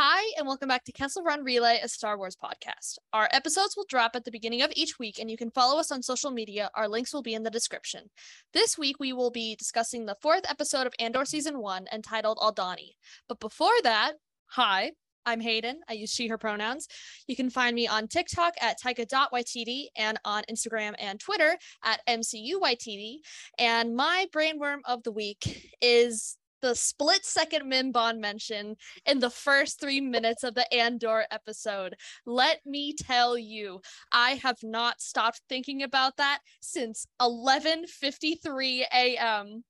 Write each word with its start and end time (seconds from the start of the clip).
Hi, 0.00 0.32
and 0.38 0.46
welcome 0.46 0.68
back 0.68 0.84
to 0.84 0.92
Kessel 0.92 1.24
Run 1.24 1.42
Relay, 1.42 1.80
a 1.82 1.88
Star 1.88 2.16
Wars 2.16 2.36
podcast. 2.36 2.98
Our 3.12 3.28
episodes 3.32 3.76
will 3.76 3.86
drop 3.88 4.12
at 4.14 4.24
the 4.24 4.30
beginning 4.30 4.62
of 4.62 4.70
each 4.76 4.98
week, 4.98 5.18
and 5.18 5.28
you 5.28 5.36
can 5.36 5.50
follow 5.50 5.80
us 5.80 5.90
on 5.90 6.02
social 6.02 6.30
media. 6.30 6.70
Our 6.74 6.86
links 6.86 7.12
will 7.12 7.22
be 7.22 7.34
in 7.34 7.42
the 7.42 7.50
description. 7.50 8.10
This 8.52 8.78
week, 8.78 9.00
we 9.00 9.12
will 9.12 9.30
be 9.30 9.56
discussing 9.56 10.06
the 10.06 10.16
fourth 10.22 10.48
episode 10.48 10.86
of 10.86 10.94
Andor 11.00 11.24
Season 11.24 11.58
1 11.58 11.86
entitled 11.92 12.38
Aldhani. 12.38 12.92
But 13.28 13.40
before 13.40 13.74
that, 13.82 14.12
hi, 14.46 14.92
I'm 15.26 15.40
Hayden. 15.40 15.80
I 15.88 15.94
use 15.94 16.10
she, 16.10 16.28
her 16.28 16.38
pronouns. 16.38 16.86
You 17.26 17.34
can 17.34 17.50
find 17.50 17.74
me 17.74 17.88
on 17.88 18.08
TikTok 18.08 18.54
at 18.60 18.80
taika.ytd 18.80 19.86
and 19.96 20.18
on 20.24 20.44
Instagram 20.50 20.94
and 20.98 21.18
Twitter 21.18 21.58
at 21.84 22.00
MCUYTD. 22.06 23.16
And 23.58 23.96
my 23.96 24.26
brainworm 24.32 24.78
of 24.84 25.02
the 25.02 25.12
week 25.12 25.72
is 25.82 26.36
the 26.60 26.74
split 26.74 27.24
second 27.24 27.70
Mimban 27.70 28.18
mention 28.18 28.76
in 29.06 29.18
the 29.18 29.30
first 29.30 29.80
three 29.80 30.00
minutes 30.00 30.44
of 30.44 30.54
the 30.54 30.72
Andor 30.72 31.24
episode. 31.30 31.94
Let 32.26 32.60
me 32.66 32.94
tell 32.94 33.38
you, 33.38 33.80
I 34.12 34.32
have 34.42 34.58
not 34.62 35.00
stopped 35.00 35.42
thinking 35.48 35.82
about 35.82 36.16
that 36.16 36.40
since 36.60 37.06
11:53 37.20 38.84
a.m. 38.92 39.64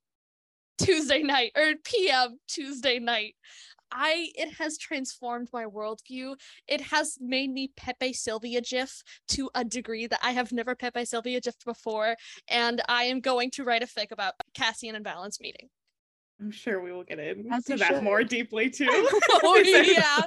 Tuesday 0.79 1.23
night 1.23 1.53
or 1.57 1.75
p.m. 1.85 2.39
Tuesday 2.47 2.99
night. 2.99 3.35
I 3.91 4.31
it 4.35 4.55
has 4.59 4.77
transformed 4.79 5.49
my 5.53 5.65
worldview. 5.65 6.37
It 6.67 6.81
has 6.83 7.17
made 7.21 7.51
me 7.51 7.73
Pepe 7.77 8.13
Sylvia 8.13 8.61
GIF 8.61 9.03
to 9.29 9.51
a 9.55 9.65
degree 9.65 10.07
that 10.07 10.21
I 10.23 10.33
have 10.33 10.53
never 10.53 10.75
Pepe 10.75 11.05
Sylvia 11.05 11.41
GIF 11.41 11.55
before, 11.65 12.17
and 12.49 12.83
I 12.89 13.05
am 13.05 13.21
going 13.21 13.51
to 13.53 13.65
write 13.65 13.83
a 13.83 13.87
fic 13.87 14.11
about 14.11 14.35
Cassian 14.55 14.95
and 14.95 15.05
Valance 15.05 15.41
meeting. 15.41 15.71
I'm 16.41 16.51
sure 16.51 16.81
we 16.81 16.93
will 16.93 17.05
get 17.05 17.19
into 17.19 17.53
As 17.53 17.65
that 17.65 17.81
should. 17.81 18.03
more 18.03 18.23
deeply 18.23 18.71
too. 18.71 18.87
oh 18.91 19.63
yeah. 19.65 20.23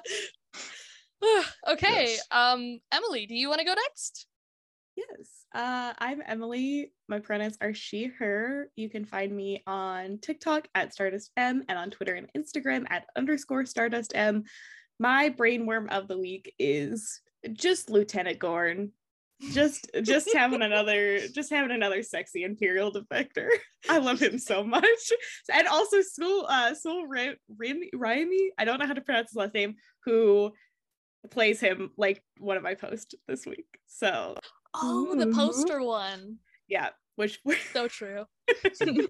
okay. 1.74 2.06
Yes. 2.14 2.22
Um, 2.32 2.80
Emily, 2.92 3.26
do 3.26 3.36
you 3.36 3.48
want 3.48 3.60
to 3.60 3.66
go 3.66 3.74
next? 3.74 4.28
Yes. 4.96 5.46
Uh, 5.54 5.94
I'm 6.00 6.22
Emily. 6.26 6.92
My 7.08 7.20
pronouns 7.20 7.58
are 7.62 7.74
she, 7.74 8.08
her. 8.20 8.70
You 8.76 8.90
can 8.90 9.06
find 9.06 9.36
me 9.36 9.64
on 9.66 10.20
TikTok 10.20 10.68
at 10.76 10.94
Stardust 10.94 11.32
M 11.38 11.64
and 11.70 11.78
on 11.78 11.92
Twitter 11.92 12.14
and 12.14 12.28
Instagram 12.38 12.86
at 12.90 13.06
underscore 13.16 13.66
Stardust 13.66 14.12
M. 14.16 14.44
My 15.00 15.30
brainworm 15.30 15.90
of 15.92 16.08
the 16.08 16.18
week 16.18 16.54
is 16.60 17.22
just 17.54 17.90
Lieutenant 17.90 18.40
Gorn. 18.40 18.92
Just 19.54 19.90
just 20.04 20.32
having 20.34 20.62
another 20.70 21.28
just 21.28 21.50
having 21.50 21.72
another 21.72 22.04
sexy 22.04 22.44
imperial 22.44 22.92
defector. 22.92 23.48
I 23.90 23.98
love 23.98 24.22
him 24.22 24.38
so 24.38 24.64
much. 24.64 25.12
And 25.52 25.68
also 25.68 26.02
Sul 26.02 26.46
uh 26.48 26.74
Sul 26.76 27.08
Ra- 27.08 27.34
Raimi 27.62 27.90
Raimi, 27.96 28.50
I 28.58 28.66
don't 28.66 28.80
know 28.80 28.86
how 28.88 28.94
to 28.94 29.02
pronounce 29.02 29.32
his 29.32 29.36
last 29.38 29.54
name, 29.54 29.76
who 30.06 30.52
plays 31.32 31.60
him 31.60 31.92
like 31.98 32.22
one 32.40 32.58
of 32.58 32.64
my 32.64 32.76
posts 32.76 33.16
this 33.28 33.46
week. 33.46 33.68
So 33.88 34.36
Oh, 34.74 35.16
the 35.16 35.26
Mhm. 35.26 35.34
poster 35.36 35.82
one. 35.84 36.38
yeah 36.68 36.90
which 37.16 37.40
So 37.74 37.88
true. 37.88 38.26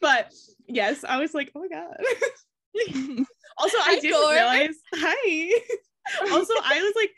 but 0.00 0.32
yes 0.66 1.04
i 1.04 1.16
was 1.18 1.32
like 1.34 1.50
oh 1.54 1.60
my 1.60 1.68
god 1.68 1.96
also 3.58 3.76
i 3.78 3.94
Hi, 3.94 4.00
didn't 4.00 4.30
realize 4.30 4.74
hi 4.94 5.50
also 6.32 6.52
i 6.64 6.80
was 6.82 6.92
like 6.96 7.10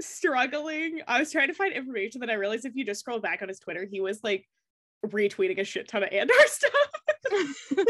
struggling. 0.00 1.00
I 1.06 1.20
was 1.20 1.32
trying 1.32 1.48
to 1.48 1.54
find 1.54 1.72
information 1.72 2.20
that 2.20 2.30
i 2.30 2.34
realized 2.34 2.64
if 2.64 2.74
you 2.74 2.84
just 2.84 3.00
scroll 3.00 3.18
back 3.18 3.42
on 3.42 3.48
his 3.48 3.58
twitter 3.58 3.86
he 3.90 4.00
was 4.00 4.22
like 4.22 4.46
retweeting 5.04 5.60
a 5.60 5.64
shit 5.64 5.88
ton 5.88 6.02
of 6.02 6.10
andor 6.12 6.34
stuff. 6.46 6.72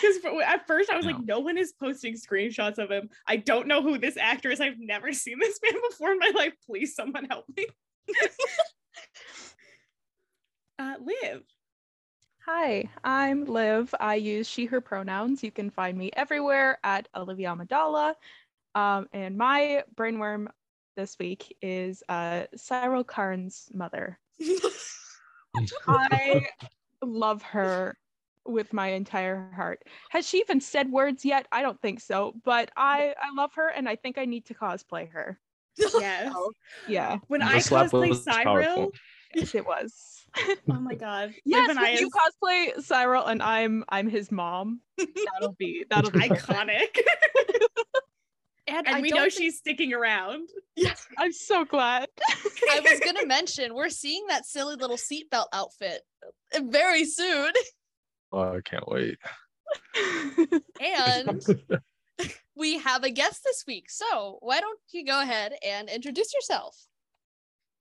Because 0.00 0.16
at 0.46 0.66
first 0.66 0.90
i 0.90 0.96
was 0.96 1.04
like 1.04 1.20
no. 1.20 1.40
One 1.40 1.58
is 1.58 1.74
posting 1.78 2.14
screenshots 2.14 2.78
of 2.78 2.90
him. 2.90 3.10
I 3.26 3.36
don't 3.36 3.66
know 3.66 3.82
who 3.82 3.98
this 3.98 4.16
actor 4.16 4.50
is 4.50 4.60
i've 4.60 4.78
never 4.78 5.12
seen 5.12 5.38
this 5.38 5.60
man 5.62 5.80
before 5.90 6.12
in 6.12 6.18
my 6.18 6.32
life. 6.34 6.54
Please 6.66 6.94
someone 6.94 7.26
help 7.26 7.44
me. 7.56 7.66
Uh 10.78 10.94
live 11.04 11.42
Hi, 12.46 12.88
I'm 13.04 13.44
Liv. 13.44 13.94
I 14.00 14.16
use 14.16 14.48
she, 14.48 14.64
her 14.64 14.80
pronouns. 14.80 15.44
You 15.44 15.52
can 15.52 15.70
find 15.70 15.96
me 15.96 16.10
everywhere 16.14 16.80
at 16.82 17.06
Olivia 17.14 17.54
Madala. 17.54 18.14
Um, 18.74 19.06
and 19.12 19.36
my 19.36 19.84
brainworm 19.94 20.48
this 20.96 21.18
week 21.18 21.56
is 21.62 22.02
uh, 22.08 22.44
Syril 22.56 23.06
Karn's 23.06 23.68
mother. 23.72 24.18
I 25.88 26.48
love 27.02 27.42
her 27.42 27.96
with 28.44 28.72
my 28.72 28.88
entire 28.88 29.50
heart. 29.54 29.82
Has 30.10 30.26
she 30.28 30.38
even 30.38 30.60
said 30.60 30.90
words 30.90 31.24
yet? 31.24 31.46
I 31.52 31.62
don't 31.62 31.80
think 31.80 32.00
so, 32.00 32.34
but 32.44 32.70
I, 32.76 33.14
I 33.20 33.34
love 33.34 33.52
her 33.54 33.68
and 33.68 33.88
I 33.88 33.96
think 33.96 34.18
I 34.18 34.24
need 34.24 34.46
to 34.46 34.54
cosplay 34.54 35.10
her. 35.10 35.38
yes 35.76 36.32
So, 36.32 36.52
yeah, 36.86 37.18
when 37.28 37.40
The 37.40 37.46
i 37.46 37.58
cosplay 37.58 38.10
syril 38.12 38.44
powerful. 38.44 38.92
it 39.34 39.64
was. 39.64 40.26
oh 40.70 40.80
my 40.80 40.94
god 40.94 41.34
Yes, 41.44 41.68
Liv 41.68 41.76
when 41.76 41.96
you 41.98 42.06
is 42.06 42.10
cosplay 42.10 42.82
Cyril 42.82 43.26
and 43.26 43.42
I'm 43.42 43.84
I'm 43.88 44.08
his 44.08 44.30
mom. 44.32 44.80
That'll 44.98 45.54
be 45.58 45.84
that'll 45.88 46.10
be 46.10 46.18
iconic 46.20 46.98
And, 48.68 48.86
and 48.86 49.02
we 49.02 49.10
know 49.10 49.22
think- 49.22 49.32
she's 49.32 49.58
sticking 49.58 49.92
around 49.92 50.48
I'm 51.18 51.32
so 51.32 51.64
glad. 51.64 52.08
I 52.70 52.80
was 52.80 53.00
gonna 53.00 53.26
mention 53.26 53.74
we're 53.74 53.88
seeing 53.90 54.24
that 54.28 54.46
silly 54.46 54.76
little 54.76 54.96
seatbelt 54.96 55.46
outfit 55.52 56.02
very 56.58 57.04
soon. 57.04 57.52
Oh, 58.32 58.56
I 58.56 58.60
can't 58.64 58.88
wait. 58.88 59.18
And 60.80 61.42
we 62.56 62.78
have 62.78 63.04
a 63.04 63.10
guest 63.10 63.42
this 63.44 63.64
week. 63.66 63.90
So 63.90 64.38
why 64.40 64.60
don't 64.60 64.78
you 64.92 65.04
go 65.04 65.20
ahead 65.20 65.54
and 65.64 65.88
introduce 65.88 66.32
yourself? 66.34 66.76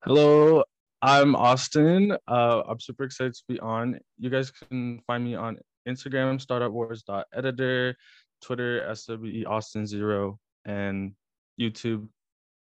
Hello, 0.04 0.64
I'm 1.02 1.36
Austin. 1.36 2.18
Uh, 2.28 2.64
I'm 2.68 2.80
super 2.80 3.04
excited 3.04 3.34
to 3.34 3.44
be 3.48 3.60
on. 3.60 4.00
You 4.18 4.30
guys 4.30 4.52
can 4.52 5.00
find 5.08 5.24
me 5.24 5.36
on 5.36 5.58
Instagram, 5.88 6.42
star.wars.editor, 6.42 7.96
Twitter, 8.42 8.96
SWE 8.96 9.46
Austin 9.46 9.86
Zero, 9.88 10.40
and 10.66 11.14
YouTube, 11.60 12.08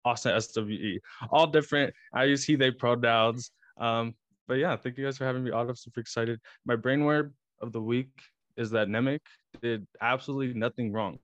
Austin 0.06 0.40
SWE. 0.40 1.00
All 1.32 1.48
different. 1.48 1.94
I 2.14 2.26
use 2.26 2.44
he, 2.44 2.56
they 2.56 2.72
pronouns. 2.72 3.52
Um, 3.80 4.16
but 4.48 4.56
yeah, 4.56 4.76
thank 4.76 4.98
you 4.98 5.06
guys 5.06 5.18
for 5.18 5.26
having 5.26 5.44
me 5.44 5.52
on. 5.52 5.70
I'm 5.70 5.76
super 5.76 6.00
excited. 6.00 6.40
My 6.66 6.76
brainword 6.76 7.32
of 7.62 7.72
the 7.72 7.82
week 7.82 8.10
is 8.58 8.72
that 8.72 8.88
Nemik 8.88 9.22
did 9.62 9.88
absolutely 10.02 10.54
nothing 10.54 10.92
wrong. 10.92 11.20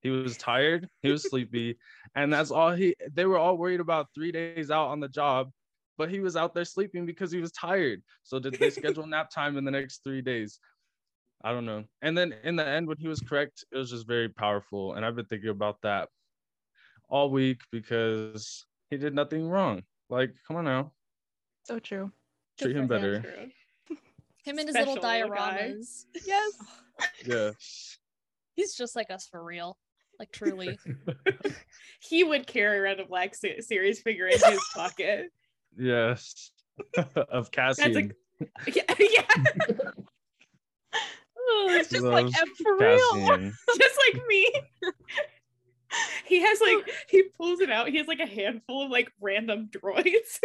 He 0.00 0.10
was 0.10 0.36
tired, 0.36 0.88
he 1.02 1.12
was 1.12 1.28
sleepy, 1.30 1.78
and 2.16 2.32
that's 2.32 2.50
all 2.50 2.72
he 2.72 2.96
they 3.12 3.24
were 3.24 3.38
all 3.38 3.56
worried 3.56 3.78
about 3.78 4.08
three 4.14 4.32
days 4.32 4.70
out 4.70 4.88
on 4.88 4.98
the 4.98 5.08
job, 5.08 5.50
but 5.96 6.10
he 6.10 6.18
was 6.18 6.34
out 6.34 6.54
there 6.54 6.64
sleeping 6.64 7.06
because 7.06 7.30
he 7.30 7.40
was 7.40 7.52
tired. 7.52 8.02
So 8.24 8.40
did 8.40 8.54
they 8.54 8.70
schedule 8.70 9.06
nap 9.06 9.30
time 9.30 9.56
in 9.56 9.64
the 9.64 9.70
next 9.70 10.02
three 10.02 10.20
days? 10.20 10.58
I 11.44 11.52
don't 11.52 11.66
know. 11.66 11.84
And 12.02 12.16
then 12.16 12.34
in 12.44 12.56
the 12.56 12.66
end, 12.66 12.86
when 12.86 12.96
he 12.98 13.08
was 13.08 13.20
correct, 13.20 13.64
it 13.72 13.76
was 13.76 13.90
just 13.90 14.06
very 14.06 14.28
powerful. 14.28 14.94
And 14.94 15.04
I've 15.04 15.16
been 15.16 15.24
thinking 15.26 15.50
about 15.50 15.76
that 15.82 16.08
all 17.08 17.30
week 17.30 17.60
because 17.70 18.64
he 18.90 18.96
did 18.96 19.14
nothing 19.14 19.48
wrong. 19.48 19.82
Like, 20.08 20.34
come 20.46 20.56
on 20.56 20.64
now, 20.64 20.92
so 21.64 21.78
true. 21.78 22.12
treat 22.60 22.76
him 22.76 22.86
better. 22.86 23.20
true. 23.20 23.96
Him 24.44 24.58
and 24.58 24.68
his 24.68 24.74
Special 24.74 24.94
little 24.94 25.08
little 25.08 25.28
guy. 25.36 25.58
dioramas. 25.70 26.04
Yes. 26.26 26.52
Yeah. 27.26 27.50
He's 28.54 28.74
just 28.76 28.94
like 28.94 29.10
us 29.10 29.26
for 29.26 29.42
real. 29.42 29.78
Like 30.18 30.30
truly. 30.30 30.78
he 32.00 32.22
would 32.22 32.46
carry 32.46 32.78
around 32.78 33.00
a 33.00 33.06
black 33.06 33.34
Se- 33.34 33.60
series 33.60 34.00
figure 34.00 34.26
in 34.26 34.38
his 34.38 34.60
pocket 34.74 35.30
yes. 35.76 36.50
of 37.30 37.50
Cassian. 37.50 38.12
yeah, 38.72 38.82
yeah 38.98 39.24
it's 41.70 41.90
just 41.90 42.04
like 42.04 42.24
Loves 42.24 42.38
"Em, 42.40 42.48
for 42.62 42.76
real. 42.78 43.52
Just 43.78 43.98
like 44.14 44.26
me 44.26 44.52
he 46.24 46.40
has 46.40 46.60
like 46.60 46.90
he 47.08 47.22
pulls 47.36 47.60
it 47.60 47.70
out 47.70 47.88
he 47.88 47.98
has 47.98 48.06
like 48.06 48.20
a 48.20 48.26
handful 48.26 48.84
of 48.84 48.90
like 48.90 49.12
random 49.20 49.68
droids 49.70 50.40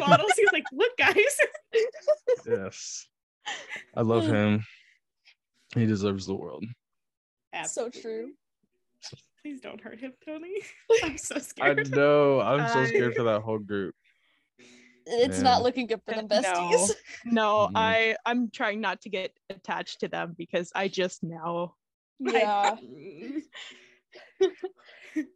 models 0.00 0.32
he's 0.36 0.52
like 0.52 0.64
look 0.72 0.96
guys 0.96 1.14
yes. 2.46 3.06
I 3.94 4.02
love 4.02 4.24
him. 4.24 4.64
He 5.74 5.84
deserves 5.84 6.26
the 6.26 6.34
world. 6.34 6.64
So 7.66 7.90
true. 7.90 8.30
please 9.42 9.60
don't 9.60 9.80
hurt 9.80 9.98
him 9.98 10.12
tony 10.24 10.54
i'm 11.02 11.18
so 11.18 11.38
scared. 11.38 11.92
I 11.92 11.96
know. 11.96 12.40
I'm 12.40 12.68
so 12.68 12.86
scared 12.86 13.14
for 13.14 13.24
that 13.24 13.42
whole 13.42 13.58
group. 13.58 13.94
It's 15.06 15.38
Yeah. 15.38 15.42
not 15.44 15.62
looking 15.62 15.86
good 15.86 16.02
for 16.04 16.12
them 16.14 16.26
No. 16.30 16.40
besties. 16.40 16.90
No, 17.24 17.68
Mhm. 17.68 17.72
I 17.76 18.16
I'm 18.26 18.50
trying 18.50 18.80
not 18.80 19.00
to 19.02 19.08
get 19.08 19.32
attached 19.50 20.00
to 20.00 20.08
them 20.08 20.34
because 20.36 20.70
I 20.74 20.88
just 20.88 21.22
know. 21.22 21.74
Yeah. 22.20 22.76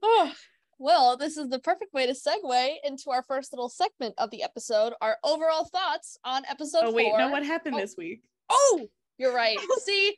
Oh, 0.03 0.33
well, 0.79 1.17
this 1.17 1.37
is 1.37 1.49
the 1.49 1.59
perfect 1.59 1.93
way 1.93 2.07
to 2.07 2.13
segue 2.13 2.75
into 2.85 3.11
our 3.11 3.23
first 3.23 3.53
little 3.53 3.69
segment 3.69 4.15
of 4.19 4.31
the 4.31 4.43
episode, 4.43 4.95
our 5.01 5.19
overall 5.25 5.65
thoughts 5.65 6.19
on 6.25 6.45
episode 6.47 6.83
oh 6.85 6.93
wait 6.93 7.09
four. 7.11 7.19
no 7.19 7.29
what 7.31 7.45
happened 7.45 7.75
Oh. 7.77 7.81
this 7.81 7.95
week 7.97 8.23
Oh, 8.49 8.87
you're 9.19 9.35
right. 9.35 9.59
See, 9.85 10.17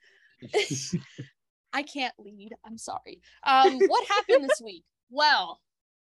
I 1.73 1.83
can't 1.83 2.15
lead. 2.19 2.53
I'm 2.65 2.77
sorry. 2.77 3.21
Um, 3.43 3.79
what 3.81 4.07
happened 4.09 4.45
this 4.49 4.61
week? 4.63 4.85
Well, 5.11 5.61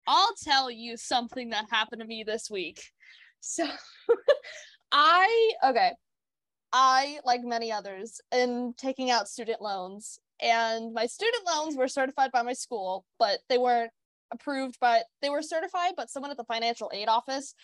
I'll 0.06 0.34
tell 0.42 0.70
you 0.70 0.96
something 0.96 1.50
that 1.50 1.64
happened 1.70 2.02
to 2.02 2.06
me 2.06 2.22
this 2.24 2.48
week. 2.50 2.82
So, 3.46 3.66
I 4.92 5.52
okay. 5.64 5.92
I, 6.72 7.20
like 7.24 7.42
many 7.44 7.70
others, 7.70 8.20
am 8.32 8.72
taking 8.76 9.10
out 9.10 9.28
student 9.28 9.60
loans, 9.60 10.18
and 10.40 10.92
my 10.92 11.06
student 11.06 11.44
loans 11.46 11.76
were 11.76 11.86
certified 11.86 12.32
by 12.32 12.42
my 12.42 12.54
school, 12.54 13.04
but 13.18 13.38
they 13.48 13.58
weren't 13.58 13.92
approved. 14.32 14.78
But 14.80 15.04
they 15.22 15.28
were 15.28 15.42
certified, 15.42 15.92
but 15.96 16.10
someone 16.10 16.30
at 16.30 16.36
the 16.36 16.44
financial 16.44 16.90
aid 16.92 17.08
office 17.08 17.54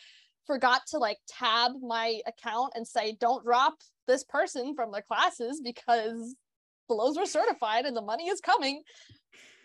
forgot 0.46 0.82
to 0.88 0.98
like 0.98 1.18
tab 1.26 1.72
my 1.82 2.20
account 2.26 2.74
and 2.76 2.86
say, 2.86 3.16
"Don't 3.18 3.44
drop 3.44 3.74
this 4.06 4.22
person 4.22 4.74
from 4.74 4.92
their 4.92 5.02
classes 5.02 5.62
because 5.64 6.36
the 6.88 6.94
loans 6.94 7.16
were 7.16 7.26
certified 7.26 7.86
and 7.86 7.96
the 7.96 8.02
money 8.02 8.28
is 8.28 8.40
coming." 8.40 8.82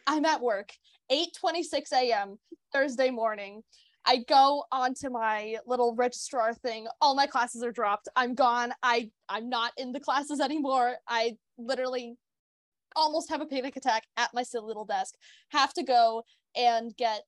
I'm 0.07 0.25
at 0.25 0.41
work, 0.41 0.71
8:26 1.11 1.91
a.m. 1.91 2.39
Thursday 2.71 3.11
morning. 3.11 3.63
I 4.05 4.17
go 4.17 4.65
onto 4.71 5.09
my 5.09 5.57
little 5.65 5.95
registrar 5.95 6.53
thing. 6.53 6.87
All 7.01 7.15
my 7.15 7.25
classes 7.25 7.63
are 7.63 7.71
dropped. 7.71 8.07
I'm 8.15 8.35
gone. 8.35 8.73
I 8.83 9.09
I'm 9.29 9.49
not 9.49 9.71
in 9.77 9.91
the 9.91 9.99
classes 9.99 10.39
anymore. 10.41 10.95
I 11.07 11.37
literally 11.57 12.17
almost 12.95 13.29
have 13.29 13.41
a 13.41 13.45
panic 13.45 13.75
attack 13.75 14.03
at 14.15 14.33
my 14.33 14.43
silly 14.43 14.67
little 14.67 14.85
desk. 14.85 15.15
Have 15.49 15.73
to 15.73 15.83
go 15.83 16.23
and 16.55 16.95
get 16.95 17.23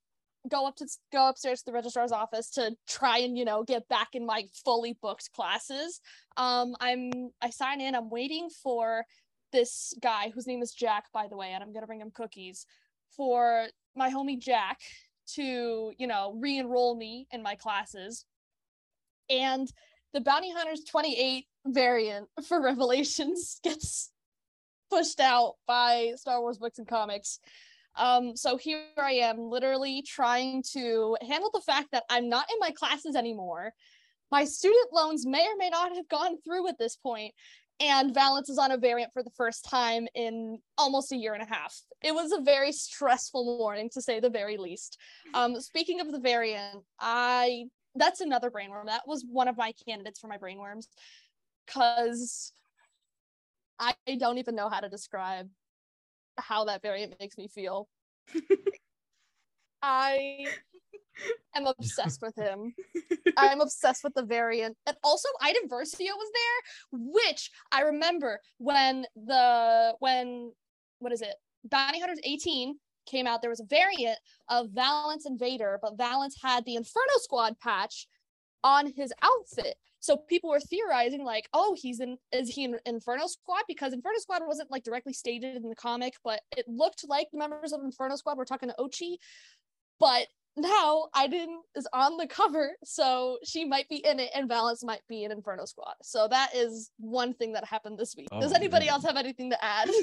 go 0.49 0.65
up 0.65 0.75
to 0.77 0.85
go 1.11 1.27
upstairs 1.27 1.59
to 1.59 1.65
the 1.65 1.73
registrar's 1.73 2.11
office 2.11 2.49
to 2.51 2.73
try 2.87 3.17
and 3.17 3.37
you 3.37 3.43
know 3.43 3.63
get 3.63 3.87
back 3.89 4.09
in 4.13 4.25
my 4.25 4.43
fully 4.63 4.97
booked 5.01 5.31
classes. 5.33 5.99
Um 6.37 6.75
I'm 6.79 7.11
I 7.41 7.49
sign 7.49 7.81
in. 7.81 7.95
I'm 7.95 8.09
waiting 8.09 8.49
for 8.63 9.03
this 9.51 9.93
guy 10.01 10.31
whose 10.33 10.45
name 10.45 10.61
is 10.61 10.73
Jack 10.73 11.05
by 11.13 11.27
the 11.27 11.37
way 11.37 11.51
and 11.51 11.63
I'm 11.63 11.73
to 11.73 11.87
bring 11.87 12.01
him 12.01 12.11
cookies 12.13 12.65
for 13.15 13.67
my 13.95 14.11
homie 14.11 14.39
Jack 14.39 14.79
to, 15.35 15.91
you 15.97 16.07
know, 16.07 16.35
re 16.39 16.57
enroll 16.57 16.95
me 16.95 17.27
in 17.31 17.43
my 17.43 17.55
classes. 17.55 18.25
And 19.29 19.71
the 20.13 20.21
Bounty 20.21 20.51
Hunters 20.51 20.83
28 20.85 21.45
variant 21.67 22.27
for 22.47 22.61
Revelations 22.61 23.59
gets 23.63 24.11
pushed 24.89 25.19
out 25.19 25.55
by 25.67 26.13
Star 26.15 26.41
Wars 26.41 26.57
books 26.57 26.79
and 26.79 26.87
comics. 26.87 27.39
Um, 27.97 28.35
so 28.35 28.57
here 28.57 28.83
I 28.97 29.13
am, 29.13 29.49
literally 29.49 30.03
trying 30.03 30.63
to 30.73 31.17
handle 31.27 31.49
the 31.53 31.61
fact 31.61 31.89
that 31.91 32.03
I'm 32.09 32.29
not 32.29 32.47
in 32.51 32.59
my 32.59 32.71
classes 32.71 33.15
anymore. 33.15 33.73
My 34.31 34.45
student 34.45 34.93
loans 34.93 35.25
may 35.25 35.45
or 35.45 35.57
may 35.57 35.69
not 35.69 35.95
have 35.95 36.07
gone 36.07 36.37
through 36.41 36.67
at 36.67 36.77
this 36.77 36.95
point, 36.95 37.33
and 37.79 38.13
Valance 38.13 38.49
is 38.49 38.57
on 38.57 38.71
a 38.71 38.77
variant 38.77 39.13
for 39.13 39.21
the 39.21 39.29
first 39.31 39.65
time 39.65 40.07
in 40.15 40.59
almost 40.77 41.11
a 41.11 41.15
year 41.15 41.33
and 41.33 41.43
a 41.43 41.45
half. 41.45 41.75
It 42.03 42.13
was 42.13 42.31
a 42.31 42.41
very 42.41 42.71
stressful 42.71 43.57
morning 43.59 43.89
to 43.93 44.01
say 44.01 44.19
the 44.19 44.29
very 44.29 44.57
least. 44.57 44.97
Um, 45.33 45.59
speaking 45.61 45.99
of 45.99 46.11
the 46.11 46.19
variant, 46.19 46.83
I 46.99 47.65
that's 47.95 48.21
another 48.21 48.51
brainworm. 48.51 48.85
That 48.85 49.03
was 49.07 49.25
one 49.29 49.47
of 49.47 49.57
my 49.57 49.73
candidates 49.87 50.19
for 50.19 50.27
my 50.27 50.37
brainworms 50.37 50.85
because 51.65 52.51
I 53.79 53.93
don't 54.17 54.37
even 54.37 54.55
know 54.55 54.69
how 54.69 54.79
to 54.79 54.89
describe 54.89 55.49
how 56.37 56.65
that 56.65 56.81
variant 56.81 57.15
makes 57.19 57.37
me 57.37 57.47
feel. 57.47 57.87
I 59.81 60.47
am 61.55 61.67
obsessed 61.79 62.21
with 62.21 62.35
him. 62.35 62.73
I'm 63.37 63.61
obsessed 63.61 64.03
with 64.03 64.13
the 64.13 64.23
variant. 64.23 64.77
And 64.85 64.97
also 65.03 65.29
Iden 65.41 65.67
Versio 65.69 65.99
was 65.99 66.31
there, 66.33 67.01
which 67.13 67.51
I 67.71 67.81
remember 67.81 68.39
when 68.57 69.05
the 69.15 69.95
when 69.99 70.51
what 70.99 71.11
is 71.11 71.21
it? 71.21 71.35
Bounty 71.63 71.99
Hunters 71.99 72.19
18 72.23 72.77
came 73.07 73.25
out, 73.25 73.41
there 73.41 73.49
was 73.49 73.59
a 73.59 73.65
variant 73.65 74.19
of 74.49 74.69
Valance 74.69 75.25
and 75.25 75.39
Vader, 75.39 75.79
but 75.81 75.97
Valance 75.97 76.35
had 76.41 76.65
the 76.65 76.75
Inferno 76.75 77.13
Squad 77.17 77.59
patch 77.59 78.07
on 78.63 78.91
his 78.95 79.13
outfit. 79.21 79.75
So 79.99 80.17
people 80.17 80.49
were 80.49 80.59
theorizing, 80.59 81.23
like, 81.23 81.47
oh, 81.53 81.75
he's 81.77 81.99
in 81.99 82.17
is 82.31 82.49
he 82.49 82.65
in 82.65 82.77
Inferno 82.85 83.27
Squad? 83.27 83.63
Because 83.67 83.93
Inferno 83.93 84.19
Squad 84.19 84.41
wasn't 84.45 84.69
like 84.69 84.83
directly 84.83 85.13
stated 85.13 85.55
in 85.55 85.69
the 85.69 85.75
comic, 85.75 86.13
but 86.23 86.41
it 86.55 86.65
looked 86.67 87.03
like 87.07 87.27
the 87.31 87.39
members 87.39 87.73
of 87.73 87.81
Inferno 87.83 88.15
Squad 88.15 88.37
were 88.37 88.45
talking 88.45 88.69
to 88.69 88.75
Ochi. 88.79 89.15
But 89.99 90.27
now 90.57 91.07
Iden 91.13 91.61
is 91.75 91.87
on 91.93 92.17
the 92.17 92.27
cover, 92.27 92.71
so 92.83 93.37
she 93.43 93.63
might 93.63 93.87
be 93.89 93.97
in 93.97 94.19
it, 94.19 94.31
and 94.35 94.49
Valance 94.49 94.83
might 94.83 95.01
be 95.07 95.23
in 95.23 95.31
Inferno 95.31 95.65
Squad. 95.65 95.93
So 96.01 96.27
that 96.29 96.49
is 96.55 96.89
one 96.97 97.33
thing 97.35 97.53
that 97.53 97.63
happened 97.65 97.97
this 97.97 98.15
week. 98.17 98.27
Oh, 98.31 98.41
Does 98.41 98.53
anybody 98.53 98.85
man. 98.87 98.93
else 98.95 99.05
have 99.05 99.17
anything 99.17 99.51
to 99.51 99.63
add? 99.63 99.89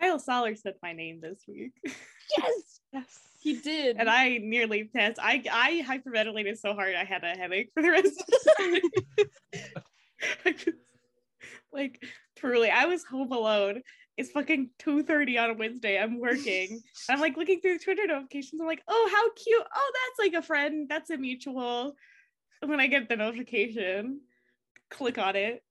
Kyle 0.00 0.18
Soller 0.18 0.54
said 0.56 0.74
my 0.82 0.92
name 0.92 1.20
this 1.20 1.42
week. 1.46 1.72
yes, 1.84 2.80
Yes. 2.92 3.18
he 3.40 3.54
did. 3.56 3.96
and 3.98 4.08
I 4.10 4.38
nearly 4.38 4.84
passed. 4.84 5.18
I 5.22 5.42
I 5.50 5.82
hyperventilated 5.86 6.58
so 6.58 6.74
hard 6.74 6.94
I 6.94 7.04
had 7.04 7.22
a 7.24 7.36
headache 7.36 7.70
for 7.72 7.82
the 7.82 7.90
rest 7.90 8.06
of 8.06 8.26
the 8.26 8.90
day. 9.16 9.24
I 10.44 10.52
just, 10.52 10.68
like 11.72 12.02
truly, 12.36 12.68
I 12.70 12.86
was 12.86 13.04
home 13.04 13.32
alone. 13.32 13.82
It's 14.16 14.30
fucking 14.30 14.70
2:30 14.80 15.42
on 15.42 15.50
a 15.50 15.54
Wednesday. 15.54 15.98
I'm 15.98 16.18
working. 16.20 16.82
I'm 17.08 17.20
like 17.20 17.36
looking 17.36 17.60
through 17.60 17.78
Twitter 17.78 18.06
notifications. 18.06 18.60
I'm 18.60 18.66
like, 18.66 18.82
oh, 18.88 19.10
how 19.12 19.30
cute. 19.42 19.66
Oh, 19.74 19.92
that's 19.94 20.18
like 20.18 20.38
a 20.38 20.46
friend. 20.46 20.88
That's 20.88 21.10
a 21.10 21.16
mutual. 21.16 21.96
And 22.60 22.70
when 22.70 22.80
I 22.80 22.86
get 22.86 23.08
the 23.08 23.16
notification, 23.16 24.20
click 24.90 25.18
on 25.18 25.34
it. 25.34 25.62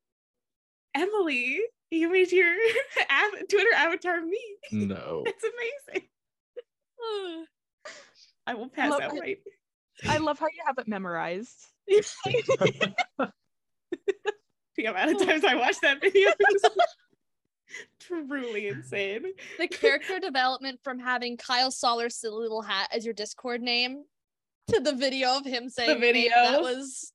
Emily, 0.96 1.62
you 1.92 2.12
made 2.12 2.32
your 2.32 2.54
av- 3.12 3.48
Twitter 3.50 3.74
avatar 3.76 4.22
me. 4.22 4.42
No. 4.72 5.24
It's 5.28 5.44
amazing. 5.44 6.08
I 8.48 8.56
will 8.56 8.70
pass 8.70 8.90
Love 8.92 9.02
out 9.02 9.20
right. 9.20 9.38
I 10.08 10.18
love 10.18 10.40
how 10.40 10.48
you 10.48 10.64
have 10.66 10.78
it 10.80 10.88
memorized. 10.88 11.68
The 14.78 14.86
amount 14.86 15.12
of 15.12 15.28
times 15.28 15.44
I 15.44 15.56
watched 15.56 15.82
that 15.82 16.02
video 16.02 16.30
is 16.30 16.66
truly 18.28 18.68
insane. 18.68 19.24
the 19.58 19.68
character 19.68 20.20
development 20.20 20.80
from 20.84 21.00
having 21.00 21.38
Kyle 21.38 21.72
Soller's 21.72 22.16
silly 22.16 22.44
little 22.44 22.62
hat 22.62 22.90
as 22.94 23.06
your 23.06 23.14
Discord 23.14 23.62
name 23.62 24.04
to 24.68 24.80
the 24.80 24.94
video 24.94 25.38
of 25.38 25.46
him 25.46 25.70
saying 25.70 25.90
name, 25.90 26.00
video. 26.00 26.32
that 26.34 26.62
was 26.62 27.12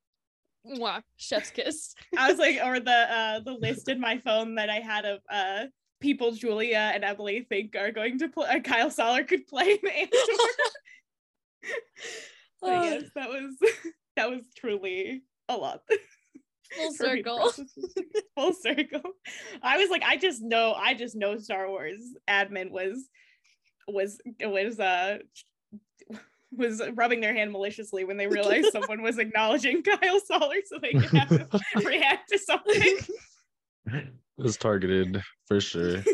mwah, 0.66 1.02
chef's 1.16 1.50
kiss. 1.50 1.94
I 2.16 2.30
was 2.30 2.38
like, 2.38 2.58
or 2.64 2.80
the 2.80 2.90
uh 2.90 3.40
the 3.40 3.52
list 3.52 3.88
in 3.88 4.00
my 4.00 4.18
phone 4.18 4.56
that 4.56 4.70
I 4.70 4.80
had 4.80 5.04
of 5.04 5.20
uh 5.30 5.66
people 6.00 6.32
Julia 6.32 6.90
and 6.94 7.04
Emily 7.04 7.46
think 7.48 7.76
are 7.76 7.92
going 7.92 8.18
to 8.18 8.28
play 8.28 8.48
uh, 8.48 8.60
Kyle 8.60 8.90
Soller 8.90 9.24
could 9.24 9.46
play 9.46 9.78
in 9.82 9.88
Andor. 9.88 10.16
Yes, 12.62 13.04
that 13.14 13.28
was 13.28 13.54
that 14.16 14.30
was 14.30 14.42
truly 14.56 15.22
a 15.48 15.56
lot. 15.56 15.82
Full 16.74 16.94
for 16.94 17.02
me 17.04 17.22
to 17.22 17.28
circle. 17.28 17.38
process 17.38 17.72
this 17.76 17.92
week. 17.96 18.24
Full 18.36 18.52
circle. 18.52 19.02
I 19.62 19.78
was 19.78 19.90
like, 19.90 20.02
I 20.04 20.16
just 20.16 20.42
know, 20.42 20.74
I 20.74 20.94
just 20.94 21.16
know 21.16 21.38
Star 21.38 21.68
Wars 21.68 22.00
admin 22.28 22.70
was 22.70 23.08
was 23.88 24.20
was 24.40 24.80
uh 24.80 25.18
was 26.52 26.82
rubbing 26.94 27.20
their 27.20 27.34
hand 27.34 27.52
maliciously 27.52 28.04
when 28.04 28.16
they 28.16 28.26
realized 28.26 28.68
someone 28.72 29.02
was 29.02 29.18
acknowledging 29.18 29.82
Kyle 29.82 30.20
Soller 30.20 30.56
so 30.64 30.78
they 30.80 30.92
could 30.92 31.10
have 31.10 31.30
him 31.30 31.48
react 31.84 32.28
to 32.30 32.38
something. 32.38 32.98
It 33.86 34.08
was 34.38 34.56
targeted 34.56 35.22
for 35.46 35.60
sure. 35.60 36.02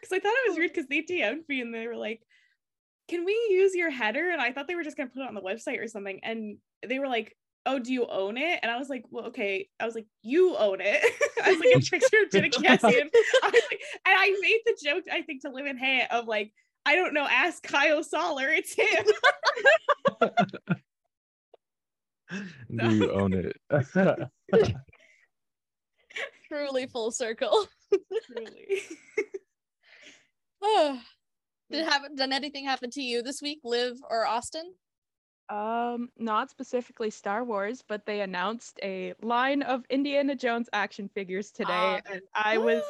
Because 0.00 0.18
I 0.18 0.20
thought 0.20 0.34
it 0.36 0.50
was 0.50 0.58
weird 0.58 0.72
because 0.72 0.88
they 0.88 1.02
DM'd 1.02 1.48
me 1.48 1.60
and 1.60 1.74
they 1.74 1.86
were 1.88 1.96
like, 1.96 2.20
Can 3.08 3.24
we 3.24 3.32
use 3.50 3.74
your 3.74 3.90
header? 3.90 4.30
And 4.30 4.40
I 4.40 4.52
thought 4.52 4.68
they 4.68 4.76
were 4.76 4.84
just 4.84 4.96
gonna 4.96 5.10
put 5.10 5.22
it 5.22 5.28
on 5.28 5.34
the 5.34 5.40
website 5.40 5.82
or 5.82 5.88
something. 5.88 6.20
And 6.22 6.58
they 6.86 7.00
were 7.00 7.08
like, 7.08 7.36
Oh, 7.66 7.78
do 7.78 7.92
you 7.92 8.06
own 8.06 8.36
it? 8.36 8.60
And 8.62 8.70
I 8.70 8.78
was 8.78 8.88
like, 8.88 9.04
Well, 9.10 9.26
okay. 9.26 9.68
I 9.78 9.84
was 9.84 9.94
like, 9.94 10.06
You 10.22 10.56
own 10.56 10.78
it. 10.80 11.02
I 11.44 11.50
was 11.50 11.58
like 11.58 11.74
a 11.74 11.80
picture 11.90 12.22
of 12.24 12.30
Jenna 12.30 12.48
Cassian. 12.50 13.10
I 13.42 13.50
was 13.50 13.62
like, 13.70 13.80
and 14.06 14.14
I 14.18 14.36
made 14.40 14.60
the 14.64 14.76
joke, 14.82 15.04
I 15.12 15.22
think, 15.22 15.42
to 15.42 15.50
Liv 15.50 15.66
and 15.66 15.78
Hay 15.78 16.06
of 16.10 16.26
like, 16.26 16.52
I 16.84 16.94
don't 16.94 17.14
know, 17.14 17.26
ask 17.28 17.62
Kyle 17.62 18.02
Soller, 18.02 18.48
it's 18.48 18.74
him. 18.74 19.04
Do 22.76 22.94
you 22.94 23.10
own 23.12 23.34
it? 23.34 23.56
Truly 26.48 26.86
full 26.86 27.10
circle. 27.10 27.66
Truly. 28.26 28.82
oh. 30.62 31.00
Did 31.70 31.84
have 31.88 32.02
done 32.16 32.32
anything 32.32 32.64
happen 32.64 32.90
to 32.90 33.02
you 33.02 33.22
this 33.22 33.42
week, 33.42 33.58
Liv 33.64 33.96
or 34.08 34.24
Austin? 34.24 34.72
Um, 35.48 36.10
not 36.18 36.50
specifically 36.50 37.10
Star 37.10 37.44
Wars, 37.44 37.82
but 37.86 38.04
they 38.04 38.20
announced 38.20 38.80
a 38.82 39.14
line 39.22 39.62
of 39.62 39.84
Indiana 39.90 40.34
Jones 40.34 40.68
action 40.72 41.08
figures 41.08 41.50
today, 41.52 41.70
Ah. 41.72 42.00
and 42.10 42.22
I 42.34 42.58
was 42.58 42.82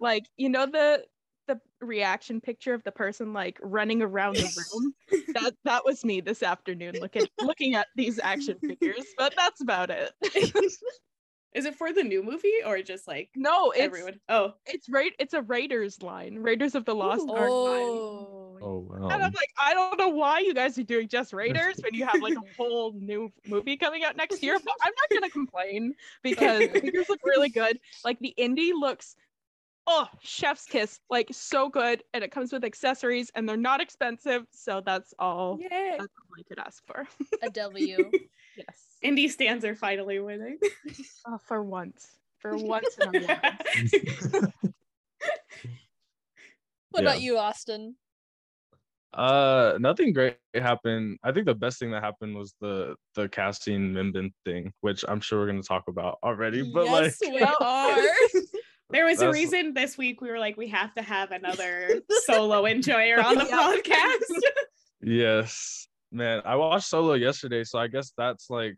like, 0.00 0.24
you 0.36 0.48
know 0.48 0.66
the 0.66 1.04
the 1.46 1.60
reaction 1.80 2.40
picture 2.40 2.74
of 2.74 2.82
the 2.84 2.92
person 2.92 3.32
like 3.32 3.58
running 3.62 4.02
around 4.02 4.36
the 4.36 4.64
room. 4.72 4.94
that 5.34 5.54
that 5.64 5.84
was 5.84 6.04
me 6.04 6.20
this 6.20 6.42
afternoon 6.42 6.96
looking 7.00 7.26
looking 7.40 7.74
at 7.74 7.86
these 7.96 8.18
action 8.18 8.58
figures, 8.60 9.06
but 9.16 9.34
that's 9.36 9.60
about 9.60 9.90
it. 9.90 10.12
Is 11.52 11.64
it 11.64 11.74
for 11.74 11.92
the 11.92 12.04
new 12.04 12.22
movie 12.22 12.62
or 12.64 12.80
just 12.82 13.08
like 13.08 13.30
No, 13.34 13.70
it's 13.72 13.80
everyone? 13.80 14.20
Oh, 14.28 14.54
it's 14.66 14.88
right. 14.88 15.12
It's 15.18 15.34
a 15.34 15.42
Raiders 15.42 16.00
line. 16.02 16.38
Raiders 16.38 16.76
of 16.76 16.84
the 16.84 16.94
Lost 16.94 17.28
Ark 17.28 17.50
line. 17.50 18.39
Oh, 18.60 18.66
Oh 18.66 18.86
wow. 18.88 19.08
And 19.08 19.22
I'm 19.22 19.22
um, 19.28 19.32
like, 19.34 19.50
I 19.60 19.74
don't 19.74 19.98
know 19.98 20.08
why 20.08 20.40
you 20.40 20.54
guys 20.54 20.78
are 20.78 20.82
doing 20.82 21.08
just 21.08 21.32
Raiders 21.34 21.76
when 21.82 21.94
you 21.94 22.04
have 22.06 22.20
like 22.20 22.34
a 22.36 22.42
whole 22.56 22.92
new 22.92 23.32
movie 23.46 23.76
coming 23.76 24.04
out 24.04 24.16
next 24.16 24.42
year. 24.42 24.58
But 24.62 24.74
I'm 24.82 24.92
not 24.96 25.20
gonna 25.20 25.30
complain 25.30 25.94
because 26.22 26.68
Raiders 26.82 27.08
look 27.08 27.20
really 27.24 27.48
good. 27.48 27.78
Like 28.04 28.18
the 28.20 28.34
indie 28.38 28.72
looks, 28.78 29.16
oh, 29.86 30.08
chef's 30.22 30.66
kiss, 30.66 31.00
like 31.08 31.28
so 31.32 31.68
good, 31.68 32.02
and 32.14 32.22
it 32.22 32.30
comes 32.30 32.52
with 32.52 32.64
accessories 32.64 33.30
and 33.34 33.48
they're 33.48 33.56
not 33.56 33.80
expensive. 33.80 34.46
So 34.52 34.82
that's 34.84 35.14
all. 35.18 35.58
yay! 35.60 35.96
That's 35.98 36.12
all 36.18 36.38
I 36.38 36.42
could 36.48 36.58
ask 36.58 36.84
for. 36.86 37.06
a 37.42 37.50
W. 37.50 38.10
yes. 38.56 38.86
Indie 39.04 39.30
stands 39.30 39.64
are 39.64 39.74
finally 39.74 40.18
winning. 40.20 40.58
Oh, 41.26 41.38
for 41.46 41.62
once. 41.62 42.08
For 42.38 42.56
once 42.56 42.96
in 42.98 43.06
our 43.06 43.12
lives. 43.12 43.94
What 46.90 47.02
Yeah. 47.04 47.10
about 47.10 47.20
you, 47.20 47.36
Austin? 47.38 47.96
Uh, 49.12 49.76
nothing 49.80 50.12
great 50.12 50.36
happened. 50.54 51.18
I 51.24 51.32
think 51.32 51.46
the 51.46 51.54
best 51.54 51.78
thing 51.78 51.90
that 51.90 52.02
happened 52.02 52.36
was 52.36 52.54
the 52.60 52.94
the 53.16 53.28
casting 53.28 53.92
Mimban 53.92 54.32
thing, 54.44 54.72
which 54.82 55.04
I'm 55.08 55.20
sure 55.20 55.40
we're 55.40 55.46
gonna 55.46 55.62
talk 55.62 55.88
about 55.88 56.18
already. 56.22 56.70
But 56.72 56.86
yes, 56.86 57.20
like, 57.22 57.34
we 57.34 57.42
are. 57.42 57.96
There 58.92 59.04
was 59.04 59.22
a 59.22 59.30
reason 59.30 59.72
this 59.72 59.96
week 59.96 60.20
we 60.20 60.30
were 60.30 60.38
like, 60.40 60.56
we 60.56 60.66
have 60.68 60.92
to 60.94 61.02
have 61.02 61.30
another 61.30 62.00
solo 62.24 62.66
enjoyer 62.66 63.24
on 63.24 63.36
the 63.36 63.44
podcast. 63.44 64.40
yes, 65.00 65.86
man. 66.10 66.42
I 66.44 66.56
watched 66.56 66.88
Solo 66.88 67.14
yesterday, 67.14 67.62
so 67.62 67.78
I 67.78 67.86
guess 67.86 68.12
that's 68.18 68.50
like, 68.50 68.76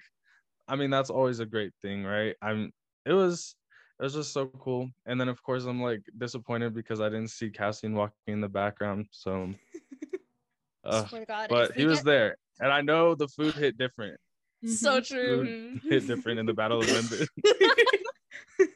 I 0.68 0.76
mean, 0.76 0.90
that's 0.90 1.08
always 1.08 1.40
a 1.40 1.46
great 1.46 1.72
thing, 1.80 2.04
right? 2.04 2.36
I'm. 2.42 2.72
It 3.06 3.14
was. 3.14 3.54
It 4.00 4.04
was 4.04 4.14
just 4.14 4.32
so 4.32 4.48
cool. 4.58 4.90
And 5.06 5.20
then 5.20 5.28
of 5.28 5.42
course 5.42 5.64
I'm 5.64 5.80
like 5.80 6.02
disappointed 6.18 6.74
because 6.74 7.00
I 7.00 7.08
didn't 7.08 7.30
see 7.30 7.50
Cassian 7.50 7.94
walking 7.94 8.16
in 8.26 8.40
the 8.40 8.48
background. 8.48 9.06
So. 9.12 9.54
Uh, 10.84 11.06
Swear 11.06 11.20
to 11.22 11.26
God, 11.26 11.48
but 11.48 11.72
he 11.72 11.84
we 11.84 11.90
was 11.90 11.98
get- 12.00 12.06
there, 12.06 12.36
and 12.60 12.72
I 12.72 12.80
know 12.80 13.14
the 13.14 13.28
food 13.28 13.54
hit 13.54 13.78
different. 13.78 14.18
So 14.66 15.00
Mhm. 15.00 15.06
true. 15.06 15.80
Hit 15.88 16.06
different 16.06 16.38
in 16.38 16.46
the 16.46 16.54
Battle 16.54 16.80
of 16.80 16.86
Mimban. 16.86 17.26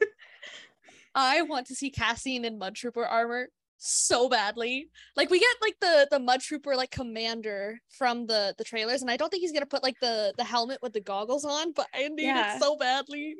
I 1.14 1.42
want 1.42 1.66
to 1.68 1.74
see 1.74 1.90
Cassian 1.90 2.44
in 2.44 2.58
Mud 2.58 2.74
Trooper 2.74 3.04
armor 3.04 3.48
so 3.78 4.28
badly. 4.28 4.88
Like 5.16 5.30
we 5.30 5.38
get 5.38 5.54
like 5.62 5.76
the 5.80 6.08
the 6.10 6.18
Mud 6.18 6.40
Trooper 6.40 6.76
like 6.76 6.90
commander 6.90 7.78
from 7.90 8.26
the 8.26 8.54
the 8.58 8.64
trailers, 8.64 9.02
and 9.02 9.10
I 9.10 9.16
don't 9.16 9.30
think 9.30 9.42
he's 9.42 9.52
gonna 9.52 9.66
put 9.66 9.82
like 9.82 9.96
the 10.00 10.32
the 10.36 10.44
helmet 10.44 10.78
with 10.82 10.92
the 10.92 11.00
goggles 11.00 11.44
on, 11.44 11.72
but 11.72 11.86
I 11.94 12.08
need 12.08 12.24
Yeah. 12.24 12.56
it 12.56 12.60
so 12.62 12.76
badly. 12.76 13.34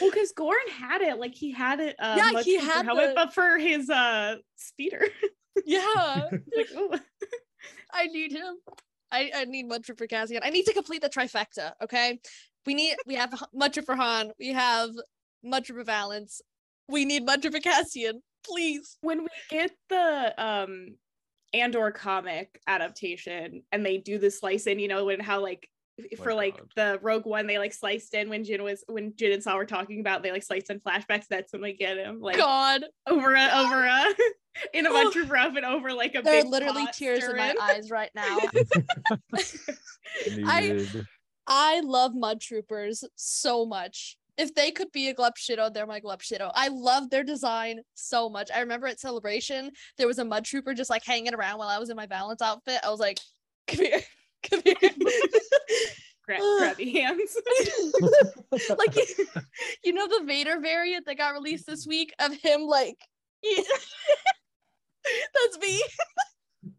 well, 0.00 0.10
because 0.10 0.32
Goran 0.32 0.68
had 0.72 1.02
it, 1.02 1.18
like 1.18 1.34
he 1.34 1.52
had 1.52 1.80
it. 1.80 1.96
Uh, 1.98 2.14
Yeah, 2.18 2.30
much 2.32 2.44
he 2.44 2.58
for 2.58 2.64
had 2.66 2.84
helmet, 2.86 3.08
the- 3.10 3.14
but 3.14 3.34
for 3.34 3.58
his 3.58 3.88
uh 3.90 4.36
speeder. 4.56 5.06
Yeah, 5.66 6.28
like, 6.56 6.68
oh. 6.76 6.98
I 7.92 8.06
need 8.06 8.32
him. 8.32 8.56
I, 9.12 9.30
I 9.34 9.44
need 9.44 9.66
Mud 9.66 9.84
for 9.84 9.94
Cassian. 10.06 10.40
I 10.44 10.50
need 10.50 10.66
to 10.66 10.72
complete 10.72 11.02
the 11.02 11.08
trifecta. 11.10 11.72
Okay, 11.82 12.20
we 12.66 12.74
need 12.74 12.96
we 13.06 13.14
have 13.16 13.32
H- 13.34 13.40
Mud 13.52 13.72
Trooper 13.72 13.96
Han. 13.96 14.30
We 14.38 14.48
have 14.52 14.90
Mud 15.42 15.64
Trooper 15.64 15.84
Valance. 15.84 16.40
We 16.88 17.04
need 17.04 17.24
Mud 17.24 17.42
Trooper 17.42 17.60
Cassian. 17.60 18.22
Please. 18.46 18.96
when 19.02 19.22
we 19.22 19.28
get 19.50 19.70
the 19.90 20.34
um 20.38 20.96
Andor 21.52 21.90
comic 21.90 22.60
adaptation 22.66 23.62
and 23.72 23.84
they 23.84 23.98
do 23.98 24.18
the 24.18 24.30
slice 24.30 24.66
in, 24.66 24.78
you 24.78 24.88
know, 24.88 25.04
when 25.04 25.20
how 25.20 25.42
like 25.42 25.68
f- 25.98 26.06
My 26.18 26.24
for 26.24 26.32
like 26.34 26.56
God. 26.56 26.68
the 26.76 26.98
Rogue 27.02 27.26
One, 27.26 27.46
they 27.46 27.58
like 27.58 27.72
sliced 27.74 28.14
in 28.14 28.28
when 28.28 28.44
Jyn 28.44 28.62
was 28.62 28.84
when 28.86 29.12
Jyn 29.12 29.34
and 29.34 29.42
Saw 29.42 29.56
were 29.56 29.66
talking 29.66 30.00
about 30.00 30.22
they 30.22 30.30
like 30.30 30.44
sliced 30.44 30.70
in 30.70 30.80
flashbacks. 30.80 31.26
That's 31.28 31.52
when 31.52 31.62
we 31.62 31.72
get 31.74 31.96
him 31.98 32.20
like 32.20 32.36
God, 32.36 32.84
over 33.06 33.34
a 33.34 33.48
over 33.52 33.84
a 33.84 34.14
in 34.74 34.86
a 34.86 34.90
bunch 34.90 35.16
of 35.16 35.30
rough 35.30 35.56
and 35.56 35.64
over 35.64 35.92
like 35.92 36.14
a 36.14 36.22
there 36.22 36.40
are 36.40 36.44
literally 36.44 36.84
pot 36.86 36.94
tears 36.94 37.24
in 37.24 37.36
my 37.36 37.54
eyes 37.60 37.90
right 37.90 38.10
now. 38.14 38.38
I- 40.46 40.86
I 41.46 41.80
love 41.80 42.14
Mud 42.14 42.40
Troopers 42.40 43.02
so 43.16 43.66
much. 43.66 44.16
If 44.36 44.54
they 44.54 44.70
could 44.70 44.92
be 44.92 45.08
a 45.08 45.14
Glepshido, 45.14 45.72
they're 45.72 45.86
my 45.86 46.00
Glepshido. 46.00 46.50
I 46.54 46.68
love 46.68 47.10
their 47.10 47.24
design 47.24 47.80
so 47.94 48.28
much. 48.28 48.50
I 48.54 48.60
remember 48.60 48.86
at 48.86 49.00
Celebration, 49.00 49.70
there 49.98 50.06
was 50.06 50.18
a 50.18 50.24
Mud 50.24 50.44
Trooper 50.44 50.74
just 50.74 50.90
like 50.90 51.04
hanging 51.04 51.34
around 51.34 51.58
while 51.58 51.68
I 51.68 51.78
was 51.78 51.90
in 51.90 51.96
my 51.96 52.06
Valance 52.06 52.40
outfit. 52.40 52.80
I 52.84 52.90
was 52.90 53.00
like, 53.00 53.18
come 53.66 53.84
here, 53.84 54.00
come 54.48 54.62
here. 54.64 54.74
Gra- 56.26 56.38
grabby 56.40 56.92
hands. 56.94 57.36
like, 58.78 58.94
you, 58.96 59.04
you 59.84 59.92
know, 59.92 60.06
the 60.06 60.24
Vader 60.24 60.60
variant 60.60 61.04
that 61.06 61.16
got 61.18 61.34
released 61.34 61.66
this 61.66 61.86
week 61.86 62.14
of 62.20 62.32
him, 62.34 62.62
like, 62.62 62.96
that's 65.34 65.58
me. 65.58 65.82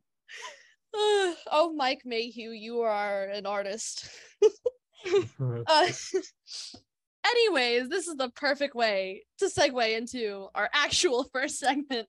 oh, 0.94 1.74
Mike 1.76 2.02
Mayhew, 2.06 2.52
you 2.52 2.82
are 2.82 3.26
an 3.26 3.46
artist. 3.46 4.10
Uh, 5.40 5.88
anyways, 7.26 7.90
this 7.90 8.08
is 8.08 8.16
the 8.18 8.30
perfect 8.36 8.76
way 8.76 9.24
to 9.40 9.46
segue 9.46 9.98
into 9.98 10.48
our 10.54 10.70
actual 10.72 11.24
first 11.34 11.58
segment. 11.58 12.08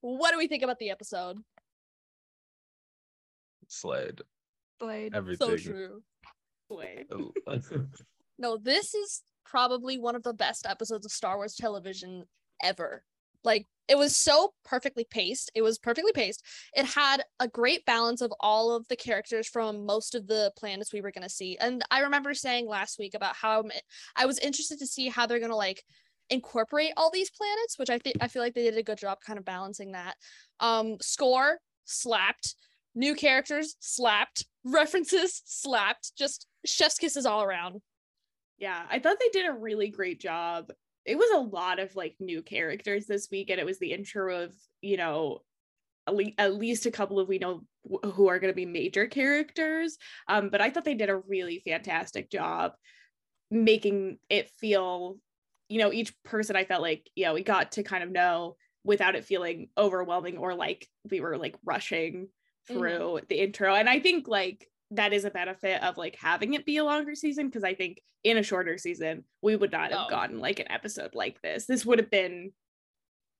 What 0.00 0.32
do 0.32 0.38
we 0.38 0.48
think 0.48 0.64
about 0.64 0.80
the 0.80 0.90
episode? 0.90 1.38
Sled. 3.68 4.22
Blade. 4.80 5.14
Everything. 5.14 5.48
So 5.48 5.56
true. 5.56 6.02
Wait. 6.68 7.06
No, 8.36 8.56
this 8.56 8.94
is 8.94 9.22
probably 9.44 9.98
one 9.98 10.16
of 10.16 10.24
the 10.24 10.34
best 10.34 10.66
episodes 10.68 11.06
of 11.06 11.12
Star 11.12 11.36
Wars 11.36 11.54
television 11.54 12.24
ever. 12.62 13.04
Like 13.44 13.66
it 13.88 13.98
was 13.98 14.16
so 14.16 14.54
perfectly 14.64 15.06
paced. 15.08 15.50
It 15.54 15.62
was 15.62 15.78
perfectly 15.78 16.12
paced. 16.12 16.42
It 16.74 16.86
had 16.86 17.22
a 17.40 17.48
great 17.48 17.84
balance 17.84 18.20
of 18.20 18.32
all 18.40 18.74
of 18.74 18.86
the 18.88 18.96
characters 18.96 19.46
from 19.46 19.84
most 19.84 20.14
of 20.14 20.26
the 20.26 20.52
planets 20.56 20.92
we 20.92 21.00
were 21.00 21.10
going 21.10 21.22
to 21.22 21.28
see. 21.28 21.56
And 21.58 21.82
I 21.90 22.00
remember 22.00 22.34
saying 22.34 22.66
last 22.66 22.98
week 22.98 23.14
about 23.14 23.36
how 23.36 23.64
I 24.16 24.26
was 24.26 24.38
interested 24.38 24.78
to 24.78 24.86
see 24.86 25.08
how 25.08 25.26
they're 25.26 25.38
going 25.38 25.50
to 25.50 25.56
like 25.56 25.82
incorporate 26.30 26.92
all 26.96 27.10
these 27.10 27.30
planets, 27.30 27.78
which 27.78 27.90
I 27.90 27.98
think 27.98 28.16
I 28.20 28.28
feel 28.28 28.42
like 28.42 28.54
they 28.54 28.64
did 28.64 28.78
a 28.78 28.82
good 28.82 28.98
job 28.98 29.18
kind 29.24 29.38
of 29.38 29.44
balancing 29.44 29.92
that. 29.92 30.16
Um 30.60 30.96
score 31.00 31.58
slapped, 31.84 32.54
new 32.94 33.14
characters 33.14 33.76
slapped, 33.80 34.46
references 34.64 35.42
slapped, 35.44 36.16
just 36.16 36.46
chef's 36.64 36.96
kisses 36.96 37.26
all 37.26 37.42
around. 37.42 37.82
Yeah, 38.56 38.82
I 38.88 38.98
thought 38.98 39.18
they 39.20 39.38
did 39.38 39.46
a 39.46 39.52
really 39.52 39.90
great 39.90 40.20
job. 40.20 40.70
It 41.04 41.16
was 41.16 41.30
a 41.30 41.38
lot 41.38 41.78
of 41.78 41.94
like 41.96 42.16
new 42.20 42.42
characters 42.42 43.06
this 43.06 43.28
week, 43.30 43.50
and 43.50 43.60
it 43.60 43.66
was 43.66 43.78
the 43.78 43.92
intro 43.92 44.42
of, 44.44 44.54
you 44.80 44.96
know, 44.96 45.40
at, 46.06 46.14
le- 46.14 46.32
at 46.38 46.54
least 46.54 46.86
a 46.86 46.90
couple 46.90 47.18
of 47.20 47.28
we 47.28 47.38
know 47.38 47.62
wh- 47.90 48.06
who 48.08 48.28
are 48.28 48.38
going 48.38 48.52
to 48.52 48.56
be 48.56 48.66
major 48.66 49.06
characters. 49.06 49.98
Um, 50.28 50.50
but 50.50 50.60
I 50.60 50.70
thought 50.70 50.84
they 50.84 50.94
did 50.94 51.10
a 51.10 51.16
really 51.18 51.60
fantastic 51.64 52.30
job 52.30 52.72
making 53.50 54.18
it 54.28 54.50
feel, 54.50 55.18
you 55.68 55.78
know, 55.78 55.92
each 55.92 56.14
person 56.24 56.56
I 56.56 56.64
felt 56.64 56.82
like, 56.82 57.08
yeah, 57.14 57.32
we 57.32 57.42
got 57.42 57.72
to 57.72 57.82
kind 57.82 58.02
of 58.04 58.10
know 58.10 58.56
without 58.84 59.14
it 59.14 59.24
feeling 59.24 59.68
overwhelming 59.78 60.36
or 60.38 60.54
like 60.54 60.88
we 61.10 61.20
were 61.20 61.36
like 61.38 61.56
rushing 61.64 62.28
Mhm. 62.70 62.74
through 62.74 63.20
the 63.28 63.40
intro. 63.42 63.74
And 63.74 63.88
I 63.88 64.00
think 64.00 64.26
like 64.28 64.66
that 64.90 65.12
is 65.12 65.24
a 65.24 65.30
benefit 65.30 65.82
of 65.82 65.96
like 65.96 66.16
having 66.16 66.54
it 66.54 66.66
be 66.66 66.76
a 66.76 66.84
longer 66.84 67.14
season 67.14 67.46
because 67.46 67.64
I 67.64 67.74
think 67.74 68.00
in 68.22 68.36
a 68.38 68.42
shorter 68.42 68.78
season 68.78 69.24
we 69.42 69.56
would 69.56 69.72
not 69.72 69.90
have 69.90 70.08
No. 70.08 70.10
gotten 70.10 70.38
like 70.38 70.60
an 70.60 70.70
episode 70.70 71.14
like 71.14 71.40
this. 71.42 71.66
This 71.66 71.84
would 71.84 71.98
have 71.98 72.10
been 72.10 72.52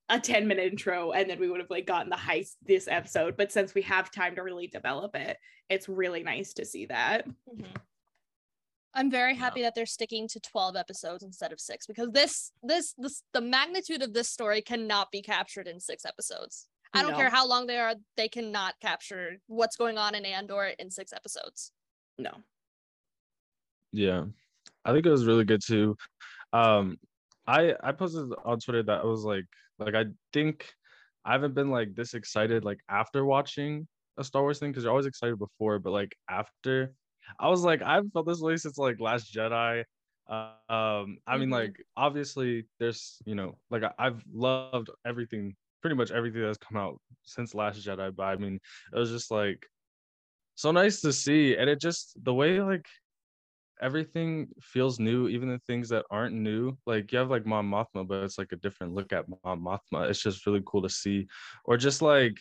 a 0.09 0.21
10 0.21 0.47
minute 0.47 0.71
intro 0.73 1.13
and 1.13 1.29
then 1.31 1.39
we 1.39 1.49
would 1.49 1.61
have 1.61 1.71
like 1.71 1.87
gotten 1.87 2.11
the 2.11 2.17
heist 2.17 2.57
this 2.67 2.89
episode. 2.89 3.37
But 3.37 3.53
since 3.53 3.75
we 3.75 3.83
have 3.83 4.11
time 4.11 4.37
to 4.37 4.43
really 4.43 4.67
develop 4.67 5.15
it, 5.17 5.39
it's 5.69 5.89
really 5.89 6.23
nice 6.23 6.53
to 6.55 6.65
see 6.65 6.87
that. 6.87 7.27
Mm-hmm. 7.27 7.73
I'm 8.97 9.11
very 9.11 9.35
happy 9.35 9.63
that 9.63 9.75
they're 9.75 9.87
sticking 9.87 10.29
to 10.29 10.41
12 10.41 10.77
episodes 10.77 11.25
instead 11.25 11.53
of 11.53 11.61
6 11.61 11.87
because 11.87 12.11
this 12.13 12.53
this 12.63 12.95
this 12.97 13.23
the 13.33 13.41
magnitude 13.41 14.03
of 14.03 14.13
this 14.13 14.31
story 14.31 14.63
cannot 14.63 15.11
be 15.11 15.21
captured 15.21 15.67
in 15.67 15.81
6 15.81 16.05
episodes. 16.05 16.69
I 16.95 17.03
don't 17.03 17.13
No. 17.13 17.17
care 17.17 17.31
how 17.31 17.47
long 17.47 17.67
they 17.67 17.79
are, 17.79 17.95
they 18.17 18.29
cannot 18.29 18.81
capture 18.81 19.39
what's 19.47 19.77
going 19.77 19.99
on 19.99 20.15
in 20.15 20.25
Andor 20.25 20.67
in 20.79 20.91
6 20.91 21.13
episodes. 21.13 21.73
No. 22.19 22.43
Yeah, 23.93 24.27
I 24.85 24.93
think 24.93 25.07
it 25.07 25.11
was 25.11 25.27
really 25.27 25.45
good 25.45 25.63
too. 25.65 25.97
Um, 26.53 26.99
I 27.47 27.75
I 27.83 27.93
posted 27.93 28.33
on 28.45 28.61
Twitter 28.61 28.83
that 28.85 29.03
I 29.03 29.05
was 29.05 29.25
like, 29.25 29.47
like 29.79 29.95
I 29.95 30.07
think 30.33 30.73
I 31.25 31.33
haven't 31.33 31.55
been 31.55 31.71
like 31.71 31.95
this 31.95 32.15
excited 32.15 32.65
like 32.65 32.81
after 32.89 33.25
watching 33.25 33.89
a 34.19 34.25
Star 34.25 34.43
Wars 34.43 34.59
thing 34.59 34.71
because 34.71 34.85
you're 34.85 34.93
always 34.93 35.07
excited 35.07 35.39
before, 35.39 35.79
but 35.79 35.93
like 35.93 36.17
after, 36.31 36.95
I 37.39 37.49
was 37.49 37.63
like 37.65 37.83
I've 37.83 38.11
felt 38.13 38.27
this 38.27 38.41
way 38.41 38.57
since 38.57 38.79
like 38.79 39.01
Last 39.01 39.33
Jedi. 39.35 39.85
Uh, 40.29 40.73
um, 40.73 41.19
I 41.27 41.37
mean 41.39 41.51
Mhm. 41.51 41.53
like 41.53 41.85
obviously 41.97 42.67
there's 42.81 43.23
you 43.27 43.35
know 43.35 43.59
like 43.71 43.83
I've 43.99 44.25
loved 44.33 44.91
everything, 45.05 45.57
pretty 45.85 45.97
much 45.97 46.11
everything 46.11 46.41
that's 46.41 46.57
come 46.57 46.79
out 46.79 46.99
since 47.25 47.55
Last 47.55 47.87
Jedi, 47.87 48.17
but 48.17 48.23
I 48.23 48.37
mean 48.37 48.59
it 48.91 48.99
was 48.99 49.11
just 49.11 49.31
like 49.31 49.67
so 50.55 50.71
nice 50.71 51.03
to 51.03 51.13
see, 51.13 51.57
and 51.59 51.69
it 51.69 51.79
just 51.79 52.17
the 52.25 52.33
way 52.33 52.63
like 52.63 52.87
everything 53.83 54.49
feels 54.63 54.99
new, 54.99 55.29
even 55.29 55.51
the 55.51 55.61
things 55.67 55.91
that 55.91 56.07
aren't 56.11 56.35
new. 56.35 56.75
Like 56.87 57.13
you 57.13 57.19
have 57.19 57.29
like 57.29 57.45
Mon 57.45 57.69
Mothma, 57.69 58.09
but 58.09 58.23
it's 58.23 58.39
like 58.39 58.53
a 58.53 58.57
different 58.57 58.95
look 58.95 59.13
at 59.13 59.27
Mon 59.29 59.61
Mothma. 59.61 60.09
It's 60.09 60.23
just 60.23 60.47
really 60.47 60.63
cool 60.65 60.81
to 60.81 60.89
see, 60.89 61.27
or 61.67 61.77
just 61.77 62.01
like, 62.01 62.41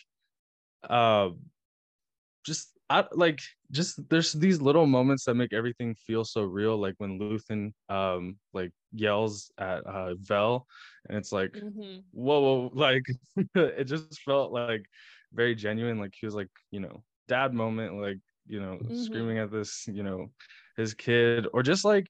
uh, 0.88 1.28
just 2.46 2.70
I, 2.88 3.04
like 3.12 3.40
just 3.70 4.08
there's 4.08 4.32
these 4.32 4.62
little 4.62 4.86
moments 4.86 5.26
that 5.26 5.34
make 5.34 5.52
everything 5.52 5.94
feel 6.06 6.24
so 6.24 6.44
real. 6.44 6.78
Like 6.78 6.94
when 6.96 7.18
Luthen 7.18 7.74
um 7.90 8.38
like 8.54 8.72
yells 8.94 9.52
at 9.58 9.86
uh 9.86 10.14
Vel, 10.20 10.66
and 11.08 11.18
it's 11.18 11.32
like 11.32 11.54
Mhm. 11.54 12.04
whoa, 12.12 12.40
whoa 12.40 12.70
like 12.74 13.04
it 13.54 13.84
just 13.84 14.20
felt 14.22 14.52
like 14.52 14.86
very 15.32 15.54
genuine. 15.54 15.98
Like 15.98 16.14
he 16.18 16.26
was 16.26 16.34
like 16.34 16.50
you 16.70 16.80
know 16.80 17.02
dad 17.28 17.54
moment, 17.54 17.94
like 18.00 18.18
you 18.46 18.60
know 18.60 18.78
Mhm. 18.80 18.92
screaming 18.92 19.38
at 19.38 19.50
this 19.52 19.86
you 19.88 20.02
know 20.02 20.28
his 20.76 20.94
kid, 20.94 21.46
or 21.52 21.62
just 21.62 21.84
like 21.84 22.08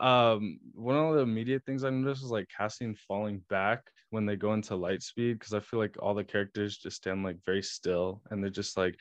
um 0.00 0.58
one 0.74 0.96
of 0.96 1.14
the 1.14 1.20
immediate 1.22 1.64
things 1.64 1.84
I 1.84 1.90
noticed 1.90 2.22
was 2.22 2.32
like 2.32 2.48
Cassian 2.56 2.94
falling 2.96 3.42
back 3.48 3.80
when 4.10 4.26
they 4.26 4.36
go 4.36 4.52
into 4.54 4.74
light 4.76 5.02
speed 5.02 5.38
because 5.38 5.54
I 5.54 5.60
feel 5.60 5.78
like 5.80 5.96
all 6.00 6.14
the 6.14 6.24
characters 6.24 6.76
just 6.78 6.96
stand 6.98 7.22
like 7.24 7.38
very 7.46 7.62
still 7.62 8.22
and 8.30 8.42
they're 8.42 8.50
just 8.50 8.76
like 8.76 8.96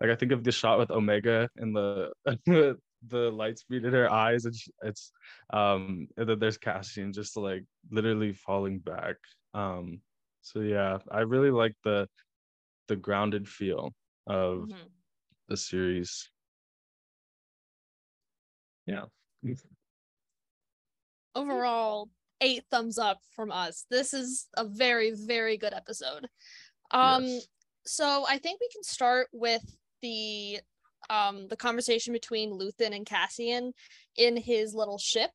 like 0.00 0.10
I 0.10 0.16
think 0.16 0.32
of 0.32 0.44
the 0.44 0.52
shot 0.52 0.78
with 0.78 0.90
Omega 0.90 1.48
and 1.56 1.74
the 1.76 2.12
the 3.06 3.30
light 3.30 3.58
speed 3.58 3.84
in 3.84 3.92
her 3.92 4.10
eyes. 4.10 4.44
It's 4.46 4.68
it's 4.82 5.12
um 5.52 6.08
and 6.16 6.28
then 6.28 6.38
there's 6.38 6.58
Cassian 6.58 7.12
just 7.12 7.36
like 7.36 7.64
literally 7.90 8.32
falling 8.32 8.78
back. 8.78 9.16
Um 9.54 10.00
so 10.42 10.60
yeah, 10.60 10.98
I 11.10 11.20
really 11.20 11.50
like 11.50 11.74
the 11.84 12.08
the 12.88 12.96
grounded 12.96 13.48
feel 13.48 13.92
of 14.26 14.68
Mhm. 14.68 14.90
the 15.48 15.56
series. 15.56 16.30
Yeah. 18.86 19.06
Overall, 21.34 22.08
eight 22.40 22.64
thumbs 22.70 22.98
up 22.98 23.20
from 23.30 23.52
us. 23.52 23.86
This 23.90 24.14
is 24.14 24.48
a 24.56 24.64
very, 24.64 25.12
very 25.12 25.56
good 25.56 25.74
episode. 25.74 26.28
Um, 26.90 27.24
Yes. 27.24 27.48
so 27.84 28.24
I 28.28 28.38
think 28.38 28.60
we 28.60 28.68
can 28.72 28.82
start 28.82 29.28
with 29.32 29.62
the 30.02 30.60
um 31.10 31.48
the 31.48 31.56
conversation 31.56 32.12
between 32.12 32.50
Luthen 32.50 32.94
and 32.94 33.06
Cassian 33.06 33.72
in 34.16 34.36
his 34.36 34.74
little 34.74 34.98
ship. 34.98 35.30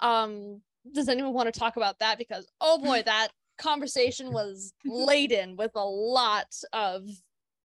Um, 0.00 0.62
does 0.92 1.08
anyone 1.08 1.32
want 1.32 1.52
to 1.52 1.58
talk 1.58 1.76
about 1.76 1.98
that? 2.00 2.18
Because 2.18 2.46
oh 2.60 2.78
boy, 2.78 3.02
that 3.06 3.28
conversation 3.58 4.32
was 4.32 4.72
laden 4.84 5.56
with 5.56 5.72
a 5.74 5.84
lot 5.84 6.54
of 6.72 7.08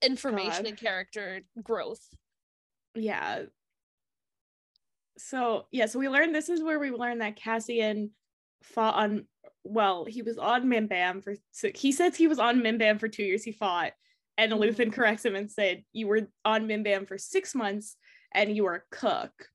information 0.02 0.64
God. 0.64 0.66
and 0.66 0.76
character 0.76 1.40
growth. 1.62 2.02
yeah 2.94 3.42
so 5.16 5.66
yeah 5.70 5.86
so 5.86 5.98
we 5.98 6.08
learned 6.08 6.34
this 6.34 6.48
is 6.48 6.62
where 6.62 6.78
we 6.78 6.90
learned 6.90 7.20
that 7.20 7.36
cassian 7.36 8.10
fought 8.62 8.94
on 8.94 9.26
well 9.62 10.04
he 10.04 10.22
was 10.22 10.38
on 10.38 10.64
mimban 10.64 11.22
for 11.22 11.34
so 11.52 11.70
he 11.74 11.92
says 11.92 12.16
he 12.16 12.26
was 12.26 12.38
on 12.38 12.60
mimban 12.60 12.98
for 12.98 13.08
two 13.08 13.22
years 13.22 13.44
he 13.44 13.52
fought 13.52 13.92
and 14.36 14.52
luthen 14.52 14.92
corrects 14.92 15.24
him 15.24 15.34
and 15.36 15.50
said 15.50 15.84
you 15.92 16.06
were 16.06 16.28
on 16.44 16.66
mimban 16.66 17.06
for 17.06 17.18
six 17.18 17.54
months 17.54 17.96
and 18.32 18.54
you 18.54 18.64
were 18.64 18.74
a 18.74 18.94
cook 18.96 19.48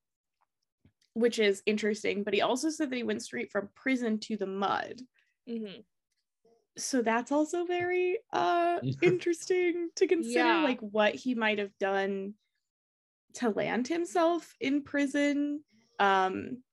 which 1.14 1.40
is 1.40 1.62
interesting 1.66 2.24
but 2.24 2.34
he 2.34 2.42
also 2.42 2.70
said 2.70 2.90
that 2.90 2.96
he 2.96 3.04
went 3.04 3.22
straight 3.24 3.52
from 3.52 3.70
prison 3.76 4.20
to 4.20 4.38
the 4.38 4.46
mud 4.46 5.02
Mhm. 5.48 5.84
so 6.78 7.02
that's 7.02 7.32
also 7.32 7.66
very 7.66 8.20
uh 8.32 8.80
interesting 9.02 9.90
to 9.96 10.08
consider 10.08 10.40
Yeah. 10.40 10.64
like 10.64 10.80
what 10.80 11.16
he 11.16 11.36
might 11.36 11.60
have 11.60 11.76
done 11.80 12.36
to 13.36 13.50
land 13.50 13.88
himself 13.88 14.56
in 14.60 14.84
prison 14.84 15.64
um 16.00 16.64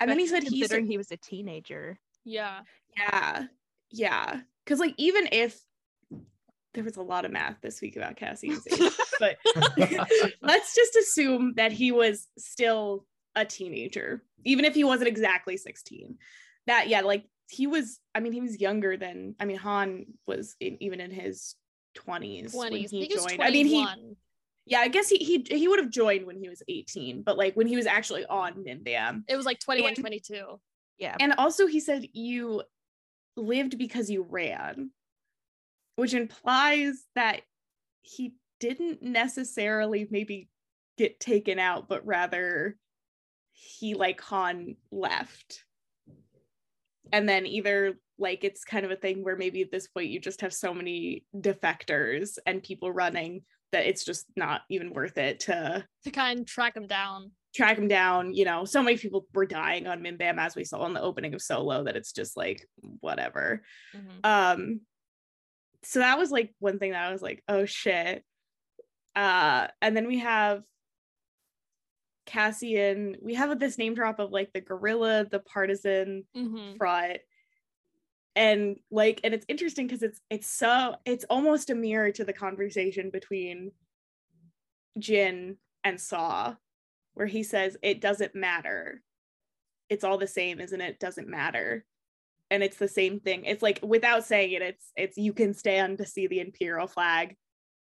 and 0.00 0.10
then 0.10 0.18
he 0.18 0.26
said 0.26 0.42
he 0.42 0.60
considering 0.60 0.84
said, 0.86 0.90
he 0.90 0.96
was 0.96 1.12
a 1.12 1.16
teenager. 1.16 1.98
Yeah. 2.24 2.60
yeah 2.96 3.46
yeah 3.90 4.40
because 4.64 4.80
like 4.80 4.94
even 4.96 5.28
if 5.32 5.60
there 6.74 6.84
was 6.84 6.96
a 6.96 7.02
lot 7.02 7.24
of 7.24 7.30
math 7.32 7.56
this 7.62 7.80
week 7.80 7.96
about 7.96 8.16
cassian's 8.16 8.66
age 8.66 8.92
but 9.20 9.36
let's 10.42 10.74
just 10.74 10.96
assume 10.96 11.54
that 11.56 11.72
he 11.72 11.92
was 11.92 12.28
still 12.38 13.06
a 13.34 13.44
teenager 13.44 14.22
even 14.44 14.64
if 14.64 14.74
he 14.74 14.84
wasn't 14.84 15.08
exactly 15.08 15.56
16 15.56 16.16
that 16.66 16.88
yeah 16.88 17.00
like 17.00 17.24
he 17.48 17.66
was 17.66 17.98
i 18.14 18.20
mean 18.20 18.32
he 18.32 18.40
was 18.40 18.60
younger 18.60 18.96
than 18.96 19.34
i 19.40 19.44
mean 19.44 19.56
han 19.56 20.06
was 20.26 20.54
in, 20.60 20.82
even 20.82 21.00
in 21.00 21.10
his 21.10 21.54
20s 21.98 22.54
when 22.54 22.72
20s. 22.72 22.84
I 22.84 22.88
he 22.88 23.08
joined 23.08 23.42
i 23.42 23.50
mean 23.50 23.66
he 23.66 23.82
21. 23.84 24.16
yeah 24.66 24.78
i 24.80 24.88
guess 24.88 25.08
he 25.08 25.18
he, 25.18 25.44
he 25.48 25.68
would 25.68 25.78
have 25.78 25.90
joined 25.90 26.26
when 26.26 26.36
he 26.36 26.48
was 26.48 26.62
18 26.68 27.22
but 27.22 27.36
like 27.36 27.54
when 27.54 27.66
he 27.66 27.76
was 27.76 27.86
actually 27.86 28.24
on 28.26 28.54
mimban 28.64 29.24
It 29.28 29.36
was 29.36 29.44
like 29.46 29.60
21, 29.60 29.88
And- 29.88 29.96
22. 29.98 30.60
Yeah. 30.98 31.16
and 31.20 31.34
also 31.36 31.66
he 31.66 31.80
said 31.80 32.06
you 32.12 32.62
lived 33.36 33.76
because 33.76 34.08
you 34.10 34.24
ran 34.28 34.90
which 35.96 36.14
implies 36.14 37.04
that 37.14 37.42
he 38.00 38.34
didn't 38.60 39.02
necessarily 39.02 40.06
maybe 40.10 40.48
get 40.98 41.18
taken 41.20 41.58
out 41.58 41.88
but 41.88 42.04
rather 42.06 42.76
he 43.52 43.94
like 43.94 44.20
han 44.20 44.76
left 44.90 45.64
and 47.12 47.28
then 47.28 47.46
either 47.46 47.94
like 48.18 48.44
it's 48.44 48.64
kind 48.64 48.84
of 48.84 48.90
a 48.90 48.96
thing 48.96 49.24
where 49.24 49.36
maybe 49.36 49.62
at 49.62 49.72
this 49.72 49.88
point 49.88 50.10
you 50.10 50.20
just 50.20 50.40
have 50.42 50.52
so 50.52 50.72
many 50.72 51.24
defectors 51.36 52.38
and 52.46 52.62
people 52.62 52.92
running 52.92 53.42
that 53.72 53.86
it's 53.86 54.04
just 54.04 54.26
not 54.36 54.62
even 54.68 54.92
worth 54.92 55.16
it 55.18 55.40
to 55.40 55.84
to 56.04 56.10
kind 56.10 56.40
of 56.40 56.46
track 56.46 56.76
him 56.76 56.86
down. 56.86 57.32
track 57.54 57.78
him 57.78 57.88
down. 57.88 58.34
You 58.34 58.44
know, 58.44 58.64
so 58.64 58.82
many 58.82 58.98
people 58.98 59.26
were 59.32 59.46
dying 59.46 59.86
on 59.86 60.00
Mimban 60.02 60.38
as 60.38 60.54
we 60.54 60.64
saw 60.64 60.84
in 60.86 60.92
the 60.92 61.00
opening 61.00 61.32
of 61.34 61.40
Solo 61.42 61.84
that 61.84 61.96
it's 61.96 62.12
just 62.12 62.36
like 62.36 62.66
whatever. 63.00 63.62
Mhm. 63.94 64.24
Um, 64.24 64.80
so 65.84 65.98
that 66.00 66.18
was 66.18 66.30
like 66.30 66.54
one 66.58 66.78
thing 66.78 66.92
that 66.92 67.04
I 67.06 67.12
was 67.12 67.22
like, 67.22 67.42
oh 67.48 67.64
shit. 67.64 68.24
Uh, 69.14 69.68
and 69.80 69.96
then 69.96 70.06
we 70.06 70.18
have 70.20 70.62
Cassian. 72.26 73.16
We 73.20 73.34
have 73.34 73.58
this 73.58 73.78
name 73.78 73.94
drop 73.94 74.18
of 74.20 74.30
like 74.30 74.52
the 74.52 74.60
gorilla, 74.60 75.24
the 75.24 75.40
partisan 75.40 76.24
Mhm. 76.36 76.76
front 76.78 77.18
and 78.34 78.78
like 78.90 79.20
and 79.24 79.34
it's 79.34 79.44
interesting 79.46 79.86
because 79.86 80.02
it's 80.02 80.18
it's 80.30 80.48
so 80.48 80.94
it's 81.04 81.24
almost 81.28 81.68
a 81.68 81.74
mirror 81.74 82.10
to 82.10 82.24
the 82.24 82.32
conversation 82.32 83.10
between 83.10 83.72
Jyn 84.98 85.56
and 85.84 86.00
Saw 86.00 86.54
where 87.12 87.26
he 87.26 87.42
says 87.42 87.76
it 87.82 88.00
doesn't 88.00 88.34
matter 88.34 89.02
it's 89.90 90.02
all 90.02 90.16
the 90.16 90.26
same 90.26 90.60
isn't 90.60 90.80
it 90.80 90.98
doesn't 90.98 91.28
matter 91.28 91.84
and 92.52 92.62
it's 92.62 92.76
the 92.76 92.86
same 92.86 93.18
thing 93.18 93.44
it's 93.46 93.62
like 93.62 93.80
without 93.82 94.24
saying 94.24 94.52
it 94.52 94.60
it's 94.62 94.92
it's 94.94 95.16
you 95.16 95.32
can 95.32 95.54
stand 95.54 95.96
to 95.98 96.04
see 96.06 96.26
the 96.26 96.38
imperial 96.38 96.86
flag 96.86 97.34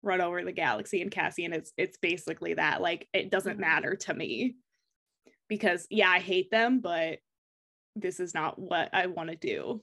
run 0.02 0.20
over 0.20 0.42
the 0.44 0.52
galaxy 0.52 1.02
and 1.02 1.10
Cassian 1.10 1.52
it's 1.52 1.72
it's 1.76 1.98
basically 1.98 2.54
that 2.54 2.80
like 2.80 3.08
it 3.12 3.30
doesn't 3.30 3.56
Mhm. 3.58 3.60
matter 3.60 3.96
to 3.96 4.14
me 4.14 4.54
because 5.48 5.86
yeah 5.90 6.08
I 6.08 6.20
hate 6.20 6.50
them 6.50 6.80
but 6.80 7.18
this 7.96 8.20
is 8.20 8.32
not 8.32 8.56
what 8.58 8.88
I 8.94 9.08
want 9.08 9.30
to 9.30 9.36
do. 9.36 9.82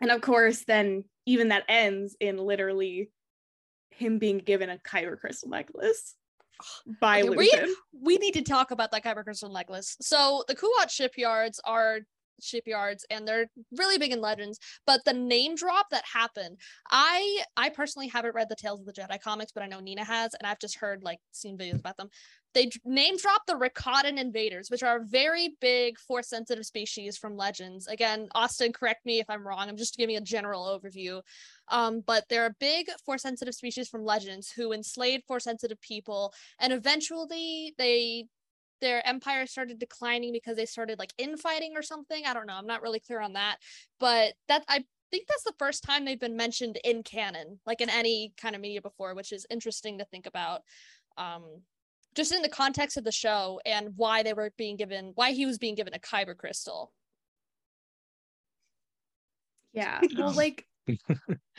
And 0.00 0.10
of 0.10 0.22
course, 0.22 0.64
then 0.66 1.04
even 1.26 1.48
that 1.48 1.64
ends 1.68 2.16
in 2.18 2.38
literally 2.38 3.10
him 3.90 4.18
being 4.18 4.38
given 4.38 4.70
a 4.70 4.78
kyber 4.78 5.18
crystal 5.20 5.50
necklace 5.50 6.16
by 7.00 7.20
Okay, 7.20 7.28
we- 7.36 7.76
we 7.92 8.16
need 8.16 8.32
to 8.34 8.42
talk 8.42 8.70
about 8.70 8.90
that 8.92 9.04
Kyber 9.04 9.22
crystal 9.22 9.52
necklace. 9.52 9.98
So 10.00 10.44
the 10.48 10.56
Kuat 10.56 10.88
shipyards 10.90 11.60
are 11.64 12.00
shipyards 12.42 13.04
and 13.10 13.26
they're 13.26 13.46
really 13.76 13.98
big 13.98 14.12
in 14.12 14.20
legends 14.20 14.58
but 14.86 15.00
the 15.04 15.12
name 15.12 15.54
drop 15.54 15.86
that 15.90 16.04
happened 16.12 16.56
i 16.90 17.42
i 17.56 17.68
personally 17.68 18.08
haven't 18.08 18.34
read 18.34 18.48
the 18.48 18.56
tales 18.56 18.80
of 18.80 18.86
the 18.86 18.92
jedi 18.92 19.20
comics 19.20 19.52
but 19.52 19.62
i 19.62 19.66
know 19.66 19.80
nina 19.80 20.04
has 20.04 20.34
and 20.34 20.46
i've 20.46 20.58
just 20.58 20.76
heard 20.76 21.02
like 21.02 21.18
seen 21.32 21.56
videos 21.56 21.78
about 21.78 21.96
them. 21.96 22.08
They 22.52 22.68
name 22.84 23.16
drop 23.16 23.42
the 23.46 23.54
Rakatan 23.54 24.18
invaders 24.18 24.70
which 24.70 24.82
are 24.82 24.96
a 24.96 25.04
very 25.04 25.56
big 25.60 25.98
force 25.98 26.28
sensitive 26.28 26.66
species 26.66 27.16
from 27.16 27.36
legends. 27.36 27.86
Again 27.86 28.28
austin 28.34 28.72
correct 28.72 29.06
me 29.06 29.20
if 29.20 29.26
i'm 29.28 29.46
wrong 29.46 29.68
i'm 29.68 29.76
just 29.76 29.96
giving 29.96 30.16
a 30.16 30.20
general 30.20 30.64
overview. 30.64 31.22
Um, 31.68 32.02
but 32.04 32.24
they're 32.28 32.46
a 32.46 32.56
big 32.58 32.88
force 33.06 33.22
sensitive 33.22 33.54
species 33.54 33.88
from 33.88 34.04
legends 34.04 34.50
who 34.50 34.72
enslaved 34.72 35.24
force 35.26 35.44
sensitive 35.44 35.80
people 35.80 36.32
and 36.58 36.72
eventually 36.72 37.74
they 37.78 38.26
their 38.80 39.06
empire 39.06 39.46
started 39.46 39.78
declining 39.78 40.32
because 40.32 40.56
they 40.56 40.66
started 40.66 40.98
like 40.98 41.12
infighting 41.18 41.72
or 41.76 41.82
something 41.82 42.24
i 42.26 42.34
don't 42.34 42.46
know 42.46 42.54
i'm 42.54 42.66
not 42.66 42.82
really 42.82 43.00
clear 43.00 43.20
on 43.20 43.32
that 43.34 43.56
but 43.98 44.34
that 44.48 44.64
i 44.68 44.84
think 45.10 45.26
that's 45.28 45.44
the 45.44 45.54
first 45.58 45.82
time 45.82 46.04
they've 46.04 46.20
been 46.20 46.36
mentioned 46.36 46.78
in 46.84 47.02
canon 47.02 47.58
like 47.66 47.80
in 47.80 47.90
any 47.90 48.32
kind 48.40 48.54
of 48.54 48.60
media 48.60 48.80
before 48.80 49.14
which 49.14 49.32
is 49.32 49.46
interesting 49.50 49.98
to 49.98 50.04
think 50.06 50.26
about 50.26 50.62
um 51.18 51.44
just 52.14 52.32
in 52.32 52.42
the 52.42 52.48
context 52.48 52.96
of 52.96 53.04
the 53.04 53.12
show 53.12 53.60
and 53.64 53.90
why 53.96 54.22
they 54.22 54.32
were 54.32 54.52
being 54.56 54.76
given 54.76 55.12
why 55.14 55.32
he 55.32 55.46
was 55.46 55.58
being 55.58 55.74
given 55.74 55.94
a 55.94 55.98
kyber 55.98 56.36
crystal 56.36 56.92
Yeah. 59.72 60.00
Well, 60.16 60.32
like, 60.32 60.66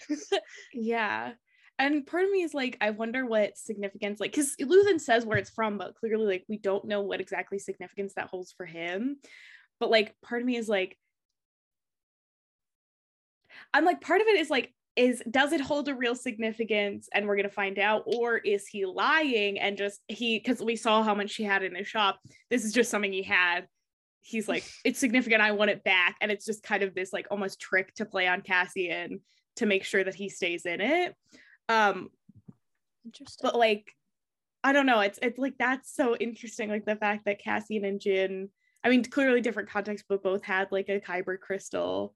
yeah. 0.73 1.34
And 1.79 2.05
part 2.05 2.23
of 2.25 2.31
me 2.31 2.43
is 2.43 2.53
like, 2.53 2.77
I 2.79 2.91
wonder 2.91 3.25
what 3.25 3.57
significance, 3.57 4.19
like, 4.19 4.31
because 4.31 4.55
Luthen 4.62 5.01
says 5.01 5.25
where 5.25 5.38
it's 5.38 5.49
from, 5.49 5.77
but 5.77 5.95
clearly, 5.95 6.25
like, 6.25 6.45
we 6.47 6.57
don't 6.57 6.86
know 6.86 7.01
what 7.01 7.21
exactly 7.21 7.57
significance 7.57 8.13
that 8.15 8.27
holds 8.27 8.51
for 8.51 8.65
him. 8.65 9.17
But 9.79 9.89
like, 9.89 10.13
part 10.21 10.41
of 10.41 10.45
me 10.45 10.57
is 10.57 10.69
like, 10.69 10.95
I'm 13.73 13.84
like, 13.84 13.99
part 13.99 14.21
of 14.21 14.27
it 14.27 14.39
is 14.39 14.49
like, 14.49 14.71
is 14.95 15.23
does 15.29 15.53
it 15.53 15.62
hold 15.62 15.88
a 15.88 15.95
real 15.95 16.15
significance 16.15 17.07
and 17.13 17.25
we're 17.25 17.36
going 17.36 17.47
to 17.47 17.53
find 17.53 17.79
out 17.79 18.03
or 18.05 18.38
is 18.38 18.67
he 18.67 18.86
lying 18.86 19.57
and 19.57 19.77
just 19.77 20.01
he 20.10 20.38
because 20.38 20.62
we 20.62 20.75
saw 20.75 21.01
how 21.01 21.15
much 21.15 21.36
he 21.36 21.43
had 21.43 21.63
in 21.63 21.75
his 21.75 21.88
shop. 21.88 22.19
This 22.49 22.65
is 22.65 22.73
just 22.73 22.91
something 22.91 23.12
he 23.12 23.23
had. 23.23 23.67
He's 24.21 24.49
like 24.49 24.65
it's 24.86 24.99
significant 24.99 25.41
i 25.41 25.51
want 25.51 25.71
it 25.71 25.84
back. 25.84 26.17
And 26.19 26.31
it's 26.31 26.45
just 26.45 26.62
kind 26.62 26.84
of 26.84 26.93
this 26.93 27.13
like 27.13 27.27
almost 27.31 27.62
trick 27.62 27.93
to 27.95 28.05
play 28.05 28.27
on 28.27 28.41
cassian 28.41 29.21
to 29.55 29.65
make 29.65 29.86
sure 29.86 30.03
that 30.03 30.15
he 30.15 30.27
stays 30.27 30.65
in 30.65 30.81
it 30.81 31.15
um 31.71 32.10
Interesting. 33.05 33.39
but 33.43 33.57
like 33.57 33.95
i 34.63 34.71
don't 34.73 34.86
know. 34.86 34.99
It's 34.99 35.19
it's 35.21 35.39
like 35.39 35.57
that's 35.57 35.93
so 35.95 36.15
interesting 36.15 36.69
like 36.69 36.86
the 36.86 36.95
fact 36.95 37.25
that 37.25 37.39
cassian 37.39 37.86
and 37.86 37.99
jyn 37.99 38.49
i 38.84 38.89
mean 38.89 39.03
clearly 39.03 39.41
different 39.41 39.69
context 39.69 40.05
but 40.07 40.23
both 40.23 40.43
had 40.43 40.71
like 40.71 40.89
a 40.89 40.99
kyber 40.99 41.39
crystal 41.39 42.13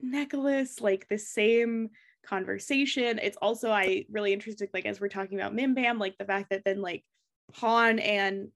necklace 0.00 0.80
like 0.80 1.08
the 1.08 1.18
same 1.18 1.90
conversation. 2.26 3.18
It's 3.22 3.38
also 3.40 3.70
i 3.70 4.04
really 4.10 4.32
interested 4.32 4.70
like 4.74 4.86
as 4.86 5.00
we're 5.00 5.08
talking 5.08 5.40
about 5.40 5.54
mimban 5.54 5.98
like 5.98 6.18
the 6.18 6.24
fact 6.24 6.50
that 6.50 6.64
then 6.64 6.80
like 6.80 7.04
han 7.54 7.98
and 7.98 8.48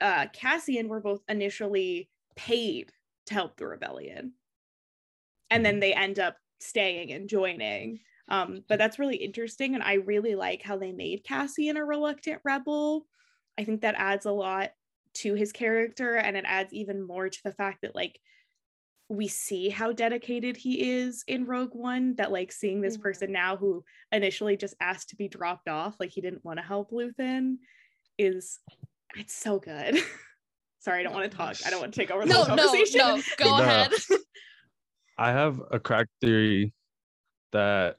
uh 0.00 0.26
cassian 0.32 0.88
were 0.88 1.00
both 1.00 1.20
initially 1.28 2.08
paid 2.36 2.90
to 3.26 3.34
help 3.34 3.56
the 3.56 3.66
rebellion. 3.66 4.32
And 5.50 5.64
then 5.64 5.80
they 5.80 5.92
end 5.94 6.18
up 6.18 6.36
staying 6.60 7.12
and 7.12 7.28
joining 7.28 8.00
um 8.30 8.64
but 8.68 8.78
that's 8.78 8.98
really 8.98 9.16
interesting 9.16 9.74
and 9.74 9.82
i 9.82 9.94
really 9.94 10.34
like 10.34 10.62
how 10.62 10.76
they 10.76 10.92
made 10.92 11.24
cassian 11.24 11.76
a 11.76 11.84
reluctant 11.84 12.40
rebel 12.44 13.06
i 13.58 13.64
think 13.64 13.80
that 13.82 13.94
adds 13.96 14.26
a 14.26 14.32
lot 14.32 14.70
to 15.12 15.34
his 15.34 15.52
character 15.52 16.16
and 16.16 16.36
it 16.36 16.44
adds 16.46 16.72
even 16.72 17.02
more 17.06 17.28
to 17.28 17.42
the 17.44 17.52
fact 17.52 17.82
that 17.82 17.94
like 17.94 18.20
we 19.08 19.26
see 19.26 19.68
how 19.68 19.90
dedicated 19.90 20.56
he 20.56 20.88
is 20.92 21.24
in 21.26 21.44
Rogue 21.44 21.74
One. 21.74 22.14
That 22.14 22.30
like 22.30 22.52
seeing 22.52 22.80
this 22.80 22.96
Mhm. 22.96 23.02
person 23.02 23.32
now 23.32 23.56
who 23.56 23.84
initially 24.12 24.56
just 24.56 24.76
asked 24.80 25.08
to 25.08 25.16
be 25.16 25.26
dropped 25.26 25.68
off, 25.68 25.98
like 25.98 26.10
he 26.10 26.20
didn't 26.20 26.44
want 26.44 26.60
to 26.60 26.64
help 26.64 26.92
Luthen, 26.92 27.56
is 28.18 28.60
it's 29.16 29.34
so 29.34 29.58
good. 29.58 29.96
Sorry, 30.78 31.00
I 31.00 31.02
don't 31.02 31.12
want 31.12 31.28
to 31.28 31.36
talk. 31.36 31.56
I 31.66 31.70
don't 31.70 31.80
want 31.80 31.92
to 31.92 32.00
take 32.00 32.12
over 32.12 32.24
the 32.24 32.32
no, 32.32 32.44
whole 32.44 32.56
no, 32.56 32.72
no. 32.94 33.22
Go 33.36 33.56
No. 33.56 33.62
ahead. 33.64 33.92
I 35.18 35.32
have 35.32 35.60
a 35.72 35.80
crack 35.80 36.06
theory 36.20 36.72
that 37.50 37.98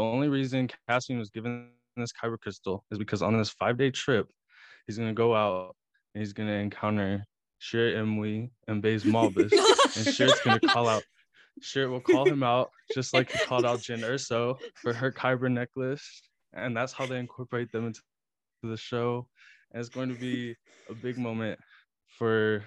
the 0.00 0.06
only 0.06 0.28
reason 0.28 0.68
Cassian 0.88 1.18
was 1.18 1.30
given 1.30 1.68
this 1.96 2.12
kyber 2.12 2.40
crystal 2.40 2.84
is 2.90 2.98
because 2.98 3.22
on 3.22 3.36
this 3.36 3.50
five 3.50 3.76
day 3.76 3.90
trip, 3.90 4.28
he's 4.86 4.98
gonna 4.98 5.12
go 5.12 5.34
out 5.34 5.76
and 6.14 6.22
he's 6.22 6.32
gonna 6.32 6.52
encounter 6.52 7.24
Chirrut 7.60 7.96
Îmwe 7.96 8.50
and 8.68 8.80
Baze 8.80 9.04
Malbus. 9.04 9.52
and 9.52 10.06
Chirrut's 10.14 10.40
gonna 10.40 10.60
call 10.60 10.88
out 10.88 11.02
Shirt 11.60 11.90
will 11.90 12.00
call 12.00 12.26
him 12.26 12.42
out 12.42 12.70
just 12.94 13.12
like 13.12 13.30
he 13.30 13.38
called 13.44 13.64
out 13.64 13.80
Jyn 13.80 14.00
Erso 14.00 14.56
for 14.74 14.92
her 14.92 15.12
kyber 15.12 15.50
necklace. 15.50 16.22
And 16.52 16.76
that's 16.76 16.92
how 16.92 17.06
they 17.06 17.18
incorporate 17.18 17.70
them 17.70 17.86
into 17.86 18.00
the 18.62 18.76
show. 18.76 19.26
And 19.72 19.80
it's 19.80 19.88
going 19.88 20.08
to 20.08 20.18
be 20.18 20.56
a 20.88 20.94
big 20.94 21.18
moment 21.18 21.58
for 22.18 22.64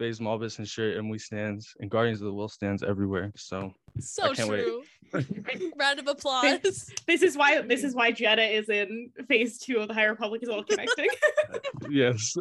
Baze 0.00 0.18
Malbus 0.18 0.58
and 0.58 0.66
Chirrut 0.66 0.98
and 0.98 1.10
we 1.10 1.18
stands 1.18 1.76
and 1.78 1.90
Guardians 1.90 2.22
of 2.22 2.26
the 2.26 2.32
Whills 2.32 2.52
stands 2.52 2.82
everywhere. 2.82 3.30
So 3.36 3.74
so 3.98 4.32
can't 4.32 4.48
wait. 4.48 4.64
true. 4.64 4.82
Round 5.78 5.98
of 6.00 6.08
applause. 6.08 6.58
This 7.06 7.22
is 7.22 7.36
why 7.36 7.60
this 7.60 7.84
is 7.84 7.94
why 7.94 8.10
Jedha 8.10 8.50
is 8.50 8.70
in 8.70 9.10
phase 9.28 9.58
two 9.58 9.76
of 9.76 9.88
the 9.88 9.94
High 9.94 10.06
Republic 10.06 10.42
is 10.42 10.48
all 10.48 10.64
connecting. 10.64 11.08
yes. 11.90 12.34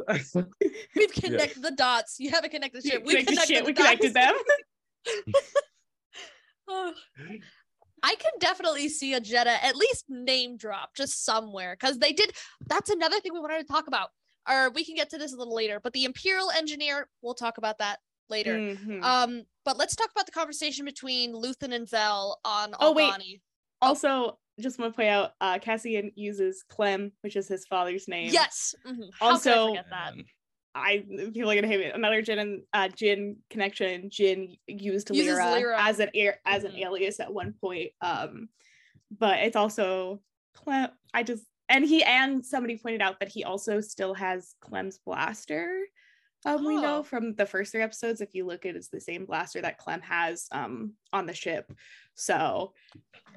We've 0.95 1.11
connected 1.11 1.61
the 1.61 1.71
dots. 1.71 2.15
You 2.17 2.29
haven't 2.29 2.51
connected 2.51 2.85
shit. 2.85 3.03
We 3.03 3.09
connected 3.09 3.27
connected, 3.27 3.53
shit, 3.53 3.65
the 3.65 3.69
we 3.69 3.73
connected 3.73 4.13
them. 4.13 4.33
Oh. 6.69 6.93
I 8.01 8.15
can 8.15 8.31
definitely 8.39 8.87
see 8.87 9.15
a 9.15 9.19
Jedha 9.19 9.57
at 9.61 9.75
least 9.75 10.05
name 10.07 10.55
drop 10.55 10.95
just 10.95 11.25
somewhere 11.25 11.75
because 11.77 11.99
they 11.99 12.13
did. 12.13 12.31
That's 12.67 12.89
another 12.89 13.19
thing 13.19 13.33
we 13.33 13.41
wanted 13.41 13.67
to 13.67 13.73
talk 13.73 13.87
about. 13.87 14.11
Or 14.49 14.69
we 14.71 14.83
can 14.83 14.95
get 14.95 15.09
to 15.11 15.17
this 15.17 15.33
a 15.33 15.37
little 15.37 15.55
later, 15.55 15.79
but 15.79 15.93
the 15.93 16.05
Imperial 16.05 16.49
Engineer, 16.51 17.07
we'll 17.21 17.35
talk 17.35 17.57
about 17.57 17.77
that 17.79 17.99
later. 18.29 18.57
Mhm. 18.57 19.03
Um, 19.03 19.43
but 19.65 19.77
let's 19.77 19.95
talk 19.95 20.09
about 20.11 20.25
the 20.25 20.31
conversation 20.31 20.85
between 20.85 21.33
Luthen 21.33 21.73
and 21.73 21.87
Vel 21.89 22.39
on 22.43 22.73
Oh, 22.79 22.91
wait. 22.93 23.11
Aldhani. 23.11 23.41
also, 23.81 24.39
just 24.59 24.77
want 24.79 24.91
to 24.93 24.95
point 24.95 25.09
out, 25.09 25.33
uh, 25.39 25.57
Cassian 25.59 26.11
uses 26.15 26.63
Clem, 26.63 27.11
which 27.21 27.35
is 27.35 27.47
his 27.47 27.65
father's 27.67 28.07
name. 28.07 28.31
Yes. 28.33 28.75
mhm. 28.85 29.09
How 29.19 29.37
could 29.37 29.47
I 29.49 29.51
Also- 29.53 29.67
forget 29.69 29.89
that? 29.89 30.13
I 30.75 30.99
people 31.33 31.49
are 31.49 31.55
gonna 31.55 31.67
hate 31.67 31.79
it. 31.81 31.95
Another 31.95 32.21
Jyn 32.21 32.39
and 32.39 32.63
uh, 32.73 32.89
Jyn 32.89 33.37
connection. 33.49 34.09
Jyn 34.09 34.59
used 34.67 35.09
Uses 35.13 35.33
Lyra, 35.37 35.51
Lyra. 35.51 35.81
as 35.81 35.99
an 35.99 36.09
air 36.13 36.39
as 36.45 36.63
an 36.63 36.73
Mhm. 36.73 36.85
alias 36.85 37.19
at 37.19 37.33
one 37.33 37.53
point. 37.53 37.91
Um, 38.01 38.49
but 39.11 39.39
it's 39.39 39.55
also 39.55 40.21
Clem. 40.53 40.91
I 41.13 41.23
just 41.23 41.43
and 41.69 41.85
he 41.85 42.03
and 42.03 42.45
somebody 42.45 42.77
pointed 42.77 43.01
out 43.01 43.19
that 43.19 43.29
he 43.29 43.43
also 43.43 43.79
still 43.79 44.13
has 44.15 44.55
Clem's 44.59 44.99
blaster. 45.05 45.79
Um, 46.45 46.65
we 46.65 46.77
Oh. 46.77 46.81
know 46.81 47.03
from 47.03 47.35
the 47.35 47.45
first 47.45 47.71
three 47.71 47.81
episodes. 47.81 48.21
If 48.21 48.33
you 48.33 48.45
look 48.45 48.65
at, 48.65 48.75
it, 48.75 48.77
it's 48.77 48.89
the 48.89 49.01
same 49.01 49.25
blaster 49.25 49.61
that 49.61 49.77
Clem 49.77 50.01
has 50.01 50.47
um 50.51 50.93
on 51.13 51.25
the 51.25 51.33
ship. 51.33 51.71
So 52.15 52.73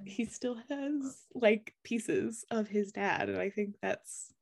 he 0.05 0.25
still 0.25 0.57
has 0.69 1.23
like 1.35 1.75
pieces 1.85 2.45
of 2.51 2.69
his 2.69 2.93
dad, 2.93 3.29
and 3.29 3.39
I 3.39 3.51
think 3.51 3.77
that's 3.83 4.33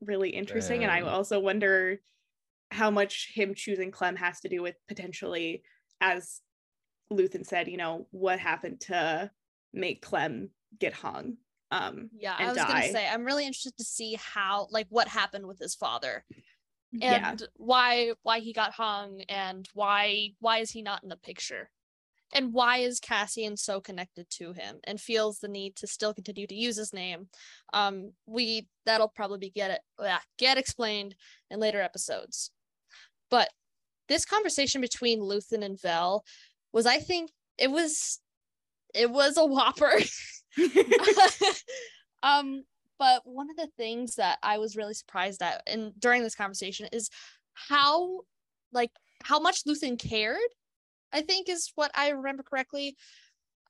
really 0.00 0.30
interesting. 0.30 0.82
And 0.84 0.92
I 0.92 1.00
also 1.00 1.40
wonder 1.40 2.00
how 2.70 2.90
much 2.90 3.30
him 3.34 3.54
choosing 3.54 3.90
Clem 3.90 4.16
has 4.16 4.40
to 4.40 4.48
do 4.48 4.62
with 4.62 4.76
potentially, 4.86 5.62
as 6.00 6.40
Luthen 7.10 7.44
said, 7.44 7.68
you 7.68 7.78
know, 7.78 8.06
what 8.10 8.38
happened 8.38 8.80
to 8.82 9.30
make 9.72 10.02
Clem 10.02 10.50
get 10.78 10.92
hung. 10.92 11.38
Um, 11.70 12.10
Yeah, 12.18 12.34
I 12.38 12.52
was 12.52 12.56
gonna 12.56 12.82
say 12.82 13.06
I'm 13.06 13.24
really 13.24 13.46
interested 13.46 13.76
to 13.76 13.84
see 13.84 14.14
how 14.14 14.68
like 14.70 14.86
what 14.88 15.08
happened 15.08 15.46
with 15.46 15.58
his 15.58 15.74
father 15.74 16.24
and 17.00 17.40
yeah, 17.40 17.46
why 17.56 18.14
why 18.22 18.40
he 18.40 18.52
got 18.52 18.72
hung 18.72 19.22
and 19.28 19.68
why 19.74 20.30
why 20.40 20.58
is 20.58 20.70
he 20.70 20.82
not 20.82 21.02
in 21.02 21.08
the 21.08 21.16
picture? 21.16 21.70
And 22.34 22.52
why 22.52 22.78
is 22.78 23.00
cassian 23.00 23.56
so 23.56 23.80
connected 23.80 24.28
to 24.30 24.52
him 24.52 24.80
and 24.84 25.00
feels 25.00 25.38
the 25.38 25.48
need 25.48 25.76
to 25.76 25.86
still 25.86 26.12
continue 26.14 26.46
to 26.46 26.54
use 26.54 26.76
his 26.76 26.92
name? 26.92 27.28
Um 27.72 28.12
we 28.26 28.68
that'll 28.86 29.08
probably 29.08 29.38
be 29.38 29.50
get 29.50 29.70
it 29.70 30.20
get 30.38 30.58
explained 30.58 31.16
in 31.50 31.60
later 31.60 31.80
episodes. 31.80 32.50
But 33.30 33.50
this 34.08 34.24
conversation 34.24 34.80
between 34.80 35.20
luthen 35.20 35.64
and 35.64 35.80
vel 35.80 36.24
was 36.72 36.86
i 36.86 36.98
think 36.98 37.30
it 37.58 37.70
was 37.70 38.20
it 38.94 39.10
was 39.10 39.36
a 39.36 39.44
whopper 39.46 39.92
um 42.22 42.64
but 42.98 43.22
one 43.24 43.48
of 43.50 43.56
the 43.56 43.68
things 43.76 44.16
that 44.16 44.38
i 44.42 44.58
was 44.58 44.76
really 44.76 44.94
surprised 44.94 45.42
at 45.42 45.62
and 45.66 45.92
during 45.98 46.22
this 46.22 46.34
conversation 46.34 46.88
is 46.92 47.10
how 47.54 48.20
like 48.72 48.90
how 49.22 49.38
much 49.40 49.64
luthen 49.64 49.98
cared 49.98 50.36
i 51.12 51.20
think 51.20 51.48
is 51.48 51.70
what 51.74 51.90
i 51.94 52.10
remember 52.10 52.42
correctly. 52.42 52.96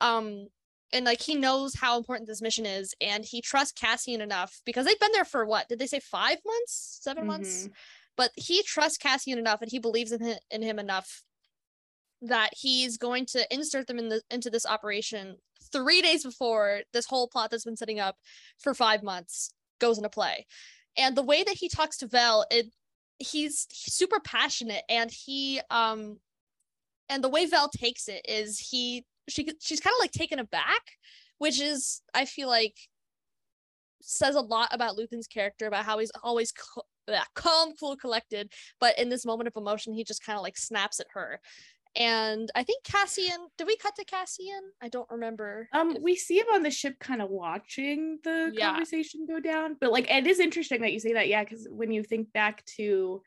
Um 0.01 0.47
and 0.93 1.05
like 1.05 1.21
he 1.21 1.35
knows 1.35 1.75
how 1.75 1.99
important 1.99 2.27
this 2.27 2.41
mission 2.41 2.65
is 2.65 2.95
and 3.01 3.23
he 3.25 3.43
trusts 3.43 3.79
cassian 3.79 4.21
enough 4.23 4.61
because 4.65 4.87
they've 4.87 4.99
been 4.99 5.13
there 5.13 5.25
for 5.25 5.45
what? 5.45 5.69
Did 5.69 5.79
they 5.79 5.87
say 5.87 6.01
five 6.01 6.39
months? 6.47 6.99
7 7.03 7.27
months? 7.27 7.67
Mhm. 7.69 7.73
but 8.17 8.31
he 8.37 8.63
trusts 8.63 8.97
cassian 8.99 9.39
enough 9.39 9.61
and 9.63 9.71
he 9.71 9.79
believes 9.79 10.13
in 10.13 10.21
him, 10.23 10.39
in 10.51 10.63
him 10.63 10.79
enough 10.79 11.23
that 12.23 12.51
he's 12.57 12.97
going 12.97 13.27
to 13.27 13.47
insert 13.55 13.87
them 13.87 13.99
in 13.99 14.09
the 14.09 14.23
into 14.31 14.51
this 14.51 14.67
operation 14.67 15.37
three 15.73 16.03
days 16.03 16.25
before 16.25 16.81
this 16.93 17.07
whole 17.07 17.29
plot 17.29 17.51
that's 17.51 17.65
been 17.65 17.77
setting 17.77 18.01
up 18.01 18.17
for 18.59 18.75
five 18.75 19.03
months 19.03 19.53
goes 19.81 19.99
into 19.99 20.09
play. 20.09 20.47
And 20.97 21.17
the 21.17 21.23
way 21.23 21.45
that 21.45 21.57
he 21.57 21.69
talks 21.69 21.99
to 21.99 22.09
Vel, 22.09 22.45
it 22.51 22.67
he's, 23.19 23.67
super 23.71 24.21
passionate 24.21 24.85
and 24.89 25.11
he 25.11 25.61
um 25.71 26.19
and 27.09 27.23
the 27.25 27.29
way 27.29 27.47
Vel 27.47 27.69
takes 27.69 28.09
it 28.09 28.23
is 28.29 28.59
he 28.59 29.05
she 29.29 29.49
she's 29.61 29.81
kind 29.81 29.95
of 29.95 30.01
like 30.01 30.13
taken 30.13 30.39
aback, 30.39 30.83
which 31.39 31.61
is 31.61 32.03
I 32.15 32.25
feel 32.25 32.49
like 32.49 32.77
says 34.01 34.37
a 34.37 34.41
lot 34.41 34.69
about 34.73 34.97
Luthen's 34.97 35.27
character 35.27 35.67
about 35.67 35.85
how 35.85 35.99
he's 35.99 36.13
always 36.23 36.53
calm, 37.35 37.73
cool, 37.79 37.97
collected, 37.97 38.53
but 38.81 38.99
in 38.99 39.09
this 39.09 39.27
moment 39.27 39.49
of 39.49 39.57
emotion, 39.57 39.93
he 39.93 40.05
just 40.05 40.25
kind 40.25 40.37
of 40.37 40.43
like 40.43 40.57
snaps 40.57 41.01
at 41.01 41.07
her. 41.15 41.41
And 41.97 42.51
I 42.55 42.63
think 42.63 42.85
Cassian, 42.85 43.49
did 43.57 43.67
we 43.67 43.77
cut 43.77 43.97
to 43.97 44.05
Cassian? 44.05 44.61
I 44.81 44.89
don't 44.89 45.11
remember. 45.11 45.69
Um, 45.73 45.97
if- 45.97 46.03
we 46.03 46.15
see 46.17 46.39
him 46.39 46.47
on 46.53 46.63
the 46.63 46.71
ship 46.71 46.99
kind 46.99 47.21
of 47.23 47.31
watching 47.31 48.19
the 48.23 48.53
Yeah. 48.55 48.71
conversation 48.71 49.27
go 49.27 49.41
down. 49.41 49.77
But 49.81 49.93
like 49.93 50.11
it 50.11 50.27
is 50.27 50.39
interesting 50.39 50.83
that 50.83 50.93
you 50.93 51.01
say 51.01 51.15
that, 51.15 51.29
yeah, 51.29 51.43
because 51.45 51.67
when 51.71 51.91
you 51.91 52.03
think 52.05 52.33
back 52.33 52.65
to 52.77 53.23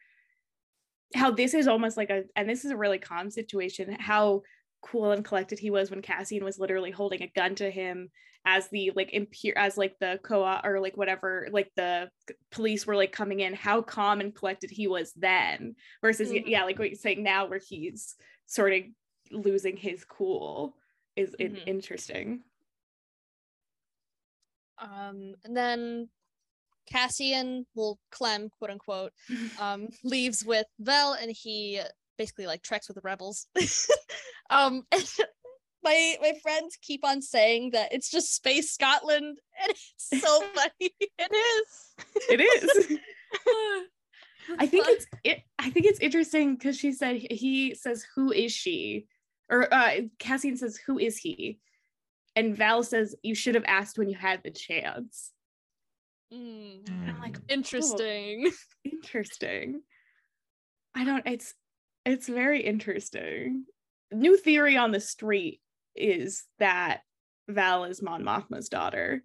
how 1.15 1.31
this 1.31 1.53
is 1.53 1.67
almost 1.67 1.97
like 1.97 2.09
a 2.09 2.23
and 2.35 2.49
this 2.49 2.63
is 2.63 2.71
a 2.71 2.77
really 2.77 2.99
calm 2.99 3.29
situation, 3.29 3.91
how 3.99 4.43
cool 4.81 5.11
and 5.11 5.25
collected 5.25 5.59
he 5.59 5.69
was 5.69 5.91
when 5.91 6.01
Cassian 6.01 6.43
was 6.43 6.57
literally 6.57 6.91
holding 6.91 7.21
a 7.21 7.27
gun 7.35 7.55
to 7.55 7.69
him 7.69 8.09
as 8.45 8.67
the 8.69 8.91
like 8.95 9.13
impure 9.13 9.55
as 9.55 9.77
like 9.77 9.95
the 9.99 10.19
co-op 10.23 10.65
or 10.65 10.79
like 10.79 10.97
whatever 10.97 11.47
like 11.51 11.69
the 11.75 12.09
police 12.49 12.87
were 12.87 12.95
like 12.95 13.11
coming 13.11 13.39
in 13.41 13.53
how 13.53 13.83
calm 13.83 14.19
and 14.19 14.33
collected 14.33 14.71
he 14.71 14.87
was 14.87 15.13
then 15.13 15.75
versus 16.01 16.31
Mhm. 16.31 16.43
yeah 16.47 16.63
like 16.63 16.79
what 16.79 16.89
you're 16.89 16.95
saying 16.95 17.21
now 17.21 17.45
where 17.45 17.59
he's 17.63 18.15
sort 18.51 18.73
of 18.73 18.83
losing 19.31 19.77
his 19.77 20.03
cool 20.03 20.75
is 21.15 21.33
Mhm. 21.39 21.63
interesting 21.67 22.43
Um, 24.77 25.35
and 25.45 25.55
then 25.55 26.09
Cassian, 26.87 27.67
well, 27.75 27.99
Clem, 28.11 28.49
quote 28.49 28.71
unquote, 28.71 29.13
um, 29.59 29.89
leaves 30.03 30.43
with 30.43 30.65
Vel, 30.79 31.13
and 31.13 31.31
he 31.31 31.79
basically 32.17 32.47
like 32.47 32.63
treks 32.63 32.87
with 32.87 32.95
the 32.95 33.01
rebels. 33.03 33.47
um, 34.49 34.83
and 34.91 35.03
my 35.83 36.17
my 36.19 36.33
friends 36.41 36.77
keep 36.81 37.05
on 37.05 37.21
saying 37.21 37.71
that 37.71 37.93
it's 37.93 38.09
just 38.09 38.35
space 38.35 38.71
Scotland, 38.71 39.37
and 39.61 39.69
it's 39.69 40.21
so 40.21 40.41
funny. 40.55 40.91
It 41.19 41.31
is. 41.31 41.95
it 42.29 42.41
is 42.41 42.97
I 44.57 44.65
think 44.65 44.85
it's 44.87 45.05
it. 45.23 45.41
I 45.59 45.69
think 45.69 45.85
it's 45.85 45.99
interesting 45.99 46.55
because 46.55 46.77
she 46.77 46.91
said 46.91 47.17
he 47.29 47.75
says, 47.75 48.05
"Who 48.15 48.31
is 48.31 48.51
she?" 48.51 49.07
Or 49.49 49.73
uh, 49.73 50.01
Cassian 50.19 50.57
says, 50.57 50.77
"Who 50.77 50.97
is 50.99 51.17
he?" 51.17 51.59
And 52.35 52.55
Val 52.55 52.83
says, 52.83 53.15
"You 53.23 53.35
should 53.35 53.55
have 53.55 53.65
asked 53.67 53.97
when 53.97 54.09
you 54.09 54.15
had 54.15 54.41
the 54.43 54.51
chance." 54.51 55.31
Mm, 56.33 56.89
I'm 57.09 57.19
like, 57.19 57.37
interesting. 57.49 58.49
interesting. 58.85 59.81
I 60.95 61.03
don't. 61.03 61.27
It's 61.27 61.53
it's 62.05 62.27
very 62.27 62.61
interesting. 62.61 63.65
New 64.11 64.37
theory 64.37 64.77
on 64.77 64.91
the 64.91 64.99
street 64.99 65.61
is 65.95 66.43
that 66.59 67.01
Val 67.49 67.83
is 67.83 68.01
Mon 68.01 68.23
Mothma's 68.23 68.69
daughter, 68.69 69.23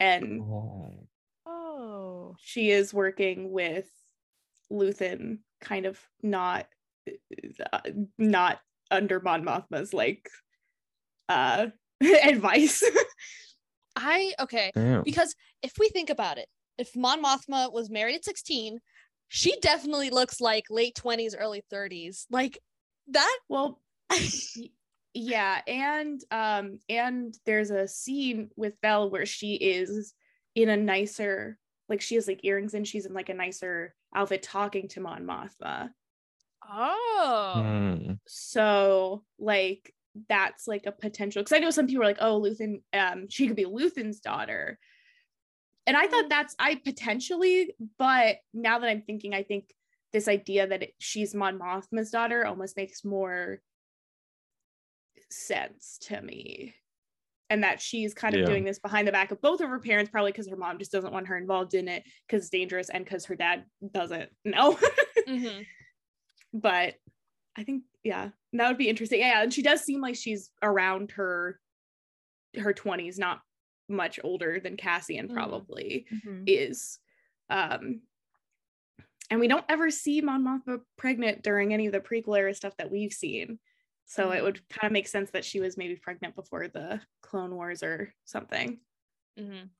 and 0.00 0.42
Oh. 0.42 1.06
Oh. 1.46 2.36
she 2.40 2.70
is 2.70 2.92
working 2.92 3.52
with 3.52 3.88
Luthen, 4.72 5.38
kind 5.60 5.86
of 5.86 6.00
not 6.22 6.66
uh, 7.72 7.80
not 8.18 8.60
under 8.90 9.20
Mon 9.20 9.44
Mothma's 9.44 9.92
like 9.92 10.28
uh 11.28 11.66
advice. 12.24 12.82
I 13.96 14.32
okay 14.40 14.72
Damn. 14.74 15.02
because 15.02 15.34
if 15.62 15.74
we 15.78 15.88
think 15.88 16.10
about 16.10 16.38
it, 16.38 16.48
if 16.78 16.96
Mon 16.96 17.22
Mothma 17.22 17.72
was 17.72 17.90
married 17.90 18.16
at 18.16 18.24
sixteen, 18.24 18.80
she 19.28 19.58
definitely 19.60 20.10
looks 20.10 20.40
like 20.40 20.64
late 20.70 20.94
twenties, 20.94 21.34
early 21.34 21.62
thirties. 21.70 22.26
Like 22.30 22.58
that. 23.08 23.38
well, 23.48 23.80
yeah, 25.14 25.60
and 25.66 26.20
um 26.30 26.78
and 26.88 27.34
there's 27.44 27.70
a 27.70 27.86
scene 27.88 28.50
with 28.56 28.80
Belle 28.80 29.10
where 29.10 29.26
she 29.26 29.54
is 29.54 30.14
in 30.54 30.68
a 30.68 30.76
nicer 30.76 31.58
like 31.88 32.00
she 32.00 32.14
has 32.14 32.28
like 32.28 32.40
earrings 32.44 32.74
and 32.74 32.86
she's 32.86 33.06
in 33.06 33.12
like 33.12 33.28
a 33.28 33.34
nicer 33.34 33.94
outfit 34.14 34.42
talking 34.42 34.88
to 34.88 35.00
Mon 35.00 35.24
Mothma. 35.24 35.90
Oh. 36.70 37.52
Hmm. 37.56 38.12
so 38.26 39.24
like 39.38 39.92
that's 40.28 40.68
like 40.68 40.86
a 40.86 40.92
potential 40.92 41.42
because 41.42 41.56
i 41.56 41.58
know 41.58 41.70
some 41.70 41.86
people 41.86 42.02
are 42.02 42.06
like 42.06 42.18
oh 42.20 42.40
luthen 42.40 42.82
um 42.92 43.26
she 43.28 43.46
could 43.46 43.56
be 43.56 43.64
luthen's 43.64 44.20
daughter 44.20 44.78
and 45.86 45.96
i 45.96 46.06
thought 46.06 46.28
that's 46.28 46.54
i 46.58 46.74
potentially 46.74 47.74
but 47.98 48.36
now 48.52 48.78
that 48.78 48.88
i'm 48.88 49.02
thinking 49.02 49.34
i 49.34 49.42
think 49.42 49.72
this 50.12 50.28
idea 50.28 50.66
that 50.66 50.82
it, 50.82 50.94
she's 50.98 51.34
mon 51.34 51.58
mothma's 51.58 52.10
daughter 52.10 52.44
almost 52.44 52.76
makes 52.76 53.04
more 53.04 53.60
sense 55.30 55.98
to 56.02 56.20
me 56.20 56.74
and 57.52 57.62
that 57.62 57.82
she's 57.82 58.14
kind 58.14 58.34
of 58.34 58.40
Yeah. 58.40 58.46
doing 58.46 58.64
this 58.64 58.78
behind 58.78 59.06
the 59.06 59.12
back 59.12 59.30
of 59.30 59.40
both 59.42 59.60
of 59.60 59.68
her 59.68 59.78
parents 59.78 60.10
probably 60.10 60.32
because 60.32 60.48
her 60.48 60.56
mom 60.56 60.78
just 60.78 60.90
doesn't 60.90 61.12
want 61.12 61.28
her 61.28 61.36
involved 61.36 61.74
in 61.74 61.86
it 61.86 62.02
because 62.26 62.42
it's 62.44 62.50
dangerous 62.50 62.88
and 62.88 63.04
because 63.04 63.26
her 63.26 63.34
dad 63.36 63.66
doesn't 63.92 64.30
know 64.46 64.78
Mhm. 65.28 65.66
but 66.54 66.94
I 67.54 67.64
think 67.64 67.84
yeah, 68.02 68.30
that 68.54 68.68
would 68.68 68.78
be 68.78 68.88
interesting. 68.88 69.20
Yeah, 69.20 69.42
and 69.42 69.52
she 69.52 69.62
does 69.62 69.82
seem 69.82 70.00
like 70.00 70.16
she's 70.16 70.50
around 70.62 71.12
her 71.12 71.60
her 72.58 72.72
20s, 72.72 73.18
not 73.18 73.40
much 73.88 74.18
older 74.24 74.58
than 74.58 74.76
Cassian 74.78 75.28
Mhm. 75.28 75.34
probably 75.34 76.06
Mhm. 76.10 76.44
is. 76.46 76.98
Um 77.50 78.00
and 79.30 79.40
we 79.40 79.48
don't 79.48 79.64
ever 79.68 79.90
see 79.90 80.20
Mon 80.22 80.42
Mothma 80.42 80.80
pregnant 80.96 81.42
during 81.42 81.72
any 81.74 81.86
of 81.86 81.92
the 81.92 82.00
prequel 82.00 82.38
era 82.38 82.54
stuff 82.54 82.76
that 82.78 82.90
we've 82.90 83.12
seen. 83.12 83.58
So 84.04 84.32
it 84.32 84.42
Mhm. 84.42 84.44
would 84.44 84.68
kind 84.68 84.86
of 84.86 84.92
make 84.92 85.08
sense 85.08 85.30
that 85.30 85.44
she 85.44 85.60
was 85.60 85.76
maybe 85.76 85.96
pregnant 85.96 86.34
before 86.36 86.68
the 86.68 87.02
Clone 87.22 87.54
Wars 87.54 87.82
or 87.82 88.14
something. 88.24 88.80
Mhm. 89.38 89.70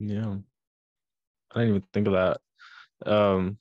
Yeah. 0.00 0.40
I 1.52 1.60
didn't 1.60 1.76
even 1.76 1.88
think 1.92 2.06
of 2.08 2.12
that. 2.14 2.40
Um 3.10 3.58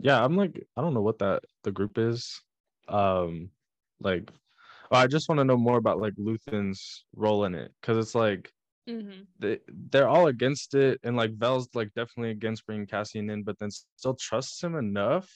yeah, 0.00 0.24
I'm 0.24 0.36
like, 0.36 0.68
I 0.76 0.82
don't 0.82 0.94
know 0.94 1.02
what 1.02 1.18
that 1.20 1.44
the 1.64 1.72
group 1.72 1.98
is. 1.98 2.42
Um 2.88 3.52
like 4.00 4.30
I 4.92 5.06
just 5.08 5.28
want 5.28 5.40
to 5.40 5.44
know 5.44 5.58
more 5.58 5.78
about 5.78 6.00
like 6.00 6.14
Luthen's 6.18 7.06
role 7.14 7.44
in 7.46 7.54
it. 7.54 7.74
Cause 7.82 7.98
it's 7.98 8.14
like 8.16 8.52
Mhm. 8.86 9.28
they 9.38 9.60
they're 9.68 10.08
all 10.08 10.28
against 10.28 10.74
it 10.74 11.00
and 11.04 11.16
like 11.16 11.34
Vel's 11.34 11.68
like 11.74 11.94
definitely 11.94 12.32
against 12.32 12.66
bringing 12.66 12.86
Cassian 12.88 13.30
in, 13.30 13.44
but 13.44 13.58
then 13.58 13.70
still 13.72 14.16
trusts 14.16 14.62
him 14.64 14.76
enough 14.76 15.32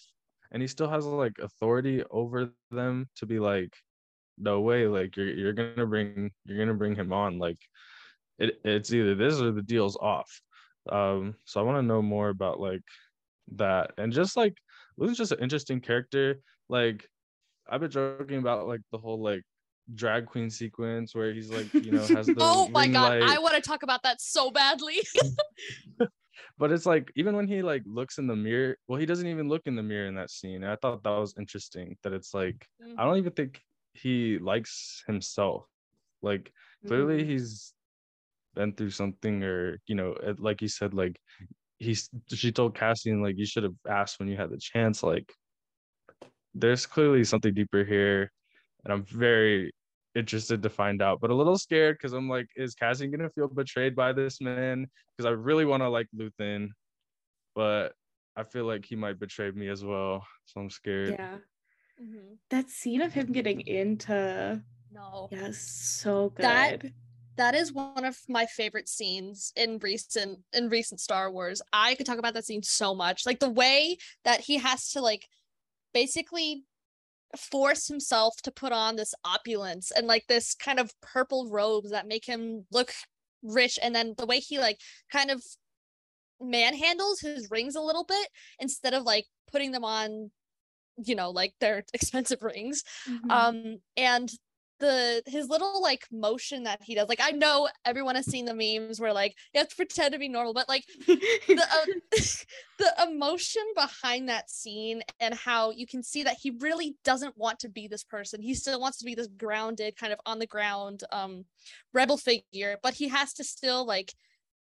and 0.53 0.63
he 0.63 0.69
still 0.69 0.89
has 0.89 1.05
like 1.05 1.39
authority 1.41 2.05
over 2.11 2.53
them 2.71 3.09
to 3.17 3.27
be 3.27 3.39
like 3.39 3.75
no 4.39 4.61
way 4.61 4.87
like 4.87 5.17
you're 5.17 5.29
you're 5.29 5.53
going 5.53 5.77
to 5.77 5.87
bring 5.87 6.31
you're 6.45 6.57
going 6.57 6.69
to 6.69 6.75
bring 6.75 6.95
him 6.95 7.13
on 7.13 7.39
like 7.39 7.59
it 8.39 8.61
it's 8.65 8.93
either 8.93 9.15
this 9.15 9.41
or 9.41 9.51
the 9.53 9.63
deal's 9.63 9.97
off. 9.97 10.31
Um 10.91 11.35
so 11.45 11.61
I 11.61 11.65
want 11.65 11.79
to 11.79 11.83
know 11.83 12.03
more 12.03 12.29
about 12.29 12.61
like 12.61 12.83
that 13.55 13.93
and 13.99 14.13
just 14.13 14.37
like 14.37 14.55
Luthen's 14.99 15.19
just 15.19 15.33
an 15.33 15.41
interesting 15.41 15.81
character 15.81 16.39
like 16.69 17.09
I've 17.69 17.81
been 17.81 17.91
joking 17.91 18.39
about 18.39 18.67
like 18.67 18.81
the 18.91 18.99
whole 18.99 19.23
like 19.23 19.43
drag 19.95 20.27
queen 20.27 20.51
sequence 20.51 21.15
where 21.15 21.33
he's 21.33 21.51
like 21.51 21.67
you 21.83 21.93
know 21.93 22.07
has 22.07 22.27
the 22.27 22.35
Oh 22.39 22.69
my 22.69 22.89
god, 22.89 23.21
light 23.21 23.23
I 23.23 23.39
want 23.39 23.55
to 23.55 23.61
talk 23.61 23.83
about 23.83 24.03
that 24.05 24.21
so 24.21 24.51
badly. 24.51 24.97
but 26.59 26.73
it's 26.73 26.87
like 26.87 27.13
even 27.17 27.37
when 27.37 27.47
he 27.47 27.63
like 27.63 27.83
looks 27.87 28.19
in 28.19 28.27
the 28.27 28.37
mirror 28.37 28.77
well 28.89 28.99
he 28.99 29.07
doesn't 29.07 29.27
even 29.27 29.49
look 29.49 29.63
in 29.67 29.77
the 29.77 29.83
mirror 29.83 30.07
in 30.07 30.15
that 30.15 30.31
scene 30.31 30.65
i 30.65 30.77
thought 30.77 31.03
that 31.03 31.11
was 31.19 31.35
interesting 31.39 31.97
that 32.03 32.13
it's 32.13 32.35
like 32.35 32.67
i 32.99 33.05
don't 33.05 33.19
even 33.19 33.33
think 33.33 33.61
he 33.95 34.39
likes 34.39 35.03
himself 35.07 35.67
like 36.23 36.53
clearly 36.87 37.23
Mhm. 37.23 37.27
he's 37.27 37.75
been 38.55 38.73
through 38.75 38.91
something 38.91 39.43
or 39.43 39.79
you 39.87 39.95
know 39.95 40.13
it- 40.23 40.41
like 40.41 40.63
you 40.63 40.69
said 40.69 40.95
like 40.95 41.19
he's 41.79 42.09
she 42.29 42.53
told 42.53 42.75
cassian 42.75 43.23
like 43.23 43.37
you 43.39 43.47
should 43.47 43.65
have 43.65 43.77
asked 43.89 44.19
when 44.19 44.29
you 44.29 44.37
had 44.37 44.51
the 44.51 44.59
chance 44.59 45.03
like 45.03 45.33
there's 46.55 46.87
clearly 46.87 47.25
something 47.25 47.55
deeper 47.55 47.85
here 47.85 48.31
and 48.85 48.93
i'm 48.93 49.03
very 49.05 49.73
interested 50.15 50.63
to 50.63 50.69
find 50.69 51.01
out 51.01 51.21
but 51.21 51.31
a 51.31 51.35
little 51.35 51.57
scared 51.57 51.97
because 51.97 52.13
i'm 52.13 52.29
like 52.29 52.47
is 52.57 52.75
cassian 52.75 53.11
gonna 53.11 53.31
feel 53.31 53.49
betrayed 53.49 53.97
by 53.97 54.13
this 54.13 54.41
man 54.41 54.87
because 55.17 55.27
i 55.27 55.33
really 55.33 55.65
want 55.65 55.83
to 55.83 55.89
like 55.89 56.07
luthen 56.15 56.69
but 57.55 57.95
i 58.37 58.43
feel 58.43 58.65
like 58.65 58.85
he 58.85 58.95
might 58.97 59.19
betray 59.19 59.51
me 59.53 59.69
as 59.69 59.85
well 59.85 60.27
so 60.45 60.61
i'm 60.61 60.71
scared 60.71 61.11
Yeah. 61.19 61.39
Mhm. 62.03 62.39
That 62.51 62.69
scene 62.71 63.01
of 63.03 63.13
him 63.13 63.33
getting 63.33 63.61
into 63.61 64.63
No. 64.91 65.29
yeah, 65.31 65.51
so 65.53 66.31
good. 66.31 66.45
That- 66.45 66.83
that 67.37 67.55
is 67.55 67.73
one 67.73 68.05
of 68.05 68.19
my 68.29 68.45
favorite 68.45 68.89
scenes 68.91 69.53
in 69.57 69.79
recent 69.79 70.41
in 70.53 70.69
recent 70.69 71.01
Star 71.01 71.31
Wars. 71.31 71.63
I 71.73 71.95
could 71.95 72.05
talk 72.05 72.19
about 72.19 72.35
that 72.35 72.45
scene 72.45 72.63
so 72.63 72.95
much. 72.95 73.25
Like 73.25 73.39
the 73.41 73.49
way 73.49 73.97
that 74.25 74.41
he 74.41 74.59
has 74.59 74.91
to 74.91 75.01
like 75.01 75.27
basically 75.95 76.65
force 77.37 77.89
himself 77.89 78.37
to 78.43 78.51
put 78.51 78.73
on 78.73 78.97
this 78.97 79.15
opulence 79.25 79.91
and 79.91 80.07
like 80.07 80.27
this 80.29 80.55
kind 80.55 80.79
of 80.79 80.93
purple 81.01 81.49
robes 81.51 81.91
that 81.91 82.07
make 82.07 82.25
him 82.27 82.67
look 82.71 82.93
rich 83.43 83.79
and 83.83 83.95
then 83.95 84.15
the 84.19 84.27
way 84.27 84.39
he 84.39 84.59
like 84.59 84.79
kind 85.11 85.31
of 85.31 85.43
manhandles 86.43 87.21
his 87.21 87.49
rings 87.51 87.77
a 87.77 87.81
little 87.81 88.05
bit 88.05 88.29
instead 88.59 88.95
of 88.95 89.05
like 89.05 89.27
putting 89.51 89.71
them 89.71 89.85
on 89.85 90.31
you 91.05 91.15
know 91.15 91.31
like 91.31 91.55
their 91.61 91.85
expensive 91.95 92.43
rings 92.43 92.83
Mhm. 93.09 93.31
um 93.31 93.77
and 93.97 94.31
the 94.83 95.23
his 95.27 95.49
little 95.49 95.81
like 95.81 96.07
motion 96.11 96.65
that 96.65 96.83
he 96.83 96.97
does 96.97 97.09
like 97.09 97.21
i 97.23 97.31
know 97.31 97.69
everyone 97.85 98.17
has 98.17 98.27
seen 98.27 98.45
the 98.45 98.53
memes 98.53 99.01
where 99.01 99.13
like 99.13 99.37
you 99.55 99.61
have 99.61 99.69
to 99.69 99.77
pretend 99.77 100.13
to 100.13 100.19
be 100.19 100.29
normal 100.29 100.53
but 100.53 100.69
like 100.69 100.85
the 101.07 101.63
uh, 101.71 102.19
the 102.79 103.09
emotion 103.09 103.63
behind 103.77 104.29
that 104.29 104.51
scene 104.51 105.01
and 105.21 105.35
how 105.35 105.71
you 105.71 105.87
can 105.87 106.03
see 106.03 106.25
that 106.25 106.37
he 106.41 106.51
really 106.59 106.97
doesn't 107.05 107.39
want 107.39 107.61
to 107.61 107.69
be 107.69 107.87
this 107.87 108.03
person. 108.03 108.43
He 108.43 108.55
still 108.55 108.81
wants 108.81 108.99
to 108.99 109.05
be 109.05 109.15
this 109.15 109.29
grounded 109.29 109.97
kind 109.97 110.13
of 110.13 110.19
on 110.27 110.41
the 110.41 110.47
ground 110.47 111.05
um 111.13 111.45
rebel 111.93 112.17
figure 112.17 112.77
but 112.83 112.95
he 112.95 113.09
has 113.09 113.33
to 113.35 113.45
still 113.45 113.87
like 113.87 114.13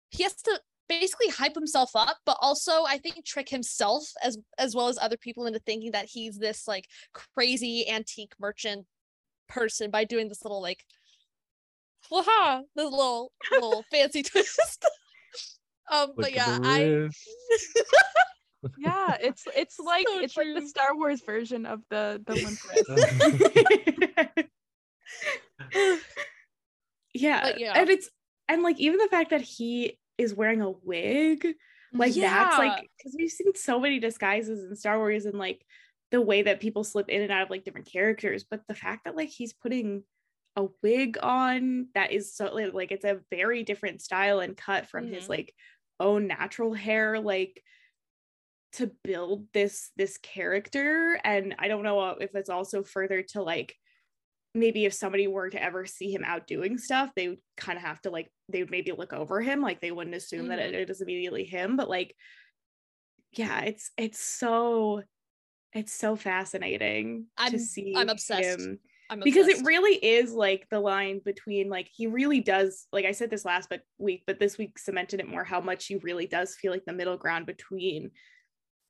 he 0.10 0.24
has 0.24 0.34
to 0.34 0.60
basically 0.90 1.28
hype 1.28 1.54
himself 1.54 1.92
up 1.96 2.18
but 2.26 2.38
also 2.40 2.86
i 2.88 2.98
think 2.98 3.24
trick 3.26 3.50
himself 3.50 4.10
as 4.24 4.38
as 4.58 4.74
well 4.74 4.88
as 4.88 4.98
other 4.98 5.18
people 5.18 5.46
into 5.46 5.60
thinking 5.60 5.92
that 5.92 6.06
he's 6.06 6.38
this 6.38 6.68
like 6.68 6.86
crazy 7.14 7.88
antique 7.90 8.34
merchant 8.40 8.86
person 9.48 9.92
by 9.92 10.04
doing 10.04 10.30
this 10.30 10.44
little 10.44 10.62
like 10.62 10.84
waha 12.12 12.62
this 12.76 12.90
little 12.90 13.32
little 13.52 13.84
fancy 13.92 14.24
twist 14.24 14.86
um 15.92 16.10
Look 16.10 16.18
but 16.18 16.34
yeah 16.34 16.60
i. 16.64 17.10
Yeah, 18.78 19.16
it's 19.22 19.48
it's 19.56 19.80
like 19.80 20.08
So 20.08 20.20
it's 20.20 20.36
like 20.36 20.48
the 20.56 20.68
Star 20.68 20.96
Wars 20.96 21.22
version 21.26 21.66
of 21.66 21.82
the 21.90 22.22
the 22.26 22.34
limp 22.34 22.58
yeah. 27.14 27.42
But 27.44 27.60
yeah. 27.60 27.74
And 27.76 27.90
it's 27.90 28.10
and 28.48 28.64
like 28.64 28.80
even 28.80 28.98
the 28.98 29.08
fact 29.10 29.30
that 29.30 29.42
he 29.42 30.00
is 30.18 30.34
wearing 30.34 30.62
a 30.62 30.72
wig, 30.72 31.48
like 31.94 32.14
that's 32.14 32.58
like 32.58 32.90
because 32.98 33.16
we've 33.18 33.30
seen 33.30 33.54
so 33.56 33.80
many 33.80 34.00
disguises 34.00 34.64
in 34.70 34.76
Star 34.76 34.98
Wars 34.98 35.26
and 35.26 35.38
like 35.38 35.64
the 36.12 36.22
way 36.22 36.42
that 36.44 36.60
people 36.62 36.84
slip 36.84 37.10
in 37.10 37.22
and 37.22 37.32
out 37.32 37.44
of 37.44 37.50
like 37.50 37.64
different 37.66 37.92
characters, 37.92 38.46
but 38.50 38.62
the 38.68 38.76
fact 38.76 39.06
that 39.06 39.16
like 39.16 39.30
he's 39.30 39.54
putting 39.54 40.04
a 40.56 40.68
wig 40.82 41.18
on 41.22 41.88
that 41.94 42.12
is 42.12 42.36
so 42.36 42.46
like, 42.74 42.92
it's 42.92 43.06
a 43.06 43.20
very 43.30 43.64
different 43.64 44.02
style 44.02 44.40
and 44.40 44.58
cut 44.58 44.88
from 44.88 45.08
his 45.08 45.26
Mhm. 45.26 45.30
like 45.30 45.54
own 46.00 46.28
natural 46.28 46.74
hair 46.74 47.20
like 47.20 47.62
to 48.74 48.92
build 49.04 49.48
this 49.54 49.92
this 49.96 50.18
character. 50.18 51.20
And 51.24 51.56
i 51.60 51.68
don't 51.68 51.84
know 51.84 52.10
if 52.10 52.36
it's 52.36 52.50
also 52.50 52.84
further 52.84 53.24
to 53.24 53.42
like 53.42 53.76
maybe 54.54 54.86
if 54.86 54.94
somebody 54.94 55.28
were 55.28 55.50
to 55.50 55.62
ever 55.62 55.86
see 55.86 56.12
him 56.12 56.24
out 56.24 56.48
doing 56.48 56.78
stuff 56.78 57.12
they 57.16 57.28
would 57.30 57.40
kind 57.58 57.78
of 57.78 57.84
have 57.84 58.02
to 58.02 58.10
like 58.10 58.32
they 58.50 58.64
would 58.64 58.72
maybe 58.72 58.92
look 58.92 59.14
over 59.14 59.42
him. 59.42 59.62
Like 59.62 59.82
they 59.82 59.92
wouldn't 59.92 60.16
assume 60.16 60.48
that 60.48 60.60
it, 60.60 60.74
it 60.74 60.90
is 60.90 61.02
immediately 61.02 61.44
him 61.44 61.76
but 61.78 61.90
like 61.90 62.16
yeah 63.34 63.62
it's 63.62 63.92
it's 63.98 64.20
so 64.20 65.04
it's 65.78 65.94
so 65.94 66.16
fascinating 66.16 67.28
I'm- 67.38 67.52
to 67.52 67.60
see 67.60 67.94
I'm 67.96 68.10
obsessed. 68.10 68.60
him 68.60 68.80
i'm 69.10 69.20
because 69.22 69.48
it 69.48 69.66
really 69.66 69.96
is 69.96 70.34
like 70.34 70.68
the 70.70 70.80
line 70.82 71.22
between 71.24 71.70
like 71.70 71.88
he 71.94 72.08
really 72.08 72.42
does 72.42 72.88
like 72.92 73.06
i 73.06 73.14
said 73.14 73.30
this 73.30 73.46
last 73.46 73.70
but 73.70 73.82
week 73.98 74.24
but 74.28 74.38
this 74.40 74.58
week 74.58 74.78
cemented 74.78 75.20
it 75.22 75.28
more 75.30 75.46
how 75.46 75.62
much 75.62 75.86
he 75.86 75.96
really 75.98 76.28
does 76.28 76.56
feel 76.56 76.72
like 76.74 76.84
the 76.86 76.92
middle 76.94 77.16
ground 77.18 77.46
between 77.46 78.12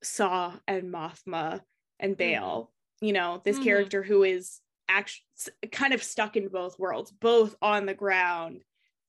saw 0.02 0.54
and 0.66 0.92
mothma 0.92 1.60
and 2.00 2.16
Bail 2.16 2.72
you 3.00 3.12
know 3.12 3.40
this 3.44 3.58
Mhm. 3.58 3.64
character 3.64 4.02
who 4.02 4.24
is 4.24 4.60
actually 4.88 5.22
kind 5.70 5.92
of 5.92 6.02
stuck 6.02 6.36
in 6.36 6.48
both 6.48 6.78
worlds 6.78 7.10
both 7.12 7.54
on 7.62 7.86
the 7.86 7.94
ground 7.94 8.62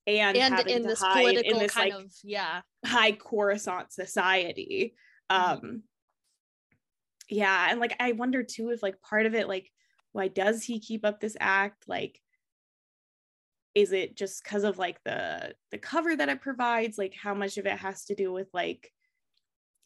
and, 0.06 0.36
and 0.38 0.68
in 0.68 0.84
this 0.84 1.00
political 1.00 1.52
in 1.54 1.60
this 1.60 1.72
kind 1.74 1.94
like 1.94 2.04
of 2.06 2.12
yeah 2.24 2.62
high 2.86 3.12
coruscant 3.14 3.92
society 3.92 4.96
Mhm. 5.32 5.36
um 5.38 5.84
yeah 7.30 7.68
and 7.70 7.80
like 7.80 7.96
i 8.00 8.12
wonder 8.12 8.44
too 8.44 8.70
if 8.70 8.82
like 8.82 9.02
part 9.02 9.26
of 9.26 9.36
it 9.36 9.48
like 9.48 9.70
why 10.12 10.28
does 10.28 10.64
he 10.64 10.80
keep 10.80 11.06
up 11.06 11.20
this 11.20 11.38
act? 11.40 11.88
Like 11.88 12.20
is 13.76 13.92
it 13.92 14.18
just 14.18 14.44
because 14.44 14.64
of 14.64 14.78
like 14.78 15.02
the 15.04 15.54
the 15.72 15.78
cover 15.78 16.16
that 16.16 16.30
it 16.30 16.42
provides? 16.42 16.98
Like 16.98 17.16
how 17.16 17.34
much 17.34 17.58
of 17.58 17.66
it 17.66 17.78
has 17.78 18.06
to 18.06 18.16
do 18.16 18.32
with 18.32 18.48
like 18.54 18.92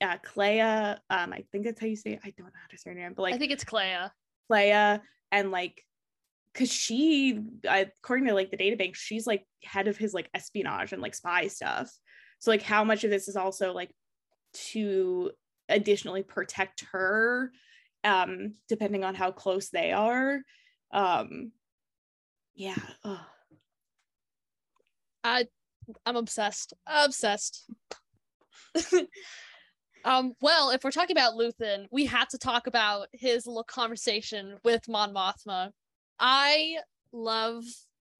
uh 0.01 0.17
Kleya 0.17 0.97
um 1.10 1.32
i 1.32 1.45
think 1.51 1.63
that's 1.63 1.79
how 1.79 1.88
you 1.88 1.95
say 1.95 2.13
it. 2.13 2.19
i 2.25 2.34
don't 2.36 2.47
know 2.47 2.60
how 2.60 2.67
to 2.69 2.77
say 2.77 2.89
her 2.89 2.95
name 2.95 3.13
but 3.15 3.21
like 3.21 3.36
i 3.36 3.38
think 3.38 3.53
it's 3.53 3.63
Kleya. 3.63 4.10
Kleya 4.51 4.99
and 5.32 5.49
like 5.49 5.82
because 6.51 6.69
she 6.69 7.39
uh, 7.65 7.86
according 8.03 8.25
to 8.27 8.34
like 8.34 8.51
the 8.51 8.58
databank 8.58 8.95
she's 8.95 9.25
like 9.25 9.45
head 9.63 9.88
of 9.88 9.95
his 9.95 10.13
like 10.13 10.29
espionage 10.34 10.91
and 10.91 11.01
like 11.01 11.15
spy 11.15 11.47
stuff. 11.47 11.89
So 12.39 12.51
like 12.51 12.63
how 12.63 12.84
much 12.84 13.03
of 13.06 13.12
this 13.12 13.29
is 13.29 13.38
also 13.38 13.71
like 13.71 13.91
to 14.71 15.32
additionally 15.69 16.23
protect 16.23 16.86
her 16.91 17.52
um 18.04 18.54
depending 18.67 19.04
on 19.04 19.15
how 19.15 19.32
close 19.32 19.69
they 19.69 19.91
are 19.91 20.41
um 20.91 21.52
yeah 22.56 22.76
ugh. 23.04 23.19
I 25.23 25.47
I'm 26.06 26.15
obsessed. 26.15 26.73
Obsessed. 26.88 27.69
um, 30.06 30.34
well, 30.41 30.69
if 30.71 30.84
we're 30.84 30.91
talking 30.91 31.15
about 31.15 31.34
Luthen, 31.34 31.86
we 31.91 32.06
have 32.06 32.28
to 32.30 32.38
talk 32.38 32.67
about 32.67 33.08
his 33.12 33.45
little 33.45 33.63
conversation 33.63 34.58
with 34.63 34.88
Mon 34.88 35.13
Mothma. 35.13 35.71
I 36.19 36.78
love 37.12 37.63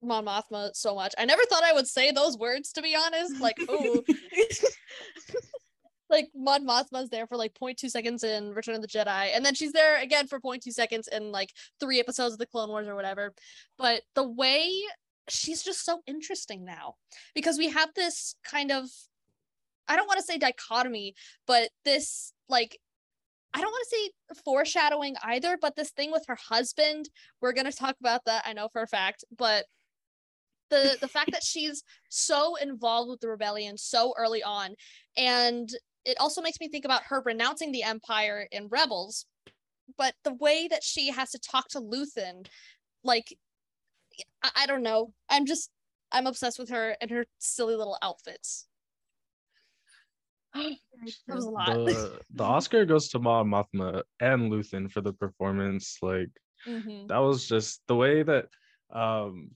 Mon 0.02 0.26
Mothma 0.26 0.74
so 0.74 0.94
much. 0.94 1.14
I 1.18 1.24
never 1.24 1.42
thought 1.44 1.64
I 1.64 1.72
would 1.72 1.86
say 1.86 2.10
those 2.10 2.38
words 2.38 2.72
to 2.72 2.82
be 2.82 2.94
honest. 2.94 3.40
Like, 3.40 3.58
ooh. 3.60 4.04
like 6.14 6.30
Mon 6.34 6.66
Mothma's 6.66 7.10
there 7.10 7.26
for 7.26 7.36
like 7.36 7.54
0.2 7.54 7.90
seconds 7.90 8.22
in 8.22 8.54
Return 8.54 8.76
of 8.76 8.82
the 8.82 8.88
Jedi, 8.88 9.30
and 9.34 9.44
then 9.44 9.54
she's 9.54 9.72
there 9.72 10.00
again 10.00 10.26
for 10.26 10.40
0.2 10.40 10.62
seconds 10.72 11.08
in 11.08 11.32
like 11.32 11.50
three 11.80 12.00
episodes 12.00 12.34
of 12.34 12.38
the 12.38 12.46
Clone 12.46 12.68
Wars 12.68 12.86
or 12.86 12.94
whatever. 12.94 13.34
But 13.76 14.02
the 14.14 14.26
way 14.26 14.70
she's 15.28 15.62
just 15.62 15.84
so 15.84 16.02
interesting 16.06 16.64
now 16.64 16.94
because 17.34 17.58
we 17.58 17.70
have 17.70 17.88
this 17.94 18.34
kind 18.44 18.70
of 18.70 18.88
I 19.88 19.96
don't 19.96 20.06
want 20.06 20.18
to 20.18 20.24
say 20.24 20.38
dichotomy, 20.38 21.14
but 21.46 21.70
this 21.84 22.32
like 22.48 22.78
I 23.52 23.60
don't 23.60 23.70
want 23.70 23.86
to 23.88 23.96
say 23.96 24.36
foreshadowing 24.44 25.16
either, 25.22 25.58
but 25.60 25.76
this 25.76 25.90
thing 25.90 26.10
with 26.10 26.24
her 26.26 26.36
husband, 26.36 27.08
we're 27.40 27.52
going 27.52 27.70
to 27.70 27.76
talk 27.76 27.96
about 28.00 28.24
that 28.26 28.44
I 28.46 28.52
know 28.52 28.68
for 28.72 28.82
a 28.82 28.86
fact, 28.86 29.24
but 29.36 29.66
the 30.70 30.96
the 31.00 31.08
fact 31.08 31.32
that 31.32 31.42
she's 31.42 31.82
so 32.08 32.56
involved 32.56 33.10
with 33.10 33.20
the 33.20 33.28
rebellion 33.28 33.76
so 33.76 34.14
early 34.16 34.42
on 34.42 34.74
and 35.16 35.68
it 36.04 36.16
also 36.20 36.42
makes 36.42 36.60
me 36.60 36.68
think 36.68 36.84
about 36.84 37.04
her 37.04 37.22
renouncing 37.24 37.72
the 37.72 37.82
empire 37.82 38.46
in 38.50 38.68
rebels 38.68 39.26
but 39.98 40.14
the 40.24 40.34
way 40.34 40.68
that 40.68 40.82
she 40.82 41.08
has 41.10 41.30
to 41.30 41.38
talk 41.38 41.68
to 41.68 41.80
Luthen 41.80 42.46
like 43.02 43.36
I, 44.42 44.50
I 44.56 44.66
don't 44.66 44.82
know 44.82 45.12
i'm 45.28 45.46
just 45.46 45.70
i'm 46.12 46.26
obsessed 46.26 46.58
with 46.58 46.70
her 46.70 46.96
and 47.00 47.10
her 47.10 47.26
silly 47.38 47.76
little 47.76 47.98
outfits 48.02 48.68
that 50.54 50.78
was 51.28 51.44
a 51.46 51.50
lot 51.50 51.76
The, 51.76 52.20
the 52.30 52.44
Oscar 52.44 52.84
goes 52.84 53.08
to 53.10 53.18
Mon 53.18 53.48
Mothma 53.48 54.02
and 54.20 54.50
Luthen 54.52 54.90
for 54.90 55.00
the 55.00 55.12
performance. 55.12 55.98
Like 56.02 56.30
Mhm. 56.66 57.08
that 57.08 57.18
was 57.18 57.46
just 57.46 57.82
the 57.86 57.96
way 57.96 58.22
that 58.22 58.48
um 58.90 59.50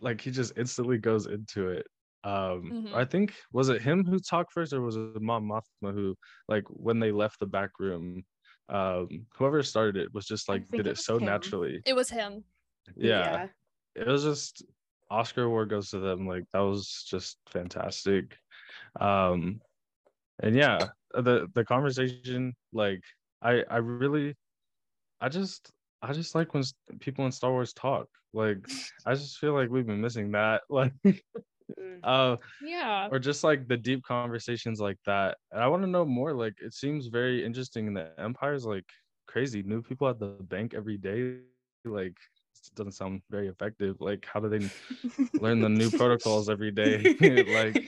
like 0.00 0.20
he 0.20 0.30
just 0.30 0.54
instantly 0.56 0.98
goes 0.98 1.26
into 1.26 1.68
it. 1.68 1.86
Um 2.24 2.72
Mhm. 2.72 2.94
I 2.94 3.04
think 3.04 3.34
was 3.52 3.68
it 3.70 3.82
him 3.82 4.04
who 4.04 4.18
talked 4.20 4.52
first 4.52 4.72
or 4.72 4.80
was 4.82 4.96
it 4.96 5.20
mom 5.22 5.48
Mothma 5.48 5.92
who 5.94 6.16
like 6.48 6.64
when 6.68 6.98
they 7.00 7.12
left 7.12 7.40
the 7.40 7.46
back 7.46 7.70
room 7.78 8.24
um 8.68 9.26
whoever 9.36 9.62
started 9.62 9.96
it 9.96 10.14
was 10.14 10.26
just 10.26 10.48
like 10.48 10.64
did 10.74 10.86
it 10.86 10.90
it 10.90 10.98
so 10.98 11.18
him. 11.18 11.24
naturally. 11.24 11.82
it 11.86 11.94
was 11.94 12.10
him 12.10 12.44
Yeah. 12.96 13.48
It 13.94 14.06
was 14.06 14.22
just 14.22 14.64
Oscar 15.10 15.42
award 15.44 15.70
goes 15.70 15.90
to 15.90 15.98
them. 15.98 16.26
Like 16.26 16.44
that 16.52 16.60
was 16.60 17.04
just 17.08 17.38
fantastic. 17.48 18.36
Um 19.00 19.60
and 20.42 20.56
yeah, 20.56 20.88
the 21.14 21.48
the 21.54 21.64
conversation 21.64 22.54
like 22.72 23.00
I 23.42 23.64
I 23.70 23.78
really 23.78 24.36
I 25.20 25.28
just 25.28 25.72
I 26.02 26.12
just 26.12 26.34
like 26.34 26.54
when 26.54 26.64
people 27.00 27.26
in 27.26 27.32
Star 27.32 27.50
Wars 27.52 27.72
talk. 27.74 28.08
Like 28.32 28.58
I 29.06 29.14
just 29.14 29.38
feel 29.38 29.54
like 29.54 29.70
we've 29.70 29.86
been 29.86 30.00
missing 30.00 30.32
that. 30.32 30.62
Like. 30.70 30.94
Uh 32.04 32.36
yeah 32.62 33.08
or 33.10 33.18
just 33.18 33.44
like 33.44 33.68
the 33.68 33.76
deep 33.76 34.02
conversations 34.02 34.80
like 34.80 34.98
that. 35.06 35.36
And 35.52 35.62
I 35.62 35.66
want 35.68 35.82
to 35.82 35.88
know 35.88 36.04
more. 36.04 36.32
Like 36.34 36.54
it 36.60 36.74
seems 36.74 37.06
very 37.08 37.44
interesting 37.44 37.86
in 37.86 37.94
the 37.94 38.10
Empire's 38.18 38.64
like 38.64 38.86
crazy. 39.26 39.62
New 39.62 39.82
people 39.82 40.08
at 40.08 40.18
the 40.18 40.26
bank 40.48 40.74
every 40.74 40.96
day. 40.96 41.38
Like 41.84 42.16
it 42.54 42.74
doesn't 42.74 42.92
sound 42.92 43.22
very 43.30 43.48
effective. 43.48 43.96
Like 44.00 44.26
how 44.30 44.40
do 44.40 44.48
they 44.48 44.68
learn 45.40 45.60
the 45.60 45.68
new 45.68 45.90
protocols 45.90 46.48
every 46.50 46.70
day? 46.70 47.16
like 47.48 47.82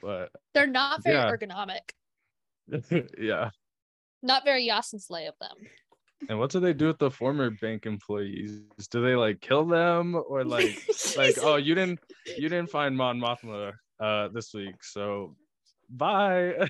but 0.00 0.30
they're 0.54 0.66
not 0.66 1.02
very 1.02 1.16
Yeah. 1.16 1.30
ergonomic 1.30 1.90
yeah. 3.18 3.50
not 4.22 4.44
very 4.44 4.66
Yasin 4.68 5.02
lay 5.10 5.26
of 5.26 5.34
them 5.40 5.56
And 6.28 6.38
what 6.38 6.50
do 6.50 6.60
they 6.60 6.72
do 6.72 6.88
with 6.88 6.98
the 6.98 7.10
former 7.10 7.50
bank 7.50 7.86
employees? 7.86 8.60
Do 8.90 9.02
they 9.02 9.14
like 9.14 9.40
kill 9.40 9.64
them 9.64 10.20
or 10.28 10.44
like 10.44 10.76
like 11.16 11.36
oh 11.40 11.56
you 11.56 11.74
didn't 11.74 12.00
you 12.36 12.48
didn't 12.48 12.70
find 12.70 12.96
Mon 12.96 13.20
Mothma 13.20 13.72
uh 14.00 14.28
this 14.28 14.52
week 14.54 14.82
so 14.82 15.36
bye 15.90 16.54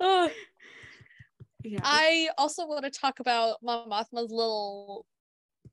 Ugh. 0.00 0.30
yeah 1.64 1.80
I 1.82 2.28
also 2.36 2.66
want 2.66 2.84
to 2.84 2.90
talk 2.90 3.20
about 3.20 3.56
Mon 3.62 3.88
Mothma's 3.88 4.30
little 4.30 5.06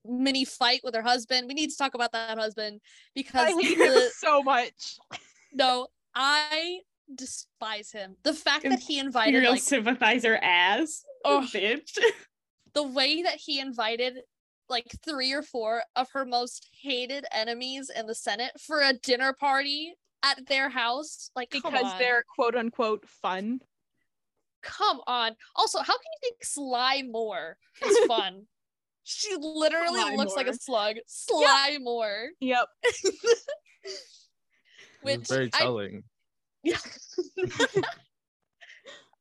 mini 0.08 0.46
fight 0.46 0.82
with 0.84 0.94
her 0.96 1.02
husband. 1.02 1.48
We 1.48 1.56
need 1.56 1.72
to 1.72 1.78
talk 1.78 1.96
about 1.96 2.12
that 2.12 2.38
husband 2.38 2.80
because 3.16 3.54
I 3.54 3.62
hate 3.62 3.78
him 3.78 4.10
so 4.16 4.44
much. 4.44 4.98
no, 5.54 5.88
I 6.14 6.80
despise 7.14 7.92
him. 7.92 8.16
The 8.24 8.34
fact 8.34 8.64
that 8.64 8.80
he 8.80 9.00
invited 9.00 9.36
Imperial 9.36 9.54
like 9.54 9.62
sympathizer 9.62 10.38
ass 10.42 11.04
Oh. 11.24 11.46
bitch 11.54 11.98
the 12.74 12.84
way 12.84 13.22
that 13.24 13.36
he 13.38 13.60
invited 13.60 14.20
like 14.70 14.86
three 15.04 15.32
or 15.32 15.42
four 15.42 15.84
of 15.96 16.12
her 16.12 16.26
most 16.26 16.68
hated 16.82 17.26
enemies 17.32 17.90
in 17.96 18.08
the 18.08 18.16
Senate 18.16 18.52
for 18.60 18.82
a 18.82 18.94
dinner 18.94 19.34
party 19.34 19.94
at 20.24 20.46
their 20.48 20.70
house, 20.70 21.30
like 21.36 21.52
Because 21.52 21.98
they're 22.00 22.24
quote 22.36 22.56
unquote 22.56 23.08
fun. 23.08 23.60
come 24.64 25.00
on. 25.08 25.36
Also, 25.56 25.78
how 25.80 25.94
can 25.94 26.12
you 26.14 26.20
think 26.22 26.44
Sly 26.44 27.04
Moore 27.08 27.58
is 27.86 27.98
fun? 28.08 28.44
she 29.04 29.36
literally 29.40 30.02
Sly 30.02 30.16
looks 30.16 30.36
like 30.36 30.48
a 30.48 30.54
slug. 30.56 30.96
Sly 31.06 31.78
Moore. 31.80 32.30
Yep. 32.40 32.66
Which 35.04 35.28
very 35.28 35.52
I- 35.54 35.58
telling. 35.60 36.04
Yeah. 36.66 36.78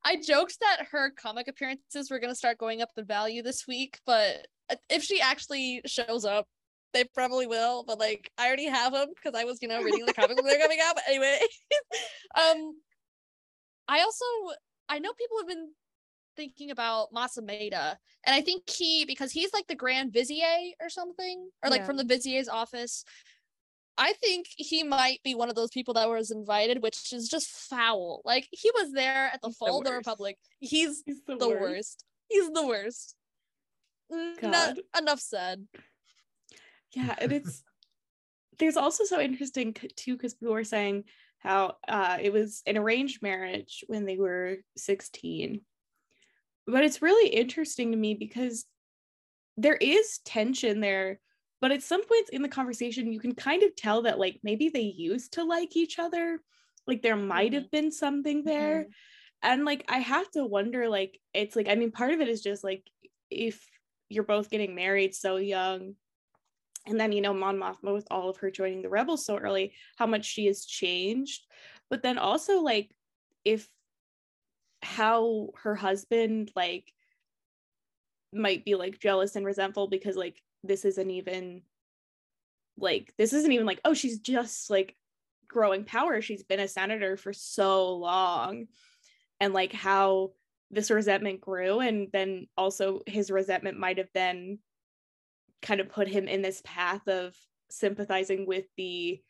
I 0.03 0.17
joked 0.17 0.59
that 0.59 0.87
her 0.91 1.11
comic 1.11 1.47
appearances 1.47 2.11
were 2.11 2.19
gonna 2.19 2.35
start 2.35 2.57
going 2.57 2.81
up 2.81 2.89
in 2.97 3.05
value 3.05 3.41
this 3.41 3.65
week, 3.67 3.99
but 4.05 4.47
if 4.89 5.03
she 5.03 5.19
actually 5.21 5.81
shows 5.85 6.25
up, 6.25 6.47
they 6.93 7.03
probably 7.03 7.47
will. 7.47 7.83
But 7.83 7.99
like, 7.99 8.31
I 8.37 8.47
already 8.47 8.67
have 8.67 8.93
them 8.93 9.07
because 9.15 9.39
I 9.39 9.43
was, 9.45 9.59
you 9.61 9.67
know, 9.67 9.81
reading 9.81 10.05
the 10.05 10.13
comic 10.13 10.37
when 10.37 10.45
they're 10.45 10.59
coming 10.59 10.79
out. 10.83 10.95
But 10.95 11.03
anyway, 11.07 11.39
um, 12.35 12.73
I 13.87 14.01
also 14.01 14.25
I 14.89 14.99
know 14.99 15.13
people 15.13 15.37
have 15.39 15.47
been 15.47 15.69
thinking 16.37 16.69
about 16.71 17.09
Mas 17.11 17.37
Amedda, 17.37 17.97
and 18.25 18.35
I 18.35 18.41
think 18.41 18.69
he 18.69 19.05
because 19.05 19.31
he's 19.31 19.53
like 19.53 19.67
the 19.67 19.75
Grand 19.75 20.13
Vizier 20.13 20.73
or 20.81 20.89
something, 20.89 21.49
or 21.63 21.69
like 21.69 21.81
Yeah. 21.81 21.85
from 21.85 21.97
the 21.97 22.03
Vizier's 22.05 22.47
office. 22.47 23.03
I 23.97 24.13
think 24.13 24.47
he 24.57 24.83
might 24.83 25.21
be 25.23 25.35
one 25.35 25.49
of 25.49 25.55
those 25.55 25.69
people 25.69 25.93
that 25.93 26.09
was 26.09 26.31
invited, 26.31 26.81
which 26.81 27.13
is 27.13 27.29
just 27.29 27.47
foul. 27.47 28.21
Like 28.25 28.47
he 28.51 28.71
was 28.71 28.91
there 28.91 29.27
at 29.33 29.41
the 29.41 29.47
He's 29.47 29.57
the 29.57 29.65
fall 29.65 29.79
of 29.79 29.85
the. 29.85 29.93
Republic. 29.93 30.37
He's 30.59 31.03
He's 31.05 31.21
the, 31.25 31.37
the 31.37 31.47
worst. 31.47 31.61
worst. 31.61 32.05
He's 32.27 32.49
the 32.51 32.67
worst. 32.67 33.15
Not 34.09 34.77
enough 34.97 35.19
said. 35.19 35.67
Yeah, 36.93 37.15
and 37.17 37.31
it's 37.31 37.63
there's 38.59 38.77
also 38.77 39.03
so 39.03 39.19
interesting 39.19 39.73
too 39.73 40.15
because 40.15 40.33
people 40.33 40.53
were 40.53 40.63
saying 40.63 41.05
how 41.39 41.75
uh, 41.87 42.17
it 42.21 42.33
was 42.33 42.61
an 42.65 42.77
arranged 42.77 43.21
marriage 43.21 43.83
when 43.87 44.05
they 44.05 44.17
were 44.17 44.57
16, 44.77 45.61
but 46.65 46.83
it's 46.83 47.01
really 47.01 47.29
interesting 47.29 47.91
to 47.91 47.97
me 47.97 48.15
because 48.15 48.65
there 49.57 49.75
is 49.75 50.19
tension 50.25 50.79
there, 50.79 51.19
but 51.65 51.71
at 51.71 51.81
some 51.81 52.05
points 52.05 52.29
in 52.29 52.43
the 52.43 52.47
conversation 52.47 53.11
you 53.11 53.19
can 53.19 53.33
kind 53.33 53.63
of 53.63 53.75
tell 53.75 54.03
that 54.03 54.19
like 54.19 54.39
maybe 54.43 54.69
they 54.69 54.81
used 54.81 55.33
to 55.33 55.43
like 55.43 55.75
each 55.75 55.97
other, 55.97 56.39
like 56.85 57.01
there 57.01 57.15
might 57.15 57.53
mm-hmm. 57.53 57.55
have 57.55 57.71
been 57.71 57.91
something 57.91 58.43
there, 58.43 58.81
mm-hmm. 58.81 59.51
and 59.51 59.65
like 59.65 59.83
I 59.89 59.97
have 59.97 60.29
to 60.33 60.45
wonder 60.45 60.87
like 60.87 61.19
it's 61.33 61.55
like 61.55 61.67
I 61.67 61.73
mean 61.73 61.89
part 61.89 62.13
of 62.13 62.21
it 62.21 62.29
is 62.29 62.43
just 62.43 62.63
like 62.63 62.83
if 63.31 63.67
you're 64.09 64.23
both 64.23 64.51
getting 64.51 64.75
married 64.75 65.15
so 65.15 65.37
young 65.37 65.95
and 66.85 66.99
then 66.99 67.11
you 67.11 67.21
know 67.21 67.33
Mon 67.33 67.57
Mothma 67.57 67.95
with 67.95 68.05
all 68.11 68.29
of 68.29 68.37
her 68.37 68.51
joining 68.51 68.83
the 68.83 68.89
rebels 68.89 69.25
so 69.25 69.35
early 69.35 69.73
how 69.95 70.05
much 70.05 70.23
she 70.23 70.45
has 70.45 70.65
changed. 70.65 71.47
But 71.89 72.03
then 72.03 72.19
also 72.19 72.61
like 72.61 72.91
if 73.43 73.67
how 74.83 75.49
her 75.63 75.73
husband 75.73 76.51
like 76.55 76.93
might 78.31 78.63
be 78.65 78.75
like 78.75 78.99
jealous 78.99 79.35
and 79.35 79.47
resentful 79.47 79.87
because 79.87 80.15
like 80.15 80.39
this 80.67 80.85
isn't 80.85 81.09
even 81.09 81.61
like 82.77 83.13
this 83.17 83.33
isn't 83.33 83.51
even 83.51 83.65
like 83.65 83.79
oh 83.85 83.93
she's 83.93 84.19
just 84.19 84.69
like 84.69 84.95
growing 85.47 85.85
power. 85.85 86.21
She's 86.21 86.43
been 86.43 86.59
a 86.59 86.67
senator 86.67 87.15
for 87.17 87.33
so 87.33 87.95
long. 87.95 88.67
And 89.39 89.53
like 89.53 89.71
how 89.71 90.31
this 90.71 90.91
resentment 90.91 91.41
grew 91.41 91.79
and 91.79 92.09
then 92.11 92.47
also 92.57 93.01
his 93.05 93.31
resentment 93.31 93.79
might 93.79 93.97
have 93.97 94.09
then 94.13 94.59
kind 95.61 95.79
of 95.79 95.89
put 95.89 96.07
him 96.07 96.27
in 96.27 96.41
this 96.41 96.61
path 96.65 97.07
of 97.07 97.33
sympathizing 97.69 98.45
with 98.45 98.65
the 98.75 99.21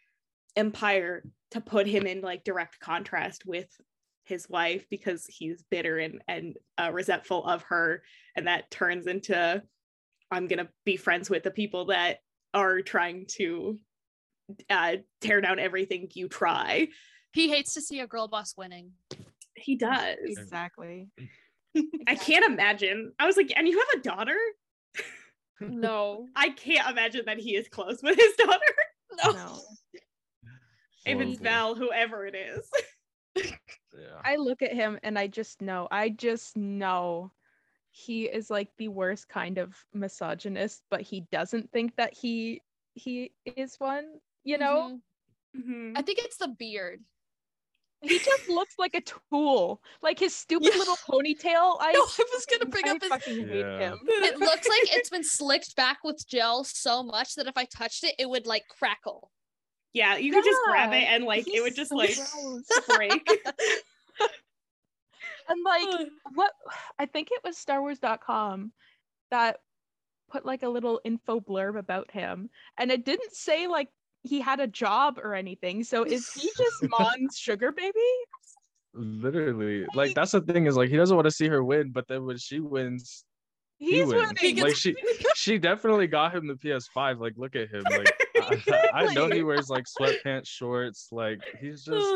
empire 0.56 1.24
to 1.52 1.62
put 1.62 1.86
him 1.88 2.08
in 2.08 2.22
like 2.22 2.44
direct 2.44 2.80
contrast 2.80 3.46
with 3.46 3.68
his 4.24 4.50
wife 4.50 4.88
because 4.90 5.28
he's 5.28 5.64
bitter 5.70 6.00
and 6.00 6.24
and 6.28 6.58
uh, 6.78 6.90
resentful 6.92 7.46
of 7.46 7.62
her. 7.64 8.02
And 8.36 8.48
that 8.48 8.72
turns 8.72 9.06
into 9.06 9.62
i'm 10.32 10.48
gonna 10.48 10.68
be 10.86 10.98
friends 10.98 11.30
with 11.30 11.44
the 11.44 11.52
people 11.52 11.86
that 11.86 12.18
are 12.54 12.82
trying 12.82 13.26
to 13.28 13.78
uh, 14.70 14.96
tear 15.22 15.42
down 15.42 15.58
everything 15.60 16.08
you 16.14 16.28
try 16.30 16.88
He 17.34 17.50
hates 17.50 17.74
to 17.74 17.82
see 17.82 18.00
a 18.00 18.08
girl 18.08 18.28
boss 18.28 18.54
winning. 18.58 18.92
he 19.56 19.76
does 19.76 20.18
Exactly. 20.24 21.10
i 22.08 22.16
can't 22.16 22.46
imagine 22.46 23.12
i 23.20 23.26
was 23.26 23.36
like 23.38 23.52
and 23.56 23.68
you 23.68 23.78
have 23.78 24.00
a 24.00 24.04
daughter 24.04 24.38
No. 25.62 26.28
i 26.36 26.50
can't 26.50 26.90
imagine 26.90 27.24
that 27.26 27.38
he 27.40 27.56
is 27.56 27.68
close 27.70 28.00
with 28.04 28.18
his 28.18 28.34
daughter 28.38 28.76
No. 29.24 29.32
No. 29.32 29.60
if 31.06 31.20
it's 31.20 31.40
Horrible. 31.40 31.44
val 31.44 31.76
whoever 31.76 32.26
it 32.26 32.36
is 32.36 32.70
Yeah. 33.38 34.20
I 34.24 34.36
look 34.38 34.62
at 34.62 34.74
him 34.74 35.00
and 35.04 35.18
I 35.18 35.28
just 35.28 35.62
know, 35.62 35.88
I 35.92 36.10
just 36.10 36.56
know 36.58 37.32
he 37.98 38.26
is 38.26 38.50
like 38.50 38.70
the 38.78 38.90
worst 38.90 39.30
kind 39.30 39.58
of 39.58 39.74
misogynist, 39.94 40.84
but 40.92 41.00
he 41.02 41.22
doesn't 41.32 41.72
think 41.72 41.96
that 41.96 42.14
he 42.14 42.62
he 42.94 43.32
is 43.46 43.76
one, 43.80 44.20
you 44.44 44.58
know? 44.58 45.00
Mhm. 45.56 45.66
Mhm. 45.66 45.98
I 45.98 46.02
think 46.02 46.20
it's 46.20 46.36
the 46.38 46.50
beard. 46.50 47.02
He 48.02 48.20
just 48.20 48.50
looks 48.50 48.76
like 48.78 48.96
a 48.96 49.02
tool. 49.02 49.82
Like 50.02 50.20
his 50.20 50.36
stupid 50.36 50.72
Yeah. 50.74 50.78
little 50.80 50.98
ponytail. 51.10 51.78
I 51.80 51.94
No, 51.94 52.02
I 52.02 52.26
was 52.34 52.46
gonna 52.52 52.66
bring 52.66 52.86
I 52.86 52.92
up 52.92 53.02
his 53.02 53.10
fucking 53.10 53.48
hate 53.48 53.60
Yeah. 53.60 53.80
him. 53.80 54.00
it 54.08 54.40
looks 54.40 54.68
like 54.68 54.94
it's 54.96 55.10
been 55.10 55.24
slicked 55.24 55.76
back 55.78 56.00
with 56.04 56.22
gel 56.28 56.66
so 56.66 57.02
much 57.02 57.36
that 57.36 57.48
if 57.48 57.56
I 57.58 57.64
touched 57.66 58.04
it, 58.04 58.16
it 58.20 58.30
would 58.30 58.46
like 58.46 58.64
crackle. 58.68 59.32
yeah 59.94 60.18
you 60.18 60.34
could 60.34 60.44
just 60.44 60.60
grab 60.68 60.92
it 60.92 61.06
and 61.08 61.24
like 61.24 61.48
it 61.48 61.62
would 61.64 61.76
just 61.76 61.92
so 61.92 61.96
like 61.96 62.16
gross. 62.16 62.68
break 62.98 63.26
And 65.48 65.64
like 65.64 66.08
what 66.34 66.52
I 67.00 67.06
think 67.06 67.30
it 67.32 67.42
was 67.44 67.58
Star 67.58 67.82
Wars.com 67.82 68.72
that 69.32 69.58
put 70.30 70.46
like 70.46 70.64
a 70.64 70.70
little 70.70 71.02
info 71.04 71.40
blurb 71.40 71.78
about 71.78 72.12
him. 72.12 72.50
And 72.78 72.92
it 72.92 73.06
didn't 73.06 73.34
say 73.34 73.68
like 73.68 73.90
he 74.24 74.42
had 74.42 74.60
a 74.60 74.68
job 74.68 75.20
or 75.22 75.36
anything. 75.36 75.84
So 75.84 76.04
is 76.04 76.32
he 76.32 76.50
just 76.58 76.76
Mon's 77.00 77.38
sugar 77.38 77.72
baby? 77.72 78.00
Literally, 78.94 79.86
like 79.94 80.16
that's 80.16 80.32
the 80.32 80.42
thing 80.42 80.68
is 80.68 80.78
like 80.78 80.90
he 80.90 80.96
doesn't 80.96 81.16
want 81.16 81.26
to 81.26 81.32
see 81.32 81.48
her 81.48 81.64
win, 81.64 81.92
but 81.92 82.08
then 82.08 82.26
when 82.26 82.38
she 82.38 82.60
wins, 82.62 83.26
he 83.78 83.98
He's 83.98 84.08
wins. 84.08 84.34
winning. 84.42 84.64
Like 84.64 84.76
she, 84.76 84.96
she 85.36 85.58
definitely 85.58 86.08
got 86.08 86.34
him 86.34 86.48
the 86.48 86.54
PS5. 86.54 87.20
Like 87.20 87.34
look 87.36 87.56
at 87.58 87.70
him. 87.70 87.84
Like 87.84 88.14
I, 88.72 88.90
I 88.94 89.14
know 89.14 89.30
he 89.30 89.44
wears 89.44 89.70
like 89.70 89.84
sweatpants, 89.84 90.48
shorts. 90.48 91.10
Like 91.12 91.42
he's 91.60 91.84
just 91.84 92.08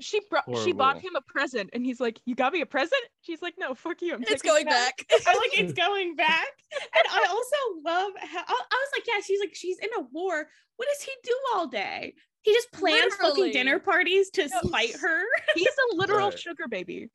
she 0.00 0.20
brought 0.30 0.44
she 0.64 0.72
bought 0.72 0.98
him 1.00 1.14
a 1.16 1.20
present 1.20 1.70
and 1.72 1.84
he's 1.84 2.00
like, 2.00 2.20
You 2.24 2.34
got 2.34 2.52
me 2.52 2.60
a 2.60 2.66
present? 2.66 3.02
She's 3.20 3.42
like, 3.42 3.54
No, 3.58 3.74
fuck 3.74 4.00
you. 4.02 4.14
I'm 4.14 4.22
it's 4.22 4.30
taking 4.42 4.50
it 4.50 4.52
going 4.54 4.64
back. 4.66 5.06
I'm 5.26 5.36
like 5.36 5.58
it's 5.58 5.72
going 5.84 6.16
back 6.16 6.46
and 6.72 7.04
i 7.12 7.26
also 7.28 7.56
love 7.84 8.12
how 8.18 8.38
I, 8.40 8.42
I 8.52 8.54
was 8.54 8.88
like 8.96 9.06
yeah 9.06 9.20
she's 9.22 9.38
like 9.40 9.54
she's 9.54 9.78
in 9.78 9.90
a 9.98 10.00
war 10.10 10.46
what 10.76 10.88
does 10.92 11.02
he 11.02 11.12
do 11.22 11.36
all 11.54 11.66
day 11.66 12.14
he 12.40 12.52
just 12.54 12.72
plans 12.72 13.14
fucking 13.16 13.52
dinner 13.52 13.78
parties 13.78 14.30
to 14.30 14.48
No. 14.48 14.60
spite 14.68 14.96
her 14.96 15.22
He's 15.54 15.66
a 15.92 15.96
literal 15.96 16.30
Right. 16.30 16.38
sugar 16.38 16.66
baby. 16.68 17.10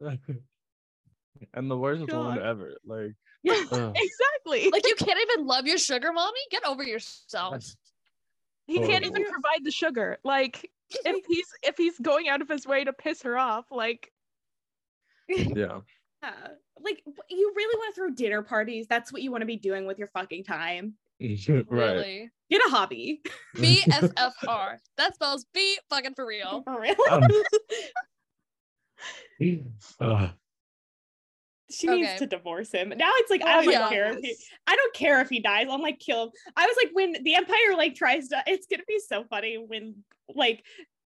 and 0.00 1.70
the 1.70 1.76
worst 1.76 2.06
God. 2.06 2.24
one 2.36 2.42
ever. 2.42 2.76
Like 2.84 3.14
Yeah, 3.42 3.62
ugh. 3.72 3.94
exactly. 3.96 4.70
Like 4.70 4.86
you 4.86 4.94
can't 4.94 5.18
even 5.30 5.46
love 5.46 5.66
your 5.66 5.78
sugar 5.78 6.12
mommy? 6.12 6.40
Get 6.50 6.64
over 6.66 6.82
yourself. 6.82 7.52
That's- 7.52 7.76
he 8.66 8.78
can't 8.78 9.04
even 9.04 9.16
horrible. 9.22 9.32
provide 9.32 9.64
the 9.64 9.70
sugar. 9.72 10.18
Like 10.22 10.70
if 11.04 11.24
he's 11.26 11.46
if 11.62 11.76
he's 11.76 11.98
going 11.98 12.28
out 12.28 12.42
of 12.42 12.48
his 12.48 12.66
way 12.66 12.84
to 12.84 12.92
piss 12.92 13.22
her 13.22 13.38
off, 13.38 13.66
like 13.70 14.10
yeah. 15.28 15.80
Yeah. 16.22 16.32
like 16.84 17.02
you 17.30 17.52
really 17.56 17.78
want 17.78 17.94
to 17.94 18.00
throw 18.00 18.10
dinner 18.10 18.42
parties 18.42 18.86
that's 18.86 19.10
what 19.10 19.22
you 19.22 19.30
want 19.30 19.40
to 19.40 19.46
be 19.46 19.56
doing 19.56 19.86
with 19.86 19.98
your 19.98 20.08
fucking 20.08 20.44
time 20.44 20.94
right. 21.20 21.66
Really. 21.68 22.30
get 22.50 22.60
a 22.66 22.70
hobby 22.70 23.22
BFFR. 23.56 24.78
That 24.96 25.14
spells 25.14 25.46
B 25.54 25.78
fucking 25.88 26.14
for 26.14 26.26
real. 26.26 26.62
for 26.62 26.80
real 26.80 26.94
Um, 27.10 27.30
ugh. 30.00 30.30
She 31.70 31.88
Okay. 31.88 31.96
needs 31.96 32.14
to 32.14 32.26
divorce 32.26 32.72
him. 32.72 32.90
Now 32.90 33.10
it's 33.16 33.30
like 33.30 33.42
I 33.46 33.56
Oh, 33.56 33.60
don't 33.64 33.66
yeah. 33.72 33.86
care 33.86 34.12
if 34.12 34.20
he 34.20 34.36
I 34.66 34.76
don't 34.76 34.94
care 34.94 35.20
if 35.20 35.28
he 35.28 35.40
dies. 35.40 35.66
I'm 35.70 35.80
like 35.80 35.98
kill 35.98 36.24
him. 36.24 36.30
I 36.56 36.66
was 36.66 36.76
like 36.82 36.90
when 36.94 37.22
the 37.22 37.34
Empire 37.36 37.76
like 37.76 37.94
tries 37.94 38.28
to 38.28 38.42
it's 38.46 38.66
gonna 38.66 38.84
be 38.88 38.98
so 39.00 39.24
funny 39.24 39.56
when 39.58 40.04
like 40.28 40.64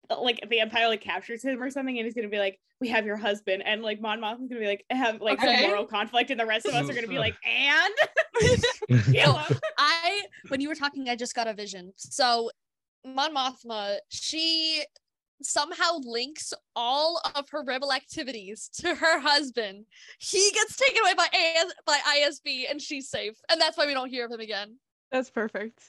like 0.09 0.39
the 0.49 0.59
Empire 0.61 0.87
like 0.87 1.01
captures 1.01 1.43
him 1.43 1.61
or 1.61 1.69
something 1.69 1.97
and 1.97 2.05
he's 2.05 2.15
gonna 2.15 2.29
be 2.29 2.39
like, 2.39 2.59
We 2.81 2.87
have 2.89 3.05
your 3.05 3.17
husband 3.17 3.63
and 3.65 3.81
like 3.83 4.01
Mon 4.01 4.19
Mothma's 4.19 4.49
gonna 4.49 4.61
be 4.61 4.67
like 4.67 4.85
have 4.89 5.21
like 5.21 5.41
Okay. 5.41 5.41
some 5.41 5.57
moral 5.57 5.85
conflict 5.85 6.31
and 6.31 6.39
the 6.39 6.45
rest 6.45 6.67
of 6.67 6.75
us 6.75 6.89
are 6.89 6.93
gonna 6.93 7.07
be 7.07 7.19
like, 7.19 7.37
and 7.45 7.93
kill 9.13 9.37
him. 9.37 9.53
I 9.77 10.23
when 10.47 10.61
you 10.61 10.69
were 10.69 10.75
talking, 10.75 11.09
I 11.09 11.15
just 11.15 11.35
got 11.35 11.47
a 11.47 11.53
vision. 11.53 11.93
So 11.97 12.51
Mon 13.05 13.33
Mothma, 13.35 13.99
she 14.09 14.83
somehow 15.41 15.97
links 16.03 16.53
all 16.75 17.21
of 17.35 17.49
her 17.49 17.63
rebel 17.63 17.93
activities 17.93 18.69
to 18.79 18.95
her 18.95 19.19
husband. 19.19 19.85
He 20.19 20.51
gets 20.53 20.75
taken 20.75 21.01
away 21.03 21.13
by 21.13 21.27
AS, 21.33 21.73
by 21.85 21.99
ISB 22.19 22.69
and 22.69 22.81
she's 22.81 23.09
safe. 23.09 23.35
And 23.49 23.59
that's 23.59 23.77
why 23.77 23.85
we 23.85 23.93
don't 23.93 24.09
hear 24.09 24.25
of 24.25 24.31
him 24.31 24.39
again. 24.39 24.77
that's 25.11 25.29
perfect. 25.29 25.79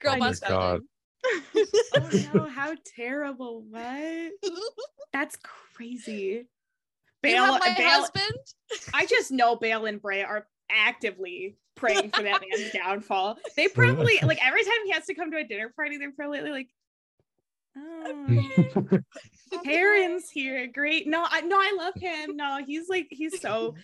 Girl 0.00 0.12
I 0.12 0.14
need 0.16 0.20
boss 0.20 0.40
that. 0.40 0.48
God. 0.48 0.80
oh 1.56 2.28
no, 2.34 2.46
how 2.48 2.74
terrible. 2.96 3.62
What? 3.68 4.32
That's 5.12 5.36
crazy. 5.74 6.46
Bail, 7.22 7.46
you 7.46 7.52
have 7.52 7.60
my 7.60 7.74
Bail 7.76 7.90
husband. 7.90 8.38
I 8.94 9.04
just 9.04 9.30
know 9.30 9.56
Bail 9.56 9.84
and 9.84 10.00
Bray 10.00 10.22
are 10.22 10.46
actively 10.70 11.56
praying 11.74 12.10
for 12.10 12.22
that 12.22 12.40
man's 12.40 12.70
downfall. 12.72 13.38
They 13.56 13.68
probably 13.68 14.18
like 14.22 14.38
every 14.44 14.64
time 14.64 14.72
he 14.84 14.92
has 14.92 15.06
to 15.06 15.14
come 15.14 15.30
to 15.32 15.38
a 15.38 15.44
dinner 15.44 15.72
party, 15.74 15.98
they're 15.98 16.12
probably 16.12 16.40
like, 16.50 16.68
"Oh, 17.80 18.98
Karen's 19.64 20.30
here, 20.30 20.66
great." 20.66 21.06
No, 21.06 21.24
I 21.28 21.40
no, 21.40 21.56
I 21.56 21.74
love 21.76 21.94
him. 21.96 22.36
No, 22.36 22.58
he's 22.66 22.88
like 22.88 23.06
he's 23.10 23.40
so 23.40 23.74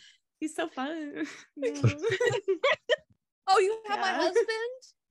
he's 0.41 0.55
so 0.55 0.69
fun. 0.69 1.27
No. 1.57 1.73
Oh, 3.49 3.61
you 3.61 3.79
have 3.89 4.01
my 4.01 4.09
husband. 4.11 4.47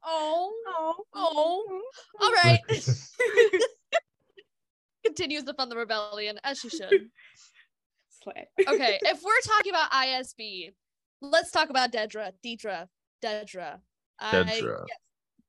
Oh, 0.03 0.53
Oh, 0.67 0.95
oh. 1.13 1.81
All 2.21 2.31
right. 2.43 2.59
Continues 5.05 5.43
to 5.45 5.53
fund 5.53 5.71
the 5.71 5.77
rebellion 5.77 6.37
as 6.43 6.59
she 6.59 6.67
should. 6.69 7.09
Slay. 8.23 8.47
Okay, 8.67 8.99
if 9.03 9.21
we're 9.23 9.39
talking 9.45 9.71
about 9.71 9.89
ISB, 9.91 10.73
let's 11.21 11.51
talk 11.51 11.69
about 11.69 11.91
Dedra. 11.93 12.31
Deidre. 12.43 12.87
Dedra. 13.23 13.79
I- 14.19 14.31
Dedra. 14.43 14.83
yes, 14.87 14.97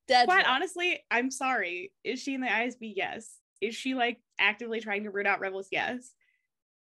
Dedra. 0.09 0.25
Quite 0.27 0.47
honestly, 0.47 1.01
I'm 1.11 1.31
sorry. 1.31 1.93
Is 2.05 2.21
she 2.23 2.35
in 2.35 2.41
the 2.41 2.47
ISB? 2.47 2.93
Yes. 2.97 3.37
Is 3.61 3.75
she 3.75 3.95
like 3.95 4.21
actively 4.39 4.81
trying 4.81 5.05
to 5.05 5.11
root 5.11 5.27
out 5.27 5.41
rebels? 5.41 5.69
Yes. 5.73 6.13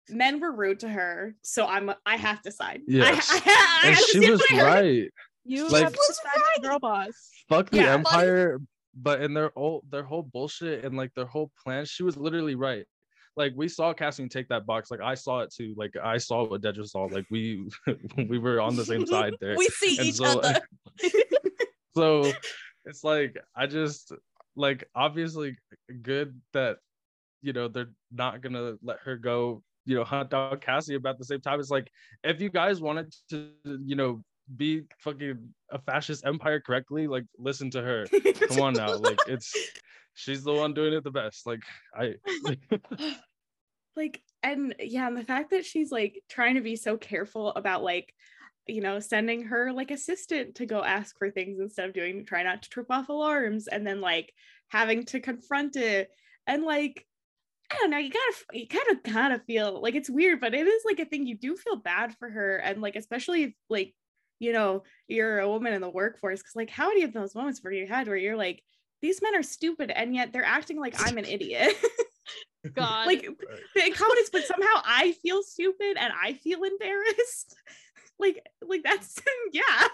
Men 0.10 0.40
were 0.40 0.52
rude 0.52 0.80
to 0.82 0.90
her, 0.90 1.36
so 1.42 1.66
I'm 1.66 1.92
I 2.06 2.18
have 2.18 2.42
to 2.44 2.52
side. 2.52 2.82
I- 2.82 2.92
Yes. 2.92 3.30
I, 3.32 3.36
I, 3.84 3.88
and 3.88 3.96
have 3.96 4.06
she 4.06 4.18
stand 4.20 4.32
was 4.32 4.52
right. 4.54 5.10
you 5.46 5.68
Like- 5.70 5.84
have 5.84 5.94
to 5.94 6.14
side 6.14 6.42
with 6.58 6.68
girl 6.70 6.80
boss. 6.80 7.14
Fuck 7.50 7.70
the 7.70 7.78
Yeah. 7.78 7.94
empire, 7.94 8.60
but 8.96 9.22
in 9.22 9.34
their 9.34 9.52
whole 9.56 9.84
their 9.90 10.04
whole 10.04 10.24
bullshit 10.24 10.84
and 10.86 10.96
like 10.98 11.14
their 11.16 11.26
whole 11.26 11.52
plan, 11.64 11.86
she 11.86 12.04
was 12.04 12.18
literally 12.18 12.56
right. 12.56 12.86
Like 13.38 13.54
we 13.56 13.68
saw 13.70 13.94
Cassian 13.94 14.28
take 14.28 14.50
that 14.50 14.66
box. 14.66 14.92
Like 14.92 15.00
I 15.02 15.14
saw 15.16 15.40
it 15.40 15.54
too. 15.54 15.74
Like 15.78 15.96
I 16.02 16.18
saw 16.18 16.46
what 16.46 16.62
Dedra 16.62 16.86
saw. 16.88 17.04
Like 17.04 17.26
we 17.32 17.70
we 18.18 18.38
were 18.38 18.60
on 18.60 18.76
the 18.76 18.84
same 18.86 19.06
side 19.06 19.34
there. 19.40 19.56
we 19.58 19.68
see 19.68 19.98
And 19.98 20.08
each 20.08 20.16
so, 20.16 20.40
other. 20.40 20.60
so 21.96 22.32
it's 22.86 23.04
like 23.04 23.38
I 23.56 23.68
just 23.68 24.12
like 24.56 24.88
obviously 24.96 25.58
good 26.02 26.40
that 26.54 26.78
you 27.42 27.54
know 27.54 27.68
they're 27.68 27.92
not 28.12 28.42
gonna 28.42 28.76
let 28.82 29.00
her 29.06 29.16
go. 29.18 29.64
You 29.86 29.96
know, 29.96 30.04
hunt 30.04 30.30
down 30.30 30.60
Cassie. 30.60 30.94
about 30.94 31.18
the 31.18 31.26
same 31.26 31.42
time, 31.42 31.60
it's 31.60 31.72
like 31.72 31.92
if 32.24 32.40
you 32.40 32.50
guys 32.50 32.80
wanted 32.80 33.16
to, 33.32 33.50
you 33.66 33.96
know, 33.96 34.22
be 34.56 34.84
fucking 35.00 35.40
a 35.72 35.80
fascist 35.80 36.26
empire 36.26 36.60
correctly, 36.60 37.08
like 37.08 37.26
listen 37.40 37.72
to 37.72 37.82
her. 37.82 38.06
Come 38.48 38.62
on 38.62 38.74
now, 38.74 38.96
like 38.96 39.18
it's 39.28 39.54
she's 40.14 40.44
the 40.44 40.54
one 40.54 40.74
doing 40.74 40.94
it 40.94 41.04
the 41.04 41.12
best. 41.12 41.48
Like 41.48 41.62
I, 41.96 42.16
like 43.96 44.22
and 44.44 44.76
yeah 44.80 45.08
and 45.08 45.18
the 45.18 45.24
fact 45.24 45.52
that 45.52 45.66
she's 45.66 45.92
like 45.92 46.22
trying 46.30 46.56
to 46.56 46.62
be 46.62 46.76
so 46.76 46.98
careful 46.98 47.50
about 47.54 47.84
like 47.84 48.14
you 48.72 48.82
know 48.82 49.00
sending 49.00 49.44
her 49.44 49.72
like 49.72 49.92
assistant 49.92 50.56
to 50.56 50.66
go 50.66 50.84
ask 50.84 51.18
for 51.18 51.30
things 51.30 51.60
instead 51.60 51.88
of 51.88 51.94
doing 51.94 52.26
try 52.26 52.44
not 52.44 52.64
to 52.64 52.70
trip 52.70 52.88
off 52.90 53.10
alarms 53.10 53.68
and 53.68 53.86
then 53.86 54.02
like 54.02 54.34
having 54.70 55.04
to 55.04 55.20
confront 55.20 55.76
it 55.76 56.10
and 56.48 56.64
like 56.64 57.06
I 57.72 57.76
don't 57.76 57.92
know, 57.92 57.98
you 58.00 58.12
gotta 58.12 58.60
you 58.60 58.68
kind 58.68 58.84
of 58.92 59.04
kind 59.04 59.34
of 59.34 59.46
feel 59.46 59.82
like 59.82 59.96
it's 59.96 60.10
weird, 60.10 60.42
but 60.42 60.54
it 60.54 60.68
is 60.68 60.84
like 60.86 61.00
a 61.00 61.06
thing 61.06 61.26
you 61.26 61.38
do 61.38 61.56
feel 61.56 61.78
bad 61.78 62.14
for 62.20 62.30
her, 62.30 62.58
and 62.58 62.82
like 62.82 62.98
especially 62.98 63.44
if 63.44 63.54
like 63.70 63.96
you 64.40 64.52
know 64.52 64.84
you're 65.08 65.40
a 65.40 65.48
woman 65.48 65.72
in 65.72 65.80
the 65.80 65.90
workforce, 65.90 66.42
because 66.42 66.56
like 66.56 66.70
how 66.70 66.90
many 66.90 67.04
of 67.04 67.14
those 67.14 67.34
moments 67.34 67.62
were 67.64 67.72
you 67.72 67.88
had 67.88 68.08
where 68.08 68.18
you're 68.18 68.36
like 68.36 68.62
these 69.02 69.22
men 69.22 69.36
are 69.36 69.44
stupid 69.44 69.90
and 69.90 70.14
yet 70.14 70.34
they're 70.34 70.44
acting 70.44 70.80
like 70.80 70.96
I'm 71.08 71.18
an 71.18 71.26
idiot. 71.26 71.74
God. 72.74 73.08
like 73.08 73.22
the 73.22 73.92
comments, 73.92 74.30
but 74.32 74.44
somehow 74.44 74.82
I 74.86 75.14
feel 75.24 75.42
stupid 75.42 75.98
and 75.98 76.14
I 76.22 76.34
feel 76.34 76.64
embarrassed. 76.64 77.56
Like, 78.22 78.46
like 78.62 78.84
that's 78.84 79.20
yeah, 79.52 79.88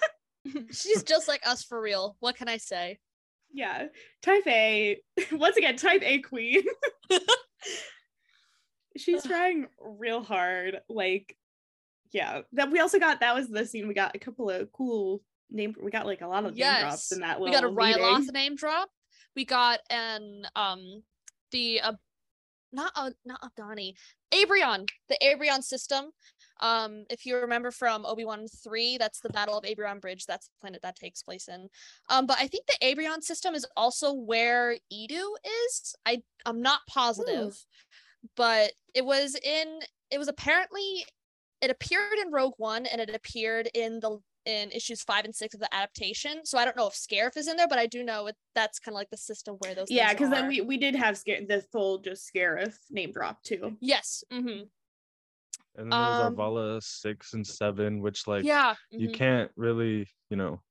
she's 0.71 1.01
just 1.03 1.27
like 1.27 1.41
us 1.47 1.63
for 1.63 1.81
real. 1.81 2.15
What 2.19 2.35
can 2.35 2.47
I 2.47 2.57
say? 2.57 2.99
yeah. 3.53 3.87
Type 4.21 4.45
A, 4.47 5.01
once 5.31 5.57
again, 5.57 5.75
type 5.77 6.01
A 6.03 6.19
queen. 6.19 6.63
She's 8.97 9.23
trying 9.23 9.67
real 9.79 10.23
hard. 10.23 10.79
Like, 10.89 11.37
yeah. 12.11 12.41
That 12.53 12.71
we 12.71 12.79
also 12.79 12.99
got 12.99 13.19
that 13.19 13.35
was 13.35 13.47
the 13.47 13.65
scene. 13.65 13.87
We 13.87 13.93
got 13.93 14.15
a 14.15 14.19
couple 14.19 14.49
of 14.49 14.71
cool 14.71 15.21
name. 15.51 15.75
We 15.81 15.91
got 15.91 16.05
like 16.05 16.21
a 16.21 16.27
lot 16.27 16.45
of 16.45 16.55
name 16.55 16.79
drops 16.79 17.11
in 17.11 17.19
that 17.19 17.39
We 17.39 17.51
got 17.51 17.63
a 17.63 17.71
meeting. 17.71 18.01
Ryloth 18.01 18.31
name 18.31 18.55
drop. 18.55 18.89
We 19.35 19.45
got 19.45 19.79
an 19.89 20.47
um 20.55 21.03
the 21.51 21.81
uh, 21.81 21.93
not 22.73 22.91
uh, 22.95 23.11
not 23.23 23.41
Abdani, 23.41 23.93
Abrion, 24.33 24.89
the 25.09 25.17
Abrion 25.23 25.63
system. 25.63 26.11
Um, 26.59 27.05
if 27.09 27.25
you 27.25 27.37
remember 27.37 27.71
from 27.71 28.05
Obi 28.05 28.25
Wan 28.25 28.47
three, 28.63 28.97
that's 28.97 29.19
the 29.19 29.29
Battle 29.29 29.57
of 29.57 29.63
Abrion 29.63 30.01
Bridge. 30.01 30.25
That's 30.25 30.47
the 30.47 30.53
planet 30.61 30.81
that 30.83 30.95
takes 30.95 31.23
place 31.23 31.47
in. 31.47 31.67
Um, 32.09 32.25
but 32.25 32.37
I 32.39 32.47
think 32.47 32.65
the 32.67 32.85
Abrion 32.85 33.23
system 33.23 33.55
is 33.55 33.65
also 33.75 34.13
where 34.13 34.77
Eadu 34.93 35.23
is. 35.67 35.95
I 36.05 36.21
I'm 36.45 36.61
not 36.61 36.81
positive, 36.89 37.57
but 38.35 38.71
it 38.93 39.05
was 39.05 39.35
in. 39.35 39.79
It 40.11 40.17
was 40.17 40.27
apparently. 40.27 41.05
It 41.59 41.71
appeared 41.71 42.19
in 42.23 42.31
Rogue 42.31 42.53
One 42.57 42.85
and 42.85 43.01
it 43.01 43.09
appeared 43.15 43.67
in 43.73 43.99
the 43.99 44.19
in 44.47 44.71
issues 44.71 45.03
five 45.03 45.25
and 45.25 45.35
six 45.35 45.53
of 45.53 45.59
the 45.59 45.73
adaptation. 45.75 46.45
So 46.45 46.57
I 46.57 46.65
don't 46.65 46.77
know 46.77 46.87
if 46.87 46.93
Scarif 46.93 47.35
is 47.35 47.47
in 47.47 47.57
there, 47.57 47.67
but 47.67 47.77
I 47.77 47.85
do 47.85 48.03
know 48.03 48.27
it, 48.27 48.35
that's 48.55 48.79
kind 48.79 48.93
of 48.93 48.97
like 48.97 49.09
the 49.09 49.17
system 49.17 49.55
where 49.59 49.75
those. 49.75 49.91
Yeah, 49.91 50.13
because 50.13 50.29
then 50.29 50.47
we 50.47 50.61
we 50.61 50.77
did 50.77 50.95
have 50.95 51.17
scare 51.17 51.41
the 51.45 51.61
full 51.71 51.97
just 51.99 52.31
Scarif 52.33 52.75
name 52.89 53.11
drop 53.11 53.43
too. 53.43 53.75
Yes. 53.81 54.23
hmm 54.31 54.61
and 55.77 55.91
then 55.91 55.99
there 55.99 56.09
was 56.09 56.25
Um, 56.25 56.35
Arvala 56.35 56.83
six 56.83 57.33
and 57.33 57.45
seven, 57.45 58.01
which 58.01 58.27
like 58.27 58.43
yeah. 58.43 58.75
you 58.89 59.09
mhm. 59.09 59.13
can't 59.13 59.51
really, 59.55 60.07
you 60.29 60.37
know, 60.37 60.61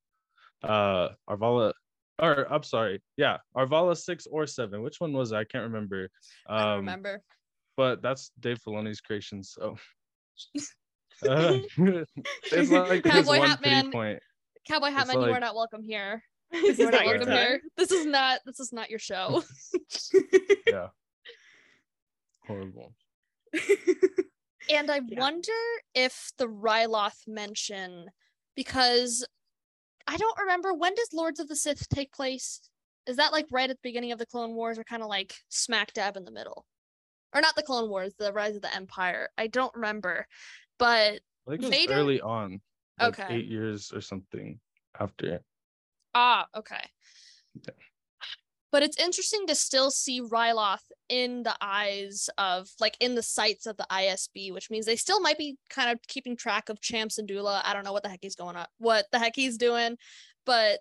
uh 0.62 1.10
Arvala 1.28 1.72
or 2.18 2.52
I'm 2.52 2.62
sorry, 2.62 3.02
yeah, 3.16 3.38
Arvala 3.56 3.96
six 3.96 4.26
or 4.26 4.46
seven. 4.46 4.82
Which 4.82 5.00
one 5.00 5.12
was 5.12 5.32
it? 5.32 5.36
I 5.36 5.44
can't 5.44 5.64
remember. 5.64 6.08
Um 6.48 6.56
I 6.56 6.64
don't 6.64 6.76
remember. 6.78 7.22
but 7.76 8.02
that's 8.02 8.30
Dave 8.40 8.58
Filoni's 8.66 9.00
creation, 9.00 9.42
so 9.42 9.76
uh, 11.28 11.58
it's 11.78 12.70
like 12.70 13.04
his 13.04 13.12
Cowboy 13.12 13.38
one 13.38 13.48
Hat 13.48 13.62
Man. 13.62 13.90
point. 13.92 14.20
Cowboy 14.68 14.88
it's 14.88 14.96
Hatman, 14.96 15.26
you 15.26 15.32
are 15.32 15.40
not 15.40 15.54
welcome 15.54 15.82
here. 15.82 16.22
This 16.52 16.78
is 16.78 16.84
not 16.84 16.92
not 16.92 17.04
your 17.04 17.14
welcome 17.14 17.28
time. 17.28 17.46
here. 17.46 17.60
This 17.76 17.90
is 17.90 18.06
not. 18.06 18.40
This 18.46 18.60
is 18.60 18.72
not 18.72 18.88
your 18.88 19.00
show. 19.00 19.42
Yeah. 20.66 20.88
Horrible. 22.46 22.94
And 24.68 24.90
I 24.90 24.96
Yeah. 25.06 25.20
wonder 25.20 25.52
if 25.94 26.32
the 26.38 26.46
Ryloth 26.48 27.26
mention, 27.26 28.10
because 28.54 29.26
I 30.06 30.16
don't 30.16 30.38
remember 30.38 30.72
when 30.74 30.94
does 30.94 31.12
Lords 31.12 31.40
of 31.40 31.48
the 31.48 31.56
Sith 31.56 31.88
take 31.88 32.12
place? 32.12 32.60
Is 33.06 33.16
that 33.16 33.32
like 33.32 33.46
right 33.50 33.70
at 33.70 33.76
the 33.76 33.80
beginning 33.88 34.12
of 34.12 34.18
the 34.18 34.26
Clone 34.26 34.54
Wars, 34.54 34.78
or 34.78 34.84
kind 34.84 35.02
of 35.02 35.08
like 35.08 35.34
smack 35.48 35.92
dab 35.92 36.16
in 36.16 36.24
the 36.24 36.30
middle, 36.32 36.66
or 37.32 37.40
not 37.40 37.54
the 37.56 37.62
Clone 37.62 37.88
Wars, 37.88 38.14
the 38.18 38.32
Rise 38.32 38.56
of 38.56 38.62
the 38.62 38.74
Empire? 38.74 39.28
I 39.38 39.46
don't 39.46 39.74
remember, 39.74 40.26
but 40.78 41.20
I 41.46 41.50
think 41.50 41.62
it 41.62 41.66
was 41.66 41.70
Vader- 41.70 41.94
early 41.94 42.20
on. 42.20 42.60
Like 42.98 43.18
Okay. 43.20 43.36
Eight 43.36 43.46
years 43.46 43.92
or 43.92 44.00
something 44.00 44.58
after. 44.98 45.40
ah, 46.14 46.48
okay. 46.54 46.90
Yeah. 47.54 47.74
But 48.76 48.82
it's 48.82 49.00
interesting 49.00 49.46
to 49.46 49.54
still 49.54 49.90
see 49.90 50.20
Ryloth 50.20 50.82
in 51.08 51.44
the 51.44 51.56
eyes 51.62 52.28
of, 52.36 52.68
like, 52.78 52.94
in 53.00 53.14
the 53.14 53.22
sights 53.22 53.64
of 53.64 53.78
the 53.78 53.86
ISB, 53.90 54.52
which 54.52 54.68
means 54.68 54.84
they 54.84 54.96
still 54.96 55.18
might 55.18 55.38
be 55.38 55.56
kind 55.70 55.88
of 55.88 55.98
keeping 56.08 56.36
track 56.36 56.68
of 56.68 56.82
Cham 56.82 57.08
Syndulla. 57.08 57.62
I 57.64 57.72
don't 57.72 57.84
know 57.86 57.94
what 57.94 58.02
the 58.02 58.10
heck 58.10 58.18
he's 58.20 58.34
going 58.34 58.54
on, 58.54 58.66
what 58.76 59.06
the 59.12 59.18
heck 59.18 59.34
he's 59.34 59.56
doing, 59.56 59.96
but 60.44 60.80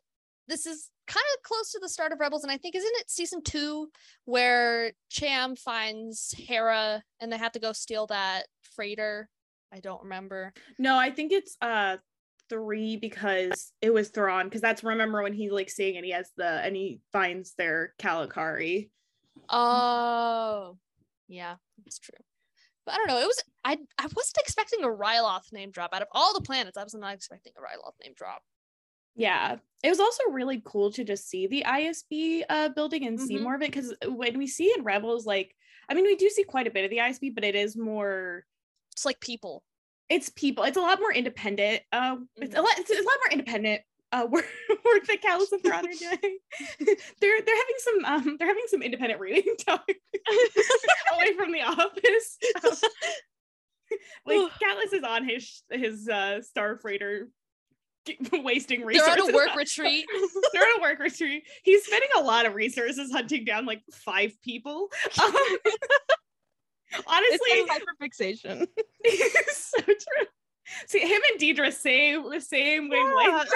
this 0.49 0.65
is 0.65 0.89
kind 1.07 1.23
of 1.37 1.43
close 1.43 1.71
to 1.71 1.79
the 1.79 1.87
start 1.87 2.11
of 2.11 2.19
Rebels, 2.19 2.43
and 2.43 2.51
I 2.51 2.57
think 2.57 2.75
isn't 2.75 2.95
it 2.97 3.09
season 3.09 3.41
two 3.41 3.87
where 4.25 4.91
Cham 5.09 5.55
finds 5.55 6.35
Hera 6.37 7.01
and 7.21 7.31
they 7.31 7.37
have 7.37 7.53
to 7.53 7.59
go 7.59 7.71
steal 7.71 8.07
that 8.07 8.47
freighter? 8.75 9.29
I 9.71 9.79
don't 9.79 10.03
remember. 10.03 10.51
No, 10.77 10.97
I 10.97 11.11
think 11.11 11.31
it's 11.31 11.55
uh 11.61 11.95
three 12.49 12.97
because 12.97 13.71
it 13.81 13.93
was 13.93 14.09
Thrawn 14.09 14.45
because 14.45 14.61
that's 14.61 14.83
remember 14.83 15.21
when 15.23 15.33
he's 15.33 15.51
like 15.51 15.69
seeing 15.69 15.97
and 15.97 16.05
he 16.05 16.11
has 16.11 16.31
the 16.37 16.45
and 16.47 16.75
he 16.75 17.01
finds 17.11 17.53
their 17.55 17.93
Kalikori. 17.99 18.89
Oh, 19.49 20.77
yeah, 21.27 21.55
it's 21.85 21.99
true. 21.99 22.17
But 22.85 22.93
I 22.93 22.97
don't 22.97 23.07
know. 23.07 23.19
It 23.19 23.25
was 23.27 23.43
I 23.63 23.77
I 23.97 24.03
wasn't 24.03 24.37
expecting 24.39 24.83
a 24.83 24.87
Ryloth 24.87 25.51
name 25.51 25.71
drop 25.71 25.93
out 25.93 26.01
of 26.01 26.07
all 26.11 26.33
the 26.33 26.41
planets. 26.41 26.77
I 26.77 26.83
was 26.83 26.93
not 26.93 27.13
expecting 27.15 27.53
a 27.57 27.61
Ryloth 27.61 27.93
name 28.03 28.13
drop. 28.15 28.43
Yeah. 29.15 29.57
It 29.83 29.89
was 29.89 29.99
also 29.99 30.23
really 30.29 30.61
cool 30.65 30.91
to 30.91 31.03
just 31.03 31.27
see 31.29 31.47
the 31.47 31.63
ISB 31.65 32.43
uh 32.49 32.69
building 32.69 33.07
and 33.07 33.19
see 33.19 33.37
Mhm. 33.37 33.41
more 33.43 33.55
of 33.55 33.61
it 33.61 33.71
because 33.71 33.93
when 34.07 34.37
we 34.37 34.45
see 34.47 34.71
in 34.77 34.83
Rebels, 34.83 35.25
like 35.25 35.55
I 35.89 35.93
mean 35.95 36.05
we 36.05 36.15
do 36.15 36.29
see 36.29 36.43
quite 36.43 36.67
a 36.67 36.71
bit 36.71 36.83
of 36.83 36.91
the 36.91 36.97
ISB, 36.99 37.33
but 37.33 37.43
it 37.43 37.55
is 37.55 37.75
more 37.75 38.45
It's 38.91 39.05
like 39.05 39.19
people. 39.19 39.63
It's 40.09 40.29
people, 40.29 40.63
it's 40.63 40.77
a 40.77 40.81
lot 40.81 40.99
more 40.99 41.13
independent. 41.13 41.81
Um 41.91 42.29
it's 42.37 42.55
a 42.55 42.61
lot 42.61 42.77
it's, 42.77 42.89
it's 42.89 42.99
a 42.99 43.03
lot 43.03 43.17
more 43.25 43.31
independent 43.31 43.81
uh 44.11 44.27
work, 44.29 44.45
work 44.69 45.05
that 45.07 45.21
Kallus 45.21 45.51
and 45.51 45.63
Thrawn 45.63 45.85
are 45.87 45.93
doing. 45.99 46.37
they're 47.21 47.41
they're 47.41 47.57
having 47.57 47.79
some 47.79 48.05
um 48.05 48.35
they're 48.37 48.47
having 48.47 48.65
some 48.67 48.81
independent 48.81 49.19
reading 49.19 49.55
time 49.65 49.79
away 51.13 51.33
from 51.37 51.51
the 51.51 51.61
office. 51.61 52.37
Um, 52.63 52.89
like 54.25 54.51
Kallus 54.61 54.93
is 54.93 55.03
on 55.03 55.27
his 55.27 55.63
his 55.69 56.07
uh 56.09 56.41
star 56.41 56.77
freighter 56.77 57.29
wasting 58.31 58.85
resources. 58.85 59.15
They're 59.15 59.23
on 59.23 59.29
a 59.31 59.33
work 59.33 59.55
retreat. 59.55 60.05
They're 60.53 60.63
on 60.63 60.79
a 60.79 60.81
work 60.81 60.99
retreat. 60.99 61.43
He's 61.63 61.85
spending 61.85 62.09
a 62.17 62.21
lot 62.21 62.45
of 62.45 62.53
resources 62.53 63.11
hunting 63.11 63.45
down 63.45 63.65
like 63.65 63.81
five 63.91 64.39
people. 64.43 64.89
Um, 65.21 65.33
honestly, 67.07 67.65
hyperfixation. 67.69 68.67
it's 69.03 69.71
so 69.75 69.81
true. 69.81 70.27
See, 70.87 70.99
him 70.99 71.21
and 71.31 71.39
Deidre 71.39 71.71
same 71.71 72.29
the 72.29 72.41
same 72.41 72.89
wavelength. 72.89 73.49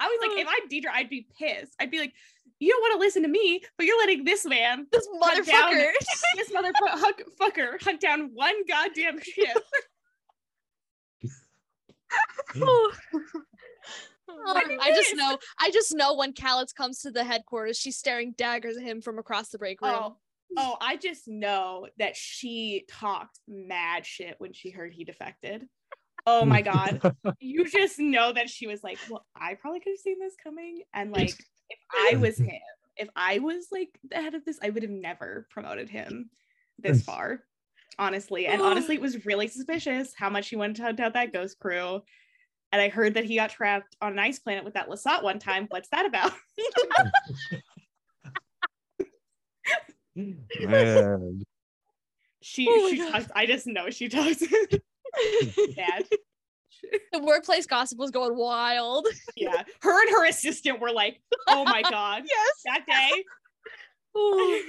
I 0.00 0.06
was 0.06 0.18
like, 0.20 0.38
if 0.38 0.48
I'm 0.48 0.68
Deidre, 0.68 0.92
I'd 0.92 1.08
be 1.08 1.26
pissed. 1.38 1.74
I'd 1.80 1.90
be 1.90 1.98
like, 1.98 2.12
you 2.60 2.70
don't 2.70 2.80
want 2.80 2.94
to 2.94 2.98
listen 2.98 3.22
to 3.22 3.28
me, 3.28 3.62
but 3.76 3.86
you're 3.86 3.98
letting 3.98 4.24
this 4.24 4.44
man, 4.44 4.86
This 4.92 5.06
Hunt 5.20 5.46
down- 5.46 5.72
motherfucker. 5.74 5.90
this 6.36 6.50
motherfucker, 6.50 7.22
fucker 7.40 7.82
hunt 7.82 8.00
down 8.00 8.30
one 8.34 8.54
goddamn 8.66 9.20
ship. 9.20 9.58
Oh, 12.60 12.92
I 14.46 14.92
just 14.94 15.14
know. 15.16 15.38
I 15.58 15.70
just 15.70 15.94
know 15.94 16.14
when 16.14 16.32
Kallus 16.32 16.74
comes 16.74 17.00
to 17.00 17.10
the 17.10 17.24
headquarters, 17.24 17.78
she's 17.78 17.96
staring 17.96 18.34
daggers 18.36 18.76
at 18.76 18.82
him 18.82 19.00
from 19.00 19.18
across 19.18 19.48
the 19.50 19.58
break 19.58 19.80
room. 19.80 19.94
Oh, 19.94 20.16
oh, 20.56 20.76
I 20.80 20.96
just 20.96 21.28
know 21.28 21.86
that 21.98 22.16
she 22.16 22.84
talked 22.88 23.38
mad 23.46 24.06
shit 24.06 24.36
when 24.38 24.52
she 24.52 24.70
heard 24.70 24.92
he 24.92 25.04
defected. 25.04 25.66
Oh 26.26 26.44
my 26.44 26.62
god. 26.62 27.00
you 27.40 27.68
just 27.68 27.98
know 27.98 28.32
that 28.32 28.50
she 28.50 28.66
was 28.66 28.82
like, 28.82 28.98
Well, 29.08 29.24
I 29.34 29.54
probably 29.54 29.80
could 29.80 29.92
have 29.92 30.00
seen 30.00 30.18
this 30.18 30.34
coming. 30.42 30.82
And 30.92 31.12
like, 31.12 31.34
if 31.70 31.78
I 31.92 32.16
was 32.20 32.38
him, 32.38 32.60
if 32.96 33.08
I 33.16 33.38
was 33.38 33.68
like 33.70 33.90
the 34.08 34.16
head 34.16 34.34
of 34.34 34.44
this, 34.44 34.58
I 34.62 34.70
would 34.70 34.82
have 34.82 34.92
never 34.92 35.46
promoted 35.50 35.88
him 35.88 36.30
this 36.78 37.02
far. 37.02 37.40
Honestly. 37.98 38.46
And 38.46 38.62
honestly, 38.62 38.94
it 38.94 39.00
was 39.00 39.26
really 39.26 39.48
suspicious 39.48 40.12
how 40.16 40.30
much 40.30 40.48
he 40.48 40.56
wanted 40.56 40.76
to 40.76 40.82
hunt 40.82 41.00
out 41.00 41.14
that 41.14 41.32
ghost 41.32 41.58
crew. 41.58 42.02
And 42.70 42.82
I 42.82 42.88
heard 42.90 43.14
that 43.14 43.24
he 43.24 43.36
got 43.36 43.50
trapped 43.50 43.96
on 44.00 44.12
an 44.12 44.18
ice 44.18 44.38
planet 44.38 44.64
with 44.64 44.74
that 44.74 44.88
Lasat 44.88 45.22
one 45.22 45.38
time. 45.38 45.66
What's 45.70 45.88
that 45.88 46.06
about? 46.06 46.32
Man. 50.60 51.42
She 52.42 52.66
Oh 52.70 52.88
she 52.90 52.98
God. 52.98 53.12
talks, 53.12 53.26
I 53.34 53.46
just 53.46 53.66
know 53.66 53.90
she 53.90 54.08
talks 54.08 54.38
bad. 55.76 56.04
the 57.12 57.18
workplace 57.20 57.66
gossip 57.66 57.98
was 57.98 58.10
going 58.10 58.36
wild. 58.36 59.06
Yeah. 59.36 59.62
Her 59.82 60.00
and 60.02 60.10
her 60.10 60.26
assistant 60.26 60.80
were 60.80 60.92
like, 60.92 61.20
oh 61.46 61.64
my 61.64 61.82
god. 61.90 62.22
yes. 62.26 62.52
That 62.64 62.84
day 62.86 63.24
oh. 64.14 64.62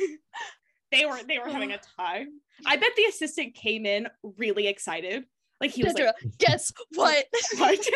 they 0.92 1.06
were 1.06 1.20
they 1.28 1.38
were 1.40 1.50
having 1.50 1.72
a 1.72 1.80
time. 2.00 2.28
I 2.66 2.76
bet 2.78 2.92
the 2.98 3.04
assistant 3.06 3.54
came 3.56 3.86
in 3.86 4.08
really 4.38 4.68
excited. 4.68 5.26
Like 5.62 5.72
he 5.72 5.84
was 5.84 5.94
Dedra, 5.94 6.14
like, 6.24 6.38
guess 6.38 6.72
what? 6.96 7.26
what? 7.58 7.88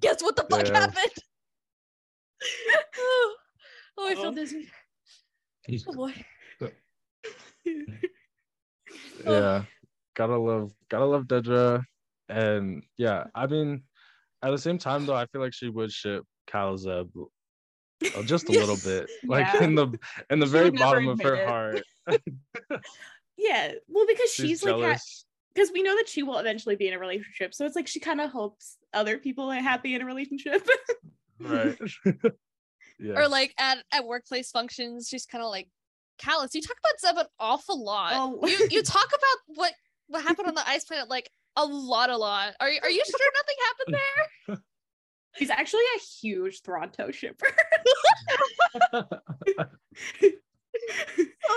Guess 0.00 0.22
what 0.22 0.36
the 0.36 0.46
fuck 0.50 0.66
Yeah. 0.68 0.80
happened? 0.80 1.12
oh, 2.98 3.36
I 3.98 4.12
Uh-oh. 4.12 4.22
feel 4.22 4.32
dizzy. 4.32 4.68
Oh 5.88 5.92
boy. 5.94 6.12
yeah 9.26 9.64
gotta 10.14 10.36
love 10.36 10.72
gotta 10.90 11.04
love 11.04 11.24
dedra 11.24 11.82
and 12.28 12.82
yeah 12.98 13.24
i 13.34 13.46
mean 13.46 13.82
at 14.42 14.50
the 14.50 14.58
same 14.58 14.76
time 14.76 15.06
though 15.06 15.14
i 15.14 15.24
feel 15.26 15.40
like 15.40 15.54
she 15.54 15.68
would 15.68 15.90
ship 15.90 16.24
Kallzeb 16.46 17.08
uh, 18.14 18.22
just 18.24 18.48
a 18.48 18.52
little 18.52 18.76
bit 18.76 19.08
like 19.26 19.46
Yeah. 19.54 19.64
in 19.64 19.74
the 19.74 19.98
in 20.30 20.38
the 20.38 20.46
She 20.46 20.52
very 20.52 20.70
bottom 20.70 21.08
of 21.08 21.20
her 21.22 21.36
it. 21.36 21.46
heart 21.46 21.82
yeah. 23.36 23.72
Well, 23.88 24.06
because 24.06 24.30
she's, 24.30 24.60
she's, 24.60 24.64
like 24.64 24.98
because 25.54 25.70
we 25.72 25.82
know 25.82 25.96
that 25.96 26.08
she 26.08 26.22
will 26.22 26.38
eventually 26.38 26.76
be 26.76 26.88
in 26.88 26.94
a 26.94 26.98
relationship. 26.98 27.54
So 27.54 27.64
it's 27.64 27.76
like 27.76 27.86
she 27.86 28.00
kind 28.00 28.20
of 28.20 28.30
hopes 28.30 28.76
other 28.92 29.18
people 29.18 29.50
are 29.50 29.60
happy 29.60 29.94
in 29.94 30.02
a 30.02 30.04
relationship. 30.04 30.66
right 31.40 31.78
yeah 32.98 33.18
Or 33.18 33.28
like 33.28 33.54
at, 33.58 33.78
at 33.92 34.06
workplace 34.06 34.50
functions, 34.50 35.08
she's 35.08 35.26
kind 35.26 35.42
of 35.42 35.50
like, 35.50 35.68
Kallus 36.22 36.54
you 36.54 36.62
talk 36.62 36.76
about 36.78 37.00
Zeb 37.00 37.18
an 37.18 37.26
awful 37.40 37.82
lot. 37.82 38.12
Oh. 38.14 38.46
You 38.46 38.68
you 38.70 38.82
talk 38.84 39.08
about 39.08 39.58
what 39.58 39.72
what 40.06 40.22
happened 40.22 40.48
on 40.48 40.54
the 40.54 40.68
ice 40.68 40.84
planet 40.84 41.08
like 41.08 41.30
a 41.56 41.64
lot, 41.64 42.10
a 42.10 42.16
lot. 42.16 42.54
Are 42.60 42.70
you 42.70 42.80
are 42.82 42.90
you 42.90 43.02
sure 43.04 43.32
nothing 43.34 43.56
happened 43.64 43.96
there? 44.48 44.58
She's 45.36 45.50
actually 45.50 45.82
a 45.96 46.00
huge 46.20 46.62
Thranto 46.62 47.12
shipper. 47.12 47.48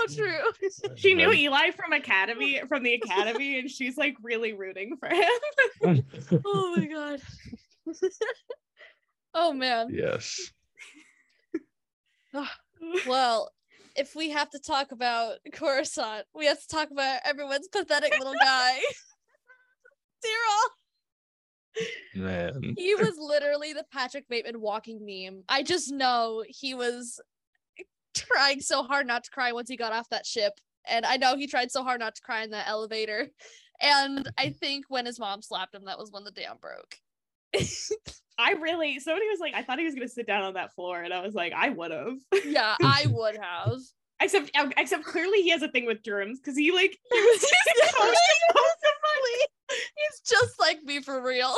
So 0.08 0.14
true. 0.16 0.38
she 0.96 1.14
knew 1.14 1.32
Eli 1.32 1.70
from 1.70 1.92
Academy 1.92 2.60
from 2.68 2.82
the 2.82 2.94
Academy, 2.94 3.58
and 3.58 3.70
she's 3.70 3.96
like 3.96 4.16
really 4.22 4.52
rooting 4.52 4.96
for 4.98 5.08
him. 5.08 6.04
oh 6.44 6.74
my 6.76 6.86
god. 6.86 7.20
oh 9.34 9.52
man. 9.52 9.88
yes 9.90 10.52
Well, 13.08 13.50
if 13.96 14.14
we 14.14 14.30
have 14.30 14.50
to 14.50 14.60
talk 14.60 14.92
about 14.92 15.38
Coruscant, 15.52 16.26
we 16.34 16.46
have 16.46 16.60
to 16.60 16.68
talk 16.68 16.90
about 16.92 17.20
everyone's 17.24 17.68
pathetic 17.68 18.16
little 18.16 18.36
guy. 18.40 18.78
Syril. 20.24 20.68
man 22.14 22.74
He 22.76 22.94
was 22.94 23.16
literally 23.18 23.72
the 23.72 23.84
Patrick 23.92 24.28
Bateman 24.28 24.60
walking 24.60 25.04
meme. 25.04 25.42
I 25.48 25.62
just 25.62 25.90
know 25.92 26.44
he 26.48 26.74
was 26.74 27.20
trying 28.14 28.60
so 28.60 28.82
hard 28.82 29.06
not 29.06 29.24
to 29.24 29.30
cry 29.30 29.52
once 29.52 29.68
he 29.68 29.76
got 29.76 29.92
off 29.92 30.08
that 30.10 30.26
ship. 30.26 30.52
And 30.88 31.04
I 31.04 31.16
know 31.16 31.36
he 31.36 31.46
tried 31.46 31.70
so 31.70 31.82
hard 31.82 32.00
not 32.00 32.14
to 32.14 32.22
cry 32.22 32.42
in 32.42 32.50
that 32.50 32.68
elevator. 32.68 33.28
And 33.80 34.28
I 34.38 34.50
think 34.50 34.86
when 34.88 35.06
his 35.06 35.20
mom 35.20 35.42
slapped 35.42 35.74
him, 35.74 35.84
that 35.84 35.98
was 35.98 36.10
when 36.10 36.24
the 36.24 36.30
dam 36.30 36.56
broke. 36.60 36.96
I 38.38 38.52
really 38.52 39.00
somebody 39.00 39.26
was 39.28 39.40
like, 39.40 39.54
I 39.54 39.62
thought 39.62 39.78
he 39.78 39.84
was 39.84 39.94
gonna 39.94 40.08
sit 40.08 40.26
down 40.26 40.42
on 40.42 40.54
that 40.54 40.72
floor, 40.74 41.02
and 41.02 41.12
I 41.12 41.20
was 41.20 41.34
like, 41.34 41.52
I 41.52 41.70
would 41.70 41.90
have. 41.90 42.18
yeah, 42.44 42.76
I 42.82 43.06
would 43.10 43.36
have. 43.36 43.78
Except 44.20 44.50
um, 44.56 44.72
except 44.76 45.04
clearly 45.04 45.42
he 45.42 45.50
has 45.50 45.62
a 45.62 45.68
thing 45.68 45.86
with 45.86 46.02
germs 46.02 46.40
because 46.40 46.56
he 46.56 46.70
like 46.72 46.96
he 47.12 47.20
was 47.20 47.40
just 47.40 47.92
so- 47.96 48.04
He's 49.70 50.20
just 50.28 50.58
like 50.58 50.82
me 50.82 51.00
for 51.02 51.22
real. 51.22 51.54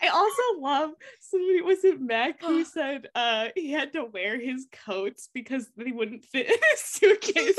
I 0.00 0.08
also 0.08 0.42
love 0.60 0.90
somebody 1.20 1.60
was 1.62 1.82
it 1.84 2.00
Mac 2.00 2.40
who 2.40 2.64
said 2.64 3.08
uh 3.16 3.48
he 3.56 3.72
had 3.72 3.92
to 3.94 4.04
wear 4.04 4.38
his 4.40 4.66
coats 4.86 5.28
because 5.34 5.68
they 5.76 5.90
wouldn't 5.90 6.24
fit 6.24 6.46
in 6.46 6.56
his 6.70 6.80
suitcase. 6.80 7.58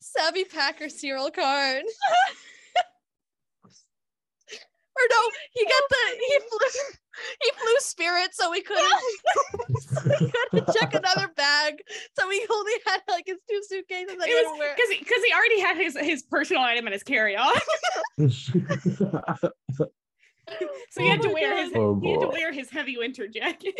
Savvy 0.00 0.44
Packer 0.44 0.86
Syril 0.86 1.32
Karn. 1.32 1.82
Or 4.96 5.04
no, 5.10 5.30
he 5.52 5.64
got 5.64 5.82
the 5.90 5.96
oh 5.96 6.16
he 6.18 6.38
flew 6.48 6.82
he 7.42 7.50
flew 7.52 7.76
Spirit, 7.80 8.34
so 8.34 8.50
we 8.50 8.60
couldn't 8.62 8.84
so 9.78 10.00
we 10.20 10.30
couldn't 10.30 10.74
check 10.74 10.94
another 10.94 11.28
bag. 11.36 11.82
So 12.18 12.28
we 12.28 12.46
only 12.50 12.72
had 12.86 13.00
like 13.08 13.24
his 13.26 13.38
two 13.48 13.60
suitcases 13.66 14.16
that 14.18 14.28
It 14.28 14.46
would 14.50 14.58
wear. 14.58 14.74
because 14.74 14.90
because 14.98 15.22
he, 15.24 15.32
already 15.32 15.60
had 15.60 15.76
his 15.76 15.96
his 15.98 16.22
personal 16.22 16.62
item 16.62 16.86
in 16.86 16.92
his 16.92 17.02
carry 17.02 17.36
on, 17.36 17.54
so 18.28 18.50
he 21.00 21.06
Oh 21.06 21.10
had 21.10 21.22
to 21.22 21.28
wear 21.30 21.56
his 21.62 21.72
Oh, 21.74 21.98
he 22.00 22.10
had 22.12 22.20
to 22.20 22.26
oh 22.26 22.30
oh 22.30 22.32
wear 22.32 22.52
his 22.52 22.70
heavy 22.70 22.96
winter 22.96 23.26
jacket. 23.28 23.74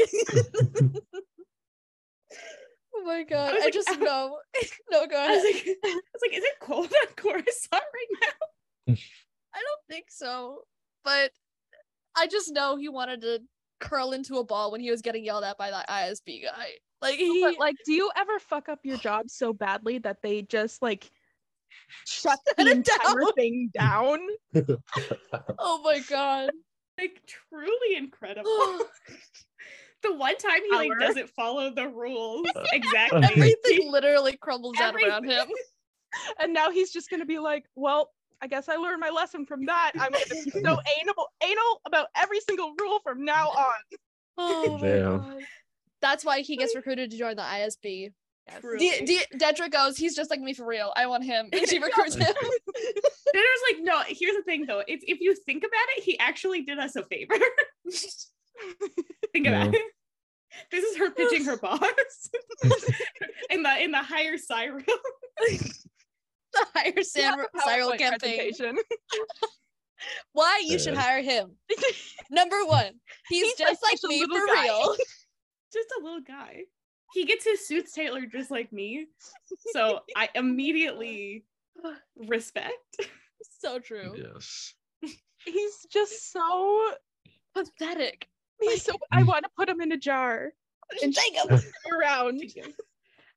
Oh 2.99 3.05
my 3.05 3.23
god! 3.25 3.53
was 3.53 3.63
I, 3.63 3.65
like, 3.67 3.75
just 3.75 3.89
"Ow." 3.91 3.95
know. 3.97 4.39
no, 4.91 5.07
go 5.07 5.17
I 5.17 5.29
was 5.29 5.45
like, 5.45 5.67
I 5.85 6.01
was 6.15 6.23
like, 6.23 6.37
is 6.37 6.43
it 6.45 6.55
cold 6.61 6.87
on 6.87 7.15
Coruscant 7.15 7.73
right 7.73 8.21
now? 8.23 8.95
I 9.55 9.59
don't 9.59 9.83
think 9.89 10.07
so, 10.09 10.63
but 11.07 11.31
I 12.17 12.27
just 12.27 12.53
know 12.53 12.77
he 12.77 12.89
wanted 12.89 13.21
to 13.23 13.41
curl 13.79 14.13
into 14.13 14.39
a 14.39 14.45
ball 14.45 14.73
when 14.73 14.81
he 14.81 14.91
was 14.91 15.01
getting 15.01 15.25
yelled 15.25 15.45
at 15.45 15.57
by 15.57 15.71
that 15.71 15.89
ISB 15.89 16.43
guy. 16.43 16.71
Like 17.01 17.17
he, 17.17 17.43
But 17.43 17.59
like, 17.61 17.77
do 17.87 17.93
you 17.93 18.11
ever 18.17 18.39
fuck 18.41 18.69
up 18.69 18.81
your 18.83 18.97
job 18.97 19.31
so 19.31 19.53
badly 19.53 19.99
that 19.99 20.23
they 20.23 20.43
just 20.43 20.83
like 20.83 21.11
shut 22.07 22.39
the 22.57 22.71
entire 22.71 23.21
down. 23.21 23.33
thing 23.37 23.71
down? 23.73 24.19
oh 25.59 25.81
my 25.85 26.01
god. 26.11 26.51
Like 26.99 27.23
truly 27.27 27.97
incredible. 27.97 28.51
the 30.03 30.15
one 30.15 30.37
time 30.39 30.61
he 30.69 30.75
like 30.75 30.89
Power. 30.89 30.99
doesn't 30.99 31.31
follow 31.31 31.71
the 31.71 31.89
rules 31.89 32.49
exactly. 32.73 33.23
Everything 33.23 33.93
literally 33.93 34.37
crumbles 34.39 34.77
down 34.77 34.97
around 34.97 35.25
him. 35.25 35.47
And 36.41 36.53
now 36.53 36.71
he's 36.71 36.91
just 36.91 37.11
gonna 37.11 37.27
be 37.27 37.39
like, 37.39 37.65
well, 37.77 38.11
I 38.43 38.47
guess 38.49 38.69
I 38.69 38.77
learned 38.77 39.01
my 39.01 39.11
lesson 39.11 39.47
from 39.47 39.65
that. 39.67 39.93
I'm 39.99 40.13
gonna 40.13 40.25
be 40.31 40.51
so 40.51 40.59
anal, 41.01 41.29
anal 41.43 41.81
about 41.87 42.09
every 42.17 42.41
single 42.41 42.75
rule 42.81 43.01
from 43.03 43.25
now 43.25 43.49
on. 43.49 43.75
Oh 44.39 44.79
my 44.79 44.87
Damn. 44.87 45.19
god. 45.19 45.43
That's 46.03 46.25
why 46.25 46.41
he 46.43 46.57
gets 46.57 46.75
recruited 46.77 47.11
to 47.11 47.19
join 47.19 47.37
the 47.37 47.43
ISB. 47.43 48.13
Truly. 48.61 48.79
D- 48.79 49.05
D- 49.07 49.39
Dedra 49.39 49.69
goes, 49.71 49.97
he's 49.97 50.15
just 50.15 50.31
like 50.31 50.41
me 50.41 50.53
for 50.55 50.65
real. 50.67 50.93
I 50.95 51.07
want 51.07 51.25
him. 51.25 51.49
And 51.53 51.69
she 51.69 51.79
recruits 51.83 52.15
him. 52.15 52.21
Then 52.33 53.43
I 53.43 53.57
was 53.57 53.73
like, 53.73 53.83
no, 53.83 54.03
here's 54.07 54.37
the 54.37 54.43
thing 54.45 54.67
though. 54.67 54.83
It's 54.87 55.05
if 55.09 55.21
you 55.21 55.35
think 55.35 55.63
about 55.65 55.87
it, 55.97 56.05
he 56.05 56.19
actually 56.19 56.63
did 56.63 56.79
us 56.79 56.95
a 56.97 57.03
favor. 57.05 57.35
think 59.33 59.47
about 59.47 59.73
Yeah. 59.73 59.81
it. 59.81 59.83
This 60.71 60.85
is 60.85 60.97
her 60.99 61.11
pitching 61.11 61.45
her 61.45 61.57
boss 61.59 61.81
in 63.51 63.63
the 63.63 63.83
in 63.83 63.91
the 63.91 64.03
higher 64.03 64.39
side 64.39 64.71
room. 66.59 66.67
the 66.75 66.81
hire 66.81 67.03
Sam 67.03 67.39
Syril 67.67 67.93
PowerPoint 67.93 67.99
campaign. 67.99 68.53
Why 70.33 70.63
you 70.65 70.79
should 70.79 70.95
hire 70.95 71.23
him. 71.23 71.53
Number 72.31 72.65
one, 72.67 72.93
he's, 73.29 73.45
He's 73.47 73.55
just 73.57 73.83
like 73.83 73.99
like 74.03 74.11
me 74.11 74.23
for 74.25 74.47
guy. 74.47 74.65
real. 74.65 74.95
Just 75.73 75.89
a 75.99 76.05
little 76.05 76.21
guy. 76.21 76.61
He 77.15 77.25
gets 77.25 77.45
his 77.45 77.67
suits 77.67 77.93
tailored 77.93 78.31
just 78.31 78.51
like 78.51 78.73
me. 78.73 79.07
So 79.73 80.01
I 80.17 80.29
immediately 80.35 81.45
respect. 82.17 82.73
so 83.61 83.79
true. 83.79 84.15
Yes. 84.17 84.75
He's 85.45 85.87
just 85.91 86.33
so 86.33 86.93
Pathetic. 87.55 88.29
he's 88.61 88.83
so 88.85 88.93
I 89.13 89.23
want 89.23 89.45
to 89.45 89.51
put 89.57 89.69
him 89.69 89.81
in 89.81 89.93
a 89.93 89.97
jar 89.97 90.53
and 91.03 91.15
Take 91.15 91.37
him. 91.37 91.59
around. 91.93 92.43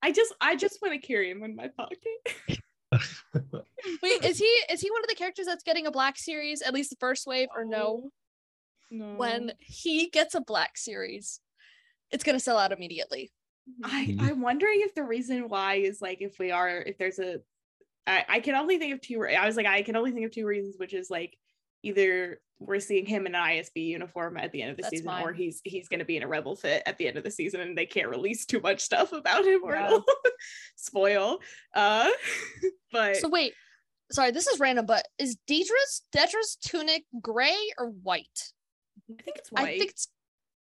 I 0.02 0.12
just 0.12 0.34
I 0.42 0.56
just 0.56 0.82
want 0.82 1.00
to 1.00 1.06
carry 1.08 1.30
him 1.32 1.44
in 1.44 1.56
my 1.56 1.70
pocket. 1.70 2.00
Wait, 4.04 4.24
is 4.24 4.38
he 4.38 4.46
is 4.46 4.82
he 4.82 4.92
one 4.92 5.04
of 5.04 5.10
the 5.10 5.16
characters 5.16 5.46
that's 5.46 5.64
getting 5.64 5.88
a 5.88 5.92
black 5.92 6.18
series, 6.18 6.62
at 6.62 6.74
least 6.74 6.90
the 6.90 6.96
first 7.00 7.28
wave, 7.28 7.48
or 7.56 7.66
no? 7.66 8.10
No. 8.92 9.16
When 9.16 9.54
he 9.60 10.10
gets 10.10 10.36
a 10.36 10.42
black 10.42 10.78
series, 10.78 11.40
it's 12.12 12.24
gonna 12.24 12.40
sell 12.40 12.58
out 12.58 12.72
immediately. 12.72 13.32
I 13.84 14.06
Mhm. 14.06 14.22
I'm 14.22 14.42
wondering 14.42 14.82
if 14.82 14.96
the 14.96 15.04
reason 15.04 15.48
why 15.48 15.76
is 15.76 16.02
like 16.02 16.22
if 16.22 16.40
we 16.40 16.52
are 16.52 16.70
if 16.70 16.98
there's 16.98 17.20
a 17.20 17.40
I, 18.08 18.26
I 18.28 18.40
can 18.40 18.56
only 18.56 18.80
think 18.80 18.94
of 18.94 19.02
two 19.02 19.24
I 19.24 19.46
was 19.46 19.56
like 19.56 19.68
I 19.68 19.84
can 19.84 19.96
only 19.96 20.12
think 20.12 20.26
of 20.26 20.32
two 20.32 20.48
reasons 20.48 20.78
which 20.78 20.94
is 20.94 21.12
like 21.12 21.38
either 21.84 22.42
we're 22.60 22.80
seeing 22.80 23.06
him 23.06 23.26
in 23.26 23.36
an 23.36 23.42
ISB 23.42 23.86
uniform 23.88 24.36
at 24.38 24.52
the 24.52 24.62
end 24.62 24.72
of 24.72 24.78
the 24.78 24.84
That's 24.84 24.92
season 24.98 25.10
or 25.22 25.32
he's 25.32 25.62
he's 25.64 25.88
going 25.88 26.00
to 26.00 26.06
be 26.06 26.18
in 26.18 26.24
a 26.24 26.28
rebel 26.28 26.56
fit 26.56 26.84
at 26.86 26.98
the 26.98 27.08
end 27.08 27.18
of 27.18 27.24
the 27.24 27.32
season 27.32 27.62
and 27.62 27.78
they 27.78 27.86
can't 27.86 28.10
release 28.10 28.46
too 28.46 28.60
much 28.60 28.82
stuff 28.82 29.14
about 29.14 29.46
him 29.46 29.62
or 29.64 29.76
Yeah. 29.76 29.88
it'll 29.88 30.06
spoil 30.76 31.40
uh 31.74 32.10
but 32.92 33.16
So 33.18 33.30
wait, 33.30 33.54
sorry, 34.12 34.32
this 34.32 34.48
is 34.48 34.60
random, 34.60 34.86
but 34.86 35.08
is 35.18 35.38
Deidre's 35.48 36.04
Dedra's 36.12 36.58
tunic 36.62 37.06
gray 37.22 37.58
or 37.78 37.88
white? 37.88 38.52
I 39.10 39.24
think 39.24 39.38
it's 39.38 39.52
white 39.52 39.68
I 39.68 39.78
think 39.78 39.92
it's 39.92 40.08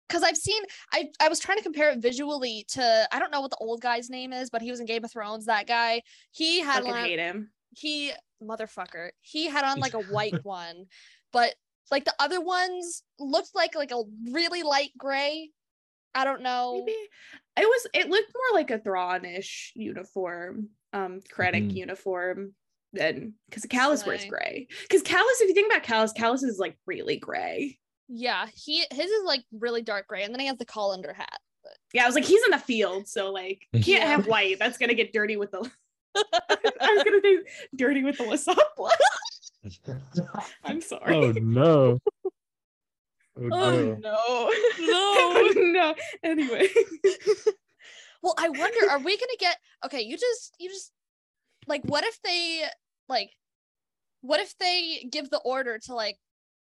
because 0.08 0.22
I've 0.22 0.36
seen 0.36 0.62
I 0.92 1.08
I 1.20 1.28
was 1.28 1.38
trying 1.38 1.58
to 1.58 1.62
compare 1.62 1.90
it 1.90 1.98
visually 1.98 2.64
to 2.70 3.08
I 3.12 3.18
don't 3.18 3.30
know 3.30 3.40
what 3.42 3.50
the 3.50 3.58
old 3.58 3.82
guy's 3.82 4.08
name 4.08 4.32
is, 4.32 4.48
but 4.48 4.62
he 4.62 4.70
was 4.70 4.80
in 4.80 4.86
Game 4.86 5.04
of 5.04 5.12
Thrones. 5.12 5.46
That 5.46 5.66
guy, 5.66 6.02
he 6.30 6.60
had 6.60 6.84
on 6.84 6.94
hate 6.94 7.18
him 7.18 7.50
he 7.76 8.12
motherfucker. 8.42 9.10
He 9.20 9.46
had 9.48 9.64
on 9.64 9.78
like 9.80 9.94
a 9.94 10.00
white 10.12 10.44
one, 10.44 10.86
but 11.32 11.54
like 11.90 12.04
the 12.04 12.14
other 12.18 12.40
ones 12.40 13.02
looked 13.18 13.54
like 13.54 13.74
like 13.74 13.90
a 13.92 14.02
really 14.32 14.62
light 14.62 14.90
gray. 14.98 15.50
I 16.14 16.24
don't 16.24 16.42
know. 16.42 16.74
maybe 16.86 16.96
it 17.56 17.66
was 17.66 17.86
it 17.92 18.08
looked 18.08 18.32
more 18.34 18.58
like 18.58 18.70
a 18.70 18.78
Thrawn-ish 18.78 19.72
uniform 19.74 20.68
um 20.92 21.20
Krennic 21.32 21.70
Mhm. 21.72 21.76
uniform 21.76 22.54
than 22.92 23.34
because 23.50 23.64
Kallus 23.64 24.06
wears 24.06 24.24
gray 24.24 24.68
because 24.82 25.02
Kallus 25.02 25.40
if 25.40 25.48
you 25.48 25.54
think 25.54 25.72
about 25.72 25.82
Kallus 25.82 26.14
Kallus 26.16 26.44
is 26.44 26.58
like 26.60 26.76
really 26.86 27.16
gray 27.16 27.78
Yeah, 28.08 28.46
he 28.54 28.84
his 28.92 29.10
is 29.10 29.24
like 29.24 29.42
really 29.50 29.82
dark 29.82 30.06
gray, 30.06 30.22
and 30.22 30.32
then 30.32 30.38
he 30.40 30.46
has 30.46 30.58
the 30.58 30.64
colander 30.64 31.12
hat. 31.12 31.40
Yeah, 31.92 32.04
I 32.04 32.06
was 32.06 32.14
like, 32.14 32.24
he's 32.24 32.44
in 32.44 32.50
the 32.52 32.58
field, 32.58 33.08
so 33.08 33.32
like 33.32 33.66
can't 33.72 33.86
Yeah. 33.86 34.06
have 34.06 34.26
white. 34.28 34.58
That's 34.60 34.78
gonna 34.78 34.94
get 34.94 35.12
dirty 35.12 35.36
with 35.36 35.50
the. 35.50 35.68
I 36.16 36.94
was 36.94 37.04
gonna 37.04 37.20
do 37.22 37.44
dirty 37.76 38.02
with 38.04 38.18
the 38.18 38.24
Lasat 38.24 38.56
blood. 38.76 38.92
I'm 40.64 40.80
sorry. 40.80 41.14
oh 41.14 41.32
no. 41.32 41.98
Oh 43.36 43.48
Oh, 43.50 43.50
no. 43.50 43.98
No. 43.98 44.50
No. 44.50 44.50
Oh, 45.36 45.52
no. 45.56 45.94
Anyway, 46.22 46.68
well, 48.22 48.34
I 48.38 48.48
wonder, 48.48 48.90
are 48.90 48.98
we 48.98 49.16
gonna 49.16 49.32
get 49.38 49.56
okay? 49.86 50.02
You 50.02 50.16
just 50.16 50.54
you 50.58 50.68
just 50.68 50.92
like 51.66 51.82
what 51.84 52.04
if 52.04 52.18
they 52.22 52.62
like 53.08 53.30
what 54.20 54.40
if 54.40 54.56
they 54.58 55.06
give 55.10 55.30
the 55.30 55.40
order 55.40 55.78
to 55.86 55.94
like 55.94 56.16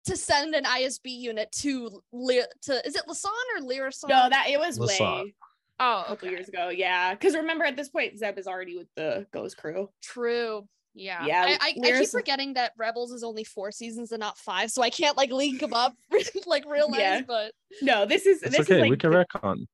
to 0.06 0.16
send 0.18 0.56
an 0.56 0.64
ISB 0.64 1.02
unit 1.06 1.52
to 1.52 2.02
Le- 2.14 2.48
to 2.64 2.88
is 2.88 2.96
it 2.96 3.04
Lasan 3.08 3.28
or 3.58 3.62
Lirasan? 3.62 4.10
no, 4.10 4.30
that 4.30 4.46
it 4.50 4.58
was 4.60 4.80
Lasat. 4.80 5.34
Way 5.82 5.88
oh 5.88 6.00
a 6.00 6.04
couple 6.08 6.28
okay. 6.28 6.36
years 6.36 6.48
ago. 6.50 6.70
Yeah, 6.70 7.14
because 7.14 7.36
remember 7.36 7.66
at 7.66 7.76
this 7.76 7.90
point 7.90 8.18
Zeb 8.18 8.38
is 8.38 8.48
already 8.48 8.78
with 8.78 8.88
the 8.96 9.26
Ghost 9.34 9.58
Crew. 9.58 9.90
True. 10.02 10.68
Yeah. 10.94 11.26
Yeah, 11.26 11.44
I, 11.48 11.52
I, 11.52 11.58
I 11.70 11.72
keep 11.74 11.84
Lyris- 11.84 12.12
forgetting 12.12 12.56
that 12.56 12.74
Rebels 12.78 13.12
is 13.14 13.24
only 13.24 13.44
four 13.46 13.72
seasons 13.72 14.12
and 14.12 14.20
not 14.20 14.38
five, 14.38 14.72
so 14.72 14.82
I 14.82 14.90
can't 14.90 15.16
like 15.16 15.32
link 15.32 15.62
them 15.62 15.74
up 15.74 15.94
like 16.46 16.66
real 16.68 16.90
nice, 16.90 17.00
Yeah. 17.00 17.22
but 17.26 17.54
No, 17.82 18.06
this 18.06 18.26
is 18.26 18.44
It's 18.44 18.58
this 18.58 18.66
okay. 18.70 18.76
is 18.76 18.82
like 18.82 18.92
we 18.92 18.98
can 18.98 19.12
the- 19.12 19.26
retcon. 19.34 19.66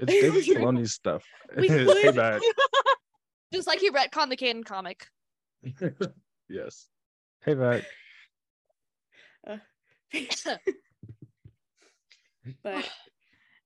It's 0.00 0.10
David 0.20 0.44
Filoni's 0.44 0.92
stuff. 0.92 1.22
We 1.56 1.68
It's 1.70 1.92
could. 2.02 2.14
payback. 2.16 2.40
just 3.52 3.68
like 3.68 3.78
he 3.78 3.90
retconned 3.90 4.30
the 4.30 4.36
canon 4.36 4.64
comic. 4.64 5.06
yes. 6.48 6.88
Payback. 7.46 7.84
Uh, 9.46 9.58
but 12.64 12.88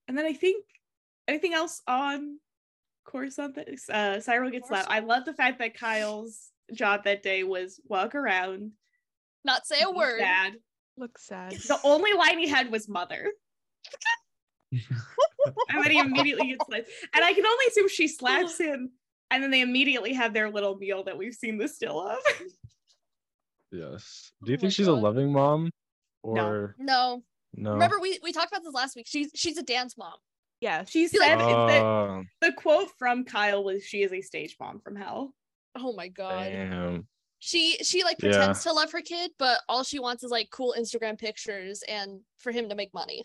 and 0.07 0.19
then 0.19 0.27
I 0.27 0.33
think 0.35 0.65
anything 1.29 1.55
else 1.55 1.81
on 1.87 2.39
Coruscant 3.05 3.55
that 3.55 3.69
uh 3.69 4.21
Syril 4.21 4.51
gets 4.51 4.71
left. 4.71 4.91
I 4.91 5.01
love 5.01 5.25
the 5.25 5.33
fact 5.35 5.59
that 5.61 5.75
Kyle's 5.79 6.51
job 6.75 7.05
that 7.05 7.23
day 7.23 7.45
was 7.45 7.81
walk 7.87 8.15
around. 8.15 8.73
Not 9.45 9.67
say 9.67 9.83
a 9.83 9.91
word. 9.91 10.21
sad. 10.21 10.55
Looks 10.97 11.27
sad. 11.27 11.53
The 11.53 11.79
only 11.85 12.13
line 12.15 12.39
he 12.39 12.49
had 12.49 12.71
was 12.73 12.89
mother. 12.89 13.31
and 14.73 14.83
then 15.83 15.91
he 15.91 15.99
immediately 15.99 16.49
gets 16.49 16.67
slapped. 16.67 16.91
And 17.15 17.25
I 17.25 17.33
can 17.33 17.47
only 17.47 17.65
assume 17.69 17.89
she 17.89 18.09
slaps 18.09 18.59
him 18.61 18.91
and 19.31 19.43
then 19.43 19.51
they 19.51 19.61
immediately 19.61 20.13
have 20.15 20.35
their 20.35 20.51
little 20.51 20.77
meal 20.77 21.05
that 21.05 21.17
we've 21.17 21.35
seen 21.35 21.59
the 21.59 21.69
still 21.69 22.07
of. 22.07 22.19
Yes. 23.71 24.33
Do 24.45 24.51
you 24.51 24.57
Oh 24.57 24.61
think 24.61 24.73
she's 24.73 24.87
a 24.87 24.93
loving 24.93 25.33
mom? 25.33 25.71
No. 26.25 26.71
No. 26.79 27.23
no? 27.55 27.73
Remember 27.73 28.01
we, 28.01 28.19
we 28.23 28.33
talked 28.33 28.51
about 28.51 28.65
this 28.65 28.75
last 28.75 28.97
week. 28.97 29.07
She's 29.07 29.31
she's 29.35 29.59
a 29.59 29.63
dance 29.63 29.97
mom. 29.97 30.15
Yes. 30.61 30.91
She 30.91 31.07
Feel 31.09 31.21
like- 31.21 31.31
said 31.31 31.39
that 31.39 31.83
Oh, 31.83 32.25
the 32.41 32.53
quote 32.53 32.89
from 32.99 33.25
Kyle 33.25 33.63
was 33.63 33.85
she 33.85 34.03
is 34.03 34.13
a 34.13 34.21
stage 34.21 34.57
mom 34.61 34.81
from 34.81 34.97
hell. 34.97 35.33
Oh 35.77 35.93
my 35.93 36.09
god. 36.09 36.45
damn. 36.51 37.07
She 37.41 37.77
she 37.85 38.03
like 38.03 38.17
Yeah. 38.21 38.31
pretends 38.31 38.63
to 38.65 38.73
love 38.73 38.91
her 38.93 39.01
kid, 39.01 39.31
but 39.39 39.61
all 39.69 39.85
she 39.85 40.01
wants 40.01 40.25
is 40.25 40.31
like 40.33 40.51
cool 40.51 40.75
Instagram 40.77 41.17
pictures 41.19 41.83
and 41.89 42.21
for 42.39 42.51
him 42.51 42.69
to 42.69 42.75
make 42.75 42.93
money. 42.93 43.23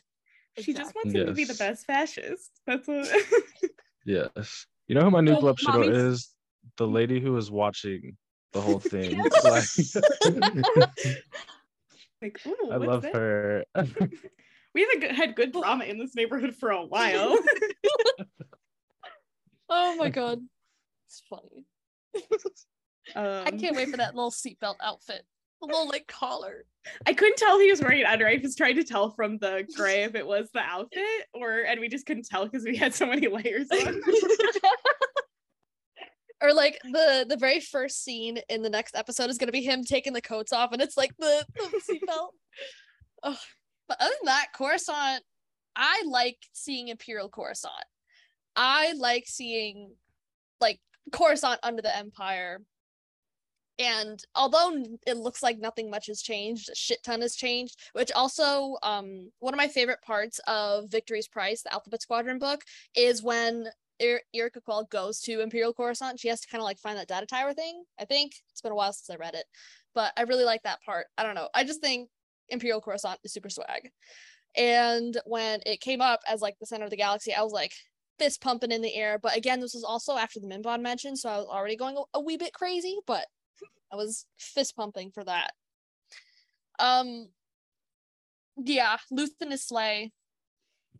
She 0.59 0.73
just 0.73 0.91
Exactly. 0.91 1.01
wants 1.05 1.19
him 1.19 1.25
to 1.27 1.33
be 1.33 1.45
the 1.45 1.55
best 1.55 1.85
fascist. 1.87 2.51
That's 2.67 2.87
what 2.87 3.07
Yes. 4.05 4.67
You 4.87 4.93
know 4.95 5.01
who 5.01 5.09
my 5.11 5.21
new 5.21 5.31
Well, 5.31 5.41
Glub 5.41 5.59
Shadow 5.59 5.81
is? 5.81 6.29
The 6.77 6.85
lady 6.87 7.19
who 7.19 7.31
was 7.33 7.49
watching 7.49 8.15
the 8.51 8.61
whole 8.61 8.79
thing. 8.91 9.17
Like, 9.43 9.63
like, 12.21 12.39
ooh, 12.45 12.69
I 12.71 12.75
love 12.77 13.01
that? 13.01 13.15
her. 13.15 13.63
We 14.73 14.87
haven't 14.93 15.15
had 15.15 15.35
good 15.35 15.51
drama 15.51 15.85
in 15.85 15.99
this 15.99 16.15
neighborhood 16.15 16.55
for 16.55 16.71
a 16.71 16.83
while. 16.83 17.37
Oh 19.75 19.95
my 19.95 20.09
god. 20.09 20.39
It's 21.07 21.23
funny. 21.27 21.65
um, 23.15 23.47
I 23.47 23.51
can't 23.51 23.75
wait 23.75 23.89
for 23.89 23.97
that 23.97 24.13
little 24.13 24.31
seatbelt 24.31 24.75
outfit. 24.81 25.23
The 25.61 25.67
little 25.67 25.87
like 25.87 26.05
collar. 26.07 26.65
I 27.07 27.13
couldn't 27.13 27.37
tell 27.37 27.59
he 27.59 27.71
was 27.71 27.81
wearing 27.81 28.01
it 28.01 28.05
under. 28.05 28.27
I 28.27 28.39
was 28.41 28.55
trying 28.55 28.75
to 28.75 28.83
tell 28.83 29.11
from 29.11 29.39
the 29.39 29.65
gray 29.75 30.03
if 30.03 30.13
it 30.13 30.27
was 30.27 30.49
the 30.53 30.59
outfit 30.59 31.03
or, 31.33 31.61
and 31.61 31.79
we 31.79 31.87
just 31.87 32.05
couldn't 32.05 32.27
tell 32.27 32.45
because 32.45 32.65
we 32.65 32.75
had 32.75 32.93
so 32.93 33.07
many 33.07 33.27
layers 33.27 33.67
on. 33.71 34.01
or 36.41 36.53
like 36.53 36.77
the 36.83 37.25
the 37.27 37.37
very 37.37 37.61
first 37.61 38.03
scene 38.03 38.39
in 38.49 38.61
the 38.61 38.69
next 38.69 38.95
episode 38.95 39.29
is 39.29 39.37
gonna 39.37 39.51
be 39.51 39.63
him 39.63 39.83
taking 39.83 40.13
the 40.13 40.21
coats 40.21 40.51
off 40.51 40.73
and 40.73 40.81
it's 40.81 40.97
like 40.97 41.15
the, 41.17 41.45
the 41.55 41.81
seatbelt. 41.89 42.29
Ugh. 43.23 43.37
But 43.87 43.97
other 43.99 44.13
than 44.21 44.25
that, 44.25 44.47
Coruscant, 44.55 45.23
I 45.75 46.03
like 46.05 46.37
seeing 46.53 46.87
Imperial 46.87 47.29
Coruscant. 47.29 47.73
I 48.55 48.93
like 48.93 49.25
seeing 49.27 49.93
like 50.61 50.79
Coruscant 51.11 51.59
under 51.63 51.81
the 51.81 51.95
Empire. 51.95 52.61
And 53.79 54.23
although 54.35 54.71
it 55.07 55.17
looks 55.17 55.41
like 55.41 55.57
nothing 55.57 55.89
much 55.89 56.05
has 56.07 56.21
changed, 56.21 56.69
a 56.69 56.75
shit 56.75 57.03
ton 57.03 57.21
has 57.21 57.35
changed, 57.35 57.79
which 57.93 58.11
also 58.11 58.77
um 58.83 59.31
one 59.39 59.53
of 59.53 59.57
my 59.57 59.67
favorite 59.67 60.01
parts 60.03 60.39
of 60.47 60.91
Victory's 60.91 61.27
Price, 61.27 61.63
the 61.63 61.73
Alphabet 61.73 62.01
Squadron 62.01 62.37
book, 62.37 62.61
is 62.95 63.23
when 63.23 63.67
Yrica 64.01 64.63
Quell 64.63 64.85
goes 64.85 65.19
to 65.21 65.41
Imperial 65.41 65.73
Coruscant. 65.73 66.19
She 66.19 66.27
has 66.27 66.41
to 66.41 66.47
kind 66.47 66.61
of 66.61 66.65
like 66.65 66.77
find 66.77 66.97
that 66.97 67.07
data 67.07 67.25
tower 67.25 67.53
thing. 67.53 67.83
I 67.99 68.05
think 68.05 68.33
it's 68.51 68.61
been 68.61 68.71
a 68.71 68.75
while 68.75 68.93
since 68.93 69.09
I 69.09 69.19
read 69.19 69.33
it, 69.33 69.45
but 69.95 70.13
I 70.17 70.23
really 70.23 70.45
like 70.45 70.63
that 70.63 70.81
part. 70.83 71.07
I 71.17 71.23
don't 71.23 71.35
know. 71.35 71.49
I 71.53 71.63
just 71.63 71.81
think 71.81 72.09
Imperial 72.53 72.81
Coruscant 72.81 73.19
is 73.23 73.33
super 73.33 73.49
swag. 73.49 73.89
And 74.55 75.19
when 75.25 75.61
it 75.65 75.81
came 75.81 76.01
up 76.01 76.19
as 76.27 76.41
like 76.41 76.55
the 76.59 76.65
center 76.65 76.85
of 76.85 76.91
the 76.91 76.97
galaxy, 76.97 77.33
I 77.33 77.41
was 77.41 77.51
like 77.51 77.73
fist 78.19 78.41
pumping 78.41 78.71
in 78.71 78.81
the 78.81 78.93
air. 78.95 79.19
But 79.21 79.35
again, 79.35 79.59
this 79.59 79.73
was 79.73 79.83
also 79.83 80.15
after 80.15 80.39
the 80.39 80.47
Mimban 80.47 80.81
mention, 80.81 81.15
so 81.15 81.29
I 81.29 81.37
was 81.37 81.47
already 81.47 81.75
going 81.75 81.97
a, 81.97 82.17
a 82.17 82.21
wee 82.21 82.37
bit 82.37 82.53
crazy, 82.53 82.97
but 83.07 83.25
I 83.91 83.95
was 83.95 84.25
fist 84.37 84.75
pumping 84.75 85.11
for 85.11 85.23
that. 85.23 85.51
Um, 86.79 87.29
yeah, 88.57 88.97
Luthen 89.11 89.51
is 89.51 89.65
Slay. 89.65 90.11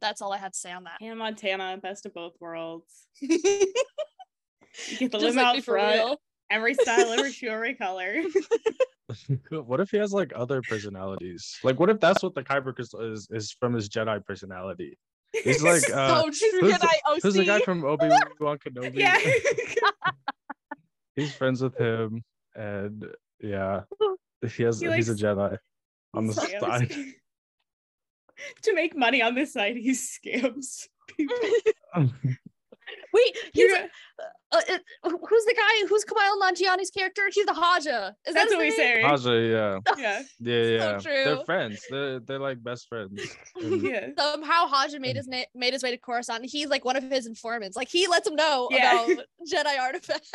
That's 0.02 0.22
all 0.22 0.34
I 0.34 0.38
had 0.38 0.54
to 0.54 0.60
say 0.60 0.72
on 0.72 0.84
that. 0.86 0.98
Hannah 1.00 1.16
Montana, 1.16 1.78
best 1.82 2.06
of 2.06 2.14
both 2.14 2.34
worlds. 2.40 3.08
You 4.90 4.98
get 4.98 5.12
the 5.12 5.20
Just 5.20 5.36
limb 5.36 5.46
like 5.46 5.58
out 5.58 5.64
front. 5.64 5.96
real. 5.96 6.18
Every 6.50 6.74
style, 6.74 7.12
every 7.12 7.32
shoe, 7.32 7.50
every 7.50 7.76
color. 7.76 8.16
what 9.50 9.80
if 9.80 9.92
he 9.92 9.98
has 9.98 10.14
like 10.14 10.32
other 10.36 10.62
personalities? 10.62 11.58
Like, 11.64 11.80
what 11.80 11.90
if 11.90 12.00
that's 12.00 12.24
what 12.24 12.36
the 12.36 12.44
Kyber 12.44 12.74
crystal 12.74 13.02
is? 13.02 13.28
Is 13.32 13.52
from 13.52 13.74
his 13.74 13.90
Jedi 13.90 14.24
personality? 14.26 14.98
He's 15.32 15.64
like, 15.64 15.84
uh, 15.92 16.22
so 16.22 16.26
who's, 16.26 16.42
Jedi 16.42 16.80
the, 16.80 17.20
who's 17.22 17.34
the 17.34 17.46
guy 17.46 17.60
from 17.62 17.84
Obi 17.86 18.10
Wan 18.40 18.58
Kenobi? 18.58 18.96
yeah. 18.96 19.18
He's 21.16 21.34
friends 21.34 21.62
with 21.62 21.78
him, 21.78 22.24
and 22.56 23.06
yeah, 23.40 23.82
he 24.42 24.64
has. 24.64 24.80
He 24.80 24.92
he's 24.92 25.10
a 25.10 25.16
Jedi 25.16 25.58
on 26.14 26.28
the 26.28 26.34
side. 26.34 26.92
to 28.64 28.74
make 28.74 28.96
money 28.96 29.22
on 29.22 29.36
this 29.36 29.54
side, 29.54 29.76
he 29.76 29.92
scams 29.92 30.88
people. 31.08 31.38
Wait, 33.14 33.38
he's 33.54 33.70
You're- 33.72 33.88
uh, 34.52 34.58
uh, 34.70 35.10
who's 35.10 35.46
the 35.46 35.56
guy? 35.56 35.88
Who's 35.88 36.06
Kumail 36.06 36.40
Nanjiani's 36.42 36.90
character? 36.92 37.24
He's 37.34 37.46
the 37.46 37.54
Haja. 37.54 38.14
Is 38.28 38.34
that 38.34 38.34
That's 38.34 38.44
his 38.46 38.54
what 38.54 38.60
we 38.60 38.70
name? 38.70 38.78
say. 38.78 39.02
Aja, 39.02 39.32
yeah, 39.32 39.80
Yeah. 39.98 40.22
yeah, 40.40 40.64
yeah. 40.78 40.98
So 41.00 41.10
They're 41.10 41.46
friends. 41.46 41.82
They're 41.90 42.20
they're 42.20 42.40
like 42.40 42.64
best 42.64 42.88
friends. 42.88 43.22
Yeah. 43.62 44.10
Somehow 44.18 44.68
Haja 44.68 45.00
made 45.00 45.16
his 45.16 45.28
na- 45.28 45.46
made 45.56 45.74
his 45.74 45.82
way 45.84 45.92
to 45.92 45.98
Coruscant. 45.98 46.46
He's 46.46 46.68
like 46.70 46.86
one 46.86 46.96
of 46.96 47.04
his 47.04 47.26
informants. 47.26 47.76
Like 47.76 47.90
he 47.90 48.08
lets 48.08 48.28
him 48.28 48.36
know 48.36 48.68
Yeah. 48.72 49.06
about 49.06 49.26
Jedi 49.52 49.80
artifacts. 49.80 50.32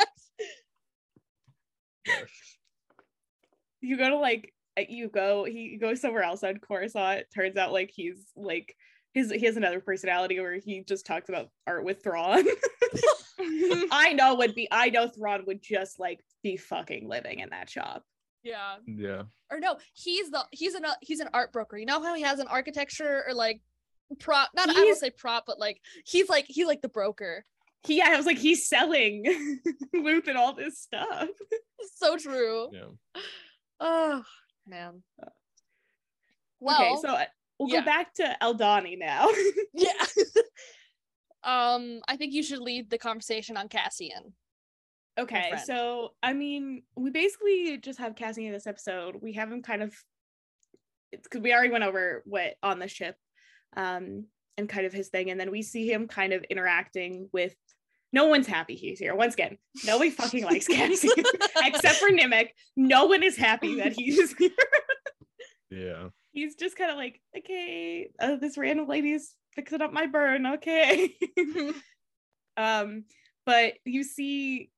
You 3.81 3.97
go 3.97 4.09
to 4.09 4.17
like 4.17 4.53
uh, 4.77 4.83
you 4.87 5.07
go 5.09 5.45
he 5.45 5.77
goes 5.77 6.01
somewhere 6.01 6.23
else 6.23 6.43
on 6.43 6.57
Coruscant. 6.57 7.25
Turns 7.33 7.55
out 7.57 7.71
like 7.71 7.91
he's 7.93 8.17
like 8.35 8.75
his 9.13 9.31
he 9.31 9.45
has 9.45 9.57
another 9.57 9.79
personality 9.79 10.39
where 10.39 10.55
he 10.59 10.83
just 10.87 11.05
talks 11.05 11.29
about 11.29 11.49
art 11.67 11.83
with 11.83 12.03
Thrawn. 12.03 12.43
I 13.91 14.13
know 14.13 14.35
would 14.35 14.55
be 14.55 14.67
I 14.71 14.89
know 14.89 15.07
Thrawn 15.07 15.43
would 15.47 15.61
just 15.61 15.99
like 15.99 16.19
be 16.43 16.57
fucking 16.57 17.07
living 17.07 17.39
in 17.39 17.49
that 17.49 17.69
shop. 17.69 18.03
yeah. 18.43 18.75
yeah. 18.85 19.23
Or 19.51 19.59
no, 19.59 19.77
he's 19.93 20.29
the 20.29 20.45
he's 20.51 20.75
an 20.75 20.85
uh, 20.85 20.93
he's 21.01 21.19
an 21.21 21.29
art 21.33 21.51
broker. 21.51 21.77
You 21.77 21.85
know 21.85 22.01
how 22.03 22.13
he 22.13 22.21
has 22.21 22.39
an 22.39 22.47
architecture 22.47 23.23
or 23.27 23.33
like 23.33 23.61
prop 24.19 24.49
not 24.55 24.69
I 24.69 24.73
He's- 24.73 24.85
won't 24.85 24.97
say 24.99 25.09
prop, 25.11 25.45
but 25.47 25.59
like 25.59 25.81
he's 26.05 26.29
like 26.29 26.45
he's 26.47 26.67
like 26.67 26.81
the 26.81 26.89
broker. 26.89 27.45
He 27.83 27.97
yeah, 27.97 28.09
I 28.09 28.17
was 28.17 28.25
like 28.25 28.37
he's 28.37 28.67
selling 28.67 29.59
loot 29.93 30.27
and 30.27 30.37
all 30.37 30.53
this 30.53 30.79
stuff. 30.79 31.27
So 31.95 32.17
true. 32.17 32.69
Yeah. 32.71 33.21
Oh 33.81 34.23
man. 34.67 35.01
Well, 36.59 36.81
okay, 36.81 36.95
so 37.01 37.07
uh, 37.13 37.23
we'll 37.59 37.69
yeah. 37.69 37.81
go 37.81 37.85
back 37.85 38.13
to 38.15 38.37
Aldhani 38.41 38.97
now. 38.97 39.27
yeah. 39.73 39.91
um, 41.43 42.01
I 42.07 42.15
think 42.17 42.33
you 42.33 42.41
should 42.41 42.59
lead 42.59 42.89
the 42.89 42.97
conversation 42.97 43.57
on 43.57 43.67
Cassian. 43.67 44.33
Okay, 45.19 45.51
so 45.65 46.13
I 46.23 46.31
mean, 46.31 46.83
we 46.95 47.09
basically 47.09 47.77
just 47.77 47.99
have 47.99 48.15
Cassian 48.15 48.45
in 48.45 48.53
this 48.53 48.67
episode. 48.67 49.17
We 49.21 49.33
have 49.33 49.51
him 49.51 49.61
kind 49.61 49.83
of 49.83 49.93
because 51.11 51.41
we 51.41 51.53
already 51.53 51.71
went 51.71 51.83
over 51.83 52.23
what 52.25 52.53
on 52.63 52.79
the 52.79 52.87
ship, 52.87 53.17
um, 53.75 54.27
and 54.57 54.69
kind 54.69 54.85
of 54.85 54.93
his 54.93 55.09
thing, 55.09 55.29
and 55.29 55.37
then 55.37 55.51
we 55.51 55.61
see 55.61 55.91
him 55.91 56.07
kind 56.07 56.31
of 56.31 56.43
interacting 56.45 57.27
with. 57.33 57.53
No 58.11 58.25
one's 58.25 58.47
happy 58.47 58.73
he's 58.73 58.97
here. 58.97 59.13
Once 59.13 59.35
again, 59.35 59.59
nobody 59.83 60.09
fucking 60.09 60.43
likes 60.43 60.67
Cassian 60.67 61.11
except 61.63 61.97
for 61.97 62.09
Nemik. 62.09 62.49
No 62.75 63.05
one 63.05 63.21
is 63.21 63.35
happy 63.35 63.75
that 63.75 63.91
he's 63.91 64.33
here. 64.35 64.49
Yeah. 65.69 66.07
He's 66.39 66.55
just 66.55 66.77
kind 66.77 66.91
of 66.91 66.97
like, 66.97 67.21
okay, 67.37 68.09
uh, 68.19 68.35
this 68.37 68.57
random 68.57 68.87
lady's 68.87 69.35
fixing 69.53 69.81
up 69.81 69.91
my 69.91 70.05
burn. 70.07 70.45
Okay. 70.45 71.15
um, 72.57 73.03
but 73.45 73.73
you 73.85 74.03
see, 74.03 74.71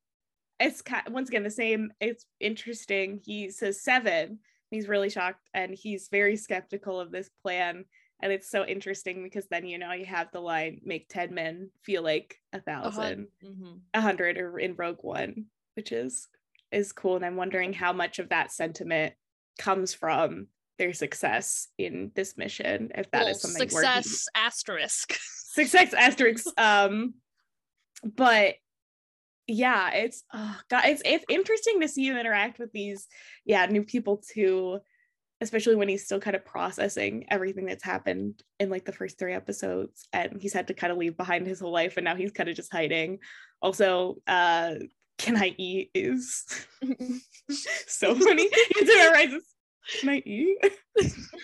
it's 0.59 0.81
ki- 0.81 0.95
once 1.09 1.29
again 1.29 1.43
the 1.43 1.49
same. 1.51 1.91
It's 1.99 2.25
interesting. 2.39 3.19
He 3.23 3.49
says 3.49 3.83
seven. 3.83 4.39
He's 4.69 4.87
really 4.87 5.09
shocked 5.09 5.49
and 5.53 5.73
he's 5.73 6.07
very 6.11 6.37
skeptical 6.37 6.99
of 6.99 7.11
this 7.11 7.29
plan. 7.43 7.85
And 8.21 8.31
it's 8.31 8.49
so 8.49 8.63
interesting 8.65 9.23
because 9.23 9.47
then 9.49 9.65
you 9.65 9.77
know 9.79 9.91
you 9.93 10.05
have 10.05 10.29
the 10.31 10.39
line 10.39 10.79
make 10.85 11.09
10 11.09 11.33
men 11.33 11.71
feel 11.83 12.03
like 12.03 12.37
a 12.53 12.61
thousand 12.61 13.27
Mhm. 13.43 13.79
a 13.93 14.01
hundred 14.01 14.37
or 14.37 14.59
in 14.59 14.75
Rogue 14.75 14.99
One, 15.01 15.45
which 15.75 15.91
is 15.91 16.27
is 16.71 16.93
cool. 16.93 17.15
And 17.17 17.25
I'm 17.25 17.35
wondering 17.35 17.73
how 17.73 17.91
much 17.93 18.19
of 18.19 18.29
that 18.29 18.51
sentiment 18.51 19.13
comes 19.59 19.93
from 19.93 20.47
their 20.81 20.93
success 20.93 21.67
in 21.77 22.11
this 22.15 22.37
mission. 22.37 22.89
If 22.95 23.11
that 23.11 23.19
Well, 23.25 23.27
is 23.29 23.41
something 23.41 23.69
success 23.69 24.27
asterisk. 24.35 25.13
success 25.53 25.93
asterisk 25.93 26.47
Um, 26.57 27.13
but 28.03 28.55
yeah, 29.45 29.91
it's 29.91 30.23
oh 30.33 30.57
god, 30.71 30.83
it's 30.85 31.03
it's 31.05 31.25
interesting 31.29 31.81
to 31.81 31.87
see 31.87 32.07
him 32.07 32.17
interact 32.17 32.57
with 32.57 32.71
these 32.71 33.07
yeah 33.45 33.67
new 33.67 33.83
people 33.83 34.23
too, 34.33 34.79
especially 35.39 35.75
when 35.75 35.87
he's 35.87 36.05
still 36.05 36.19
kind 36.19 36.35
of 36.35 36.45
processing 36.45 37.25
everything 37.29 37.65
that's 37.65 37.83
happened 37.83 38.41
in 38.59 38.71
like 38.71 38.85
the 38.85 38.91
first 38.91 39.19
three 39.19 39.33
episodes, 39.33 40.07
and 40.13 40.41
he's 40.41 40.53
had 40.53 40.67
to 40.69 40.73
kind 40.73 40.91
of 40.91 40.97
leave 40.97 41.15
behind 41.15 41.45
his 41.45 41.59
whole 41.59 41.71
life, 41.71 41.97
and 41.97 42.05
now 42.05 42.15
he's 42.15 42.31
kind 42.31 42.49
of 42.49 42.55
just 42.55 42.71
hiding. 42.71 43.19
Also, 43.61 44.17
uh, 44.25 44.73
can 45.19 45.37
I 45.37 45.53
eat 45.59 45.91
is 45.93 46.43
so 47.87 48.15
funny. 48.15 48.49
He 48.79 48.85
memorizes. 48.85 49.41
Can 49.99 50.09
I 50.09 50.23
eat? 50.25 50.57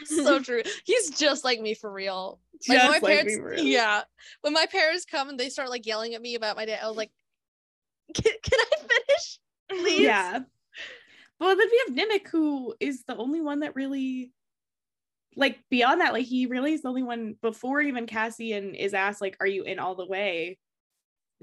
so 0.05 0.39
true. 0.39 0.61
He's 0.85 1.11
just 1.17 1.43
like 1.43 1.59
me 1.59 1.73
for 1.73 1.91
real. 1.91 2.39
Like 2.67 2.77
Just 2.79 2.83
when 2.83 2.88
my 2.91 2.93
like 2.93 3.03
parents, 3.03 3.33
me, 3.33 3.39
for 3.39 3.49
real. 3.49 3.63
yeah. 3.63 4.03
When 4.41 4.53
my 4.53 4.65
parents 4.67 5.05
come 5.05 5.29
and 5.29 5.39
they 5.39 5.49
start 5.49 5.69
like 5.69 5.85
yelling 5.85 6.13
at 6.13 6.21
me 6.21 6.35
about 6.35 6.55
my 6.55 6.65
day, 6.65 6.77
I 6.81 6.88
was 6.88 6.97
like, 6.97 7.11
"Can, 8.13 8.33
can 8.43 8.59
I 8.59 8.77
finish, 8.79 9.39
please?" 9.69 10.01
Yeah. 10.01 10.39
Well, 11.39 11.55
then 11.55 11.67
we 11.69 11.81
have 11.88 11.95
Nemik, 12.09 12.27
who 12.29 12.73
is 12.79 13.03
the 13.03 13.15
only 13.15 13.41
one 13.41 13.59
that 13.59 13.75
really, 13.75 14.31
like, 15.35 15.59
beyond 15.69 16.01
that, 16.01 16.13
like, 16.13 16.25
he 16.25 16.47
really 16.47 16.73
is 16.73 16.81
the 16.81 16.89
only 16.89 17.03
one 17.03 17.35
before 17.43 17.79
even 17.79 18.07
Cassian 18.07 18.73
is 18.73 18.95
asked, 18.95 19.21
like, 19.21 19.38
are 19.39 19.45
you 19.45 19.61
in 19.61 19.77
all 19.77 19.93
the 19.93 20.07
way? 20.07 20.57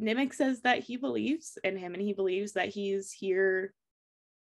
Nemik 0.01 0.35
says 0.35 0.63
that 0.63 0.81
he 0.81 0.97
believes 0.97 1.59
in 1.63 1.77
him 1.77 1.95
and 1.95 2.03
he 2.03 2.13
believes 2.13 2.55
that 2.55 2.71
he's 2.71 3.13
here 3.13 3.73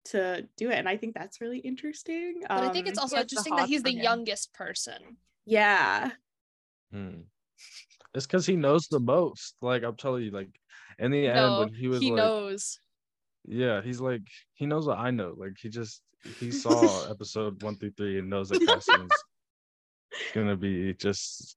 to 0.06 0.48
do 0.56 0.70
it. 0.70 0.74
And 0.76 0.88
I 0.88 0.96
think 0.96 1.14
that's 1.14 1.40
really 1.40 1.58
interesting. 1.58 2.40
But 2.42 2.50
I 2.64 2.68
think 2.70 2.86
it's 2.88 2.98
Um, 2.98 3.02
also 3.02 3.16
has 3.16 3.24
interesting 3.24 3.56
that 3.56 3.68
he's 3.68 3.82
the 3.82 3.90
him. 3.92 4.02
youngest 4.02 4.52
person. 4.54 5.16
yeah. 5.46 6.10
Hmm. 6.92 7.20
It's 8.14 8.26
because 8.26 8.44
he 8.46 8.56
knows 8.56 8.88
the 8.88 8.98
most. 8.98 9.54
Like 9.62 9.84
I'm 9.84 9.94
telling 9.96 10.24
you, 10.24 10.30
like 10.32 10.48
in 10.98 11.12
the 11.12 11.28
end, 11.28 11.36
No, 11.36 11.60
when 11.60 11.72
he 11.74 11.86
was 11.86 12.00
he 12.00 12.10
like, 12.10 12.16
knows. 12.16 12.80
yeah, 13.44 13.80
he's 13.82 14.00
like 14.00 14.22
he 14.54 14.66
knows 14.66 14.86
what 14.88 14.98
I 14.98 15.12
know. 15.12 15.34
Like 15.36 15.52
he 15.60 15.68
just 15.68 16.02
he 16.40 16.50
saw 16.50 17.08
episode 17.10 17.62
one 17.62 17.76
through 17.76 17.92
three 17.92 18.18
and 18.18 18.28
knows 18.28 18.48
that 18.48 18.60
Cassian's 18.66 19.12
gonna 20.34 20.56
be 20.56 20.92
just 20.94 21.56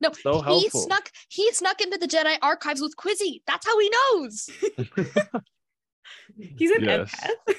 No, 0.00 0.10
so 0.12 0.40
he 0.40 0.44
helpful. 0.60 0.80
snuck. 0.82 1.10
He 1.28 1.52
snuck 1.52 1.82
into 1.82 1.98
the 1.98 2.08
Jedi 2.08 2.38
archives 2.40 2.80
with 2.80 2.96
Quizzy. 2.96 3.42
That's 3.46 3.66
how 3.66 3.78
he 3.78 3.90
knows. 3.90 4.48
He's 6.56 6.70
an 6.70 6.84
Yes. 6.84 7.12
empath. 7.14 7.54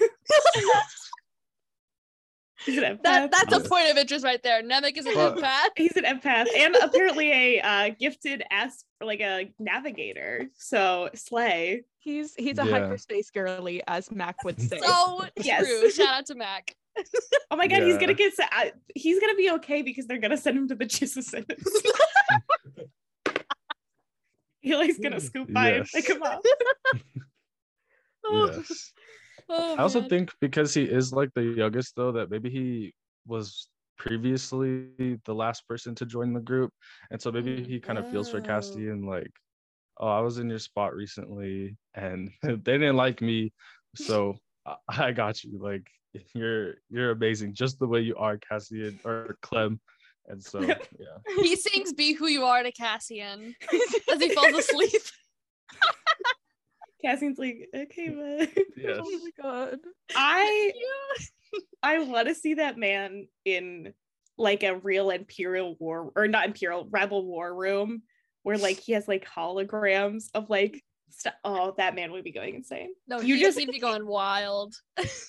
he's 2.65 2.77
an 2.77 2.83
empath. 2.97 2.99
That 3.03 3.31
that's 3.31 3.53
a 3.53 3.59
point 3.69 3.89
of 3.91 3.97
interest 3.97 4.23
right 4.25 4.41
there. 4.41 4.61
Nemik 4.63 4.97
is 4.97 5.05
an 5.05 5.13
But- 5.15 5.37
empath. 5.37 5.69
he's 5.77 5.95
an 5.95 6.03
empath 6.03 6.47
and 6.55 6.75
apparently 6.75 7.31
a 7.31 7.61
uh, 7.61 7.89
gifted 7.99 8.43
ass 8.51 8.83
like 9.01 9.19
a 9.21 9.51
navigator. 9.59 10.47
So 10.57 11.09
slay. 11.15 11.83
He's 11.99 12.33
he's 12.35 12.57
a 12.59 12.65
Yeah. 12.65 12.71
hyperspace 12.71 13.29
girly, 13.31 13.81
as 13.87 14.11
Mac 14.11 14.43
would 14.43 14.59
say. 14.61 14.79
So 14.79 15.25
Yes. 15.37 15.65
true. 15.65 15.89
Shout 15.91 16.07
out 16.19 16.25
to 16.27 16.35
Mac. 16.35 16.75
Oh 17.51 17.57
my 17.57 17.67
god, 17.67 17.83
he's 17.83 17.97
gonna 17.97 18.13
get. 18.13 18.33
se- 18.33 18.47
I, 18.51 18.71
he's 18.95 19.19
gonna 19.19 19.35
be 19.35 19.51
okay 19.51 19.81
because 19.81 20.07
they're 20.07 20.17
gonna 20.19 20.37
send 20.37 20.57
him 20.57 20.67
to 20.69 20.75
the 20.75 20.85
Jesus. 20.85 21.33
Eli's 24.63 24.97
gonna 24.99 25.19
scoop 25.19 25.51
by 25.51 25.71
and 25.71 25.85
pick 25.85 26.09
him 26.09 26.23
up. 26.23 26.41
Oh. 28.25 28.51
yes. 28.55 28.91
Oh, 29.47 29.75
I 29.75 29.81
also 29.83 29.99
man. 29.99 30.09
think 30.09 30.33
because 30.41 30.73
he 30.73 30.85
is 30.85 31.13
like 31.13 31.29
the 31.35 31.43
youngest 31.43 31.95
though, 31.95 32.11
that 32.13 32.31
maybe 32.31 32.49
he 32.49 32.95
was 33.27 33.67
previously 33.95 34.87
the 35.23 35.35
last 35.35 35.67
person 35.67 35.93
to 35.95 36.05
join 36.07 36.33
the 36.33 36.39
group. 36.39 36.71
And 37.11 37.21
so 37.21 37.31
maybe 37.31 37.63
he 37.63 37.79
kind 37.79 37.99
of 37.99 38.09
feels 38.09 38.27
for 38.27 38.39
Oh. 38.39 38.41
Cassian 38.41 39.05
like, 39.05 39.29
oh, 39.99 40.07
I 40.07 40.21
was 40.21 40.39
in 40.39 40.49
your 40.49 40.57
spot 40.57 40.95
recently 40.95 41.77
and 41.93 42.31
they 42.41 42.55
didn't 42.55 42.95
like 42.95 43.21
me. 43.21 43.53
So 43.95 44.35
I, 44.65 44.77
I 44.89 45.11
got 45.11 45.43
you. 45.43 45.59
Like 45.61 45.85
you're 46.33 46.75
you're 46.89 47.11
amazing 47.11 47.53
just 47.53 47.77
the 47.77 47.87
way 47.87 48.01
you 48.01 48.15
are, 48.15 48.37
Cassian 48.37 48.99
or 49.05 49.37
Clem. 49.43 49.79
And 50.27 50.43
so 50.43 50.59
yeah. 50.61 50.75
he 51.37 51.55
sings 51.55 51.93
"Be 51.93 52.13
Who 52.13 52.25
You 52.27 52.45
Are" 52.45 52.63
to 52.63 52.71
Cassian 52.71 53.55
as 54.11 54.19
he 54.19 54.33
falls 54.33 54.55
asleep. 54.55 55.01
Cassian's 57.05 57.37
like, 57.37 57.69
okay, 57.75 58.07
man. 58.09 58.47
Yes. 58.77 58.99
Oh 59.01 59.19
my 59.23 59.29
god. 59.41 59.79
I 60.15 60.71
I 61.83 61.99
want 61.99 62.27
to 62.27 62.35
see 62.35 62.55
that 62.55 62.77
man 62.77 63.27
in 63.45 63.93
like 64.37 64.63
a 64.63 64.77
real 64.77 65.09
Imperial 65.11 65.75
War 65.79 66.11
or 66.15 66.27
not 66.27 66.47
Imperial 66.47 66.87
Rebel 66.89 67.25
War 67.25 67.53
room 67.55 68.01
where 68.43 68.57
like 68.57 68.79
he 68.79 68.91
has 68.93 69.07
like 69.07 69.25
holograms 69.25 70.25
of 70.33 70.49
like 70.49 70.83
St- 71.11 71.35
oh, 71.45 71.73
that 71.77 71.95
man 71.95 72.11
would 72.11 72.25
be 72.25 72.33
going 72.33 72.55
insane. 72.55 72.89
No, 73.07 73.21
You 73.21 73.39
just- 73.39 73.57
he'd 73.57 73.71
be 73.71 73.79
going 73.79 74.05
wild. 74.05 74.75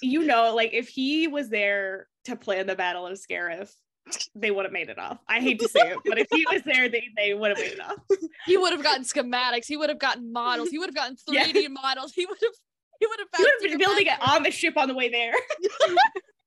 You 0.03 0.25
know, 0.25 0.53
like 0.57 0.75
if 0.75 0.89
he 0.89 1.29
was 1.29 1.49
there 1.49 2.09
to 2.25 2.35
plan 2.35 2.67
the 2.67 2.75
Battle 2.75 3.07
of 3.07 3.17
Scarif, 3.17 3.71
they 4.35 4.51
would 4.51 4.65
have 4.65 4.73
made 4.73 4.89
it 4.89 4.99
off. 4.99 5.19
I 5.29 5.41
hate 5.41 5.59
to 5.61 5.69
say 5.69 5.91
it, 5.91 5.99
but 6.05 6.19
if 6.19 6.29
he 6.33 6.47
was 6.51 6.63
there, 6.63 6.89
they, 6.89 7.09
they 7.17 7.35
would 7.35 7.51
have 7.51 7.59
made 7.59 7.73
it 7.73 7.81
off. 7.81 7.99
He 8.47 8.57
would 8.57 8.73
have 8.73 8.83
gotten 8.83 9.03
schematics. 9.03 9.67
He 9.67 9.77
would 9.77 9.89
have 9.89 9.99
gotten 9.99 10.33
models. 10.33 10.69
He 10.71 10.79
would 10.79 10.89
have 10.89 10.95
gotten 10.95 11.17
3D 11.29 11.69
models. 11.71 12.13
He 12.13 12.27
would 12.27 12.39
have. 12.41 12.53
He 13.01 13.07
would 13.07 13.19
have. 13.19 13.29
He 13.37 13.43
would 13.43 13.53
have 13.53 13.71
been 13.71 13.79
building 13.79 14.07
it 14.07 14.19
on 14.27 14.43
the 14.43 14.51
ship 14.51 14.77
on 14.77 14.89
the 14.89 14.95
way 14.95 15.09
there. 15.09 15.35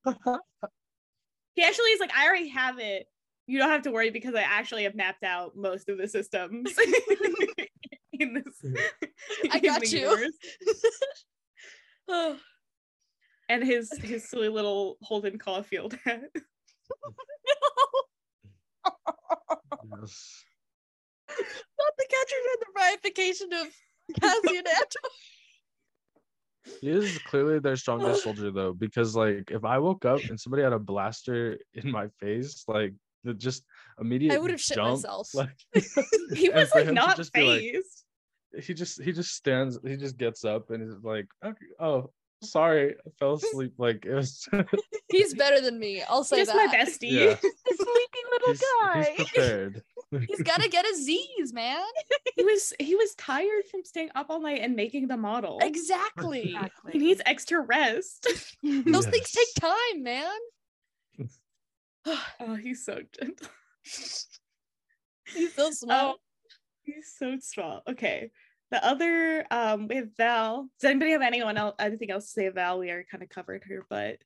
he 1.56 1.64
actually 1.64 1.92
is 1.92 2.00
like, 2.00 2.12
I 2.16 2.26
already 2.28 2.50
have 2.50 2.80
it. 2.80 3.06
You 3.46 3.60
don't 3.60 3.70
have 3.70 3.82
to 3.84 3.92
worry 3.92 4.10
because 4.10 4.36
I 4.36 4.42
actually 4.42 4.84
have 4.84 4.96
mapped 4.96 5.24
out 5.24 5.56
most 5.56 5.90
of 5.90 5.98
the 5.98 6.08
systems. 6.08 6.74
in 8.14 8.34
this, 8.34 8.64
I 9.52 9.60
got 9.60 9.92
you. 9.92 10.32
Oh, 12.08 12.38
And 13.50 13.64
his 13.64 13.92
his 14.04 14.30
silly 14.30 14.48
little 14.48 14.98
Holden 15.02 15.40
Caulfield 15.40 15.98
hat. 16.06 16.22
Yes. 20.02 20.44
not 21.30 21.94
the 21.98 22.06
catcher 22.10 22.36
and 22.54 22.62
the 22.62 22.68
ramification 22.76 23.54
of 23.54 23.68
Cassian 24.20 24.58
Andor. 24.68 25.10
He 26.82 26.90
is 26.90 27.18
clearly 27.20 27.60
their 27.60 27.76
strongest 27.76 28.24
soldier 28.24 28.52
though, 28.52 28.74
because 28.74 29.16
like 29.16 29.50
if 29.52 29.64
I 29.66 29.80
woke 29.80 30.06
up 30.06 30.22
and 30.26 30.40
somebody 30.40 30.64
had 30.64 30.74
a 30.74 30.80
blaster 30.80 31.58
in 31.74 31.90
my 31.92 32.08
face, 32.20 32.64
like 32.68 32.94
the 33.24 33.34
just 33.34 33.64
immediate 34.00 34.34
I 34.34 34.38
would 34.38 34.52
have 34.52 34.62
shit 34.62 34.78
myself. 34.78 35.30
Like 35.34 35.50
He 36.34 36.50
was 36.50 36.72
like 36.76 36.92
not 36.92 37.18
just 37.18 37.36
like- 37.36 37.46
phased. 37.60 38.04
he 38.62 38.74
just 38.74 39.02
he 39.02 39.12
just 39.12 39.34
stands, 39.34 39.80
he 39.86 39.96
just 39.98 40.18
gets 40.18 40.46
up 40.46 40.70
and 40.72 40.84
is 40.84 41.04
like, 41.04 41.28
okay, 41.44 41.66
oh 41.80 42.12
sorry, 42.44 42.96
I 42.96 43.10
fell 43.18 43.34
asleep. 43.34 43.74
Like 43.78 44.06
it 44.06 44.14
was 44.14 44.48
He's 45.12 45.34
better 45.34 45.62
than 45.62 45.80
me. 45.80 46.04
I'll 46.04 46.24
say 46.24 46.38
Just 46.38 46.56
my 46.56 46.68
bestie. 46.68 47.12
yeah, 47.12 47.36
The 47.36 47.52
sleepy 47.66 48.20
little 48.32 48.48
he's, 48.48 48.64
guy. 48.82 49.14
he's 49.18 49.30
prepared. 49.30 49.84
He's 50.28 50.42
got 50.42 50.62
to 50.62 50.70
get 50.70 50.86
his 50.86 51.06
Z's, 51.06 51.54
man. 51.54 51.84
he 52.36 52.44
was 52.44 52.74
he 52.80 52.96
was 52.96 53.14
tired 53.16 53.66
from 53.70 53.84
staying 53.84 54.10
up 54.16 54.28
all 54.30 54.42
night 54.42 54.62
and 54.62 54.76
making 54.76 55.08
the 55.08 55.18
model. 55.18 55.60
Exactly. 55.62 56.54
Exactly. 56.54 56.92
He 56.94 57.00
needs 57.00 57.22
extra 57.26 57.62
rest. 57.62 58.28
Those 58.64 59.08
things 59.08 59.32
take 59.32 59.54
time, 59.60 60.04
man. 60.04 60.32
Oh, 62.40 62.56
he's 62.56 62.86
so 62.86 63.02
gentle. 63.20 63.50
He's 63.84 65.54
so 65.54 65.68
oh, 65.68 65.72
small. 65.72 66.16
Oh, 66.16 66.16
he's 66.82 67.14
so 67.16 67.36
small. 67.40 67.84
Okay. 67.88 68.32
The 68.72 68.86
other 68.86 69.46
um 69.52 69.88
we 69.88 69.96
have 69.98 70.16
Val. 70.18 70.70
Does 70.80 70.90
anybody 70.90 71.12
have 71.12 71.22
anyone 71.22 71.58
else 71.58 71.76
anything 71.80 72.12
else 72.12 72.26
to 72.26 72.32
say 72.32 72.50
Val? 72.50 72.80
We 72.80 72.90
already 72.90 73.08
kind 73.10 73.24
of 73.24 73.30
covered 73.30 73.64
her, 73.68 73.86
but 73.90 74.18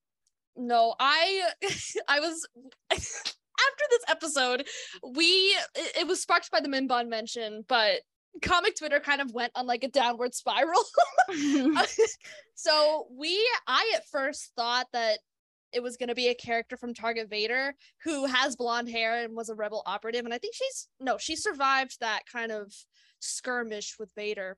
No, 0.55 0.95
I 0.99 1.49
I 2.07 2.19
was 2.19 2.47
after 2.91 3.85
this 3.89 4.03
episode, 4.09 4.67
we 5.15 5.25
it, 5.75 5.97
it 6.01 6.07
was 6.07 6.21
sparked 6.21 6.51
by 6.51 6.59
the 6.59 6.69
Mimban 6.69 7.07
mention, 7.07 7.63
but 7.67 8.01
comic 8.41 8.75
Twitter 8.75 8.99
kind 8.99 9.21
of 9.21 9.31
went 9.33 9.51
on 9.55 9.67
like 9.67 9.83
a 9.83 9.89
downward 9.89 10.33
spiral. 10.33 10.81
so 12.55 13.07
we 13.11 13.47
I 13.67 13.93
at 13.95 14.07
first 14.11 14.51
thought 14.55 14.87
that 14.93 15.19
it 15.71 15.81
was 15.81 15.97
going 15.97 16.09
to 16.09 16.15
be 16.15 16.27
a 16.27 16.35
character 16.35 16.77
from 16.77 16.93
Target 16.93 17.29
Vader 17.29 17.73
who 18.03 18.25
has 18.25 18.55
blonde 18.55 18.89
hair 18.89 19.23
and 19.23 19.35
was 19.35 19.49
a 19.49 19.55
rebel 19.55 19.81
operative 19.85 20.25
and 20.25 20.33
I 20.33 20.37
think 20.37 20.55
she's 20.55 20.87
no, 20.99 21.17
she 21.17 21.35
survived 21.35 21.99
that 21.99 22.23
kind 22.31 22.51
of 22.51 22.73
skirmish 23.23 23.95
with 23.99 24.11
Vader. 24.15 24.57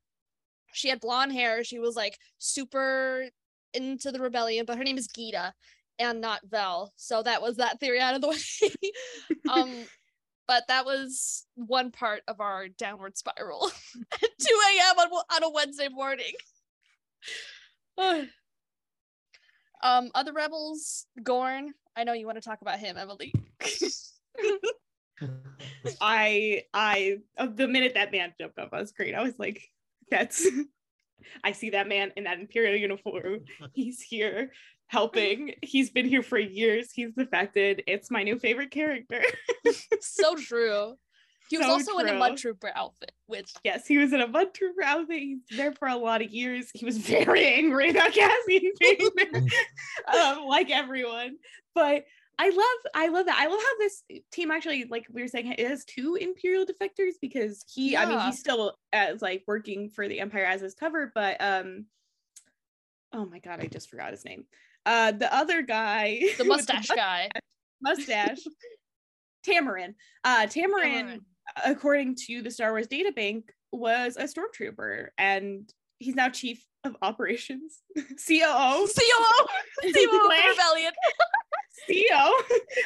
She 0.74 0.90
had 0.90 1.00
blonde 1.00 1.32
hair, 1.32 1.64
she 1.64 1.80
was 1.80 1.96
like 1.96 2.18
super 2.38 3.26
into 3.74 4.12
the 4.12 4.20
rebellion, 4.20 4.66
but 4.66 4.78
her 4.78 4.84
name 4.84 4.98
is 4.98 5.08
Gita 5.08 5.54
and 6.00 6.22
not 6.22 6.42
Vel. 6.50 6.92
So 6.96 7.24
that 7.24 7.42
was 7.42 7.58
that 7.58 7.80
theory 7.80 8.00
out 8.00 8.16
of 8.16 8.22
the 8.22 8.28
way. 8.30 8.92
um 9.50 9.86
but 10.48 10.64
that 10.68 10.86
was 10.86 11.46
one 11.56 11.92
part 11.92 12.22
of 12.28 12.40
our 12.40 12.68
downward 12.68 13.18
spiral 13.18 13.72
at 14.14 14.20
2 14.22 14.28
a.m. 14.78 15.00
On, 15.00 15.24
on 15.34 15.44
a 15.44 15.50
Wednesday 15.50 15.88
morning. 15.90 16.34
um, 19.84 20.12
other 20.14 20.34
rebels, 20.34 21.08
Gorn. 21.24 21.74
I 21.96 22.04
know 22.04 22.14
you 22.14 22.26
want 22.26 22.38
to 22.38 22.48
talk 22.48 22.62
about 22.62 22.80
him, 22.80 22.98
Emily. 22.98 23.34
I 26.02 26.64
I 26.74 27.18
uh, 27.38 27.48
the 27.48 27.68
minute 27.68 27.94
that 27.96 28.12
man 28.12 28.34
jumped 28.40 28.60
up 28.60 28.70
on 28.74 28.88
screen, 28.88 29.16
I 29.16 29.24
was 29.24 29.38
like, 29.38 29.62
that's 30.10 30.48
I 31.44 31.52
see 31.54 31.72
that 31.72 31.88
man 31.88 32.12
in 32.16 32.26
that 32.26 32.40
imperial 32.40 32.76
uniform. 32.76 33.42
He's 33.74 34.02
here 34.02 34.52
helping. 34.88 35.54
He's 35.62 35.90
been 35.90 36.06
here 36.06 36.22
for 36.22 36.38
years. 36.38 36.92
He's 36.94 37.14
defected. 37.14 37.84
It's 37.88 38.12
my 38.12 38.24
new 38.24 38.38
favorite 38.38 38.72
character. 38.72 39.24
so 40.02 40.36
true. 40.36 40.96
He 41.50 41.58
was 41.58 41.68
So 41.68 41.74
also 41.74 41.98
in 42.00 42.10
a 42.10 42.18
mud 42.18 42.38
trooper 42.38 42.72
outfit, 42.76 43.12
which 43.28 43.52
yes, 43.64 43.86
he 43.86 43.98
was 43.98 44.14
in 44.14 44.22
a 44.22 44.28
mud 44.28 44.54
trooper 44.54 44.84
outfit. 44.84 45.20
He's 45.20 45.40
there 45.56 45.74
for 45.74 45.88
a 45.88 45.96
lot 45.96 46.24
of 46.24 46.32
years. 46.32 46.72
He 46.74 46.86
was 46.86 46.98
very 46.98 47.46
angry 47.46 47.92
about 47.92 48.14
Cassian 48.14 48.72
being 48.80 49.10
there, 49.16 49.44
um, 50.14 50.46
like 50.46 50.72
everyone. 50.72 51.38
But 51.76 52.06
I 52.38 52.50
love, 52.50 52.92
I 52.94 53.08
love 53.08 53.26
that. 53.28 53.38
I 53.40 53.48
love 53.48 53.60
how 53.60 53.78
this 53.80 54.04
team 54.32 54.52
actually, 54.52 54.86
like 54.86 55.06
we 55.12 55.22
were 55.22 55.28
saying, 55.28 55.54
it 55.58 55.68
has 55.68 55.86
two 55.86 56.18
Imperial 56.20 56.66
defectors 56.66 57.14
because 57.22 57.64
he, 57.74 57.94
yeah. 57.94 58.04
I 58.04 58.06
mean, 58.06 58.20
he's 58.20 58.40
still 58.40 58.78
as 58.92 59.22
like 59.22 59.44
working 59.48 59.90
for 59.90 60.08
the 60.08 60.20
Empire 60.20 60.46
as 60.46 60.62
his 60.62 60.74
cover, 60.74 61.12
but 61.16 61.38
um, 61.40 61.86
oh 63.14 63.26
my 63.26 63.40
god, 63.40 63.60
I 63.62 63.68
just 63.68 63.90
forgot 63.90 64.12
his 64.12 64.26
name. 64.26 64.46
Uh, 64.86 65.12
the 65.12 65.34
other 65.34 65.62
guy, 65.62 66.20
the 66.38 66.44
with 66.44 66.48
mustache 66.48 66.90
guy. 66.90 67.30
mustache, 67.82 68.40
Tamarin. 69.48 69.96
Uh, 70.24 70.46
Tamarin 70.48 71.04
Tamarin. 71.04 71.20
according 71.66 72.16
to 72.28 72.42
the 72.42 72.52
Star 72.52 72.72
Wars 72.72 72.88
databank, 72.88 73.44
was 73.72 74.18
a 74.18 74.24
stormtrooper, 74.24 75.08
and 75.18 75.72
he's 76.00 76.16
now 76.16 76.30
chief 76.30 76.66
of 76.84 76.96
operations, 77.02 77.82
COO, 77.96 78.06
COO! 78.18 78.88
COO 78.88 79.92
the 79.92 80.50
rebellion. 80.50 80.92
CEO, 81.96 82.32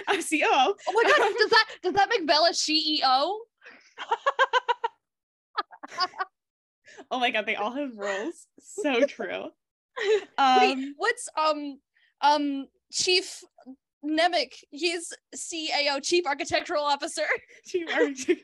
a 0.07 0.13
COO. 0.13 0.75
Oh 0.87 0.93
my 0.93 1.03
god, 1.03 1.33
does 1.37 1.49
that 1.49 1.65
does 1.83 1.93
that 1.93 2.09
make 2.09 2.25
Bella 2.27 2.51
E 2.67 3.01
CEO? 3.01 3.35
Oh 7.11 7.19
my 7.19 7.31
god, 7.31 7.45
they 7.45 7.55
all 7.55 7.71
have 7.71 7.97
roles. 7.97 8.45
So 8.59 9.05
true. 9.05 9.49
Wait, 9.99 10.21
Um, 10.37 10.93
what's 10.97 11.27
um 11.37 11.79
um 12.21 12.67
Chief 12.91 13.41
Nemik? 14.05 14.53
He's 14.69 15.13
CAO, 15.35 16.03
Chief 16.03 16.25
Architectural 16.25 16.83
Officer. 16.83 17.25
chief 17.65 17.87
architect. 17.93 18.41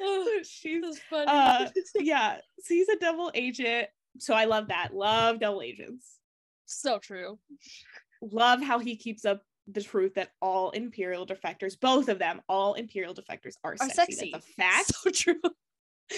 oh, 0.00 0.38
She's 0.42 0.98
funny. 1.10 1.26
uh 1.28 1.68
yeah, 1.96 2.38
so 2.58 2.74
he's 2.74 2.88
a 2.88 2.96
double 2.96 3.30
agent. 3.34 3.88
So 4.18 4.34
I 4.34 4.46
love 4.46 4.68
that. 4.68 4.94
Love 4.94 5.38
double 5.40 5.62
agents. 5.62 6.18
So 6.70 6.98
true. 6.98 7.38
love 8.22 8.62
how 8.62 8.78
he 8.78 8.96
keeps 8.96 9.24
up 9.24 9.42
the 9.66 9.80
truth 9.82 10.14
that 10.14 10.32
all 10.42 10.70
imperial 10.70 11.26
defectors, 11.26 11.78
both 11.78 12.08
of 12.08 12.18
them, 12.18 12.40
all 12.48 12.74
imperial 12.74 13.14
defectors 13.14 13.54
are, 13.64 13.76
Are 13.80 13.88
sexy. 13.88 14.12
sexy. 14.12 14.30
That's 14.32 14.46
a 14.46 14.52
fact. 14.60 14.94
So 14.94 15.10
true. 15.10 15.40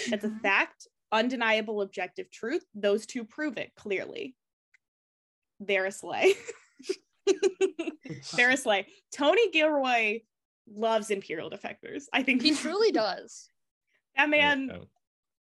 That's 0.09 0.23
a 0.25 0.29
Mhm. 0.29 0.41
fact. 0.41 0.87
Undeniable 1.11 1.81
objective 1.81 2.31
truth. 2.31 2.65
Those 2.73 3.05
two 3.05 3.23
prove 3.23 3.57
it 3.57 3.71
clearly. 3.75 4.35
They're 5.59 5.85
a 5.85 5.91
slay. 5.91 6.33
They're 8.35 8.49
a 8.51 8.57
slay. 8.57 8.87
Tony 9.11 9.49
Gilroy 9.51 10.21
loves 10.67 11.11
imperial 11.11 11.49
defectors. 11.51 12.05
I 12.11 12.23
think 12.23 12.41
He 12.41 12.55
truly 12.55 12.91
does. 12.91 13.49
that 14.17 14.29
man. 14.29 14.71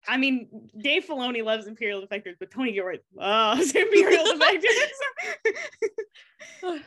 I 0.07 0.17
mean, 0.17 0.69
Dave 0.81 1.05
Filoni 1.05 1.43
loves 1.43 1.67
Imperial 1.67 2.01
Defectors, 2.01 2.35
but 2.39 2.51
Tony 2.51 2.71
Gilroy 2.71 2.99
loves 3.13 3.71
Imperial 3.75 4.23
Defectors, 4.25 5.53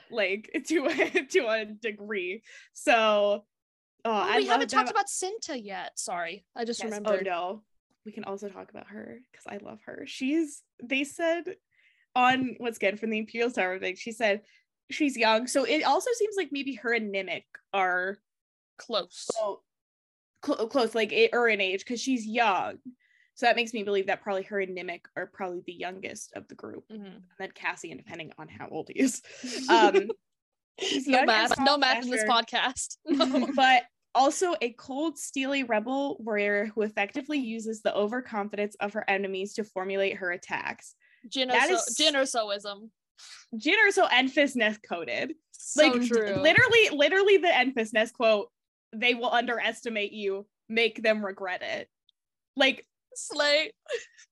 like 0.10 0.50
to 0.68 0.86
a, 0.86 1.26
to 1.30 1.46
a 1.48 1.64
degree. 1.66 2.42
So, 2.72 3.44
oh, 4.04 4.30
Oh, 4.32 4.36
we 4.36 4.46
haven't 4.46 4.68
talked 4.68 4.90
about 4.90 5.06
Cinta 5.06 5.62
yet. 5.62 5.98
Sorry. 5.98 6.44
I 6.56 6.64
just 6.64 6.82
Yes, 6.82 6.92
oh, 6.92 6.96
remembered. 6.96 7.28
Oh 7.28 7.30
no, 7.30 7.62
we 8.04 8.12
can 8.12 8.24
also 8.24 8.48
talk 8.48 8.70
about 8.70 8.88
her 8.88 9.18
because 9.30 9.46
I 9.46 9.58
love 9.64 9.78
her. 9.86 10.04
She's. 10.06 10.62
They 10.82 11.04
said 11.04 11.56
on 12.16 12.56
what's 12.58 12.78
good 12.78 12.98
from 12.98 13.10
the 13.10 13.18
Imperial 13.18 13.50
Star 13.50 13.78
thing. 13.78 13.96
She 13.96 14.12
said 14.12 14.42
she's 14.90 15.16
young, 15.16 15.46
so 15.46 15.64
it 15.64 15.84
also 15.84 16.10
seems 16.14 16.34
like 16.36 16.48
maybe 16.50 16.74
her 16.76 16.92
and 16.92 17.14
Nemik 17.14 17.44
are 17.72 18.18
Close. 18.78 19.28
so 19.32 19.60
cl- 20.44 20.66
close, 20.66 20.94
like 20.94 21.12
it, 21.12 21.30
or 21.32 21.48
in 21.48 21.60
age, 21.60 21.80
because 21.80 22.00
she's 22.00 22.26
young. 22.26 22.78
So 23.42 23.46
that 23.48 23.56
makes 23.56 23.74
me 23.74 23.82
believe 23.82 24.06
that 24.06 24.22
probably 24.22 24.44
her 24.44 24.60
and 24.60 24.78
Nemik 24.78 25.00
are 25.16 25.26
probably 25.26 25.62
the 25.66 25.72
youngest 25.72 26.32
of 26.36 26.46
the 26.46 26.54
group. 26.54 26.84
Mhm. 26.88 27.06
And 27.06 27.22
then 27.40 27.50
Cassian, 27.50 27.96
depending 27.96 28.30
on 28.38 28.46
how 28.46 28.68
old 28.70 28.88
he 28.88 29.00
is. 29.00 29.20
Um, 29.68 30.12
no 31.08 31.24
math. 31.24 31.58
No 31.58 31.76
math 31.76 32.04
in 32.04 32.10
this 32.10 32.22
podcast. 32.22 32.98
No. 33.08 33.48
but 33.56 33.82
also 34.14 34.54
a 34.62 34.70
cold, 34.74 35.18
steely 35.18 35.64
rebel 35.64 36.18
warrior 36.20 36.66
who 36.72 36.82
effectively 36.82 37.38
uses 37.40 37.82
the 37.82 37.92
overconfidence 37.92 38.76
of 38.76 38.92
her 38.92 39.04
enemies 39.10 39.54
to 39.54 39.64
formulate 39.64 40.18
her 40.18 40.30
attacks. 40.30 40.94
Jin 41.28 41.48
That 41.48 41.68
or, 41.68 41.72
is- 41.74 41.96
so- 41.96 42.04
Jin 42.04 42.14
or 42.14 42.22
soism. 42.22 42.90
Jyn 43.56 43.74
Erso 43.88 44.08
Enfys 44.08 44.54
Nest 44.54 44.84
coded. 44.88 45.34
So 45.50 45.82
like 45.88 46.06
true. 46.06 46.36
literally, 46.36 46.90
literally 46.92 47.38
the 47.38 47.48
Enfys 47.48 47.92
Nest 47.92 48.14
quote, 48.14 48.50
they 48.94 49.14
will 49.14 49.32
underestimate 49.32 50.12
you, 50.12 50.46
make 50.68 51.02
them 51.02 51.26
regret 51.26 51.62
it. 51.62 51.88
Like 52.56 52.86
Slay. 53.14 53.72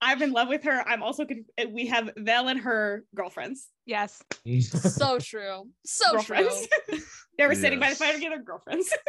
I'm 0.01 0.23
in 0.23 0.33
love 0.33 0.49
with 0.49 0.65
her. 0.65 0.83
I'm 0.89 1.03
also 1.03 1.25
conf- 1.25 1.47
eh, 1.59 1.67
we 1.71 1.87
have 1.89 2.11
Vel 2.17 2.49
and 2.49 2.61
her 2.61 3.05
girlfriends. 3.15 3.69
Yes. 3.87 4.23
So 4.71 5.19
true. 5.19 5.65
So 5.85 6.21
true. 6.23 6.49
they 7.39 7.47
were 7.47 7.55
sitting 7.55 7.79
by 7.81 7.91
the 7.91 7.97
fire 7.97 8.13
together, 8.15 8.39
girlfriends. 8.39 8.93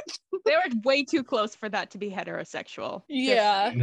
They 0.45 0.53
were 0.53 0.82
way 0.84 1.03
too 1.03 1.24
close 1.24 1.53
for 1.55 1.69
that 1.69 1.91
to 1.91 1.97
be 1.99 2.09
heterosexual. 2.09 3.03
Yeah. 3.07 3.74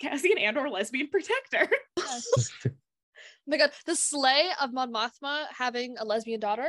Cassian 0.00 0.38
Andor 0.38 0.68
lesbian 0.70 1.08
protector. 1.08 1.68
Oh 1.98 2.20
my 3.48 3.56
god, 3.56 3.70
the 3.86 3.96
slay 3.96 4.50
of 4.62 4.72
Mon 4.72 4.92
Mothma 4.92 5.46
having 5.56 5.96
a 5.98 6.04
lesbian 6.04 6.38
daughter. 6.38 6.68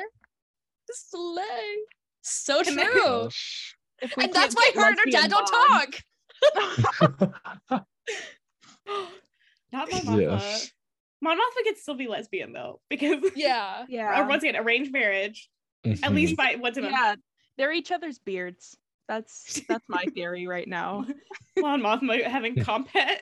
The 0.88 0.94
slay. 0.98 1.76
So 2.22 2.60
And 2.66 2.78
then- 2.80 2.92
true. 2.92 3.02
Gosh. 3.04 3.76
If 4.02 4.16
we 4.18 4.24
And 4.24 4.34
that's 4.34 4.56
why 4.56 4.72
her 4.76 4.88
and 4.90 4.98
her 4.98 5.06
dad 5.06 5.30
lesbian 5.30 5.30
don't 5.30 5.52
bond- 5.70 5.94
talk. 7.70 7.86
Not 9.72 9.92
Mon 9.92 10.02
Mothma. 10.02 10.22
yes. 10.22 10.72
Mon 11.22 11.38
Mothma 11.38 11.64
could 11.64 11.78
still 11.78 11.96
be 11.96 12.08
lesbian 12.08 12.54
though, 12.54 12.80
because 12.90 13.24
Yeah. 13.36 13.86
Yeah. 13.90 14.20
or 14.22 14.28
once 14.28 14.44
again, 14.44 14.56
arranged 14.56 14.92
marriage. 14.92 15.50
At 15.86 15.98
Mhm. 15.98 16.14
least 16.16 16.36
by 16.38 16.56
what's 16.60 16.78
in 16.78 16.86
yeah. 16.86 17.16
They're 17.58 17.72
each 17.74 17.92
other's 17.92 18.20
beards. 18.20 18.78
That's 19.08 19.62
that's 19.68 19.84
my 19.90 20.04
theory 20.14 20.48
right 20.48 20.68
now. 20.68 21.06
Mon 21.58 21.82
Mothma 21.82 22.24
having 22.24 22.56
compet. 22.56 23.18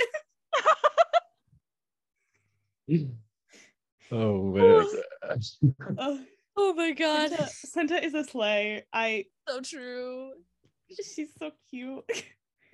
Oh 4.12 4.44
man. 4.44 4.88
Ugh. 5.98 6.20
Oh 6.56 6.74
my 6.74 6.92
god. 6.92 7.30
Santa, 7.30 7.48
Senta 7.50 8.04
is 8.04 8.14
a 8.14 8.24
slay. 8.24 8.86
I 8.94 9.26
So 9.48 9.62
true. 9.62 10.32
she's 10.90 11.30
so 11.38 11.52
cute. 11.70 12.04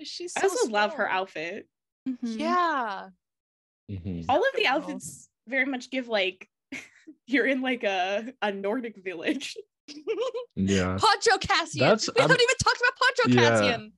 She's 0.02 0.34
I 0.38 0.42
so 0.42 0.50
also 0.50 0.70
love 0.70 0.94
her 0.96 1.10
outfit. 1.10 1.68
Mhm. 2.08 2.18
Yeah. 2.22 3.10
Mhm. 3.90 4.26
All 4.30 4.40
of 4.40 4.56
the 4.56 4.68
outfits 4.68 5.30
very 5.48 5.66
much 5.66 5.90
give 5.90 6.08
like 6.08 6.50
you're 7.28 7.46
in 7.48 7.62
like 7.62 7.84
a, 7.84 8.34
a 8.42 8.52
Nordic 8.52 9.04
village. 9.04 9.56
Yeah. 10.56 10.98
Poncho 11.00 11.38
Cassian. 11.40 11.80
That's- 11.82 12.08
we 12.08 12.22
I'm- 12.22 12.30
haven't 12.30 12.42
even 12.42 12.56
talked 12.64 12.78
about 12.80 12.96
Poncho 12.98 13.42
Yeah. 13.42 13.50
Cassian. 13.50 13.94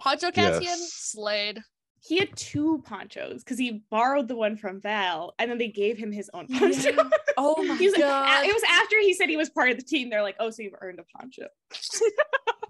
Poncho 0.00 0.30
Cassian 0.32 0.62
Yes. 0.62 0.92
slayed. 0.92 1.60
He 2.02 2.18
had 2.18 2.34
two 2.34 2.82
ponchos 2.86 3.44
because 3.44 3.58
he 3.58 3.82
borrowed 3.90 4.26
the 4.26 4.34
one 4.34 4.56
from 4.56 4.80
Val 4.80 5.34
and 5.38 5.50
then 5.50 5.58
they 5.58 5.68
gave 5.68 5.98
him 5.98 6.10
his 6.10 6.30
own 6.34 6.48
poncho. 6.48 6.90
Yeah. 6.90 7.10
Oh 7.36 7.62
my 7.62 7.76
He 7.76 7.88
was- 7.90 7.98
god. 7.98 8.44
it 8.46 8.52
was 8.54 8.62
after 8.68 8.98
he 9.00 9.12
said 9.14 9.28
he 9.28 9.36
was 9.36 9.50
part 9.50 9.70
of 9.70 9.76
the 9.76 9.84
team. 9.84 10.08
They're 10.10 10.22
like, 10.22 10.36
oh, 10.40 10.50
so 10.50 10.62
you've 10.62 10.74
earned 10.80 10.98
a 10.98 11.04
poncho. 11.18 11.46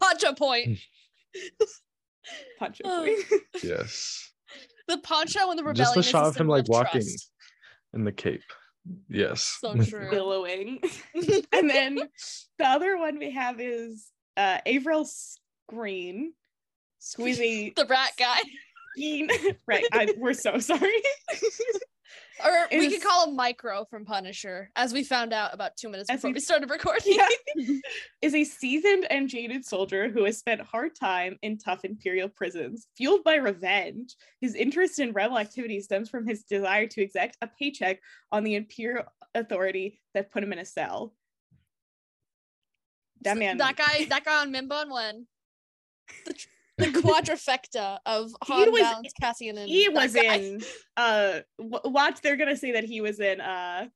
Poncho 0.00 0.32
point. 0.34 0.78
Poncho. 2.58 2.82
Oh. 2.84 3.16
Yes. 3.62 4.30
The 4.88 4.98
poncho 4.98 5.50
and 5.50 5.58
the 5.58 5.62
rebellion. 5.62 5.76
Just 5.76 5.94
the 5.94 6.00
is 6.00 6.06
shot 6.06 6.24
of 6.24 6.34
him 6.34 6.40
symbol 6.40 6.56
like 6.56 6.68
walking 6.68 7.02
trust. 7.02 7.30
in 7.94 8.04
the 8.04 8.10
cape. 8.12 8.42
Yes. 9.08 9.58
So 9.60 9.74
true. 9.84 10.10
billowing. 10.10 10.80
and 11.52 11.70
then 11.70 11.96
the 12.58 12.64
other 12.66 12.96
one 12.98 13.18
we 13.18 13.30
have 13.30 13.60
is 13.60 14.08
uh 14.36 14.58
Arvel 14.66 15.06
Skeen. 15.70 16.28
Who 17.16 17.26
is 17.26 17.40
a 17.40 17.70
the 17.70 17.86
rat 17.86 18.12
guy. 18.18 18.38
scene. 18.96 19.28
right. 19.66 19.84
I, 19.92 20.12
we're 20.18 20.32
so 20.32 20.58
sorry. 20.58 20.90
Or 22.44 22.68
we 22.70 22.90
could 22.90 23.02
call 23.02 23.28
him 23.28 23.36
Micro 23.36 23.84
from 23.84 24.04
Punisher, 24.04 24.70
as 24.76 24.92
we 24.92 25.04
found 25.04 25.32
out 25.32 25.52
about 25.52 25.76
two 25.76 25.88
minutes 25.88 26.08
As 26.08 26.18
before 26.18 26.30
we- 26.30 26.34
we 26.34 26.40
started 26.40 26.70
recording. 26.70 27.14
Yeah. 27.16 27.28
is 28.22 28.34
a 28.34 28.44
seasoned 28.44 29.06
and 29.10 29.28
jaded 29.28 29.64
soldier 29.64 30.08
who 30.08 30.24
has 30.24 30.38
spent 30.38 30.60
hard 30.60 30.94
time 30.94 31.38
in 31.42 31.58
tough 31.58 31.84
imperial 31.84 32.28
prisons. 32.28 32.86
Fueled 32.96 33.24
by 33.24 33.34
revenge, 33.36 34.14
his 34.40 34.54
interest 34.54 34.98
in 34.98 35.12
rebel 35.12 35.38
activity 35.38 35.80
stems 35.80 36.08
from 36.08 36.26
his 36.26 36.44
desire 36.44 36.86
to 36.86 37.02
exact 37.02 37.36
a 37.42 37.46
paycheck 37.46 38.00
on 38.32 38.44
the 38.44 38.54
imperial 38.54 39.04
authority 39.34 40.00
that 40.14 40.30
put 40.30 40.42
him 40.42 40.52
in 40.52 40.58
a 40.58 40.64
cell. 40.64 41.14
That 43.22 43.36
man, 43.36 43.58
That 43.58 43.76
guy, 43.76 44.06
that 44.08 44.24
guy 44.24 44.40
on 44.40 44.52
Mimban 44.52 44.88
one. 44.88 45.26
The, 46.24 46.34
the 46.80 46.86
quadrifecta 47.02 47.98
of 48.06 48.30
He 48.46 48.52
Han, 48.52 48.72
was- 48.72 48.80
Valance, 48.82 49.12
Cassian, 49.20 49.58
and 49.58 49.68
he 49.68 49.88
was 49.88 50.14
guy. 50.14 50.22
in 50.34 50.60
uh 50.96 51.40
w- 51.58 51.80
watch 51.92 52.20
they're 52.22 52.36
gonna 52.36 52.56
say 52.56 52.72
that 52.72 52.84
he 52.84 53.00
was 53.00 53.20
in 53.20 53.40
uh 53.40 53.86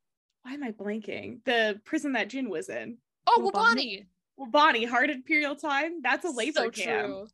why 0.43 0.53
am 0.53 0.63
i 0.63 0.71
blanking 0.73 1.43
the 1.45 1.81
prison 1.85 2.13
that 2.13 2.29
jyn 2.29 2.49
was 2.49 2.69
in 2.69 2.99
Oh, 3.27 3.51
Wobani? 3.51 3.53
Wobani. 3.53 4.07
well 4.37 4.51
bonnie 4.51 4.85
hard 4.85 5.11
imperial 5.11 5.57
time 5.57 6.03
that's 6.03 6.25
a 6.25 6.31
laser 6.31 6.65
so 6.65 6.71
cam 6.71 7.05
true. 7.07 7.29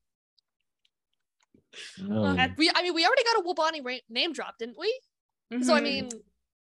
Um, 2.00 2.36
That- 2.36 2.56
We, 2.56 2.70
I 2.74 2.82
mean, 2.82 2.94
we 2.94 3.06
already 3.06 3.22
got 3.24 3.38
a 3.38 3.42
Wobani 3.42 3.84
ra- 3.84 4.06
name 4.08 4.32
drop, 4.32 4.58
didn't 4.58 4.76
we? 4.78 4.92
So 5.62 5.74
I 5.74 5.80
Mhm. 5.80 5.82
mean, 5.84 6.08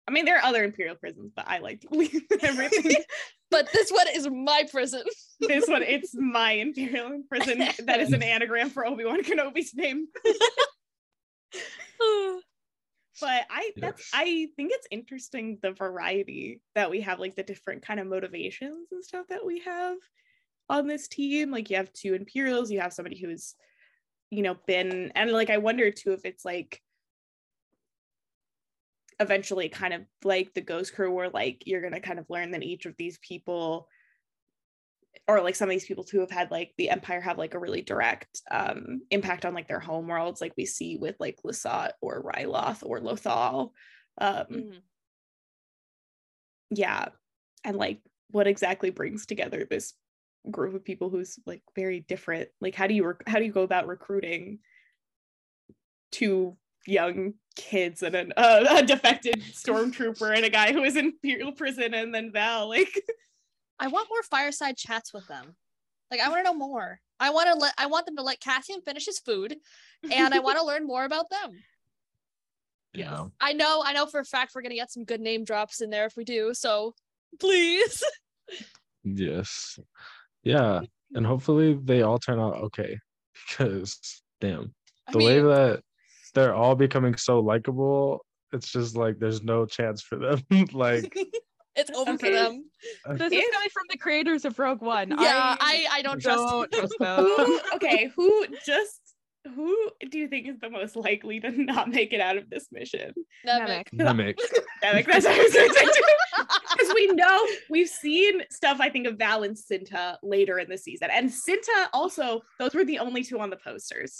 i 0.07 0.11
mean 0.11 0.25
there 0.27 0.37
are 0.39 0.45
other 0.45 0.63
imperial 0.65 0.97
prisons 0.97 1.33
but 1.35 1.47
i 1.49 1.59
like 1.61 1.81
to 1.81 1.89
everything 2.43 2.97
but 3.55 3.73
this 3.73 3.93
one 3.93 4.09
is 4.13 4.29
my 4.29 4.67
prison. 4.69 5.05
this 5.41 5.69
one 5.69 5.83
it's 5.83 6.13
my 6.15 6.53
imperial 6.53 7.23
prison. 7.29 7.59
That 7.87 8.01
is 8.01 8.13
an 8.13 8.23
anagram 8.23 8.69
for 8.69 8.85
obi-wan 8.85 9.23
kenobi's 9.23 9.75
name. 9.75 10.09
But 13.21 13.47
i 13.49 13.71
that's 13.77 14.11
i 14.13 14.49
think 14.57 14.73
it's 14.75 14.89
interesting 14.91 15.59
the 15.63 15.71
variety 15.71 16.61
that 16.75 16.91
we 16.91 17.01
have 17.03 17.21
like 17.21 17.37
the 17.37 17.45
different 17.45 17.83
kind 17.83 18.01
of 18.01 18.09
motivations 18.09 18.89
and 18.91 19.05
stuff 19.05 19.27
that 19.29 19.47
we 19.47 19.61
have 19.61 19.97
on 20.69 20.89
this 20.89 21.07
team. 21.07 21.53
Like 21.53 21.71
you 21.71 21.77
have 21.77 21.93
two 21.93 22.15
imperials 22.15 22.73
you 22.73 22.81
have 22.81 22.93
somebody 22.93 23.17
who's 23.17 23.55
you 24.31 24.43
know 24.43 24.57
been 24.67 25.13
and 25.15 25.31
like 25.31 25.49
i 25.49 25.59
wonder 25.59 25.93
too 25.93 26.13
if 26.13 26.25
it's 26.25 26.45
like 26.45 26.83
eventually 29.21 29.69
kind 29.69 29.95
of 29.95 30.03
like 30.25 30.55
the 30.55 30.61
ghost 30.61 30.95
crew 30.95 31.13
where 31.13 31.31
like 31.31 31.63
you're 31.67 31.83
gonna 31.83 32.01
kind 32.01 32.19
of 32.19 32.29
learn 32.31 32.51
that 32.53 32.63
each 32.63 32.87
of 32.87 32.97
these 32.97 33.19
people 33.19 33.89
or 35.27 35.41
like 35.41 35.55
some 35.55 35.69
of 35.69 35.71
these 35.71 35.87
people 35.87 36.05
too 36.05 36.21
have 36.21 36.31
had 36.31 36.51
like 36.51 36.73
the 36.77 36.91
empire 36.91 37.21
have 37.21 37.39
like 37.39 37.55
a 37.55 37.59
really 37.59 37.83
direct 37.83 38.43
um 38.51 39.01
impact 39.11 39.45
on 39.45 39.55
like 39.55 39.69
their 39.69 39.81
home 39.81 40.07
worlds 40.09 40.41
like 40.41 40.53
we 40.57 40.67
see 40.67 40.97
with 40.97 41.17
like 41.21 41.39
Lasat 41.45 41.93
or 42.01 42.23
Ryloth 42.23 42.83
or 42.85 43.01
Lothal 43.01 43.71
um 44.19 44.47
Mhm. 44.51 44.83
yeah 46.71 47.09
and 47.65 47.77
like 47.77 48.01
what 48.31 48.47
exactly 48.47 48.91
brings 48.91 49.27
together 49.27 49.65
this 49.69 49.95
group 50.51 50.75
of 50.75 50.85
people 50.85 51.09
who's 51.09 51.39
like 51.47 51.63
very 51.75 52.01
different 52.01 52.49
like 52.61 52.75
how 52.75 52.87
do 52.87 52.95
you 52.95 53.05
rec- 53.07 53.27
how 53.29 53.39
do 53.39 53.45
you 53.45 53.53
go 53.53 53.63
about 53.63 53.87
recruiting 53.87 54.59
two 56.11 56.57
young 56.87 57.35
kids 57.57 58.03
and 58.03 58.15
an, 58.15 58.33
uh, 58.37 58.65
a 58.79 58.83
defected 58.83 59.43
stormtrooper 59.53 60.35
and 60.35 60.45
a 60.45 60.51
guy 60.51 60.73
who 60.73 60.83
is 60.85 60.97
in 60.97 61.07
imperial 61.07 61.53
prison 61.53 61.95
and 61.95 62.15
then 62.15 62.33
Val 62.33 62.69
like 62.69 63.03
I 63.79 63.89
want 63.89 64.09
more 64.09 64.23
fireside 64.23 64.77
chats 64.77 65.13
with 65.13 65.27
them. 65.27 65.57
Like 66.11 66.21
I 66.21 66.29
want 66.29 66.45
to 66.45 66.53
know 66.53 66.57
more. 66.57 67.01
I 67.19 67.31
want 67.31 67.49
to 67.49 67.55
let 67.55 67.75
I 67.79 67.87
want 67.87 68.07
them 68.07 68.17
to 68.17 68.23
let 68.23 68.41
Cassian 68.41 68.81
finish 68.83 69.07
his 69.07 69.19
food, 69.19 69.57
and 70.13 70.35
I 70.35 70.39
want 70.39 70.59
to 70.59 70.65
learn 70.67 70.87
more 70.87 71.05
about 71.05 71.31
them. 71.31 71.53
yeah. 72.93 73.27
I 73.41 73.53
know, 73.53 73.83
I 73.85 73.93
know 73.93 74.07
for 74.07 74.21
a 74.21 74.25
fact 74.25 74.53
we're 74.55 74.63
gonna 74.63 74.75
get 74.75 74.93
some 74.93 75.05
good 75.05 75.21
name 75.21 75.45
drops 75.45 75.81
in 75.81 75.91
there 75.91 76.07
if 76.07 76.17
we 76.17 76.25
do. 76.25 76.55
So 76.55 76.95
please. 77.41 78.03
Yes. 79.03 79.79
Yeah. 80.43 80.81
And 81.15 81.27
hopefully 81.27 81.79
they 81.83 82.03
all 82.03 82.19
turn 82.19 82.41
out 82.41 82.55
okay. 82.55 82.99
Because 83.49 84.23
damn. 84.41 84.75
I 85.09 85.13
The 85.13 85.19
way 85.19 85.41
that 85.41 85.83
they're 86.35 86.55
all 86.55 86.75
becoming 86.75 87.17
so 87.17 87.41
likable, 87.41 88.25
it's 88.53 88.71
just 88.71 88.97
like 88.97 89.19
there's 89.19 89.43
no 89.43 89.67
chance 89.67 90.03
for 90.03 90.17
them. 90.17 90.43
like 90.73 91.17
it's 91.77 91.91
over 91.97 92.17
for 92.19 92.27
Okay. 92.27 92.33
them. 92.33 92.65
Uh, 93.07 93.15
this 93.15 93.33
is 93.33 93.39
If- 93.39 93.53
coming 93.53 93.71
from 93.71 93.85
the 93.91 93.99
creators 93.99 94.45
of 94.45 94.59
Rogue 94.59 94.83
One. 94.83 95.11
Yeah, 95.11 95.57
I 95.61 95.87
I 95.91 96.03
don't 96.03 96.21
trust. 96.21 96.39
don't 96.39 96.73
trust 96.73 96.95
them. 97.01 97.25
who 97.25 97.61
okay 97.75 98.11
who 98.15 98.47
just 98.67 99.01
who 99.55 99.77
do 100.11 100.19
you 100.19 100.27
think 100.27 100.49
is 100.49 100.59
the 100.61 100.71
most 100.71 100.97
likely 100.97 101.39
to 101.39 101.51
not 101.51 101.91
make 101.91 102.15
it 102.15 102.21
out 102.21 102.39
of 102.39 102.49
this 102.49 102.69
mission 102.73 103.13
Nemik. 103.47 103.85
Nemik. 103.93 104.17
mimic. 104.17 104.39
Nemik, 104.83 105.05
that's 105.07 105.27
what 105.27 105.35
I 105.39 105.43
was 105.43 105.53
going 105.53 105.69
to 105.69 105.75
say 105.75 105.85
because 106.73 106.95
we 106.95 107.07
know 107.09 107.47
we've 107.69 107.89
seen 107.89 108.41
stuff 108.51 108.79
i 108.81 108.89
think 108.89 109.07
of 109.07 109.19
val 109.19 109.43
and 109.43 109.55
cinta 109.57 110.17
later 110.23 110.59
in 110.59 110.69
the 110.71 110.79
season 110.79 111.09
and 111.13 111.29
cinta 111.31 111.89
also 111.93 112.41
those 112.59 112.75
were 112.75 112.85
the 112.87 112.99
only 112.99 113.23
two 113.23 113.39
on 113.39 113.51
the 113.51 113.57
posters 113.57 114.17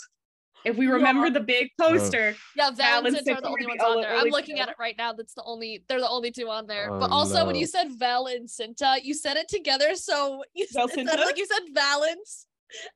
if 0.65 0.75
we 0.77 0.87
remember 0.87 1.27
Yeah. 1.27 1.33
the 1.33 1.39
big 1.41 1.69
poster 1.79 2.35
Yeah, 2.55 2.71
Val 2.71 2.73
Val 2.73 3.05
and 3.05 3.15
and 3.15 3.25
Cinta 3.27 3.37
are 3.37 3.41
the 3.41 3.49
were 3.49 3.57
only 3.59 3.63
the 3.63 3.67
ones 3.69 3.81
on 3.81 3.87
only- 3.91 4.03
there. 4.03 4.17
I'm 4.17 4.27
looking 4.29 4.55
two. 4.57 4.61
at 4.61 4.69
it 4.69 4.75
right 4.79 4.95
now. 4.97 5.13
That's 5.13 5.33
the 5.33 5.43
only 5.43 5.83
they're 5.87 5.99
the 5.99 6.09
only 6.09 6.31
two 6.31 6.49
on 6.49 6.67
there. 6.67 6.91
Oh, 6.91 6.99
but 6.99 7.11
also 7.11 7.45
when 7.45 7.55
you 7.55 7.67
said 7.67 7.91
Val 7.91 8.27
and 8.27 8.47
Cinta, 8.49 9.03
you 9.03 9.13
said 9.13 9.37
it 9.37 9.47
together. 9.47 9.95
So 9.95 10.43
you 10.53 10.65
Val 10.73 10.87
it 10.89 11.05
like 11.19 11.37
you 11.37 11.45
said 11.45 11.63
Valence. 11.73 12.47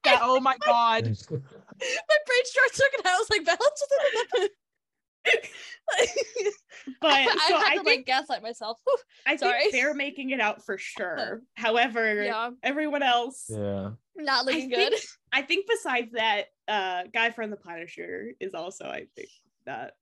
That- 0.03 0.19
oh 0.21 0.39
my 0.39 0.57
god. 0.65 1.03
My 1.05 1.09
brain 1.09 2.43
short 2.53 2.73
circuit. 2.73 3.01
I 3.05 3.17
was 3.17 3.29
like, 3.29 3.45
Valence. 3.45 3.83
with 4.33 4.43
it. 4.43 4.51
But 7.01 7.11
I, 7.11 7.25
so 7.47 7.57
had 7.57 7.65
I, 7.65 7.75
to 7.77 7.83
think 7.83 7.85
like 7.85 8.05
gaslight 8.05 8.41
myself. 8.41 8.79
Whew. 8.85 8.97
I 9.27 9.35
sorry. 9.35 9.59
think 9.59 9.73
they're 9.73 9.93
making 9.93 10.31
it 10.31 10.39
out 10.39 10.63
for 10.65 10.77
sure. 10.77 11.41
However, 11.55 12.23
Yeah, 12.23 12.49
everyone 12.63 13.03
else, 13.03 13.45
yeah. 13.49 13.91
not 14.15 14.45
looking 14.45 14.69
think- 14.69 14.91
good. 14.91 14.99
I 15.31 15.41
think 15.43 15.67
besides 15.67 16.11
that, 16.13 16.45
uh, 16.69 17.03
guy 17.13 17.31
from 17.31 17.49
the 17.49 17.57
Punisher 17.57 18.31
is 18.39 18.53
also 18.53 18.85
I 18.85 19.07
think 19.15 19.29
that 19.65 19.93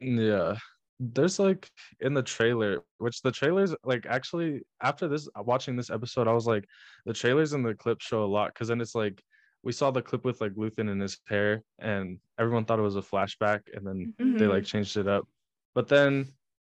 Yeah. 0.00 0.56
There's 1.00 1.38
like 1.40 1.68
in 2.00 2.14
the 2.14 2.22
trailer, 2.22 2.82
which 2.98 3.22
the 3.22 3.32
trailers 3.32 3.74
like 3.84 4.06
actually 4.06 4.62
after 4.80 5.08
this 5.08 5.28
watching 5.36 5.76
this 5.76 5.90
episode, 5.90 6.28
I 6.28 6.32
was 6.32 6.46
like, 6.46 6.64
the 7.06 7.12
trailers 7.12 7.54
and 7.54 7.64
the 7.66 7.74
clip 7.74 8.00
show 8.00 8.24
a 8.24 8.26
lot 8.26 8.54
because 8.54 8.68
then 8.68 8.80
it's 8.80 8.94
like 8.94 9.20
we 9.64 9.72
saw 9.72 9.90
the 9.90 10.02
clip 10.02 10.24
with 10.24 10.40
like 10.40 10.52
Luthen 10.54 10.90
and 10.90 11.02
his 11.02 11.18
hair 11.28 11.62
and 11.80 12.18
everyone 12.38 12.64
thought 12.64 12.78
it 12.78 12.82
was 12.82 12.96
a 12.96 13.02
flashback 13.02 13.62
and 13.74 13.86
then 13.86 14.08
they 14.38 14.46
Mm-hmm. 14.46 14.46
like 14.46 14.64
changed 14.64 14.96
it 14.96 15.08
up. 15.08 15.26
But 15.74 15.88
then 15.88 16.28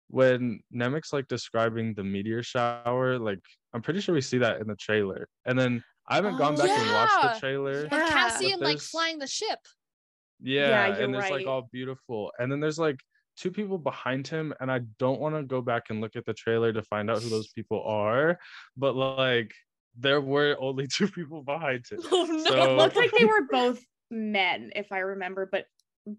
when 0.10 0.62
Nemik's 0.74 1.14
like 1.14 1.28
describing 1.28 1.94
the 1.96 2.04
meteor 2.04 2.44
shower, 2.44 3.18
like 3.18 3.42
I'm 3.74 3.82
pretty 3.82 4.02
sure 4.02 4.14
we 4.14 4.22
see 4.22 4.40
that 4.40 4.62
in 4.62 4.68
the 4.68 4.76
trailer. 4.76 5.28
And 5.46 5.58
then 5.58 5.84
I 6.10 6.16
haven't 6.16 6.38
gone 6.38 6.54
Oh, 6.54 6.58
back 6.58 6.70
and 6.70 6.92
watched 6.92 7.34
the 7.36 7.40
trailer. 7.40 7.84
With 7.84 7.92
Yeah. 7.92 8.10
Cassian 8.10 8.60
But 8.60 8.68
like 8.68 8.80
flying 8.80 9.20
the 9.20 9.28
ship. 9.28 9.60
Yeah, 10.42 10.88
you're 10.88 11.04
and 11.06 11.16
it's 11.16 11.24
right. 11.24 11.34
like 11.34 11.48
all 11.48 11.70
beautiful. 11.72 12.32
And 12.40 12.52
then 12.52 12.60
there's 12.60 12.80
like 12.80 13.00
two 13.38 13.52
people 13.52 13.78
behind 13.78 14.28
him, 14.28 14.54
and 14.60 14.72
I 14.72 14.80
don't 14.98 15.20
want 15.20 15.36
to 15.36 15.44
go 15.44 15.62
back 15.62 15.84
and 15.90 16.02
look 16.02 16.16
at 16.16 16.26
the 16.26 16.34
trailer 16.34 16.74
to 16.74 16.82
find 16.84 17.10
out 17.10 17.22
who 17.22 17.30
those 17.30 17.50
people 17.50 17.84
are, 17.84 18.40
but 18.78 18.96
like 18.96 19.54
there 19.98 20.22
were 20.22 20.56
only 20.60 20.88
two 20.94 21.08
people 21.10 21.42
behind 21.44 21.86
him. 21.90 22.00
Oh 22.12 22.26
no. 22.26 22.44
So- 22.44 22.64
it 22.72 22.78
looked 22.78 22.96
like 22.96 23.12
they 23.18 23.26
were 23.26 23.46
both 23.52 23.80
men, 24.10 24.72
if 24.76 24.92
I 24.92 25.00
remember, 25.00 25.46
but 25.52 25.66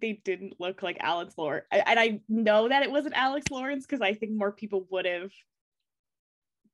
they 0.00 0.20
didn't 0.24 0.54
look 0.60 0.82
like 0.82 0.98
Alex 1.00 1.34
Lawther. 1.36 1.66
And 1.72 1.98
I 1.98 2.20
know 2.28 2.68
that 2.68 2.82
it 2.84 2.90
wasn't 2.90 3.14
Alex 3.16 3.46
Lawther 3.50 3.74
because 3.76 4.00
I 4.00 4.14
think 4.14 4.32
more 4.32 4.52
people 4.52 4.86
would 4.90 5.06
have 5.06 5.30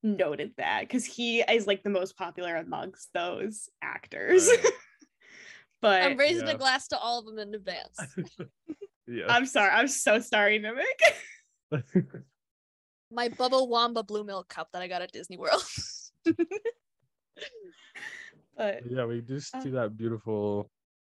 noted 0.06 0.52
that 0.58 0.80
because 0.82 1.04
he 1.04 1.40
is 1.40 1.66
like 1.66 1.82
the 1.82 1.90
most 1.90 2.16
popular 2.16 2.56
amongst 2.56 3.12
those 3.12 3.68
actors. 3.82 4.48
Right. 4.48 4.64
but 5.82 6.02
I'm 6.02 6.16
raising 6.16 6.46
Yeah. 6.46 6.54
a 6.54 6.58
glass 6.58 6.88
to 6.88 6.98
all 6.98 7.18
of 7.18 7.26
them 7.26 7.38
in 7.38 7.54
advance. 7.54 7.98
yeah. 9.06 9.24
I'm 9.28 9.46
sorry. 9.46 9.70
I'm 9.70 9.88
so 9.88 10.20
sorry, 10.20 10.60
Nemik. 10.60 11.82
My 13.12 13.28
bubble 13.28 13.68
Wamba 13.68 14.02
Blue 14.02 14.24
Milk 14.24 14.48
cup 14.48 14.68
that 14.72 14.82
I 14.82 14.88
got 14.88 15.02
at 15.02 15.12
Disney 15.12 15.36
World. 15.36 15.62
but 18.56 18.80
yeah, 18.88 19.04
we 19.04 19.20
do 19.20 19.36
Uh, 19.36 19.60
see 19.62 19.70
that 19.70 19.96
beautiful 19.96 20.70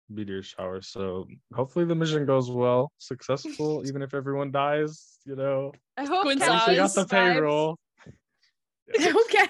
meteor 0.10 0.42
shower. 0.44 0.82
So 0.82 1.28
hopefully 1.54 1.86
the 1.86 1.96
mission 1.96 2.26
goes 2.26 2.50
well, 2.52 2.92
successful, 2.98 3.84
even 3.88 4.02
if 4.02 4.14
everyone 4.14 4.52
dies, 4.52 5.20
you 5.26 5.36
know. 5.36 5.72
I 5.98 6.06
hope 6.06 6.24
Quinn 6.24 6.42
At 6.42 6.52
least 6.52 6.66
they 6.68 6.76
got 6.76 6.94
the 6.96 7.06
vibes. 7.06 7.10
payroll. 7.34 7.78
okay. 8.96 9.48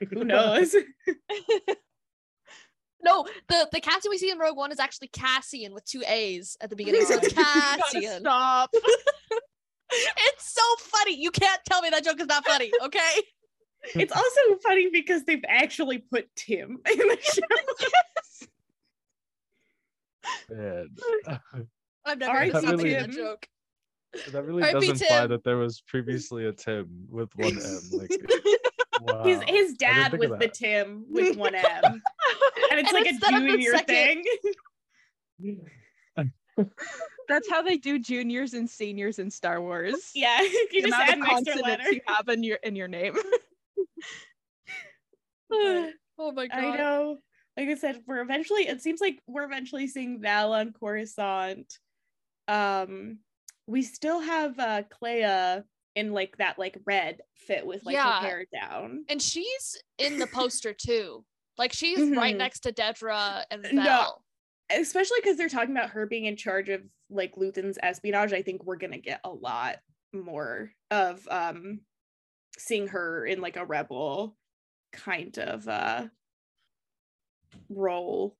Who 0.10 0.24
knows? 0.24 0.74
no, 3.02 3.26
the 3.48 3.68
the 3.72 3.80
Cassian 3.80 4.10
we 4.10 4.18
see 4.18 4.30
in 4.30 4.38
Rogue 4.38 4.56
One 4.56 4.72
is 4.72 4.80
actually 4.80 5.08
Cassian 5.08 5.74
with 5.74 5.84
two 5.84 6.02
A's 6.06 6.56
at 6.60 6.70
the 6.70 6.76
beginning. 6.76 7.04
So 7.04 7.14
it's 7.14 7.32
Cassian. 7.32 8.20
Stop. 8.20 8.70
It's 9.92 10.54
so 10.54 10.62
funny. 10.78 11.20
You 11.20 11.30
can't 11.30 11.60
tell 11.68 11.82
me 11.82 11.90
that 11.90 12.04
joke 12.04 12.20
is 12.20 12.26
not 12.26 12.46
funny, 12.46 12.70
okay? 12.84 13.22
It's 13.94 14.12
also 14.12 14.40
funny 14.62 14.88
because 14.92 15.24
they've 15.24 15.44
actually 15.48 15.98
put 15.98 16.28
Tim 16.36 16.78
in 16.90 16.98
the 16.98 17.18
show. 17.22 17.42
And 20.50 20.90
I've 22.04 22.18
never 22.18 22.30
Alright, 22.30 22.52
heard 22.52 22.64
something 22.64 22.86
Tim. 22.86 23.04
in 23.04 23.10
that 23.10 23.16
joke. 23.16 23.48
That 24.32 24.44
really 24.44 24.62
R.I.P. 24.62 24.88
does 24.88 25.00
imply 25.02 25.18
Tim. 25.20 25.28
that 25.30 25.44
there 25.44 25.56
was 25.56 25.80
previously 25.86 26.46
a 26.46 26.52
Tim 26.52 27.06
with 27.08 27.30
one 27.36 27.56
M. 27.58 27.80
Like 27.92 28.10
wow. 29.14 29.24
His 29.24 29.40
his 29.48 29.74
dad 29.74 30.10
think 30.10 30.28
was 30.28 30.38
the. 30.38 30.48
Tim 30.48 31.04
with 31.10 31.36
one 31.36 31.54
M, 31.54 31.64
and 31.84 32.02
it's 32.72 32.90
And 32.90 32.92
like 32.92 33.06
a 33.06 33.08
instead 33.10 33.34
of 33.34 33.42
the 33.42 33.48
junior 33.48 33.72
second- 33.72 34.24
thing. 35.38 35.60
That's 37.28 37.48
how 37.48 37.62
they 37.62 37.78
do 37.78 37.98
juniors 37.98 38.52
and 38.54 38.68
seniors 38.68 39.18
in 39.20 39.30
Star 39.30 39.62
Wars. 39.62 40.10
Yeah, 40.14 40.40
you 40.42 40.68
The 40.70 40.80
just 40.82 40.86
amount 40.94 41.08
add 41.08 41.18
an 41.18 41.22
extra 41.22 41.34
consonants 41.54 41.62
letter. 41.62 41.92
you 41.92 42.00
have 42.06 42.28
in 42.28 42.42
your 42.42 42.56
in 42.62 42.76
your 42.76 42.88
name. 42.88 43.14
oh 45.52 46.32
my 46.32 46.46
god. 46.46 46.58
I 46.58 46.76
know. 46.76 47.18
Like 47.56 47.68
I 47.68 47.74
said, 47.74 48.02
we're 48.06 48.20
eventually. 48.20 48.66
It 48.68 48.82
seems 48.82 49.00
like 49.00 49.20
we're 49.26 49.44
eventually 49.44 49.86
seeing 49.86 50.20
Val 50.20 50.52
on 50.52 50.72
Coruscant. 50.72 51.72
Um, 52.48 53.18
we 53.70 53.82
still 53.82 54.20
have 54.20 54.58
uh 54.58 54.82
Kleya 55.00 55.62
in 55.94 56.12
like 56.12 56.36
that 56.38 56.58
like 56.58 56.76
red 56.86 57.20
fit 57.36 57.64
with 57.66 57.84
like 57.84 57.94
Yeah. 57.94 58.20
her 58.20 58.26
hair 58.26 58.44
down. 58.52 59.04
And 59.08 59.22
she's 59.22 59.76
in 59.98 60.18
the 60.18 60.26
poster 60.26 60.72
too. 60.74 61.24
Like 61.56 61.72
she's 61.72 61.98
right 62.16 62.34
Mhm. 62.34 62.38
next 62.38 62.60
to 62.60 62.72
Dedra 62.72 63.44
and 63.50 63.62
Val. 63.62 63.74
No. 63.74 64.76
Especially 64.80 65.18
because 65.22 65.36
they're 65.36 65.48
talking 65.48 65.76
about 65.76 65.90
her 65.90 66.06
being 66.06 66.26
in 66.26 66.36
charge 66.36 66.68
of 66.68 66.82
like 67.10 67.36
Luthen's 67.36 67.78
espionage, 67.82 68.32
I 68.32 68.42
think 68.42 68.64
we're 68.64 68.76
gonna 68.76 68.98
get 68.98 69.20
a 69.24 69.30
lot 69.30 69.76
more 70.12 70.72
of 70.90 71.26
um 71.30 71.80
seeing 72.58 72.88
her 72.88 73.24
in 73.26 73.40
like 73.40 73.56
a 73.56 73.64
rebel 73.64 74.36
kind 74.92 75.38
of 75.38 75.66
uh 75.68 76.06
role. 77.68 78.36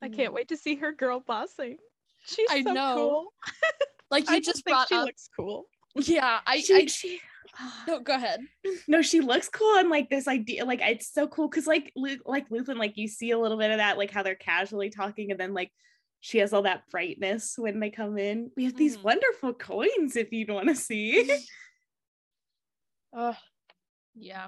I 0.00 0.08
can't 0.08 0.32
wait 0.32 0.48
to 0.48 0.56
see 0.56 0.74
her 0.76 0.92
girl 0.92 1.20
bossing. 1.20 1.78
She's 2.24 2.48
I 2.50 2.62
so 2.62 2.72
know. 2.72 2.94
cool. 2.96 3.32
Like 4.12 4.28
you 4.28 4.36
I 4.36 4.40
just 4.40 4.64
think 4.64 4.74
brought 4.74 4.88
she 4.88 4.94
up. 4.94 5.06
looks 5.06 5.28
cool. 5.36 5.66
yeah, 5.96 6.38
I, 6.46 6.60
she, 6.60 6.74
I 6.74 6.86
she 6.86 7.20
no, 7.88 7.98
go 8.00 8.14
ahead. 8.14 8.40
no, 8.86 9.02
she 9.02 9.20
looks 9.20 9.48
cool 9.48 9.74
and 9.78 9.88
like 9.90 10.08
this 10.08 10.28
idea, 10.28 10.64
like 10.64 10.80
it's 10.82 11.12
so 11.12 11.26
cool 11.26 11.48
because 11.48 11.66
like 11.66 11.90
Lu- 11.96 12.20
like 12.24 12.48
Luthen, 12.50 12.76
like 12.76 12.96
you 12.96 13.08
see 13.08 13.30
a 13.32 13.38
little 13.38 13.58
bit 13.58 13.70
of 13.72 13.78
that, 13.78 13.98
like 13.98 14.10
how 14.12 14.22
they're 14.22 14.34
casually 14.36 14.90
talking, 14.90 15.30
and 15.32 15.40
then 15.40 15.52
like 15.52 15.72
she 16.20 16.38
has 16.38 16.52
all 16.52 16.62
that 16.62 16.84
brightness 16.90 17.54
when 17.58 17.80
they 17.80 17.90
come 17.90 18.16
in. 18.16 18.50
We 18.56 18.64
have 18.64 18.76
these 18.76 18.96
Mhm. 18.96 19.02
wonderful 19.02 19.54
coins 19.54 20.14
if 20.14 20.30
you'd 20.32 20.50
want 20.50 20.68
to 20.68 20.76
see. 20.76 21.28
Uh, 23.14 23.34
yeah. 24.14 24.46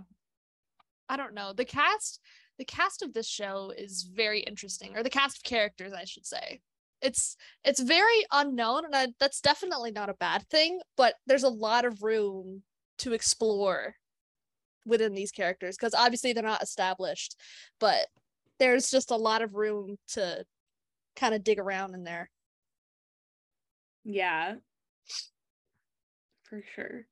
I 1.09 1.17
don't 1.19 1.35
know. 1.35 1.53
The 1.53 1.65
cast 1.67 2.21
the 2.59 2.65
cast 2.65 3.03
of 3.03 3.13
this 3.13 3.27
show 3.29 3.73
is 3.77 4.05
very 4.05 4.41
interesting 4.41 4.97
or 4.97 5.03
the 5.03 5.11
cast 5.11 5.39
of 5.39 5.43
characters 5.43 5.93
I 5.93 6.05
should 6.05 6.25
say. 6.25 6.61
It's 7.01 7.37
it's 7.65 7.81
very 7.81 8.25
unknown 8.33 8.85
and 8.87 8.95
I, 8.97 9.09
that's 9.21 9.41
definitely 9.41 9.93
not 9.93 10.09
a 10.09 10.15
bad 10.15 10.49
thing, 10.49 10.81
but 10.97 11.15
there's 11.27 11.43
a 11.43 11.49
lot 11.49 11.85
of 11.85 12.03
room 12.03 12.63
to 12.99 13.13
explore 13.13 13.97
within 14.87 15.15
these 15.15 15.31
characters 15.33 15.77
because 15.77 15.95
obviously 15.95 16.33
they're 16.33 16.43
not 16.43 16.63
established, 16.63 17.37
but 17.81 18.09
there's 18.59 18.91
just 18.91 19.11
a 19.11 19.17
lot 19.17 19.43
of 19.43 19.55
room 19.55 19.97
to 20.09 20.45
kind 21.17 21.35
of 21.35 21.45
dig 21.45 21.59
around 21.59 21.95
in 21.95 22.05
there. 22.05 22.31
yeah, 24.05 24.57
for 26.45 26.63
sure. 26.75 27.07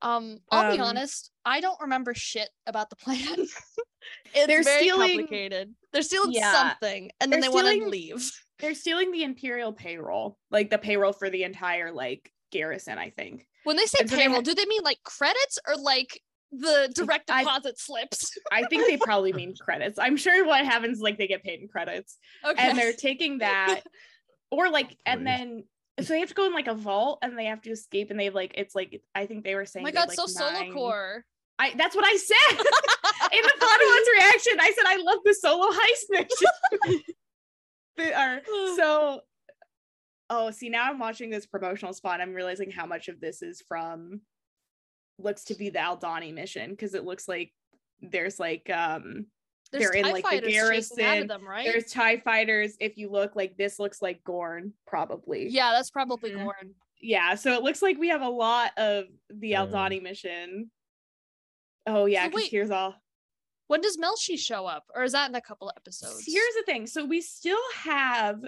Um, 0.00 0.38
I'll 0.50 0.64
be 0.72 0.78
Um, 0.78 0.86
honest, 0.88 1.30
I 1.44 1.60
don't 1.60 1.80
remember 1.80 2.12
shit 2.14 2.50
about 2.66 2.90
the 2.90 2.96
plan. 2.96 3.46
it's 4.34 4.46
They're 4.46 4.62
very 4.62 4.82
stealing- 4.82 5.18
complicated. 5.18 5.74
They're 5.92 6.02
stealing 6.02 6.32
Yeah. 6.32 6.52
something 6.52 7.10
and 7.20 7.32
then 7.32 7.40
They're 7.40 7.50
they 7.50 7.54
want 7.54 7.80
to 7.82 7.88
leave. 7.88 8.30
They're 8.58 8.74
stealing 8.74 9.10
the 9.12 9.24
imperial 9.24 9.72
payroll, 9.72 10.38
like 10.50 10.70
the 10.70 10.78
payroll 10.78 11.12
for 11.12 11.28
the 11.30 11.42
entire 11.44 11.90
like 11.92 12.30
garrison. 12.50 12.98
I 12.98 13.10
think. 13.10 13.46
When 13.64 13.76
they 13.76 13.86
say 13.86 13.98
And 14.00 14.10
so 14.10 14.16
they 14.16 14.22
payroll, 14.22 14.42
do 14.42 14.54
they 14.54 14.64
mean 14.66 14.82
like 14.82 15.02
credits 15.04 15.58
or 15.68 15.76
like 15.76 16.20
the 16.52 16.90
direct 16.94 17.30
I- 17.30 17.42
deposit 17.44 17.78
slips? 17.78 18.30
I 18.52 18.64
think 18.64 18.86
they 18.86 18.96
probably 18.96 19.32
mean 19.32 19.54
credits. 19.60 19.98
I'm 19.98 20.16
sure 20.16 20.44
what 20.46 20.64
happens 20.64 21.00
like 21.00 21.18
they 21.18 21.26
get 21.26 21.42
paid 21.42 21.60
in 21.60 21.68
credits, 21.68 22.18
Okay. 22.44 22.56
and 22.68 22.76
they're 22.78 22.92
taking 22.92 23.38
that, 23.38 23.80
or 24.50 24.70
like, 24.70 24.96
and 25.06 25.26
then 25.26 25.64
so 26.00 26.12
they 26.14 26.20
have 26.20 26.28
to 26.30 26.34
go 26.34 26.46
in 26.46 26.52
like 26.54 26.68
a 26.68 26.74
vault, 26.74 27.18
and 27.22 27.38
they 27.38 27.44
have 27.46 27.62
to 27.62 27.70
escape, 27.70 28.10
and 28.10 28.18
they 28.18 28.24
have 28.26 28.34
like 28.34 28.52
it's 28.56 28.74
like 28.74 29.02
I 29.14 29.26
think 29.26 29.44
they 29.44 29.54
were 29.54 29.62
oh 29.62 29.64
saying. 29.64 29.84
my 29.84 29.90
they 29.90 29.98
have, 29.98 30.08
god, 30.08 30.14
so 30.14 30.22
like, 30.42 30.54
solo 30.56 30.72
core. 30.72 31.24
I 31.58 31.74
that's 31.76 31.94
what 31.94 32.04
I 32.06 32.16
said 32.16 32.58
in 33.36 33.42
the 33.42 33.52
Padawan's 33.60 34.08
reaction. 34.16 34.52
I 34.60 34.72
said 34.74 34.84
I 34.86 34.96
love 34.96 35.18
the 35.24 35.34
solo 35.34 35.70
heist 35.70 36.10
mission. 36.10 37.00
they 37.96 38.12
are 38.12 38.40
so. 38.76 39.20
Oh, 40.30 40.50
see 40.50 40.70
now 40.70 40.84
I'm 40.88 40.98
watching 40.98 41.28
this 41.30 41.44
promotional 41.46 41.92
spot. 41.92 42.20
I'm 42.22 42.32
realizing 42.32 42.70
how 42.70 42.86
much 42.86 43.08
of 43.08 43.20
this 43.20 43.42
is 43.42 43.62
from 43.68 44.22
looks 45.18 45.44
to 45.44 45.54
be 45.54 45.68
the 45.68 45.78
Aldhani 45.78 46.32
mission 46.32 46.70
because 46.70 46.94
it 46.94 47.04
looks 47.04 47.28
like 47.28 47.52
there's 48.00 48.40
like 48.40 48.68
um 48.70 49.26
There's 49.72 49.84
they're 49.84 49.92
in, 49.92 50.04
like, 50.10 50.16
the 50.16 50.22
fighters 50.22 50.52
chasing 50.54 51.04
out 51.04 51.10
garrison. 51.10 51.26
them, 51.28 51.46
right? 51.46 51.66
there's 51.66 51.92
TIE 51.92 52.16
fighters. 52.24 52.76
If 52.80 52.96
you 52.96 53.10
look 53.10 53.36
like 53.36 53.56
this 53.58 53.78
looks 53.78 54.00
like 54.00 54.24
Gorn, 54.24 54.72
probably. 54.86 55.48
Yeah, 55.50 55.72
that's 55.72 55.90
probably 55.90 56.30
Mhm. 56.30 56.44
Gorn. 56.44 56.74
Yeah. 57.00 57.34
So 57.34 57.52
it 57.52 57.62
looks 57.62 57.82
like 57.82 57.98
we 57.98 58.08
have 58.08 58.22
a 58.22 58.28
lot 58.28 58.70
of 58.78 59.04
the 59.28 59.48
Yeah. 59.48 59.66
Aldhani 59.66 60.02
mission. 60.02 60.70
Oh 61.86 62.06
yeah, 62.06 62.22
So 62.24 62.28
because 62.30 62.42
wait, 62.44 62.50
here's 62.50 62.70
all 62.70 62.94
When 63.72 63.80
does 63.80 63.96
Melshi 63.96 64.38
show 64.38 64.66
up? 64.66 64.84
Or 64.94 65.02
is 65.02 65.12
that 65.12 65.30
in 65.30 65.34
a 65.34 65.40
couple 65.40 65.72
episodes? 65.74 66.24
Here's 66.26 66.54
the 66.56 66.62
thing. 66.66 66.86
So 66.86 67.06
we 67.06 67.22
still 67.22 67.56
have 67.74 68.44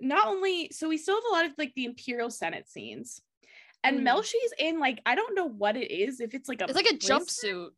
not 0.00 0.26
only 0.26 0.68
so 0.72 0.88
we 0.88 0.98
still 0.98 1.14
have 1.14 1.22
a 1.30 1.32
lot 1.32 1.46
of 1.46 1.52
like 1.56 1.74
the 1.76 1.84
Imperial 1.84 2.28
Senate 2.28 2.68
scenes. 2.68 3.22
And 3.84 4.00
Mm. 4.00 4.08
Melshi's 4.08 4.52
in 4.58 4.80
like 4.80 5.00
I 5.06 5.14
don't 5.14 5.36
know 5.36 5.46
what 5.46 5.76
it 5.76 5.92
is, 5.92 6.18
if 6.18 6.34
it's 6.34 6.48
like 6.48 6.60
a 6.60 6.64
it's 6.64 6.74
like 6.74 6.90
a 6.90 6.96
jumpsuit. 6.96 7.68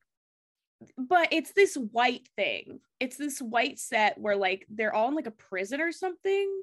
but 0.96 1.28
it's 1.32 1.52
this 1.52 1.74
white 1.74 2.26
thing. 2.34 2.80
It's 2.98 3.18
this 3.18 3.42
white 3.42 3.78
set 3.78 4.16
where 4.16 4.34
like 4.36 4.64
they're 4.70 4.94
all 4.94 5.08
in 5.08 5.14
like 5.14 5.26
a 5.26 5.32
prison 5.32 5.82
or 5.82 5.92
something. 5.92 6.62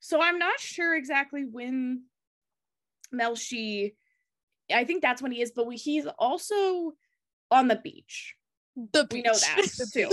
So 0.00 0.20
I'm 0.20 0.40
not 0.40 0.58
sure 0.58 0.96
exactly 0.96 1.44
when 1.44 2.06
Melshi. 3.14 3.94
I 4.74 4.82
think 4.82 5.00
that's 5.00 5.22
when 5.22 5.30
he 5.30 5.42
is, 5.42 5.52
but 5.52 5.68
we, 5.68 5.76
he's 5.76 6.06
also 6.18 6.94
on 7.52 7.68
the 7.68 7.76
beach. 7.76 8.34
The 8.76 9.06
We 9.10 9.22
know 9.22 9.32
beach. 9.32 9.76
that 9.76 9.90
too. 9.92 10.08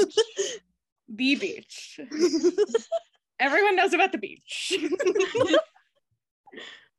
The 1.09 1.35
beach. 1.35 1.99
Everyone 3.39 3.75
knows 3.75 3.93
about 3.93 4.11
the 4.11 4.17
beach. 4.17 4.73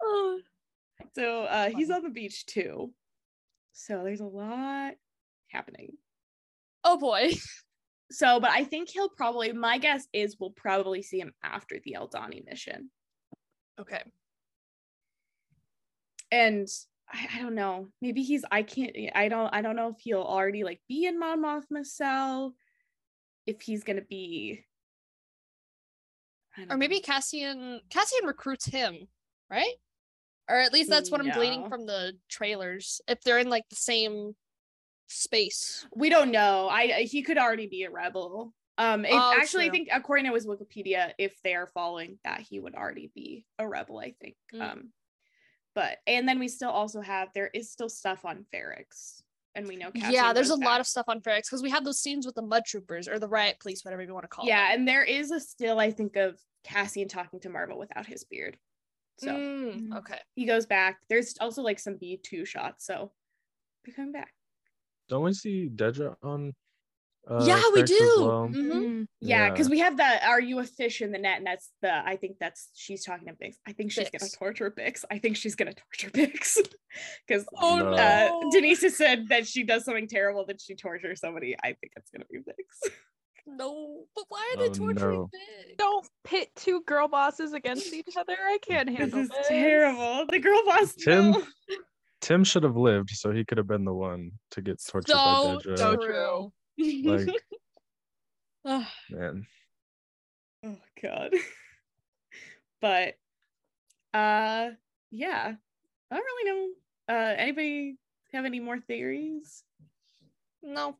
Oh. 0.02 0.40
so 1.14 1.42
uh, 1.44 1.70
he's 1.70 1.90
on 1.90 2.02
the 2.02 2.10
beach 2.10 2.46
too. 2.46 2.92
So 3.72 4.02
there's 4.04 4.20
a 4.20 4.24
lot 4.26 4.94
happening. 5.48 5.92
oh 6.84 6.98
boy. 6.98 7.32
So, 8.10 8.40
but 8.40 8.50
I 8.50 8.64
think 8.64 8.88
he'll 8.88 9.10
probably, 9.10 9.52
my 9.52 9.76
guess 9.76 10.06
is 10.14 10.36
we'll 10.40 10.50
probably 10.52 11.02
see 11.02 11.20
him 11.20 11.34
after 11.42 11.76
the 11.84 11.96
Aldhani 12.00 12.42
mission. 12.46 12.90
Okay. 13.78 14.02
And 16.32 16.66
I, 17.12 17.28
I 17.36 17.42
don't 17.42 17.54
know, 17.54 17.88
maybe 18.02 18.22
he's, 18.22 18.44
I 18.50 18.62
can't, 18.62 18.94
I 19.14 19.28
don't, 19.28 19.52
I 19.54 19.62
don't 19.62 19.76
know 19.76 19.88
if 19.88 19.96
he'll 20.00 20.20
already 20.22 20.64
like 20.64 20.80
be 20.88 21.06
in 21.06 21.18
Mon 21.18 21.42
Mothma's 21.42 21.92
cell, 21.92 22.54
if 23.46 23.62
he's 23.62 23.82
going 23.82 23.96
to 23.96 24.04
be. 24.04 24.64
Or 26.68 26.76
maybe 26.76 26.96
know. 26.96 27.02
Cassian 27.02 27.80
Cassian 27.88 28.26
recruits 28.26 28.66
him, 28.66 29.06
right? 29.48 29.74
Or 30.50 30.56
at 30.56 30.72
least 30.72 30.90
that's 30.90 31.10
what 31.10 31.20
I'm 31.20 31.30
gleaning 31.30 31.68
from 31.68 31.86
the 31.86 32.14
trailers. 32.28 33.00
If 33.06 33.20
they're 33.20 33.38
in 33.38 33.48
like 33.48 33.68
the 33.70 33.76
same 33.76 34.34
space. 35.08 35.86
we 35.94 36.08
don't 36.08 36.30
know. 36.30 36.68
I 36.68 37.02
he 37.02 37.22
could 37.22 37.38
already 37.38 37.66
be 37.66 37.84
a 37.84 37.90
rebel. 37.90 38.52
Um, 38.76 39.04
if, 39.04 39.12
Oh, 39.12 39.34
actually, 39.36 39.66
I 39.66 39.70
think 39.70 39.88
according 39.92 40.26
to 40.26 40.34
his 40.34 40.46
Wikipedia, 40.46 41.12
if 41.18 41.40
they 41.42 41.54
are 41.54 41.66
following 41.66 42.18
that, 42.24 42.40
he 42.40 42.60
would 42.60 42.74
already 42.74 43.10
be 43.14 43.44
a 43.58 43.66
rebel. 43.66 43.98
I 43.98 44.14
think. 44.20 44.36
Mm. 44.54 44.60
Um, 44.60 44.88
but 45.78 45.98
and 46.08 46.28
then 46.28 46.40
we 46.40 46.48
still 46.48 46.70
also 46.70 47.00
have 47.00 47.28
there 47.36 47.50
is 47.54 47.70
still 47.70 47.88
stuff 47.88 48.24
on 48.24 48.44
Ferrix, 48.52 49.22
and 49.54 49.68
we 49.68 49.76
know. 49.76 49.90
yeah, 49.94 50.32
there's 50.32 50.50
a 50.50 50.56
goes 50.56 50.64
lot 50.64 50.80
of 50.80 50.88
stuff 50.88 51.04
on 51.06 51.20
Ferrix 51.20 51.42
because 51.42 51.62
we 51.62 51.70
have 51.70 51.84
those 51.84 52.00
scenes 52.00 52.26
with 52.26 52.34
the 52.34 52.42
mud 52.42 52.64
troopers 52.66 53.06
or 53.06 53.20
the 53.20 53.28
riot 53.28 53.60
police, 53.60 53.84
whatever 53.84 54.02
you 54.02 54.12
want 54.12 54.24
to 54.24 54.28
call 54.28 54.44
it. 54.44 54.48
Yeah, 54.48 54.72
them. 54.72 54.80
and 54.80 54.88
there 54.88 55.04
is 55.04 55.30
a 55.30 55.38
still 55.38 55.78
I 55.78 55.92
think 55.92 56.16
of 56.16 56.36
Cassian 56.64 57.06
talking 57.06 57.38
to 57.40 57.48
Maarva 57.48 57.78
without 57.78 58.06
his 58.06 58.24
beard. 58.24 58.56
So 59.20 59.30
Mm, 59.36 59.96
okay. 59.98 60.18
he 60.34 60.46
goes 60.46 60.66
back. 60.66 60.98
There's 61.08 61.36
also 61.40 61.62
like 61.62 61.78
some 61.78 61.96
B 61.96 62.18
two 62.20 62.44
shots, 62.44 62.84
so 62.84 63.12
they're 63.84 63.94
coming 63.94 64.10
back. 64.10 64.32
Don't 65.08 65.22
we 65.22 65.32
see 65.32 65.70
Dedra 65.72 66.16
on? 66.24 66.54
Uh, 67.30 67.44
yeah, 67.46 67.62
we 67.74 67.82
do. 67.82 68.14
well? 68.20 68.48
Mhm. 68.48 68.70
Mm. 68.72 69.06
Yeah, 69.20 69.50
because 69.50 69.68
we 69.68 69.80
have 69.80 69.96
the 69.98 70.26
"Are 70.26 70.40
you 70.40 70.60
a 70.60 70.64
fish 70.64 71.02
in 71.02 71.12
the 71.12 71.18
net?" 71.18 71.38
and 71.38 71.46
that's 71.46 71.70
the 71.82 71.92
I 72.06 72.16
think 72.16 72.38
that's 72.40 72.70
she's 72.74 73.04
talking 73.04 73.26
to 73.28 73.34
Bix. 73.34 73.56
I 73.66 73.72
think 73.72 73.92
she's 73.92 74.08
Bix. 74.08 74.18
gonna 74.18 74.30
torture 74.30 74.70
Bix. 74.70 75.04
I 75.10 75.18
think 75.18 75.36
she's 75.36 75.54
gonna 75.54 75.74
torture 75.74 76.10
Bix 76.18 76.56
because 77.26 77.44
Oh 77.56 77.76
No. 77.78 77.90
uh. 77.92 78.30
Denise 78.50 78.82
has 78.82 78.96
said 78.96 79.28
that 79.28 79.46
she 79.46 79.62
does 79.62 79.84
something 79.84 80.08
terrible 80.08 80.46
that 80.46 80.60
she 80.60 80.74
tortures 80.74 81.20
somebody. 81.20 81.54
I 81.62 81.68
think 81.74 81.92
it's 81.96 82.10
gonna 82.10 82.24
be 82.30 82.38
Bix. 82.38 82.90
No, 83.46 84.04
but 84.14 84.24
why 84.28 84.54
are 84.54 84.62
they 84.62 84.70
Oh, 84.70 84.74
torturing 84.74 85.20
no. 85.20 85.30
Big? 85.32 85.78
Don't 85.78 86.06
pit 86.24 86.50
two 86.54 86.82
girl 86.86 87.08
bosses 87.08 87.52
against 87.54 87.92
each 87.94 88.16
other. 88.18 88.36
I 88.38 88.58
can't 88.62 88.88
handle 88.88 89.06
this 89.06 89.30
handle 89.30 89.36
is 89.36 89.38
this. 89.38 89.48
terrible. 89.48 90.26
The 90.30 90.38
girl 90.38 90.62
boss. 90.66 90.94
Tim 90.94 91.30
no. 91.32 91.42
Tim 92.20 92.42
should 92.44 92.64
have 92.64 92.76
lived, 92.76 93.10
so 93.10 93.30
he 93.32 93.44
could 93.44 93.58
have 93.58 93.68
been 93.68 93.84
the 93.84 93.94
one 93.94 94.32
to 94.50 94.60
get 94.60 94.82
tortured 94.84 95.12
by 95.12 95.16
So, 95.16 95.60
Dedra. 95.64 95.78
so 95.78 95.96
true. 95.96 96.52
Like, 96.78 97.28
Ugh. 98.64 98.84
man, 99.10 99.46
oh 100.64 100.76
god. 101.02 101.32
but 102.80 103.14
uh 104.14 104.70
yeah. 105.10 105.54
I 106.10 106.14
don't 106.14 106.24
really 106.24 106.50
know. 106.50 106.68
Uh 107.14 107.34
anybody 107.36 107.96
have 108.32 108.44
any 108.44 108.60
more 108.60 108.78
theories? 108.80 109.62
no. 110.62 110.96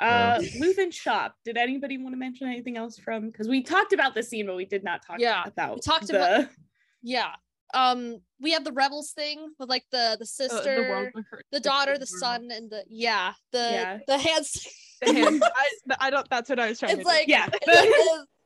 Uh 0.00 0.38
Luthen 0.60 0.92
shop. 0.92 1.36
Did 1.44 1.56
anybody 1.56 1.96
want 1.98 2.12
to 2.14 2.18
mention 2.18 2.48
anything 2.48 2.76
else 2.76 2.98
from 2.98 3.28
because 3.30 3.48
we 3.48 3.62
talked 3.62 3.92
about 3.92 4.14
the 4.14 4.22
scene, 4.22 4.46
but 4.46 4.56
we 4.56 4.64
did 4.64 4.82
not 4.84 5.00
talk 5.06 5.16
about 5.16 5.20
Yeah, 5.20 5.42
about 5.46 5.82
talked 5.82 6.08
the 6.08 6.16
about- 6.16 6.48
Yeah. 7.02 7.32
Um, 7.74 8.20
we 8.40 8.52
have 8.52 8.64
the 8.64 8.72
rebels 8.72 9.12
thing 9.12 9.54
with 9.58 9.68
like 9.70 9.84
the 9.90 10.16
the 10.18 10.24
Uh, 10.24 10.26
sister, 10.26 10.82
the 10.84 10.88
world 10.90 11.08
the, 11.52 11.58
rehear- 11.58 11.62
daughter, 11.62 11.92
the 11.98 12.00
world. 12.12 12.20
son, 12.20 12.50
and 12.52 12.70
the 12.70 12.84
yeah, 12.88 13.32
the 13.52 13.58
Yeah. 13.58 13.98
the 14.06 14.18
hands. 14.18 14.66
The 15.00 15.12
hand- 15.14 15.42
I, 15.56 15.68
I 16.00 16.10
don't. 16.10 16.28
That's 16.30 16.48
what 16.50 16.60
I 16.60 16.68
was 16.68 16.78
trying 16.78 16.92
it's 16.92 17.02
to. 17.02 17.06
like 17.08 17.28
Yeah. 17.28 17.48
it's 17.52 17.66
like 17.66 17.88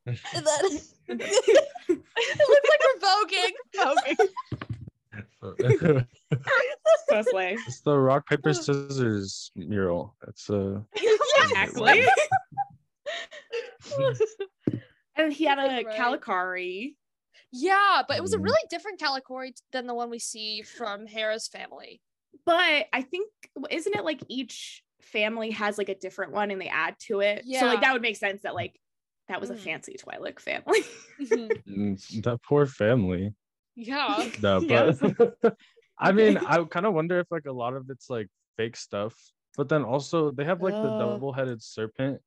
this, 0.06 0.22
and 0.34 0.46
then 0.46 0.64
it 1.08 2.48
looks 2.48 2.68
like 2.70 2.80
we're 2.84 3.00
voguing. 3.08 3.54
do. 3.72 3.82
Okay. 5.48 6.04
it's 7.10 7.80
the 7.82 7.96
rock 7.98 8.26
paper 8.28 8.52
scissors 8.54 9.50
mural. 9.54 10.14
It's 10.28 10.48
uh, 10.50 10.80
Exactly. 10.94 12.04
and 15.16 15.32
he 15.32 15.44
had 15.44 15.58
a 15.58 15.84
Kalikori. 15.84 16.94
Yeah, 17.56 18.02
but 18.06 18.16
it 18.16 18.22
was 18.22 18.32
a 18.32 18.38
Mhm. 18.38 18.44
really 18.44 18.62
different 18.70 19.00
Kalikori 19.00 19.48
t- 19.54 19.62
than 19.72 19.86
the 19.86 19.94
one 19.94 20.10
we 20.10 20.18
see 20.18 20.62
from 20.62 21.06
Hera's 21.06 21.48
family. 21.48 22.00
But 22.44 22.86
I 22.92 23.02
think 23.02 23.30
isn't 23.70 23.94
it 23.94 24.04
like 24.04 24.22
each 24.28 24.84
family 25.00 25.50
has 25.52 25.78
like 25.78 25.88
a 25.88 25.94
different 25.94 26.32
one 26.32 26.50
and 26.50 26.60
they 26.60 26.68
add 26.68 26.96
to 27.06 27.20
it? 27.20 27.42
Yeah. 27.44 27.60
So 27.60 27.66
like 27.66 27.80
that 27.80 27.92
would 27.92 28.02
make 28.02 28.16
sense 28.16 28.42
that 28.42 28.54
like 28.54 28.78
that 29.28 29.40
was 29.40 29.50
a 29.50 29.54
Mhm. 29.54 29.58
fancy 29.58 29.96
Twi'lek 29.98 30.38
family. 30.38 30.80
mm, 31.20 32.22
that 32.22 32.42
poor 32.42 32.66
family. 32.66 33.34
yeah. 33.74 34.30
No, 34.42 34.60
Yes. 34.60 35.00
but 35.00 35.56
I 35.98 36.12
mean, 36.12 36.36
I 36.36 36.62
kind 36.64 36.86
of 36.86 36.94
wonder 36.94 37.18
if 37.20 37.26
like 37.30 37.46
a 37.46 37.52
lot 37.52 37.74
of 37.74 37.88
it's 37.90 38.10
like 38.10 38.28
fake 38.56 38.76
stuff, 38.76 39.14
but 39.56 39.68
then 39.68 39.82
also 39.82 40.30
they 40.30 40.44
have 40.44 40.62
like 40.62 40.80
the 40.82 40.88
Uh. 40.88 40.98
double-headed 40.98 41.62
serpent 41.62 42.20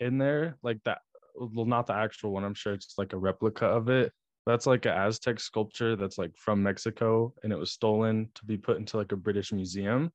in 0.00 0.18
there, 0.18 0.56
like 0.62 0.82
that. 0.84 1.02
Well, 1.34 1.66
not 1.66 1.86
the 1.86 1.94
actual 1.94 2.30
one. 2.32 2.44
I'm 2.44 2.54
sure 2.54 2.72
it's 2.72 2.94
like 2.98 3.12
a 3.12 3.18
replica 3.18 3.66
of 3.66 3.88
it. 3.88 4.12
That's 4.48 4.66
like 4.66 4.86
an 4.86 4.92
Aztec 4.92 5.40
sculpture 5.40 5.94
that's 5.94 6.16
like 6.16 6.34
from 6.36 6.62
Mexico, 6.62 7.34
and 7.42 7.52
it 7.52 7.58
was 7.58 7.70
stolen 7.72 8.30
to 8.34 8.44
be 8.46 8.56
put 8.56 8.78
into 8.78 8.96
like 8.96 9.12
a 9.12 9.16
British 9.16 9.52
museum, 9.52 10.10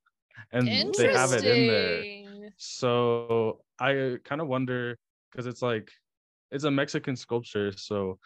and 0.52 0.66
they 0.98 1.08
have 1.08 1.32
it 1.32 1.46
in 1.46 1.66
there. 1.68 2.04
So 2.58 3.60
I 3.78 4.18
kind 4.24 4.40
of 4.40 4.48
wonder 4.48 4.98
because 5.30 5.46
it's 5.46 5.62
like 5.62 5.92
it's 6.50 6.64
a 6.64 6.70
Mexican 6.70 7.16
sculpture, 7.16 7.70
so 7.76 8.18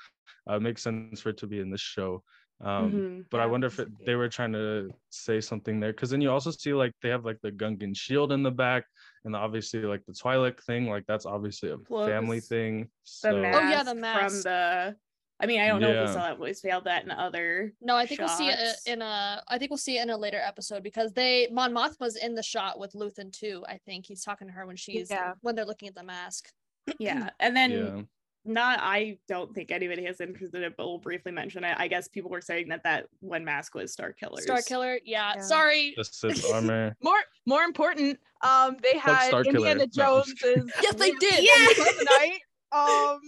uh, 0.51 0.56
it 0.56 0.62
makes 0.62 0.82
sense 0.82 1.20
for 1.20 1.28
it 1.30 1.36
to 1.39 1.47
be 1.47 1.60
in 1.60 1.70
this 1.70 1.80
show. 1.82 2.22
Um, 2.64 2.93
Mhm. 2.93 3.24
but 3.30 3.40
I 3.40 3.47
wonder 3.47 3.66
if 3.66 3.78
it, 3.78 3.89
they 4.06 4.14
were 4.14 4.30
trying 4.30 4.52
to 4.55 4.90
say 5.10 5.40
something 5.40 5.80
there 5.80 5.93
because 5.93 6.10
then 6.10 6.22
you 6.22 6.30
also 6.30 6.51
see 6.51 6.72
like 6.72 6.93
they 7.02 7.10
have 7.10 7.24
like 7.26 7.40
the 7.43 7.52
Gungan 7.52 7.97
shield 7.97 8.32
in 8.32 8.43
the 8.43 8.51
back, 8.51 8.85
and 9.24 9.36
obviously 9.36 9.80
like 9.82 10.05
the 10.06 10.12
Twi'lek 10.14 10.62
thing, 10.64 10.89
like 10.89 11.05
that's 11.06 11.26
obviously 11.26 11.70
a 11.70 11.76
family 12.05 12.40
Plus 12.40 12.48
thing. 12.48 12.89
The 13.22 13.28
So 13.28 13.43
mask 13.43 13.59
Oh, 13.59 13.70
yeah, 13.70 13.82
the 13.85 13.94
mask 13.94 14.43
from 14.43 14.43
the 14.43 14.97
I 15.40 15.47
mean, 15.47 15.60
I 15.60 15.69
don't 15.69 15.81
know 15.81 15.90
if 15.90 16.09
we 16.09 16.12
saw 16.12 16.23
that 16.23 16.39
we 16.40 16.52
failed 16.52 16.85
that 16.85 17.05
in 17.05 17.10
other 17.12 17.73
No, 17.81 17.97
I 17.97 18.06
think 18.06 18.20
we'll 18.20 18.28
see 18.28 18.48
it 18.48 18.59
in 18.86 19.02
a. 19.02 19.43
I 19.47 19.59
think 19.59 19.70
we'll 19.70 19.78
see 19.78 19.98
it 19.98 20.02
in 20.02 20.10
a 20.10 20.16
later 20.16 20.40
episode 20.44 20.82
because 20.82 21.12
they 21.12 21.48
Mon 21.52 21.73
Mothma's 21.73 22.16
in 22.16 22.35
the 22.35 22.43
shot 22.43 22.78
with 22.78 22.93
Luthen 22.94 23.32
too. 23.32 23.65
I 23.69 23.78
think 23.86 24.06
he's 24.06 24.24
talking 24.24 24.48
to 24.48 24.52
her 24.52 24.66
when 24.66 24.77
she's 24.77 25.10
Yeah. 25.10 25.35
when 25.43 25.55
they're 25.55 25.65
looking 25.65 25.89
at 25.89 25.94
the 25.94 26.02
mask. 26.02 26.48
yeah. 26.98 27.31
And 27.39 27.56
then 27.56 27.70
yeah, 27.70 28.02
not 28.44 28.81
I 28.82 29.19
don't 29.28 29.55
think 29.55 29.70
anybody 29.70 30.05
has 30.06 30.20
interest 30.20 30.55
in 30.55 30.62
it, 30.65 30.74
but 30.77 30.86
we'll 30.86 30.98
briefly 30.98 31.31
mention 31.31 31.62
it. 31.62 31.77
I 31.78 31.86
guess 31.86 32.09
people 32.09 32.31
were 32.31 32.40
saying 32.40 32.69
that 32.70 32.82
that 32.82 33.06
one 33.20 33.44
mask 33.44 33.74
was 33.74 33.93
Star 33.93 34.12
Killer. 34.12 34.40
Star 34.40 34.62
Killer, 34.62 34.98
yeah. 35.05 35.35
Yeah. 35.36 35.43
Sorry. 35.43 35.94
the 35.97 36.05
Sith 36.05 36.44
armor. 36.52 36.97
More 37.02 37.19
more 37.47 37.62
important, 37.62 38.19
um, 38.43 38.77
they 38.82 38.98
had 38.98 39.28
Star 39.28 39.44
Killer. 39.44 39.56
Indiana 39.70 39.81
No, 39.81 39.86
Jones's 40.24 40.73
Yes, 40.82 40.94
they 40.94 41.12
did. 41.12 41.44
Yeah. 41.78 41.93
night. 42.19 42.40
Um, 42.73 43.20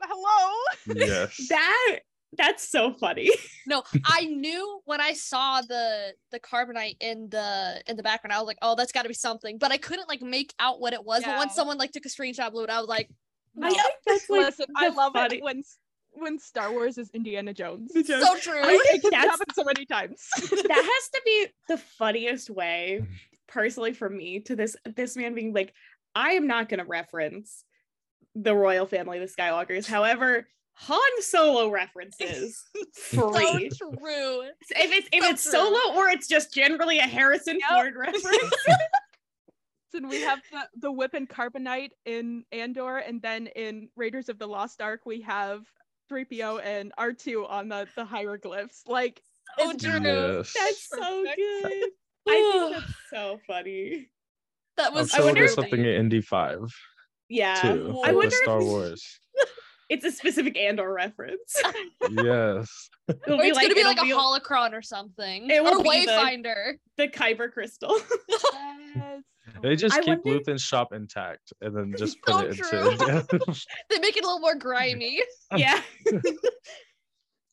hello. 0.00 0.54
yes. 0.94 1.46
That 1.48 1.98
that's 2.36 2.68
so 2.68 2.92
funny. 2.92 3.30
No, 3.66 3.82
I 4.04 4.26
knew 4.26 4.80
when 4.84 5.00
I 5.00 5.14
saw 5.14 5.62
the 5.62 6.12
the 6.30 6.38
carbonite 6.38 6.96
in 7.00 7.28
the 7.30 7.82
in 7.86 7.96
the 7.96 8.02
background, 8.02 8.34
I 8.34 8.38
was 8.38 8.46
like, 8.46 8.58
oh, 8.60 8.74
that's 8.76 8.92
got 8.92 9.02
to 9.02 9.08
be 9.08 9.14
something. 9.14 9.56
But 9.58 9.72
I 9.72 9.78
couldn't 9.78 10.08
like 10.08 10.20
make 10.20 10.52
out 10.60 10.78
what 10.78 10.92
it 10.92 11.02
was. 11.04 11.24
But 11.24 11.36
once 11.38 11.54
someone 11.54 11.78
like 11.78 11.90
took 11.92 12.04
a 12.04 12.08
screenshot, 12.10 12.52
blew 12.52 12.64
it, 12.64 12.70
I 12.70 12.80
was 12.80 12.88
like, 12.88 13.08
I 13.62 13.68
no. 13.68 13.74
think 13.74 13.94
that's 14.06 14.28
like 14.28 14.40
Listen, 14.42 14.66
I 14.76 14.88
love 14.88 15.14
funny- 15.14 15.38
it 15.38 15.42
when 15.42 15.62
when 16.12 16.38
Star 16.38 16.70
Wars 16.70 16.98
is 16.98 17.08
Indiana 17.14 17.54
Jones. 17.54 17.92
Jones- 17.94 18.06
so 18.06 18.36
true. 18.38 18.60
I 18.62 18.76
think 18.86 19.04
It's 19.04 19.10
that's 19.10 19.26
happened 19.26 19.52
so 19.54 19.64
many 19.64 19.86
times. 19.86 20.28
that 20.36 20.50
has 20.50 21.08
to 21.10 21.22
be 21.24 21.46
the 21.68 21.78
funniest 21.78 22.50
way 22.50 23.02
personally 23.46 23.94
for 23.94 24.10
me 24.10 24.40
to 24.40 24.54
this 24.54 24.76
this 24.96 25.16
man 25.16 25.34
being 25.34 25.54
like 25.54 25.72
I 26.14 26.32
am 26.32 26.46
not 26.46 26.68
going 26.68 26.80
to 26.80 26.84
reference 26.84 27.64
the 28.42 28.54
royal 28.54 28.86
family, 28.86 29.18
the 29.18 29.26
Skywalkers. 29.26 29.86
However, 29.86 30.46
Han 30.74 31.00
Solo 31.22 31.70
references 31.70 32.64
So 32.94 33.30
free. 33.32 33.70
true. 33.76 34.42
if 34.42 34.92
it's 34.92 35.08
if 35.12 35.24
So 35.24 35.30
it's 35.30 35.42
true. 35.42 35.52
solo 35.52 35.96
or 35.96 36.08
it's 36.08 36.28
just 36.28 36.54
generally 36.54 36.98
a 36.98 37.02
Harrison 37.02 37.58
Yep. 37.58 37.68
Ford 37.70 37.94
reference. 37.96 38.54
And 39.94 40.08
we 40.08 40.20
have 40.20 40.40
the, 40.52 40.60
the 40.80 40.92
whip 40.92 41.14
and 41.14 41.26
carbonite 41.28 41.90
in 42.04 42.44
Andor, 42.52 42.98
and 42.98 43.20
then 43.22 43.46
in 43.48 43.88
Raiders 43.96 44.28
of 44.28 44.38
the 44.38 44.46
Lost 44.46 44.82
Ark, 44.82 45.00
we 45.06 45.22
have 45.22 45.62
3PO 46.12 46.62
and 46.62 46.92
R2 46.98 47.48
on 47.48 47.68
the, 47.70 47.88
the 47.96 48.04
hieroglyphs. 48.04 48.82
Like, 48.86 49.22
So 49.58 49.70
it's 49.70 49.82
true. 49.82 49.98
Yes. 50.02 50.52
That's 50.56 50.88
so 50.90 51.24
good. 51.24 51.90
I 52.28 52.70
think 52.70 52.74
that's 52.74 52.92
so 53.10 53.40
funny. 53.46 54.10
that 54.76 54.88
I'm 54.88 54.94
was 54.94 55.10
sure 55.10 55.20
I 55.20 55.24
we'll 55.24 55.28
wonder 55.30 55.46
get 55.46 55.54
something 55.54 55.80
in 55.80 55.86
Indy 55.86 56.20
5 56.20 56.60
Yeah. 57.28 57.54
too. 57.60 57.94
Oh, 57.96 58.02
I 58.04 58.12
wonder 58.12 58.30
the 58.30 58.36
Star 58.42 58.60
if 58.60 58.66
Wars. 58.66 59.20
it's 59.88 60.04
a 60.04 60.10
specific 60.10 60.56
Andor 60.56 60.92
reference. 60.92 61.54
yes. 62.10 62.88
It'll 63.08 63.40
or 63.40 63.44
it's 63.44 63.58
gonna 63.58 63.74
be 63.74 63.80
it'll 63.80 63.92
like 63.92 63.98
a 63.98 64.04
holocron 64.04 64.72
or 64.72 64.82
something. 64.82 65.48
It 65.50 65.62
will 65.62 65.80
or 65.80 65.82
be 65.82 66.04
the- 66.06 66.12
Wayfinder. 66.12 66.72
the 66.96 67.08
Kyber 67.08 67.50
crystal. 67.52 67.98
yes. 68.94 69.22
They 69.62 69.76
just 69.76 69.96
I 69.96 70.00
keep 70.00 70.24
wonder- 70.24 70.38
Luthen's 70.40 70.62
shop 70.62 70.92
intact 70.92 71.52
and 71.60 71.74
then 71.76 71.94
just 71.96 72.20
put 72.22 72.32
So 72.34 72.38
it 72.40 72.56
true. 72.56 72.90
into 72.90 73.64
They 73.90 73.98
make 73.98 74.16
it 74.16 74.22
a 74.24 74.26
little 74.26 74.40
more 74.40 74.54
grimy. 74.54 75.22
yeah. 75.56 75.80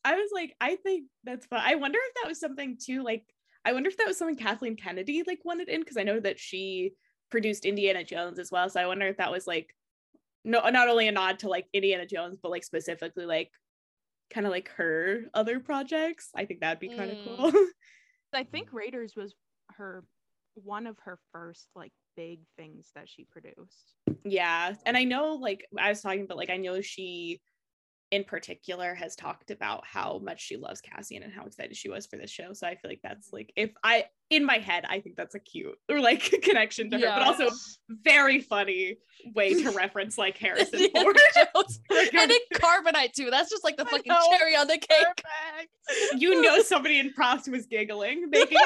I 0.04 0.14
was 0.14 0.30
like, 0.32 0.54
I 0.60 0.76
think 0.76 1.06
that's 1.24 1.46
fun. 1.46 1.60
I 1.64 1.74
wonder 1.74 1.98
if 2.00 2.14
that 2.22 2.28
was 2.28 2.38
something 2.38 2.78
too, 2.80 3.02
like, 3.02 3.24
I 3.64 3.72
wonder 3.72 3.88
if 3.88 3.96
that 3.96 4.06
was 4.06 4.16
something 4.16 4.36
Kathleen 4.36 4.76
Kennedy 4.76 5.24
like 5.26 5.40
wanted 5.44 5.68
in 5.68 5.80
because 5.80 5.96
I 5.96 6.04
know 6.04 6.20
that 6.20 6.38
she 6.38 6.92
produced 7.30 7.64
Indiana 7.64 8.04
Jones 8.04 8.38
as 8.38 8.50
well. 8.50 8.68
So 8.68 8.80
I 8.80 8.86
wonder 8.86 9.06
if 9.06 9.16
that 9.18 9.32
was 9.32 9.46
like 9.46 9.74
no 10.44 10.60
not 10.70 10.88
only 10.88 11.08
a 11.08 11.12
nod 11.12 11.40
to 11.40 11.48
like 11.48 11.66
Indiana 11.72 12.06
Jones, 12.06 12.38
but 12.42 12.50
like 12.50 12.64
specifically 12.64 13.26
like 13.26 13.50
kind 14.32 14.46
of 14.46 14.52
like 14.52 14.68
her 14.76 15.22
other 15.34 15.60
projects. 15.60 16.30
I 16.34 16.44
think 16.44 16.60
that'd 16.60 16.80
be 16.80 16.88
kind 16.88 17.10
of 17.10 17.16
Mm. 17.18 17.36
cool. 17.36 17.52
I 18.32 18.44
think 18.44 18.72
Raiders 18.72 19.14
was 19.16 19.34
her 19.76 20.04
one 20.54 20.86
of 20.86 20.96
her 21.04 21.18
first 21.32 21.68
like 21.74 21.92
big 22.16 22.40
things 22.56 22.90
that 22.94 23.08
she 23.08 23.24
produced. 23.30 23.94
yeah. 24.24 24.74
And 24.84 24.96
I 24.96 25.04
know 25.04 25.34
like 25.34 25.66
I 25.78 25.88
was 25.90 26.00
talking, 26.00 26.22
about 26.22 26.36
like 26.36 26.50
I 26.50 26.56
know 26.56 26.80
she 26.80 27.40
in 28.10 28.24
particular 28.24 28.94
has 28.94 29.16
talked 29.16 29.50
about 29.50 29.84
how 29.84 30.20
much 30.22 30.40
she 30.40 30.56
loves 30.56 30.80
Cassian 30.80 31.22
and 31.22 31.32
how 31.32 31.44
excited 31.44 31.76
she 31.76 31.88
was 31.88 32.06
for 32.06 32.16
this 32.16 32.30
show. 32.30 32.52
So 32.52 32.66
I 32.66 32.76
feel 32.76 32.90
like 32.90 33.00
that's 33.02 33.32
like 33.32 33.52
if 33.56 33.72
I 33.82 34.04
in 34.30 34.44
my 34.44 34.58
head, 34.58 34.84
I 34.88 35.00
think 35.00 35.16
that's 35.16 35.34
a 35.34 35.40
cute 35.40 35.76
or 35.88 36.00
like 36.08 36.22
connection 36.42 36.90
to 36.90 36.98
her, 36.98 37.06
but 37.06 37.22
also 37.22 37.48
very 37.88 38.40
funny 38.40 38.98
way 39.34 39.54
to 39.62 39.70
reference 39.76 40.16
like 40.18 40.38
Harrison 40.38 40.88
Ford. 40.94 41.16
And 41.90 42.30
in 42.30 42.38
carbonite 42.54 43.12
too. 43.12 43.30
That's 43.30 43.50
just 43.50 43.64
like 43.64 43.76
the 43.76 43.86
I 43.86 43.90
fucking 43.90 44.12
know. 44.12 44.20
cherry 44.30 44.56
on 44.56 44.66
the 44.66 44.78
cake. 44.78 44.88
Perfect. 44.88 46.22
you 46.22 46.42
know 46.42 46.62
somebody 46.62 46.98
in 46.98 47.12
props 47.12 47.48
was 47.48 47.66
giggling, 47.66 48.30
making 48.30 48.58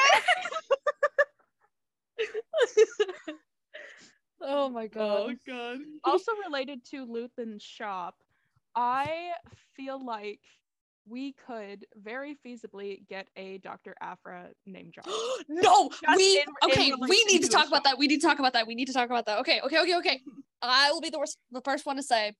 oh 4.41 4.69
my 4.69 4.87
god. 4.87 5.29
oh 5.29 5.33
god. 5.47 5.79
also 6.03 6.31
related 6.45 6.83
to 6.91 7.05
Luthen's 7.05 7.63
shop, 7.63 8.15
I 8.75 9.31
feel 9.75 10.03
like 10.03 10.39
we 11.07 11.33
could 11.47 11.85
very 11.95 12.37
feasibly 12.45 13.05
get 13.07 13.27
a 13.35 13.57
Dr. 13.59 13.95
Aphra 14.01 14.49
name 14.65 14.91
drop. 14.93 15.07
no, 15.49 15.89
Just 15.89 16.17
we 16.17 16.37
in- 16.37 16.43
in 16.63 16.71
okay. 16.71 16.91
We 17.09 17.23
need 17.25 17.41
to 17.43 17.49
talk 17.49 17.67
about 17.67 17.83
that. 17.85 17.97
We 17.97 18.07
need 18.07 18.21
to 18.21 18.27
talk 18.27 18.39
about 18.39 18.53
that. 18.53 18.67
We 18.67 18.75
need 18.75 18.85
to 18.87 18.93
talk 18.93 19.09
about 19.09 19.25
that. 19.25 19.39
Okay, 19.39 19.59
okay, 19.65 19.79
okay, 19.81 19.95
okay. 19.97 20.21
I 20.61 20.91
will 20.91 21.01
be 21.01 21.09
the 21.09 21.17
worst, 21.19 21.37
the 21.51 21.61
first 21.61 21.85
one 21.85 21.95
to 21.97 22.03
say. 22.03 22.33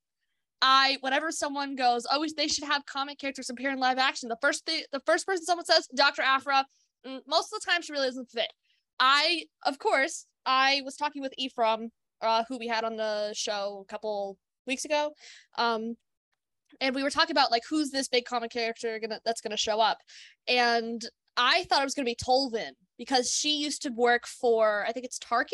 I 0.62 0.98
whenever 1.02 1.32
someone 1.32 1.76
goes, 1.76 2.06
oh, 2.12 2.24
they 2.38 2.48
should 2.48 2.66
have 2.66 2.86
comic 2.86 3.18
characters 3.18 3.50
appear 3.50 3.72
in 3.72 3.80
live 3.80 3.98
action. 3.98 4.30
The 4.30 4.38
first 4.42 4.64
thing, 4.66 4.84
the 4.92 5.00
first 5.08 5.26
person 5.26 5.44
someone 5.44 5.66
says, 5.66 5.88
Dr. 5.96 6.22
Aphra. 6.22 6.66
mm, 7.06 7.20
Most 7.28 7.52
of 7.52 7.60
the 7.60 7.66
time, 7.72 7.82
she 7.82 7.92
really 7.94 8.08
doesn't 8.08 8.30
fit. 8.30 8.52
I, 9.00 9.46
of 9.66 9.80
course, 9.80 10.28
I 10.46 10.84
was 10.86 10.96
talking 10.96 11.24
with 11.24 11.34
Ephraim, 11.36 11.90
uh, 12.22 12.44
who 12.48 12.60
we 12.60 12.68
had 12.68 12.84
on 12.84 12.96
the 12.96 13.34
show 13.34 13.84
a 13.84 13.92
couple 13.92 14.38
weeks 14.68 14.86
ago, 14.86 15.14
um, 15.58 15.96
and 16.82 16.96
we 16.96 17.04
were 17.04 17.10
talking 17.10 17.32
about 17.32 17.52
like 17.52 17.64
who's 17.70 17.92
this 17.92 18.10
big 18.10 18.26
comic 18.26 18.52
character 18.52 19.00
gonna 19.00 19.22
that's 19.24 19.40
gonna 19.40 19.56
show 19.56 19.80
up, 19.80 20.00
and 20.48 21.02
I 21.38 21.64
thought 21.66 21.82
it 21.82 21.86
was 21.86 21.94
gonna 21.94 22.06
be 22.06 22.16
Tolvan 22.16 22.72
because 22.98 23.32
she 23.32 23.58
used 23.58 23.84
to 23.84 23.92
work 23.92 24.28
for 24.28 24.84
I 24.86 24.92
think 24.92 25.06
it's 25.06 25.20
Tarkin. 25.20 25.54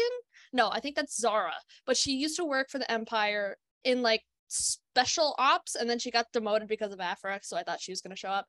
No, 0.54 0.70
I 0.72 0.80
think 0.80 0.96
that's 0.96 1.20
Zara, 1.20 1.54
but 1.86 1.98
she 1.98 2.14
used 2.14 2.38
to 2.38 2.46
work 2.46 2.70
for 2.70 2.80
the 2.80 2.92
Empire 2.92 3.58
in 3.84 4.02
like 4.02 4.24
special 4.48 5.36
ops, 5.38 5.76
and 5.76 5.90
then 5.90 6.00
she 6.00 6.10
got 6.10 6.32
demoted 6.34 6.68
because 6.68 6.94
of 6.94 7.00
Aphra. 7.00 7.40
So 7.44 7.58
I 7.58 7.64
thought 7.64 7.82
she 7.82 7.92
was 7.92 8.02
gonna 8.02 8.16
show 8.16 8.30
up. 8.30 8.48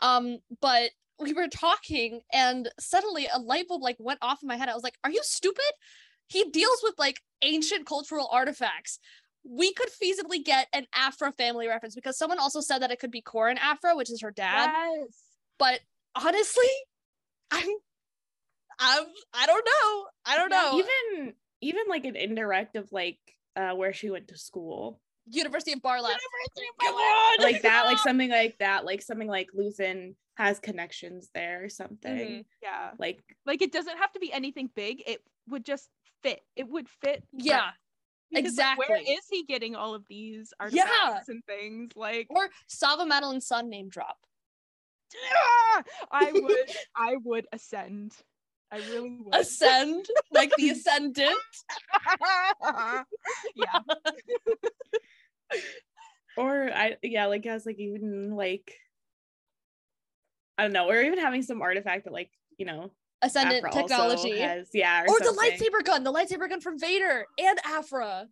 Um, 0.00 0.38
but 0.60 0.90
we 1.18 1.32
were 1.32 1.48
talking, 1.48 2.20
and 2.32 2.68
suddenly 2.78 3.28
a 3.32 3.38
light 3.38 3.68
bulb 3.68 3.82
like 3.82 3.96
went 3.98 4.18
off 4.20 4.40
in 4.42 4.48
my 4.48 4.56
head. 4.56 4.68
I 4.68 4.74
was 4.74 4.82
like, 4.82 4.98
"Are 5.04 5.10
you 5.10 5.22
stupid?" 5.22 5.64
He 6.28 6.44
deals 6.50 6.80
with 6.82 6.94
like 6.98 7.20
ancient 7.42 7.86
cultural 7.86 8.28
artifacts. 8.32 8.98
We 9.48 9.72
could 9.72 9.88
feasibly 9.90 10.44
get 10.44 10.66
an 10.72 10.86
Aphra 10.94 11.32
family 11.32 11.68
reference 11.68 11.94
because 11.94 12.18
someone 12.18 12.38
also 12.38 12.60
said 12.60 12.80
that 12.82 12.90
it 12.90 12.98
could 12.98 13.12
be 13.12 13.22
Korin 13.22 13.58
Aphra, 13.58 13.94
which 13.96 14.10
is 14.10 14.20
her 14.22 14.30
dad 14.32 14.70
Yes. 14.72 15.22
but 15.58 15.80
honestly, 16.16 16.66
I'm 17.50 17.68
I'm 18.78 19.04
I 19.32 19.46
don't 19.46 19.64
know. 19.64 20.06
I 20.24 20.36
don't 20.36 20.50
know. 20.50 20.78
Even 20.78 21.34
even 21.60 21.82
like 21.88 22.04
an 22.04 22.16
indirect 22.16 22.76
of 22.76 22.90
like 22.92 23.18
uh 23.54 23.72
where 23.72 23.92
she 23.92 24.10
went 24.10 24.28
to 24.28 24.38
school. 24.38 25.00
University 25.28 25.72
of 25.72 25.80
Bar'leth. 25.82 26.16
like 27.40 27.62
that, 27.62 27.84
like 27.86 27.98
something 28.04 28.30
like 28.30 28.56
that, 28.58 28.84
like 28.84 29.02
something 29.02 29.28
like 29.28 29.48
Luthen 29.58 30.14
has 30.36 30.58
connections 30.58 31.30
there 31.34 31.64
or 31.64 31.68
something. 31.68 32.16
Mhm. 32.16 32.44
Yeah. 32.62 32.90
Like 32.98 33.22
Like 33.44 33.62
it 33.62 33.72
doesn't 33.72 33.96
have 33.98 34.12
to 34.12 34.20
be 34.20 34.32
anything 34.32 34.70
big. 34.74 35.02
It 35.06 35.22
would 35.48 35.64
just 35.64 35.88
fit. 36.22 36.40
It 36.56 36.68
would 36.68 36.88
fit. 36.88 37.24
Yeah. 37.32 37.70
Because, 38.32 38.56
like, 38.58 38.78
where 38.78 38.96
exactly. 38.96 39.14
is 39.14 39.24
he 39.30 39.44
getting 39.44 39.76
all 39.76 39.94
of 39.94 40.04
these 40.08 40.52
artifacts 40.58 41.28
and 41.28 41.44
things? 41.46 41.92
Like 41.94 42.26
Or 42.30 42.48
Sava 42.66 43.06
Madeline's 43.06 43.46
son 43.46 43.70
name 43.70 43.88
drop. 43.88 44.18
Ah! 45.14 45.82
I 46.10 46.32
would 46.34 46.70
I 46.96 47.16
would 47.22 47.46
ascend. 47.52 48.12
I 48.72 48.78
really 48.78 49.18
would. 49.20 49.34
Ascend, 49.34 50.06
like 50.32 50.52
the 50.56 50.70
ascendant. 50.70 51.38
yeah. 53.54 53.80
or 56.36 56.70
I 56.74 56.96
yeah, 57.02 57.26
like 57.26 57.44
has 57.44 57.64
like 57.64 57.78
even 57.78 58.34
like 58.34 58.74
I 60.58 60.62
don't 60.64 60.72
know, 60.72 60.88
or 60.88 61.00
even 61.00 61.18
having 61.18 61.42
some 61.42 61.60
artifact 61.62 62.04
that 62.04 62.12
like, 62.12 62.30
you 62.56 62.64
know, 62.66 62.90
Ascendant 63.22 63.64
Aphra 63.64 63.82
technology. 63.82 64.38
has, 64.38 64.68
yeah, 64.74 65.02
or, 65.02 65.14
or 65.14 65.20
the 65.20 65.36
lightsaber 65.40 65.84
gun, 65.84 66.04
the 66.04 66.12
lightsaber 66.12 66.48
gun 66.48 66.60
from 66.60 66.78
Vader 66.78 67.26
and 67.38 67.58
Aphra. 67.64 68.28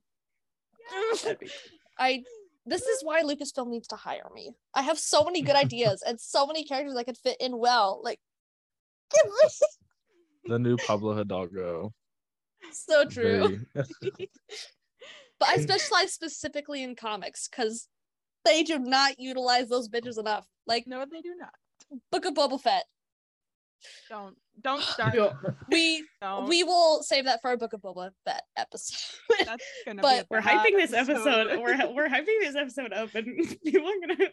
That'd 1.22 1.38
be- 1.40 1.50
I 1.98 2.22
this 2.66 2.82
is 2.82 3.02
why 3.04 3.22
Lucasfilm 3.22 3.68
needs 3.68 3.88
to 3.88 3.96
hire 3.96 4.28
me. 4.34 4.52
I 4.74 4.82
have 4.82 4.98
so 4.98 5.22
many 5.24 5.42
good 5.42 5.56
ideas 5.64 6.02
and 6.06 6.20
so 6.20 6.46
many 6.46 6.64
characters 6.64 6.94
that 6.94 7.04
could 7.04 7.18
fit 7.18 7.36
in 7.40 7.58
well. 7.58 8.00
Like 8.02 8.20
give 9.12 9.30
me 9.42 9.50
the 10.46 10.58
new 10.58 10.76
Pablo 10.76 11.14
Hidalgo. 11.14 11.92
so 12.72 13.04
true. 13.04 13.60
But 15.40 15.48
I 15.48 15.56
specialize 15.56 16.12
specifically 16.12 16.82
in 16.82 16.94
comics 16.94 17.48
because 17.48 17.88
they 18.44 18.62
do 18.62 18.78
not 18.78 19.18
utilize 19.18 19.68
those 19.68 19.88
bitches 19.88 20.18
enough. 20.18 20.46
Like 20.66 20.84
No, 20.86 21.04
they 21.10 21.20
do 21.20 21.34
not. 21.38 22.00
Book 22.10 22.24
of 22.24 22.34
Boba 22.34 22.60
Fett. 22.60 22.84
Don't 24.08 24.36
don't 24.62 24.82
start. 24.82 25.16
We 25.70 26.04
Don't. 26.20 26.48
we 26.48 26.62
will 26.64 27.02
save 27.02 27.24
that 27.24 27.40
for 27.42 27.52
a 27.52 27.56
Book 27.56 27.72
of 27.72 27.80
Boba 27.82 28.10
Fett 28.24 28.42
episode. 28.56 29.20
That's 29.44 29.64
gonna 29.86 30.02
but 30.02 30.22
be 30.22 30.26
we're 30.30 30.40
hyping 30.40 30.76
this 30.76 30.92
episode. 30.92 31.58
We're 31.60 31.92
we're 31.92 32.08
hyping 32.14 32.40
this 32.40 32.54
episode 32.54 32.92
up, 32.92 33.14
and 33.14 33.26
people 33.64 33.88
are 33.88 34.06
gonna. 34.06 34.30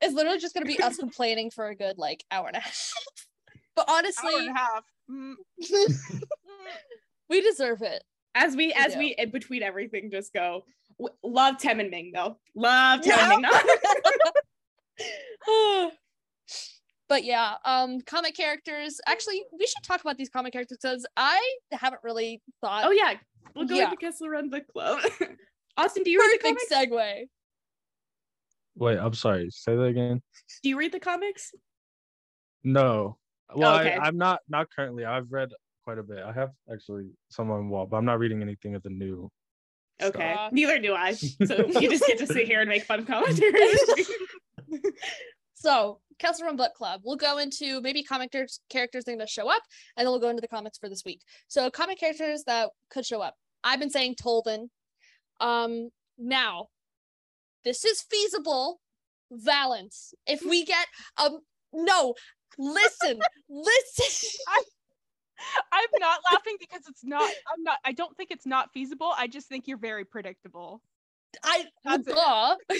it's 0.00 0.14
literally 0.14 0.38
just 0.38 0.54
gonna 0.54 0.66
be 0.66 0.80
us 0.80 0.96
complaining 0.96 1.50
for 1.50 1.68
a 1.68 1.74
good 1.74 1.98
like 1.98 2.24
hour 2.30 2.48
and 2.48 2.56
a 2.56 2.60
half. 2.60 2.92
but 3.76 3.84
honestly, 3.88 4.34
hour 4.34 4.40
honestly, 4.40 4.48
and 4.48 4.56
a 4.56 4.60
half. 4.60 4.84
Mm, 5.10 5.34
we 7.28 7.40
deserve 7.40 7.82
it. 7.82 8.02
As 8.34 8.54
we 8.56 8.72
as 8.72 8.94
do. 8.94 8.98
we 8.98 9.14
in 9.18 9.30
between 9.30 9.62
everything, 9.62 10.10
just 10.10 10.32
go. 10.32 10.64
Love 11.22 11.58
Tem 11.58 11.80
and 11.80 11.90
Ming 11.90 12.12
though. 12.14 12.38
Love 12.54 13.00
Tem 13.02 13.16
Yeah. 13.16 13.32
and 13.32 13.42
Ming. 15.48 15.90
though. 17.10 17.14
but 17.16 17.24
yeah, 17.24 17.54
um, 17.64 18.00
comic 18.02 18.34
characters. 18.36 19.00
Actually, 19.06 19.42
we 19.58 19.66
should 19.66 19.82
talk 19.84 20.00
about 20.00 20.16
these 20.16 20.28
comic 20.30 20.52
characters 20.52 20.78
because 20.80 21.06
I 21.16 21.40
haven't 21.72 22.00
really 22.04 22.40
thought. 22.60 22.84
oh 22.86 22.90
yeah, 22.92 23.14
we'll 23.54 23.66
go 23.66 23.74
Yeah. 23.74 23.84
into 23.84 23.96
Kessel 23.96 24.28
Run 24.28 24.48
Book 24.48 24.64
Club. 24.72 25.00
Austin, 25.76 26.02
do 26.02 26.10
you 26.10 26.18
read 26.20 26.38
the 26.40 26.42
perfect 26.42 26.70
comics? 26.70 26.92
segue. 26.92 27.24
Wait, 28.76 28.98
I'm 28.98 29.14
sorry. 29.14 29.48
Say 29.50 29.76
that 29.76 29.82
again. 29.82 30.22
Do 30.62 30.68
you 30.68 30.78
read 30.78 30.92
the 30.92 31.00
comics? 31.00 31.52
No. 32.64 33.18
Well, 33.54 33.78
okay. 33.80 33.94
I, 33.94 34.06
I'm 34.06 34.16
not 34.16 34.40
not 34.48 34.68
currently. 34.74 35.04
I've 35.04 35.30
read 35.32 35.50
quite 35.84 35.98
a 35.98 36.02
bit. 36.02 36.18
I 36.18 36.32
have 36.32 36.50
actually 36.72 37.10
some 37.30 37.50
on 37.50 37.68
wall, 37.68 37.86
but 37.86 37.96
I'm 37.96 38.04
not 38.04 38.18
reading 38.18 38.42
anything 38.42 38.74
of 38.74 38.82
the 38.82 38.90
new. 38.90 39.30
Okay. 40.02 40.32
Stuff. 40.34 40.52
Neither 40.52 40.78
do 40.78 40.94
I. 40.94 41.12
So 41.12 41.66
you 41.80 41.90
just 41.90 42.06
get 42.06 42.18
to 42.18 42.26
sit 42.26 42.46
here 42.46 42.60
and 42.60 42.68
make 42.68 42.84
fun 42.84 43.04
commentary. 43.12 43.60
So, 45.60 46.00
Kessel 46.18 46.46
Run 46.46 46.56
Book 46.56 46.72
Club. 46.74 47.02
We'll 47.04 47.16
go 47.16 47.36
into 47.36 47.82
maybe 47.82 48.02
comic 48.02 48.32
char- 48.32 48.46
characters 48.70 49.04
that 49.04 49.12
are 49.12 49.16
going 49.16 49.26
to 49.26 49.30
show 49.30 49.50
up, 49.50 49.62
and 49.96 50.06
then 50.06 50.10
we'll 50.10 50.20
go 50.20 50.30
into 50.30 50.40
the 50.40 50.48
comics 50.48 50.78
for 50.78 50.88
this 50.88 51.04
week. 51.04 51.20
So, 51.48 51.70
comic 51.70 52.00
characters 52.00 52.44
that 52.44 52.70
could 52.90 53.04
show 53.04 53.20
up. 53.20 53.34
I've 53.62 53.78
been 53.78 53.90
saying 53.90 54.16
Tolvan. 54.16 54.68
Um, 55.38 55.90
now, 56.18 56.68
this 57.64 57.84
is 57.84 58.00
feasible. 58.00 58.80
Valence. 59.30 60.14
If 60.26 60.42
we 60.42 60.64
get 60.64 60.86
um, 61.18 61.40
no, 61.74 62.14
listen, 62.58 63.20
listen. 63.48 64.30
I'm 65.72 66.00
not 66.00 66.20
laughing 66.32 66.56
because 66.58 66.82
it's 66.88 67.04
not. 67.04 67.22
I'm 67.22 67.62
not. 67.62 67.78
I 67.84 67.92
don't 67.92 68.16
think 68.16 68.30
it's 68.30 68.46
not 68.46 68.70
feasible. 68.72 69.12
I 69.16 69.26
just 69.26 69.46
think 69.48 69.68
you're 69.68 69.78
very 69.78 70.04
predictable. 70.04 70.80
I 71.44 71.66
That's 71.84 72.06
duh. 72.06 72.56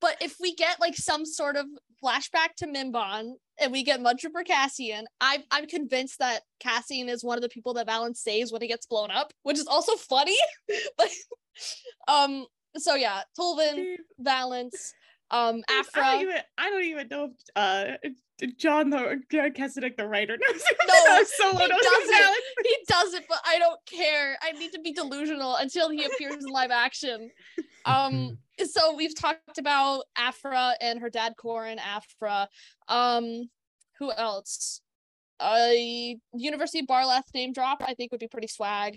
but 0.00 0.16
if 0.20 0.36
we 0.40 0.54
get 0.54 0.80
like 0.80 0.96
some 0.96 1.24
sort 1.24 1.56
of 1.56 1.66
flashback 2.02 2.54
to 2.58 2.66
Mimban 2.66 3.32
and 3.60 3.72
we 3.72 3.82
get 3.82 4.00
Mudtrooper 4.00 4.44
Cassian, 4.46 5.06
I'm 5.20 5.42
I'm 5.50 5.66
convinced 5.66 6.18
that 6.18 6.42
Cassian 6.60 7.08
is 7.08 7.24
one 7.24 7.38
of 7.38 7.42
the 7.42 7.48
people 7.48 7.74
that 7.74 7.86
Valance 7.86 8.20
saves 8.20 8.52
when 8.52 8.62
he 8.62 8.68
gets 8.68 8.86
blown 8.86 9.10
up, 9.10 9.32
which 9.42 9.58
is 9.58 9.66
also 9.66 9.96
funny. 9.96 10.36
but 10.98 11.08
um, 12.06 12.46
so 12.76 12.94
yeah, 12.94 13.22
Tolvan, 13.38 13.96
Valance, 14.18 14.94
um, 15.30 15.62
I 15.68 15.82
don't 15.94 16.22
even 16.22 16.36
I 16.56 16.70
don't 16.70 16.84
even 16.84 17.08
know 17.08 17.24
if 17.24 17.32
uh 17.54 18.08
John 18.56 18.88
the 18.90 19.20
John 19.30 19.50
the 19.50 20.06
writer 20.06 20.38
knows. 20.38 20.62
No, 20.88 21.22
Solo 21.24 21.58
he 21.58 21.68
knows 21.68 21.80
doesn't. 21.82 22.36
He 22.64 22.76
does 22.88 23.14
it, 23.14 23.24
but 23.28 23.38
I 23.46 23.58
don't 23.58 23.78
care. 23.84 24.38
I 24.42 24.52
need 24.52 24.72
to 24.72 24.80
be 24.80 24.92
delusional 24.92 25.56
until 25.56 25.90
he 25.90 26.04
appears 26.04 26.44
in 26.44 26.50
live 26.50 26.70
action. 26.70 27.30
Um, 27.84 28.38
so 28.64 28.94
we've 28.94 29.14
talked 29.14 29.58
about 29.58 30.04
Aphra 30.16 30.74
and 30.80 31.00
her 31.00 31.10
dad 31.10 31.34
Korin 31.42 31.78
Aphra. 31.78 32.48
Um, 32.88 33.48
who 33.98 34.12
else? 34.12 34.80
Uh, 35.40 35.70
University 36.34 36.80
of 36.80 36.86
Bar'leth 36.86 37.32
name 37.34 37.52
drop. 37.52 37.82
I 37.84 37.94
think 37.94 38.12
would 38.12 38.20
be 38.20 38.28
pretty 38.28 38.48
swag. 38.48 38.96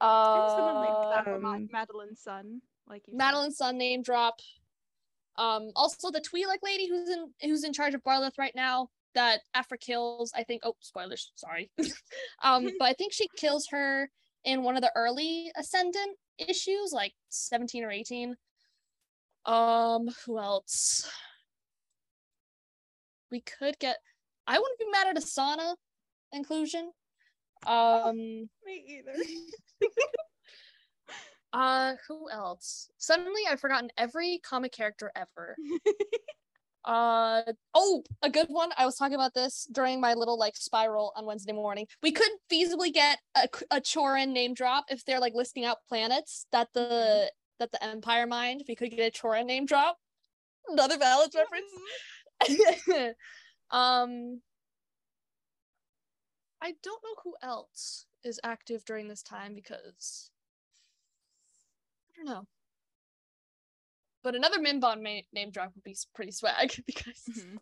Uh, 0.00 0.48
someone 0.48 0.74
like 0.76 1.26
Um, 1.28 1.68
Madeline's 1.72 2.22
son, 2.22 2.60
like 2.88 3.02
you 3.06 3.12
said. 3.12 3.18
Madeline's 3.18 3.56
son 3.56 3.78
name 3.78 4.02
drop. 4.02 4.34
Um, 5.36 5.70
also 5.74 6.10
the 6.10 6.20
Twi'lek 6.20 6.62
lady 6.62 6.88
who's 6.88 7.08
in 7.10 7.32
who's 7.42 7.64
in 7.64 7.72
charge 7.72 7.94
of 7.94 8.02
Bar'leth 8.02 8.38
right 8.38 8.54
now 8.54 8.88
that 9.14 9.40
Aphra 9.54 9.78
kills. 9.78 10.32
I 10.34 10.44
think. 10.44 10.62
Oh, 10.64 10.76
spoilers. 10.80 11.32
Sorry. 11.34 11.70
um, 12.42 12.64
but 12.78 12.84
I 12.86 12.92
think 12.92 13.12
she 13.12 13.28
kills 13.36 13.66
her 13.70 14.10
in 14.44 14.62
one 14.62 14.76
of 14.76 14.82
the 14.82 14.92
early 14.94 15.50
Ascendant 15.56 16.16
issues, 16.38 16.92
like 16.92 17.12
seventeen 17.28 17.84
or 17.84 17.90
eighteen. 17.90 18.36
Um, 19.44 20.08
who 20.24 20.38
else? 20.38 21.08
We 23.30 23.40
could 23.40 23.78
get. 23.78 23.98
I 24.46 24.58
wouldn't 24.58 24.78
be 24.78 24.90
mad 24.90 25.08
at 25.08 25.18
a 25.18 25.20
sauna 25.20 25.74
inclusion. 26.32 26.90
Um. 27.66 28.16
Me 28.64 28.84
either. 28.86 29.12
Uh, 31.52 31.94
who 32.06 32.28
else? 32.30 32.90
Suddenly, 32.98 33.42
I've 33.48 33.60
forgotten 33.60 33.88
every 33.96 34.40
comic 34.44 34.72
character 34.72 35.10
ever. 35.16 35.56
uh, 36.86 37.42
oh, 37.74 38.04
a 38.22 38.30
good 38.30 38.46
one. 38.48 38.70
I 38.78 38.86
was 38.86 38.96
talking 38.96 39.16
about 39.16 39.34
this 39.34 39.66
during 39.72 40.00
my 40.00 40.14
little 40.14 40.38
like 40.38 40.56
spiral 40.56 41.12
on 41.16 41.26
Wednesday 41.26 41.52
morning. 41.52 41.86
We 42.02 42.12
could 42.12 42.30
feasibly 42.50 42.92
get 42.92 43.18
a, 43.34 43.48
a 43.72 43.80
Chorin 43.80 44.28
name 44.28 44.54
drop 44.54 44.86
if 44.88 45.04
they're 45.04 45.20
like 45.20 45.34
listing 45.34 45.64
out 45.64 45.78
planets 45.88 46.46
that 46.52 46.68
the 46.74 47.30
that 47.58 47.72
the 47.72 47.82
Empire 47.82 48.26
mined. 48.26 48.62
We 48.68 48.76
could 48.76 48.90
get 48.90 49.16
a 49.16 49.18
Chorin 49.18 49.46
name 49.46 49.66
drop. 49.66 49.98
Another 50.68 50.96
valid 50.96 51.32
reference. 51.34 51.72
um, 53.70 54.40
I 56.62 56.74
don't 56.82 57.02
know 57.02 57.16
who 57.24 57.34
else 57.42 58.06
is 58.24 58.40
active 58.44 58.84
during 58.84 59.08
this 59.08 59.22
time 59.22 59.54
because 59.54 60.30
I 62.12 62.16
don't 62.16 62.26
know. 62.26 62.46
But 64.26 64.34
another 64.34 64.58
Mimban 64.58 65.04
ma- 65.04 65.20
name 65.32 65.50
drop 65.52 65.70
would 65.72 65.84
be 65.84 65.96
pretty 66.12 66.32
swag 66.32 66.72
because 66.86 67.22
Mhm. 67.30 67.60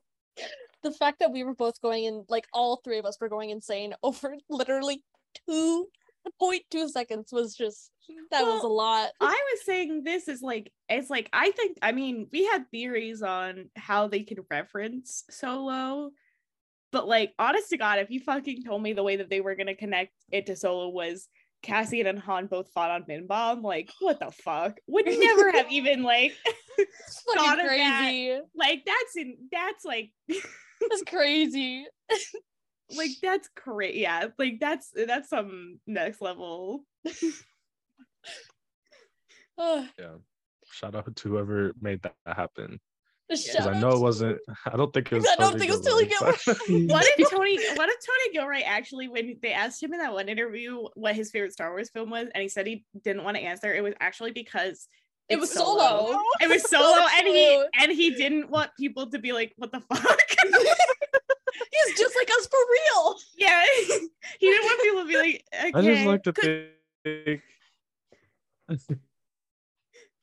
the 0.82 0.92
fact 0.92 1.18
that 1.18 1.30
we 1.30 1.44
were 1.44 1.54
both 1.54 1.78
going 1.82 2.04
in, 2.04 2.24
like 2.30 2.46
all 2.54 2.78
three 2.78 2.96
of 2.96 3.04
us 3.04 3.20
were 3.20 3.28
going 3.28 3.50
insane 3.50 3.94
over 4.02 4.34
literally 4.48 5.04
two 5.46 5.88
point 6.40 6.62
two 6.70 6.88
seconds 6.88 7.34
was 7.34 7.54
just 7.54 7.90
that 8.30 8.44
was 8.44 8.64
a 8.64 8.66
lot. 8.66 9.10
I 9.20 9.38
was 9.52 9.64
saying 9.66 10.04
this 10.04 10.26
is 10.26 10.40
like 10.40 10.72
it's 10.88 11.10
like 11.10 11.28
I 11.34 11.50
think 11.50 11.76
I 11.82 11.92
mean 11.92 12.28
we 12.32 12.46
had 12.46 12.70
theories 12.70 13.20
on 13.20 13.68
how 13.76 14.08
they 14.08 14.22
could 14.22 14.40
reference 14.50 15.24
solo, 15.28 16.12
but 16.92 17.06
like 17.06 17.34
honest 17.38 17.68
to 17.70 17.76
God, 17.76 17.98
if 17.98 18.08
you 18.08 18.20
fucking 18.20 18.62
told 18.64 18.82
me 18.82 18.94
the 18.94 19.02
way 19.02 19.16
that 19.16 19.28
they 19.28 19.42
were 19.42 19.54
gonna 19.54 19.74
connect 19.76 20.14
it 20.32 20.46
to 20.46 20.56
solo 20.56 20.88
was 20.88 21.28
Cassian 21.64 22.06
and 22.06 22.18
Han 22.20 22.46
both 22.46 22.68
fought 22.70 22.90
on 22.90 23.02
Mimban, 23.04 23.62
like 23.62 23.90
what 24.00 24.20
the 24.20 24.30
fuck? 24.30 24.78
Would 24.86 25.06
never 25.06 25.50
have 25.52 25.70
even 25.72 26.02
like 26.02 26.32
It's 26.78 27.22
thought 27.22 27.58
fucking 27.58 27.60
of 27.60 27.66
that. 27.70 28.42
like 28.54 28.84
that's 28.84 29.16
in 29.16 29.36
that's 29.50 29.84
like 29.84 30.10
That's 30.28 31.02
crazy. 31.08 31.86
like 32.96 33.10
that's 33.22 33.48
crazy. 33.56 34.00
Yeah, 34.00 34.26
like 34.38 34.58
that's 34.60 34.90
that's 35.06 35.28
some 35.30 35.80
next 35.86 36.20
level. 36.20 36.84
Yeah. 39.58 40.16
Shout 40.70 40.96
out 40.96 41.14
to 41.14 41.28
whoever 41.28 41.72
made 41.80 42.02
that 42.02 42.16
happen. 42.26 42.80
Just 43.30 43.46
Because 43.46 43.66
Because 43.66 43.76
I 43.76 43.80
know 43.80 43.90
it 43.90 44.00
wasn't. 44.00 44.38
I 44.66 44.76
don't 44.76 44.92
think 44.92 45.12
it 45.12 45.16
was. 45.16 45.26
I 45.26 45.36
don't 45.36 45.52
Tony 45.52 45.58
think 45.60 45.72
it 45.72 45.78
was 45.78 45.86
Tony 45.86 46.06
Gilroy. 46.06 46.86
What 46.92 47.06
if 47.06 47.30
Tony? 47.30 47.58
What 47.76 47.88
if 47.88 47.96
Tony 48.06 48.32
Gilroy 48.32 48.62
actually, 48.64 49.08
when 49.08 49.36
they 49.42 49.52
asked 49.52 49.82
him 49.82 49.92
in 49.92 50.00
that 50.00 50.12
one 50.12 50.28
interview 50.28 50.84
what 50.94 51.14
his 51.14 51.30
favorite 51.30 51.52
Star 51.52 51.70
Wars 51.70 51.90
film 51.90 52.10
was, 52.10 52.28
and 52.34 52.42
he 52.42 52.48
said 52.48 52.66
he 52.66 52.84
didn't 53.02 53.24
want 53.24 53.36
to 53.36 53.42
answer, 53.42 53.74
it 53.74 53.82
was 53.82 53.94
actually 54.00 54.32
because 54.32 54.88
It 55.28 55.34
it's 55.34 55.40
was 55.40 55.52
solo. 55.52 56.18
It 56.40 56.48
was 56.48 56.62
So 56.68 56.78
solo, 56.78 57.06
and 57.16 57.26
he 57.26 57.64
and 57.80 57.92
he 57.92 58.10
didn't 58.14 58.50
want 58.50 58.70
people 58.78 59.10
to 59.10 59.18
be 59.18 59.32
like, 59.32 59.52
"What 59.56 59.72
the 59.72 59.80
fuck." 59.80 60.20
He's 61.70 61.98
just 61.98 62.16
like 62.16 62.28
us 62.38 62.46
for 62.46 62.58
real. 62.58 63.16
yeah, 63.38 63.62
he 64.38 64.50
didn't 64.50 64.64
want 64.64 64.82
people 64.82 65.02
to 65.02 65.08
be 65.08 65.16
like, 65.16 65.44
"Okay." 65.54 65.72
I 65.74 65.82
just 65.82 66.06
like 66.06 66.22
to 66.24 66.32
think. 67.04 67.42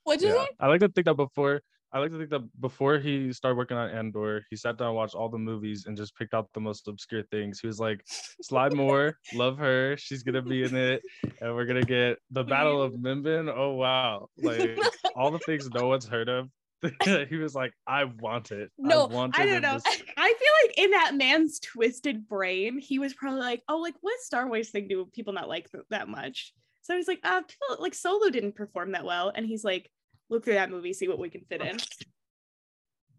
What'd 0.03 0.21
you 0.21 0.29
yeah, 0.29 0.45
say? 0.45 0.49
I 0.59 0.67
like 0.67 0.79
to 0.81 0.89
think 0.89 1.05
that 1.05 1.15
before. 1.15 1.61
I 1.93 1.99
like 1.99 2.11
to 2.11 2.17
think 2.17 2.29
that 2.29 2.41
before 2.61 2.99
he 2.99 3.33
started 3.33 3.57
working 3.57 3.75
on 3.75 3.89
Andor, 3.89 4.45
he 4.49 4.55
sat 4.55 4.77
down 4.77 4.87
and 4.87 4.95
watched 4.95 5.13
all 5.15 5.27
the 5.27 5.37
movies 5.37 5.85
and 5.87 5.97
just 5.97 6.15
picked 6.15 6.33
out 6.33 6.47
the 6.53 6.61
most 6.61 6.87
obscure 6.87 7.23
things. 7.23 7.59
He 7.59 7.67
was 7.67 7.79
like, 7.79 8.01
Sly 8.41 8.69
Moore, 8.69 9.17
love 9.33 9.57
her. 9.57 9.97
She's 9.97 10.23
gonna 10.23 10.41
be 10.41 10.63
in 10.63 10.75
it, 10.75 11.01
and 11.41 11.53
we're 11.53 11.65
gonna 11.65 11.83
get 11.83 12.17
the 12.31 12.43
Battle 12.43 12.81
of 12.81 12.93
Mimban. 13.05 13.53
Oh 13.53 13.73
wow, 13.73 14.27
like 14.37 14.77
all 15.15 15.31
the 15.31 15.39
things 15.39 15.69
no 15.69 15.87
one's 15.87 16.05
heard 16.07 16.29
of. 16.29 16.47
he 17.29 17.35
was 17.35 17.53
like, 17.53 17.73
I 17.85 18.05
want 18.05 18.51
it. 18.51 18.71
No, 18.77 19.03
I, 19.03 19.13
want 19.13 19.37
I 19.39 19.45
don't 19.45 19.61
know. 19.61 19.75
this- 19.75 20.01
I 20.17 20.33
feel 20.33 20.67
like 20.67 20.77
in 20.77 20.91
that 20.91 21.13
man's 21.15 21.59
twisted 21.59 22.27
brain, 22.27 22.79
he 22.79 22.99
was 22.99 23.13
probably 23.13 23.41
like, 23.41 23.61
"Oh, 23.67 23.77
like 23.79 23.95
what 24.01 24.19
Star 24.21 24.47
Wars 24.47 24.69
thing 24.69 24.87
do 24.87 25.05
people 25.13 25.33
not 25.33 25.49
like 25.49 25.69
th- 25.71 25.83
that 25.89 26.07
much?" 26.07 26.53
So 26.81 26.95
he's 26.95 27.07
like, 27.07 27.19
"Uh, 27.23 27.41
people 27.41 27.83
like 27.83 27.93
Solo 27.93 28.29
didn't 28.29 28.55
perform 28.55 28.93
that 28.93 29.05
well," 29.05 29.31
and 29.35 29.45
he's 29.45 29.63
like, 29.63 29.91
"Look 30.31 30.43
through 30.43 30.55
that 30.55 30.71
movie, 30.71 30.93
see 30.93 31.07
what 31.07 31.19
we 31.19 31.29
can 31.29 31.41
fit 31.41 31.61
in." 31.61 31.77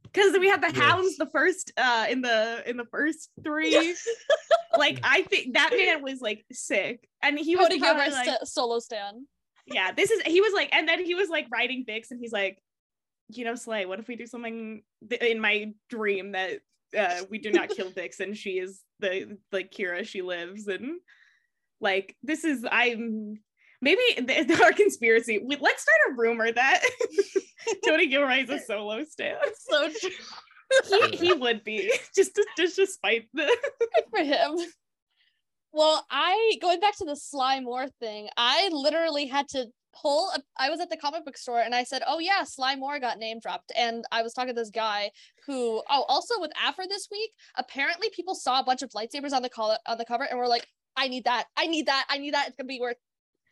Because 0.03 0.37
we 0.39 0.49
had 0.49 0.61
the 0.63 0.73
Yes. 0.73 0.77
hounds 0.77 1.17
the 1.17 1.29
first 1.31 1.73
uh 1.77 2.07
in 2.11 2.21
the 2.23 2.63
in 2.69 2.77
the 2.77 2.85
first 2.87 3.31
three. 3.45 3.95
like 4.77 4.99
I 5.03 5.23
think 5.31 5.55
that 5.55 5.71
man 5.71 6.03
was 6.03 6.21
like 6.21 6.45
sick, 6.53 7.09
and 7.23 7.39
he 7.39 7.55
was 7.57 7.69
Cody 7.69 7.79
probably 7.79 8.05
Gilroy 8.07 8.15
like, 8.17 8.29
sta- 8.29 8.45
solo 8.45 8.79
stand. 8.81 9.27
yeah, 9.67 9.93
this 9.93 10.11
is 10.11 10.21
he 10.23 10.41
was 10.41 10.53
like, 10.53 10.75
and 10.75 10.89
then 10.89 11.05
he 11.05 11.15
was 11.15 11.29
like 11.29 11.47
writing 11.53 11.85
Bix, 11.89 12.11
and 12.11 12.21
he's 12.21 12.33
like, 12.33 12.59
you 13.29 13.45
know, 13.45 13.55
Slay, 13.55 13.87
what 13.87 14.01
if 14.01 14.09
we 14.09 14.17
do 14.17 14.27
something 14.27 14.83
th- 15.09 15.23
in 15.23 15.41
my 15.41 15.73
dream 15.89 16.33
that 16.33 16.61
uh, 16.99 17.25
we 17.31 17.39
do 17.39 17.51
not 17.51 17.71
kill 17.71 17.91
Bix 17.99 18.21
and 18.21 18.37
she 18.37 18.59
is 18.59 18.83
the 19.01 19.39
like 19.51 19.71
Qi'ra, 19.71 20.07
she 20.07 20.21
lives, 20.21 20.67
and 20.67 21.01
like 21.81 22.17
this 22.23 22.45
is 22.45 22.67
I'm 22.71 23.39
maybe 23.83 24.01
th- 24.27 24.61
our 24.61 24.73
conspiracy. 24.73 25.39
We, 25.45 25.57
let's 25.57 25.83
start 25.83 25.99
a 26.11 26.15
rumor 26.15 26.51
that 26.51 26.83
Tony 27.85 28.07
Gilroy 28.07 28.45
is 28.45 28.51
a 28.51 28.59
solo 28.61 29.05
stand. 29.05 29.39
So 29.69 29.91
true. 29.91 30.11
He, 30.89 31.17
he 31.17 31.33
would 31.35 31.65
be 31.65 31.93
just 32.17 32.41
just 32.57 32.77
to 32.77 32.87
spite 32.87 33.29
the 33.35 33.45
Good 33.45 34.05
for 34.11 34.25
him. 34.25 34.57
Well, 35.75 36.07
I 36.11 36.55
going 36.63 36.81
back 36.81 36.97
to 36.99 37.05
the 37.05 37.17
Sly 37.17 37.61
Moore 37.61 37.89
thing, 38.01 38.29
I 38.39 38.71
literally 38.73 39.27
had 39.27 39.49
to 39.49 39.67
pull 40.01 40.31
a, 40.35 40.41
I 40.57 40.71
was 40.71 40.81
at 40.81 40.89
the 40.89 40.97
comic 40.97 41.27
book 41.27 41.37
store 41.37 41.61
and 41.61 41.75
I 41.75 41.85
said, 41.85 42.03
Oh 42.07 42.19
yeah, 42.19 42.45
Sly 42.45 42.77
Moore 42.77 42.99
got 43.01 43.19
name 43.19 43.39
dropped. 43.41 43.73
And 43.77 44.07
I 44.11 44.23
was 44.23 44.33
talking 44.33 44.55
to 44.55 44.61
this 44.61 44.71
guy 44.71 45.11
who 45.47 45.83
oh 45.91 46.05
also 46.09 46.41
with 46.41 46.53
Aphra 46.63 46.87
this 46.87 47.09
week, 47.11 47.33
apparently 47.57 48.09
people 48.15 48.35
saw 48.35 48.61
a 48.61 48.65
bunch 48.65 48.81
of 48.81 48.91
lightsabers 48.91 49.33
on 49.33 49.43
the 49.43 49.51
collar 49.51 49.77
on 49.87 49.99
the 49.99 50.07
cover 50.07 50.25
and 50.25 50.39
were 50.39 50.49
like, 50.49 50.67
I 50.97 51.09
need 51.09 51.25
that. 51.25 51.45
I 51.57 51.67
need 51.67 51.87
that. 51.87 52.07
I 52.09 52.17
need 52.17 52.33
that. 52.33 52.49
It's 52.49 52.57
gonna 52.57 52.67
be 52.67 52.81
worth 52.81 52.97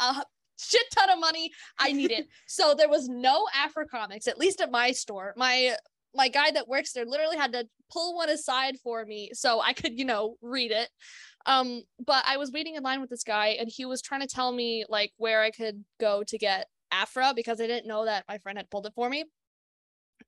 a 0.01 0.25
shit 0.59 0.87
ton 0.95 1.11
of 1.11 1.19
money. 1.19 1.51
I 1.79 1.93
need 1.93 2.11
it. 2.11 2.27
so 2.47 2.75
there 2.77 2.89
was 2.89 3.09
no 3.09 3.47
Afro 3.55 3.87
comics, 3.87 4.27
at 4.27 4.39
least 4.39 4.61
at 4.61 4.71
my 4.71 4.93
store. 4.93 5.35
My 5.37 5.77
my 6.15 6.29
guy 6.29 6.51
that 6.51 6.69
works 6.69 6.93
there 6.93 7.07
literally 7.07 7.37
had 7.37 7.53
to 7.53 7.69
pull 7.93 8.17
one 8.17 8.29
aside 8.31 8.77
for 8.83 9.05
me 9.05 9.31
so 9.33 9.61
I 9.61 9.73
could, 9.73 9.99
you 9.99 10.05
know, 10.05 10.37
read 10.43 10.73
it. 10.73 10.89
Um, 11.47 11.83
but 12.05 12.25
I 12.27 12.37
was 12.37 12.51
waiting 12.53 12.75
in 12.75 12.83
line 12.83 13.01
with 13.01 13.11
this 13.11 13.23
guy 13.23 13.57
and 13.61 13.69
he 13.69 13.85
was 13.85 14.03
trying 14.03 14.21
to 14.21 14.27
tell 14.27 14.51
me 14.53 14.85
like 14.89 15.13
where 15.17 15.41
I 15.41 15.51
could 15.51 15.85
go 16.01 16.25
to 16.27 16.39
get 16.39 16.67
Aphra 16.91 17.33
because 17.35 17.61
I 17.61 17.67
didn't 17.67 17.89
know 17.89 18.05
that 18.05 18.25
my 18.29 18.39
friend 18.39 18.59
had 18.59 18.71
pulled 18.71 18.87
it 18.87 18.93
for 18.95 19.09
me. 19.09 19.25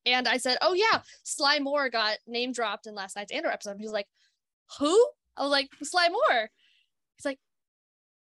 And 0.07 0.27
I 0.27 0.39
said, 0.39 0.57
Oh 0.63 0.73
yeah, 0.73 1.01
Sly 1.23 1.59
Moore 1.59 1.91
got 1.91 2.19
name 2.27 2.53
dropped 2.53 2.87
in 2.87 2.95
last 2.95 3.17
night's 3.17 3.33
Andor 3.33 3.51
episode. 3.51 3.77
He's 3.79 3.93
like, 3.93 4.07
Who? 4.79 5.09
I 5.37 5.43
was 5.43 5.51
like, 5.51 5.69
Sly 5.83 6.09
Moore. 6.09 6.49
He's 7.17 7.25
like, 7.25 7.39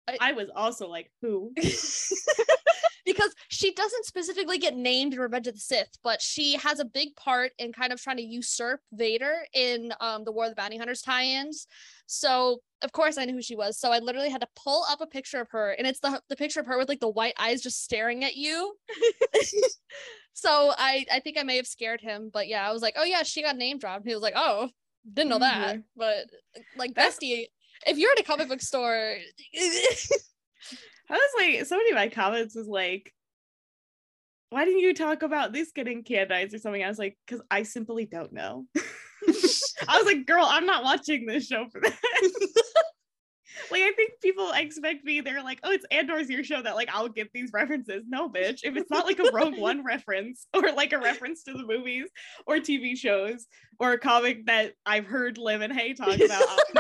I, 0.09 0.19
I 0.21 0.33
was 0.33 0.49
also 0.55 0.89
like, 0.89 1.11
who? 1.23 1.53
because 3.05 3.35
she 3.49 3.73
doesn't 3.73 4.07
specifically 4.07 4.59
get 4.59 4.77
named 4.77 5.15
in 5.15 5.21
Revenge 5.21 5.47
of 5.47 5.55
the 5.55 5.61
Sith, 5.61 5.99
but 6.03 6.21
she 6.23 6.57
has 6.57 6.81
a 6.81 6.85
big 6.85 7.15
part 7.17 7.53
in 7.59 7.73
kind 7.73 7.93
of 7.93 8.01
trying 8.01 8.17
to 8.17 8.23
usurp 8.23 8.81
Vader 8.93 9.35
in 9.53 9.93
um, 10.01 10.25
the 10.25 10.33
War 10.33 10.45
of 10.45 10.51
the 10.51 10.57
Bounty 10.57 10.79
Hunters 10.79 11.03
tie-ins. 11.03 11.67
So 12.07 12.61
of 12.83 12.93
course 12.93 13.17
I 13.19 13.25
knew 13.25 13.35
who 13.35 13.43
she 13.43 13.57
was. 13.57 13.79
So 13.79 13.91
I 13.91 13.99
literally 13.99 14.31
had 14.31 14.43
to 14.43 14.49
pull 14.63 14.85
up 14.91 15.01
a 15.01 15.07
picture 15.07 15.41
of 15.41 15.49
her, 15.51 15.73
and 15.73 15.87
it's 15.87 16.01
the 16.01 16.21
the 16.29 16.37
picture 16.37 16.61
of 16.61 16.67
her 16.67 16.79
with 16.79 16.89
like 16.89 17.01
the 17.01 17.09
white 17.09 17.35
eyes 17.39 17.63
just 17.63 17.83
staring 17.83 18.25
at 18.25 18.37
you. 18.37 18.75
so 20.35 20.73
I 20.77 21.07
I 21.11 21.21
think 21.21 21.39
I 21.39 21.43
may 21.43 21.57
have 21.57 21.67
scared 21.67 22.01
him, 22.01 22.31
but 22.33 22.47
yeah, 22.47 22.69
I 22.69 22.73
was 22.73 22.83
like, 22.83 22.95
oh 22.97 23.05
yeah, 23.05 23.23
she 23.23 23.43
got 23.43 23.57
name 23.57 23.79
dropped. 23.79 24.07
He 24.07 24.15
was 24.15 24.23
like, 24.23 24.35
oh, 24.37 24.69
didn't 25.13 25.31
know 25.31 25.39
that, 25.39 25.77
mm-hmm. 25.77 25.81
but 25.97 26.27
like 26.77 26.95
That's- 26.95 27.19
bestie, 27.19 27.47
if 27.87 27.99
you're 27.99 28.13
at 28.13 28.21
a 28.21 28.25
comic 28.25 28.49
book 28.49 28.61
store. 28.61 29.17
I 31.11 31.13
was 31.13 31.31
like, 31.39 31.67
somebody 31.67 31.91
in 31.91 31.95
my 31.95 32.09
comments 32.09 32.55
was 32.55 32.67
like, 32.67 33.13
why 34.51 34.65
didn't 34.65 34.81
you 34.81 34.95
talk 34.95 35.23
about 35.23 35.53
this 35.53 35.73
getting 35.73 36.03
canonized 36.03 36.55
or 36.55 36.59
something? 36.59 36.83
I 36.83 36.89
was 36.89 36.99
like, 36.99 37.19
because 37.27 37.43
I 37.51 37.65
simply 37.65 38.07
don't 38.07 38.33
know. 38.33 38.67
I 38.77 39.99
was 39.99 40.07
like, 40.07 40.27
girl, 40.27 40.47
I'm 40.49 40.67
not 40.67 40.85
watching 40.85 41.27
this 41.27 41.47
show 41.47 41.67
for 41.71 41.81
that. 41.81 41.97
like, 43.71 43.83
I 43.83 43.93
think 43.93 44.13
people 44.23 44.51
expect 44.53 45.05
me, 45.05 45.21
they're 45.21 45.43
like, 45.43 45.61
oh, 45.63 45.73
it's 45.73 45.87
Andor's 45.91 46.29
your 46.29 46.45
show 46.45 46.63
that 46.63 46.75
like 46.75 46.89
I'll 46.93 47.09
get 47.09 47.33
these 47.33 47.51
references. 47.53 48.05
No, 48.09 48.29
bitch. 48.29 48.61
If 48.63 48.77
it's 48.77 48.91
not 48.91 49.07
like 49.07 49.19
a 49.19 49.31
Rogue 49.33 49.59
One 49.59 49.85
reference 49.87 50.47
or 50.55 50.73
like 50.73 50.93
a 50.93 50.99
reference 50.99 51.43
to 51.45 51.53
the 51.53 51.65
movies 51.65 52.09
or 52.47 52.57
TV 52.57 52.97
shows 52.97 53.47
or 53.79 53.93
a 53.93 53.99
comic 53.99 54.47
that 54.47 54.75
I've 54.87 55.07
heard 55.07 55.39
Liv 55.39 55.61
and 55.61 55.73
Hay 55.73 55.95
talk 55.95 56.17
about, 56.17 56.43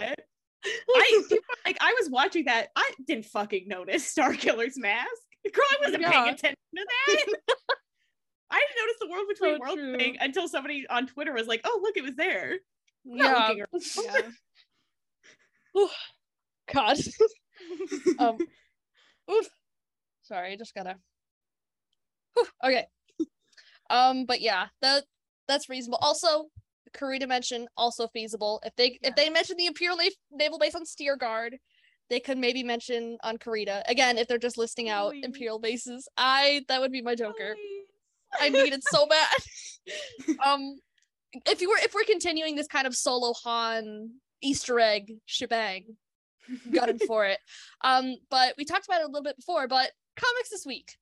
i 0.00 0.14
I 0.96 1.22
like 1.64 1.78
I 1.80 1.94
was 2.00 2.10
watching 2.10 2.46
that. 2.46 2.68
I 2.74 2.90
didn't 3.06 3.26
fucking 3.26 3.68
notice 3.68 4.14
Starkiller's 4.14 4.78
mask. 4.78 5.10
Girl, 5.52 5.64
I 5.70 5.76
wasn't 5.82 6.02
yeah. 6.02 6.10
paying 6.10 6.34
attention 6.34 6.56
to 6.76 6.86
that. 6.86 7.26
I 8.50 8.60
didn't 8.60 8.86
notice 8.86 8.96
the 9.00 9.08
world 9.10 9.26
between 9.28 9.58
so 9.58 9.74
true. 9.74 9.96
thing 9.98 10.16
until 10.20 10.48
somebody 10.48 10.86
on 10.88 11.06
Twitter 11.06 11.32
was 11.32 11.46
like, 11.46 11.60
"Oh, 11.64 11.80
look, 11.82 11.96
it 11.96 12.02
was 12.02 12.14
there." 12.16 12.58
I'm 13.06 13.18
yeah. 13.18 13.52
yeah. 13.52 14.20
Ooh, 15.76 15.88
God. 16.72 16.98
um. 18.18 18.38
Oof. 19.30 19.48
Sorry, 20.22 20.56
just 20.56 20.74
gotta. 20.74 20.96
Whew, 22.34 22.46
okay. 22.64 22.86
Um, 23.90 24.24
but 24.26 24.40
yeah, 24.40 24.66
that 24.82 25.04
that's 25.46 25.68
reasonable. 25.68 25.98
Also, 26.00 26.46
Carida 26.94 27.26
mention 27.26 27.66
also 27.76 28.08
feasible. 28.08 28.60
If 28.64 28.74
they 28.76 28.98
yeah. 29.02 29.10
if 29.10 29.16
they 29.16 29.30
mention 29.30 29.56
the 29.56 29.66
Imperial 29.66 29.98
Naval 30.32 30.58
Base 30.58 30.74
on 30.74 30.84
Steergard, 30.84 31.58
they 32.10 32.20
could 32.20 32.38
maybe 32.38 32.62
mention 32.62 33.18
on 33.22 33.36
Carida. 33.36 33.82
Again, 33.88 34.18
if 34.18 34.28
they're 34.28 34.38
just 34.38 34.58
listing 34.58 34.88
out 34.88 35.12
Please. 35.12 35.24
Imperial 35.24 35.58
bases, 35.58 36.08
I 36.16 36.64
that 36.68 36.80
would 36.80 36.92
be 36.92 37.02
my 37.02 37.14
Joker. 37.14 37.54
Please. 37.54 37.86
I 38.40 38.48
need 38.48 38.72
it 38.72 38.82
so 38.84 39.06
bad. 40.26 40.36
um, 40.44 40.78
if 41.46 41.60
you 41.60 41.68
were 41.68 41.78
if 41.82 41.94
we're 41.94 42.04
continuing 42.04 42.54
this 42.54 42.68
kind 42.68 42.86
of 42.86 42.94
solo 42.94 43.34
Han 43.44 44.10
Easter 44.44 44.78
egg 44.78 45.14
shebang, 45.26 45.96
gunning 46.72 46.98
for 47.06 47.26
it. 47.26 47.38
Um, 47.82 48.16
but 48.30 48.54
we 48.56 48.64
talked 48.64 48.86
about 48.86 49.00
it 49.00 49.04
a 49.04 49.08
little 49.08 49.22
bit 49.22 49.36
before. 49.36 49.66
But 49.66 49.90
comics 50.16 50.50
this 50.50 50.66
week. 50.66 50.96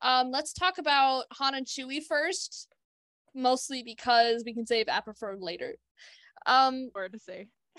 Um, 0.00 0.30
let's 0.30 0.52
talk 0.52 0.78
about 0.78 1.24
Han 1.32 1.54
and 1.54 1.66
Chewie 1.66 2.02
first 2.02 2.68
mostly 3.34 3.82
because 3.82 4.42
we 4.44 4.54
can 4.54 4.66
save 4.66 4.88
Aphra 4.88 5.14
later. 5.38 5.76
Um, 6.46 6.90
Word 6.94 7.12
to 7.12 7.18
say. 7.18 7.48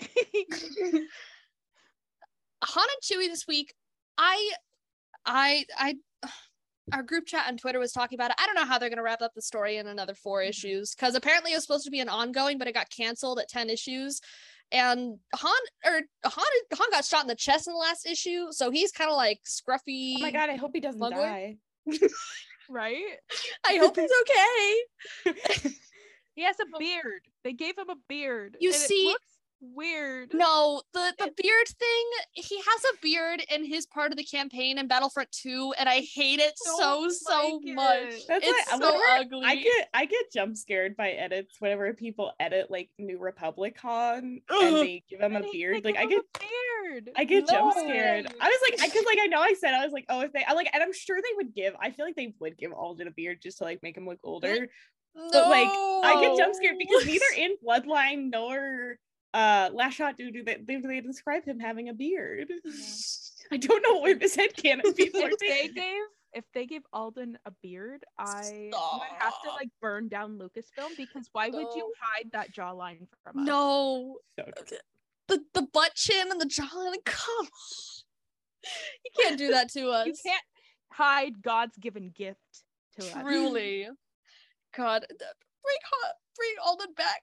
Han 2.62 2.86
and 2.88 3.02
Chewie 3.02 3.28
this 3.28 3.46
week, 3.46 3.74
I, 4.18 4.50
I, 5.24 5.64
I, 5.76 5.94
our 6.92 7.02
group 7.02 7.26
chat 7.26 7.46
on 7.46 7.56
Twitter 7.56 7.78
was 7.78 7.92
talking 7.92 8.16
about 8.16 8.30
it. 8.30 8.36
I 8.38 8.46
don't 8.46 8.54
know 8.54 8.64
how 8.64 8.78
they're 8.78 8.90
gonna 8.90 9.02
wrap 9.02 9.22
up 9.22 9.32
the 9.34 9.42
story 9.42 9.76
in 9.76 9.86
another 9.86 10.14
four 10.14 10.40
mm-hmm. 10.40 10.50
issues 10.50 10.94
because 10.94 11.14
apparently 11.14 11.52
it 11.52 11.56
was 11.56 11.64
supposed 11.64 11.84
to 11.84 11.90
be 11.90 12.00
an 12.00 12.08
ongoing, 12.08 12.58
but 12.58 12.68
it 12.68 12.74
got 12.74 12.90
canceled 12.90 13.38
at 13.38 13.48
ten 13.48 13.70
issues. 13.70 14.20
And 14.72 15.18
Han 15.34 15.52
or 15.84 16.00
Han 16.24 16.44
Han 16.72 16.90
got 16.90 17.04
shot 17.04 17.22
in 17.22 17.28
the 17.28 17.34
chest 17.34 17.66
in 17.66 17.74
the 17.74 17.78
last 17.78 18.06
issue, 18.06 18.46
so 18.50 18.70
he's 18.70 18.92
kind 18.92 19.10
of 19.10 19.16
like 19.16 19.40
scruffy. 19.44 20.14
Oh 20.18 20.20
my 20.20 20.30
god! 20.30 20.48
I 20.50 20.56
hope 20.56 20.70
he 20.74 20.80
doesn't 20.80 21.00
die. 21.10 21.56
right? 22.70 23.02
I 23.66 23.76
hope 23.76 23.96
he's 23.96 24.10
okay. 24.22 25.70
he 26.34 26.44
has 26.44 26.56
a 26.60 26.78
beard. 26.78 27.22
They 27.42 27.52
gave 27.52 27.76
him 27.76 27.90
a 27.90 27.96
beard. 28.08 28.56
You 28.60 28.72
see, 28.72 29.14
weird. 29.60 30.32
No, 30.34 30.82
the 30.92 31.14
the 31.18 31.32
beard 31.36 31.68
thing. 31.68 32.06
He 32.32 32.56
has 32.56 32.84
a 32.84 33.00
beard 33.02 33.42
in 33.54 33.64
his 33.64 33.86
part 33.86 34.10
of 34.10 34.16
the 34.16 34.24
campaign 34.24 34.78
in 34.78 34.88
Battlefront 34.88 35.30
2, 35.32 35.74
and 35.78 35.88
I 35.88 36.00
hate 36.00 36.40
it 36.40 36.52
so 36.56 37.08
so 37.08 37.60
like 37.64 37.74
much. 37.74 38.26
That's 38.28 38.46
it's 38.46 38.70
so 38.70 39.00
ugly. 39.10 39.42
I 39.44 39.56
get 39.56 39.88
I 39.94 40.04
get 40.06 40.32
jump 40.32 40.56
scared 40.56 40.96
by 40.96 41.10
edits 41.10 41.56
whenever 41.58 41.92
people 41.94 42.32
edit 42.40 42.70
like 42.70 42.90
New 42.98 43.18
Republic 43.18 43.76
Han 43.82 44.40
and 44.48 44.76
they 44.76 45.04
give 45.08 45.20
him 45.20 45.36
a 45.36 45.42
beard. 45.50 45.84
Like 45.84 45.96
I 45.96 46.06
get 46.06 46.22
beard. 46.38 47.10
I 47.16 47.24
get 47.24 47.46
no. 47.48 47.54
jump 47.54 47.72
scared. 47.74 48.26
I 48.40 48.48
was 48.48 48.58
like, 48.70 48.82
I 48.82 48.92
cause 48.92 49.04
like 49.06 49.18
I 49.22 49.26
know 49.26 49.40
I 49.40 49.54
said 49.58 49.74
I 49.74 49.84
was 49.84 49.92
like, 49.92 50.06
oh, 50.08 50.22
if 50.22 50.32
they 50.32 50.44
I 50.44 50.54
like, 50.54 50.68
and 50.72 50.82
I'm 50.82 50.92
sure 50.92 51.16
they 51.16 51.36
would 51.36 51.54
give. 51.54 51.74
I 51.80 51.90
feel 51.90 52.04
like 52.04 52.16
they 52.16 52.34
would 52.40 52.56
give 52.56 52.72
Alden 52.72 53.08
a 53.08 53.10
beard 53.10 53.38
just 53.42 53.58
to 53.58 53.64
like 53.64 53.82
make 53.82 53.96
him 53.96 54.06
look 54.06 54.20
older. 54.24 54.68
No. 55.14 55.28
But 55.32 55.48
like 55.48 55.68
I 55.68 56.20
get 56.20 56.38
jump 56.38 56.54
scared 56.54 56.76
because 56.78 57.04
neither 57.04 57.24
in 57.36 57.56
Bloodline 57.66 58.30
nor 58.30 58.98
uh 59.34 59.70
last 59.72 59.94
shot 59.94 60.16
do 60.16 60.30
do 60.30 60.42
they, 60.42 60.56
do 60.56 60.80
they 60.80 61.00
describe 61.00 61.44
him 61.44 61.60
having 61.60 61.88
a 61.88 61.94
beard. 61.94 62.48
Yeah. 62.64 62.72
i 63.52 63.56
don't 63.56 63.82
know 63.82 64.00
where 64.00 64.14
this 64.14 64.36
head 64.36 64.56
canon 64.56 64.92
people 64.94 65.20
if 65.22 65.38
they 65.38 65.68
gave 65.68 66.02
if 66.32 66.44
they 66.54 66.66
gave 66.66 66.82
alden 66.92 67.36
a 67.46 67.52
beard 67.62 68.04
i 68.18 68.68
Stop. 68.70 69.00
would 69.00 69.18
have 69.18 69.42
to 69.42 69.50
like 69.50 69.68
burn 69.80 70.08
down 70.08 70.38
lucasfilm 70.38 70.96
because 70.96 71.28
why 71.32 71.48
no. 71.48 71.58
would 71.58 71.74
you 71.74 71.92
hide 72.00 72.30
that 72.32 72.52
jawline 72.54 73.06
from 73.24 73.40
us? 73.40 73.46
No. 73.46 74.18
The 75.28 75.40
the 75.54 75.62
butt 75.72 75.94
chin 75.94 76.30
and 76.30 76.40
the 76.40 76.46
jawline 76.46 77.04
come 77.04 77.24
on. 77.40 77.46
You 79.04 79.10
can't 79.24 79.38
do 79.38 79.52
that 79.52 79.70
to 79.72 79.88
us. 79.90 80.06
you 80.06 80.14
can't 80.22 80.44
hide 80.92 81.40
god's 81.42 81.78
given 81.78 82.12
gift 82.14 82.64
to 82.98 83.06
us. 83.06 83.12
Truly. 83.22 83.88
God 84.76 85.06
bring 85.62 85.82
hot 85.84 86.14
bring 86.36 86.54
alden 86.64 86.94
back 86.96 87.20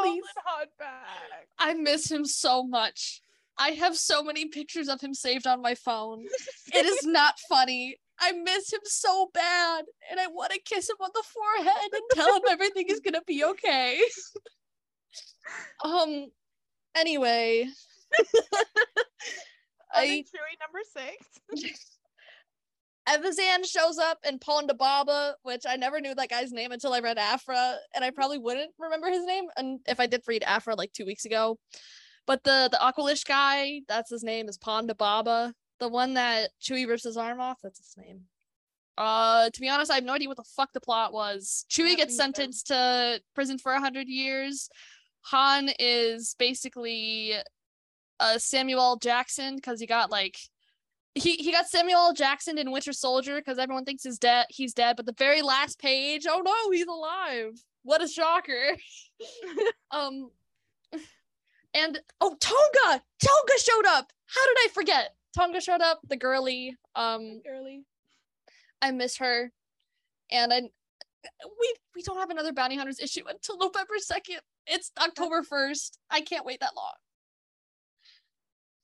Please. 0.00 0.22
Alden 0.50 0.68
back. 0.78 1.48
I 1.58 1.74
miss 1.74 2.10
him 2.10 2.24
so 2.24 2.62
much. 2.64 3.20
I 3.58 3.70
have 3.70 3.96
so 3.96 4.22
many 4.22 4.46
pictures 4.46 4.88
of 4.88 5.00
him 5.00 5.14
saved 5.14 5.46
on 5.46 5.60
my 5.60 5.74
phone. 5.74 6.24
it 6.72 6.86
is 6.86 7.00
not 7.04 7.38
funny. 7.48 7.96
I 8.18 8.32
miss 8.32 8.72
him 8.72 8.80
so 8.84 9.30
bad, 9.34 9.84
and 10.10 10.20
I 10.20 10.28
want 10.28 10.52
to 10.52 10.60
kiss 10.60 10.88
him 10.88 10.96
on 11.00 11.10
the 11.12 11.22
forehead 11.22 11.90
and 11.92 12.02
tell 12.12 12.36
him 12.36 12.42
everything 12.50 12.86
is 12.88 13.00
gonna 13.00 13.22
be 13.26 13.44
okay. 13.44 14.00
um. 15.84 16.26
Anyway, 16.94 17.66
I 19.92 20.24
Chewie 20.26 20.58
number 20.60 20.82
six. 20.94 21.76
Evazan 23.08 23.66
shows 23.66 23.98
up 23.98 24.18
in 24.28 24.38
Ponda 24.38 24.76
Baba, 24.76 25.34
which 25.42 25.62
I 25.68 25.76
never 25.76 26.00
knew 26.00 26.14
that 26.14 26.30
guy's 26.30 26.52
name 26.52 26.70
until 26.72 26.92
I 26.92 27.00
read 27.00 27.18
Aphra, 27.18 27.76
and 27.94 28.04
I 28.04 28.10
probably 28.10 28.38
wouldn't 28.38 28.72
remember 28.78 29.08
his 29.08 29.24
name 29.24 29.44
and 29.56 29.80
if 29.88 29.98
I 29.98 30.06
did 30.06 30.22
read 30.26 30.44
Aphra 30.44 30.76
like 30.76 30.92
two 30.92 31.06
weeks 31.06 31.24
ago. 31.24 31.58
But 32.26 32.44
the 32.44 32.68
the 32.70 32.78
Aqualish 32.78 33.26
guy, 33.26 33.80
that's 33.88 34.10
his 34.10 34.22
name, 34.22 34.48
is 34.48 34.58
Ponda 34.58 34.96
Baba. 34.96 35.52
The 35.80 35.88
one 35.88 36.14
that 36.14 36.50
Chewie 36.60 36.88
rips 36.88 37.02
his 37.02 37.16
arm 37.16 37.40
off, 37.40 37.58
that's 37.62 37.78
his 37.78 37.96
name. 37.96 38.22
Uh, 38.96 39.50
to 39.50 39.60
be 39.60 39.68
honest, 39.68 39.90
I 39.90 39.96
have 39.96 40.04
no 40.04 40.12
idea 40.12 40.28
what 40.28 40.36
the 40.36 40.44
fuck 40.44 40.72
the 40.72 40.80
plot 40.80 41.12
was. 41.12 41.64
Chewie 41.70 41.96
gets 41.96 42.16
sentenced 42.16 42.68
to 42.68 43.20
prison 43.34 43.58
for 43.58 43.72
a 43.72 43.80
hundred 43.80 44.08
years. 44.08 44.68
Han 45.22 45.70
is 45.78 46.36
basically 46.38 47.34
uh 48.20 48.38
Samuel 48.38 48.96
Jackson 48.96 49.56
because 49.56 49.80
he 49.80 49.86
got 49.86 50.10
like 50.10 50.38
he 51.14 51.36
he 51.36 51.52
got 51.52 51.68
Samuel 51.68 52.12
Jackson 52.14 52.58
in 52.58 52.70
Winter 52.70 52.92
Soldier 52.92 53.36
because 53.36 53.58
everyone 53.58 53.84
thinks 53.84 54.02
he's 54.02 54.18
dead. 54.18 54.46
He's 54.48 54.72
dead, 54.74 54.96
but 54.96 55.06
the 55.06 55.14
very 55.18 55.42
last 55.42 55.78
page, 55.78 56.26
oh 56.28 56.42
no, 56.44 56.70
he's 56.70 56.86
alive! 56.86 57.52
What 57.82 58.02
a 58.02 58.08
shocker! 58.08 58.76
um, 59.90 60.30
and 61.74 62.00
oh 62.20 62.36
T'onga! 62.40 63.00
T'onga 63.22 63.58
showed 63.58 63.86
up. 63.86 64.12
How 64.26 64.46
did 64.46 64.56
I 64.64 64.68
forget? 64.72 65.14
T'onga 65.36 65.60
showed 65.60 65.80
up, 65.82 66.00
the 66.08 66.16
girly. 66.16 66.76
Um 66.94 67.40
Girly. 67.44 67.84
I 68.80 68.90
miss 68.90 69.18
her. 69.18 69.52
And 70.30 70.52
I 70.52 70.60
we 71.60 71.74
we 71.94 72.02
don't 72.02 72.18
have 72.18 72.30
another 72.30 72.52
bounty 72.52 72.76
hunters 72.76 73.00
issue 73.00 73.24
until 73.28 73.58
November 73.58 73.94
2nd. 73.98 74.38
It's 74.66 74.90
October 74.98 75.42
1st. 75.42 75.98
I 76.10 76.20
can't 76.20 76.44
wait 76.44 76.60
that 76.60 76.76
long. 76.76 76.94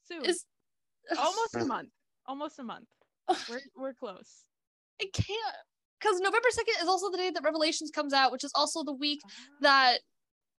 Soon. 0.04 0.24
Is 0.24 0.44
almost 1.18 1.54
a 1.54 1.64
month. 1.64 1.88
Almost 2.28 2.58
a 2.60 2.62
month. 2.62 2.86
We're 3.50 3.60
we're 3.76 3.94
close. 3.94 4.44
I 5.02 5.06
can't 5.12 5.56
because 6.00 6.20
November 6.20 6.48
2nd 6.52 6.82
is 6.82 6.88
also 6.88 7.10
the 7.10 7.16
day 7.16 7.30
that 7.30 7.42
Revelations 7.42 7.90
comes 7.90 8.12
out, 8.12 8.30
which 8.30 8.44
is 8.44 8.52
also 8.54 8.84
the 8.84 8.92
week 8.92 9.20
Ah. 9.24 9.30
that 9.62 9.98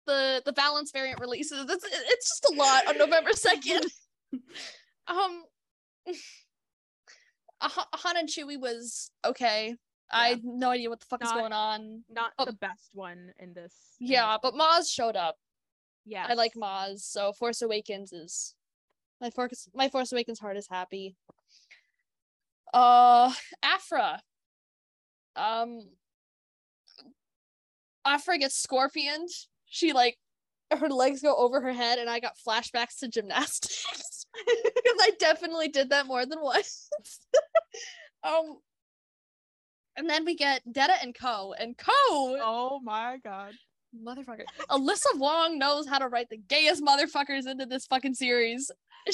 the 0.08 0.42
the 0.46 0.54
balance 0.54 0.92
variant 0.92 1.20
releases. 1.22 1.66
It's 1.70 1.86
it's 1.86 2.30
just 2.30 2.46
a 2.52 2.56
lot 2.56 2.88
on 2.88 2.98
November 2.98 3.32
2nd. 3.32 3.86
um 5.08 5.44
Han 7.62 8.18
and 8.18 8.28
Chewie 8.30 8.60
was 8.60 9.12
okay. 9.26 9.76
I 10.12 10.30
had 10.30 10.44
no 10.44 10.72
idea 10.72 10.90
what 10.90 11.00
the 11.02 11.06
fuck 11.06 11.24
is 11.24 11.32
going 11.32 11.54
on. 11.54 12.04
Not 12.10 12.32
Oh. 12.40 12.46
the 12.46 12.54
best 12.54 12.90
one 12.94 13.32
in 13.38 13.54
this. 13.54 13.76
Yeah, 14.00 14.38
but 14.42 14.56
Maz 14.56 14.90
showed 14.92 15.16
up. 15.16 15.36
Yeah, 16.06 16.26
I 16.28 16.34
like 16.34 16.54
Maz, 16.56 17.02
so 17.02 17.32
Force 17.34 17.62
Awakens 17.62 18.12
is 18.14 18.56
my 19.22 19.30
Force 19.30 19.68
my 19.76 19.90
Force 19.90 20.12
Awakens 20.12 20.40
heart 20.40 20.58
is 20.58 20.68
happy. 20.68 21.16
Uh 22.74 23.32
Aphra. 23.64 24.22
Um 25.36 25.82
Aphra 28.06 28.38
gets 28.38 28.56
scorpioned. 28.62 29.30
She 29.66 29.94
like 29.94 30.18
her 30.72 30.90
legs 30.90 31.22
go 31.22 31.36
over 31.36 31.62
her 31.62 31.74
head 31.74 31.98
and 32.00 32.10
I 32.10 32.20
got 32.20 32.34
flashbacks 32.48 33.00
to 33.00 33.08
gymnastics. 33.08 33.86
Because 34.46 34.98
I 35.02 35.12
definitely 35.20 35.68
did 35.68 35.90
that 35.90 36.06
more 36.06 36.26
than 36.26 36.40
once. 36.42 36.90
um 38.24 38.58
and 39.98 40.10
then 40.10 40.24
we 40.24 40.36
get 40.36 40.62
Detta 40.72 40.94
and 41.02 41.14
Co. 41.14 41.54
And 41.60 41.78
Co 41.78 41.92
Oh 41.92 42.80
my 42.84 43.18
god. 43.24 43.54
motherfucker. 43.94 44.44
Alyssa 44.70 45.18
Wong 45.18 45.58
knows 45.60 45.88
how 45.88 45.98
to 45.98 46.08
write 46.08 46.30
the 46.30 46.38
gayest 46.38 46.82
motherfuckers 46.82 47.48
into 47.48 47.66
this 47.66 47.86
fucking 47.88 48.14
series. 48.14 48.72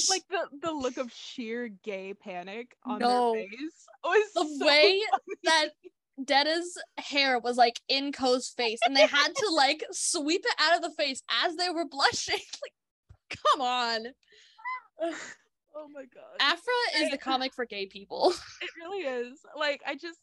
Like 0.09 0.23
the 0.29 0.47
the 0.61 0.71
look 0.71 0.97
of 0.97 1.11
sheer 1.11 1.67
gay 1.69 2.13
panic 2.13 2.75
on 2.85 2.99
No. 2.99 3.33
their 3.33 3.43
face 3.43 3.85
was 4.03 4.33
the 4.33 4.57
so 4.59 4.65
way 4.65 5.01
funny. 5.11 5.35
that 5.43 5.67
Detta's 6.23 6.77
hair 6.97 7.39
was 7.39 7.57
like 7.57 7.79
in 7.87 8.11
Ko's 8.11 8.49
face, 8.49 8.79
and 8.85 8.95
they 8.95 9.05
had 9.05 9.29
to 9.35 9.49
like 9.53 9.83
sweep 9.91 10.41
it 10.45 10.55
out 10.59 10.75
of 10.75 10.81
the 10.81 10.91
face 10.97 11.21
as 11.43 11.55
they 11.55 11.69
were 11.69 11.85
blushing. 11.87 12.35
like, 12.61 13.37
come 13.53 13.61
on. 13.61 14.05
Oh 15.77 15.89
my 15.93 16.05
god. 16.05 16.23
Aphra 16.39 17.01
is 17.03 17.11
the 17.11 17.17
comic 17.29 17.53
for 17.53 17.65
gay 17.65 17.85
people. 17.85 18.33
it 18.61 18.69
really 18.81 19.03
is. 19.03 19.39
Like 19.57 19.81
I 19.85 19.95
just 19.95 20.17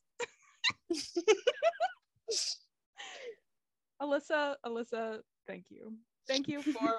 Alyssa, 4.00 4.54
Alyssa, 4.64 5.18
thank 5.46 5.66
you. 5.70 5.92
Thank 6.26 6.48
you 6.48 6.62
for 6.62 6.90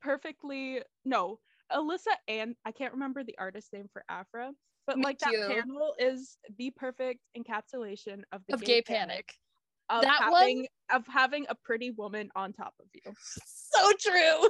perfectly 0.00 0.80
no, 1.04 1.38
Alyssa 1.72 2.14
and 2.28 2.54
I 2.64 2.72
can't 2.72 2.92
remember 2.92 3.22
the 3.24 3.36
artist 3.38 3.72
name 3.72 3.88
for 3.92 4.04
Aphra, 4.08 4.52
but 4.86 4.96
Me 4.98 5.04
like 5.04 5.18
that 5.20 5.30
too. 5.30 5.46
panel 5.48 5.94
is 5.98 6.38
the 6.58 6.70
perfect 6.76 7.20
encapsulation 7.36 8.22
of 8.32 8.42
the 8.48 8.54
of 8.54 8.62
gay 8.62 8.82
panic. 8.82 9.34
of 9.88 10.02
That 10.02 10.30
one- 10.30 10.40
having 10.40 10.66
of 10.92 11.06
having 11.06 11.46
a 11.48 11.54
pretty 11.54 11.90
woman 11.90 12.30
on 12.34 12.52
top 12.52 12.74
of 12.80 12.86
you. 12.92 13.12
So 13.72 13.92
true. 14.00 14.48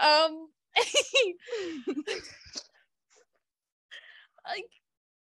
um 0.02 0.48
like 4.46 4.64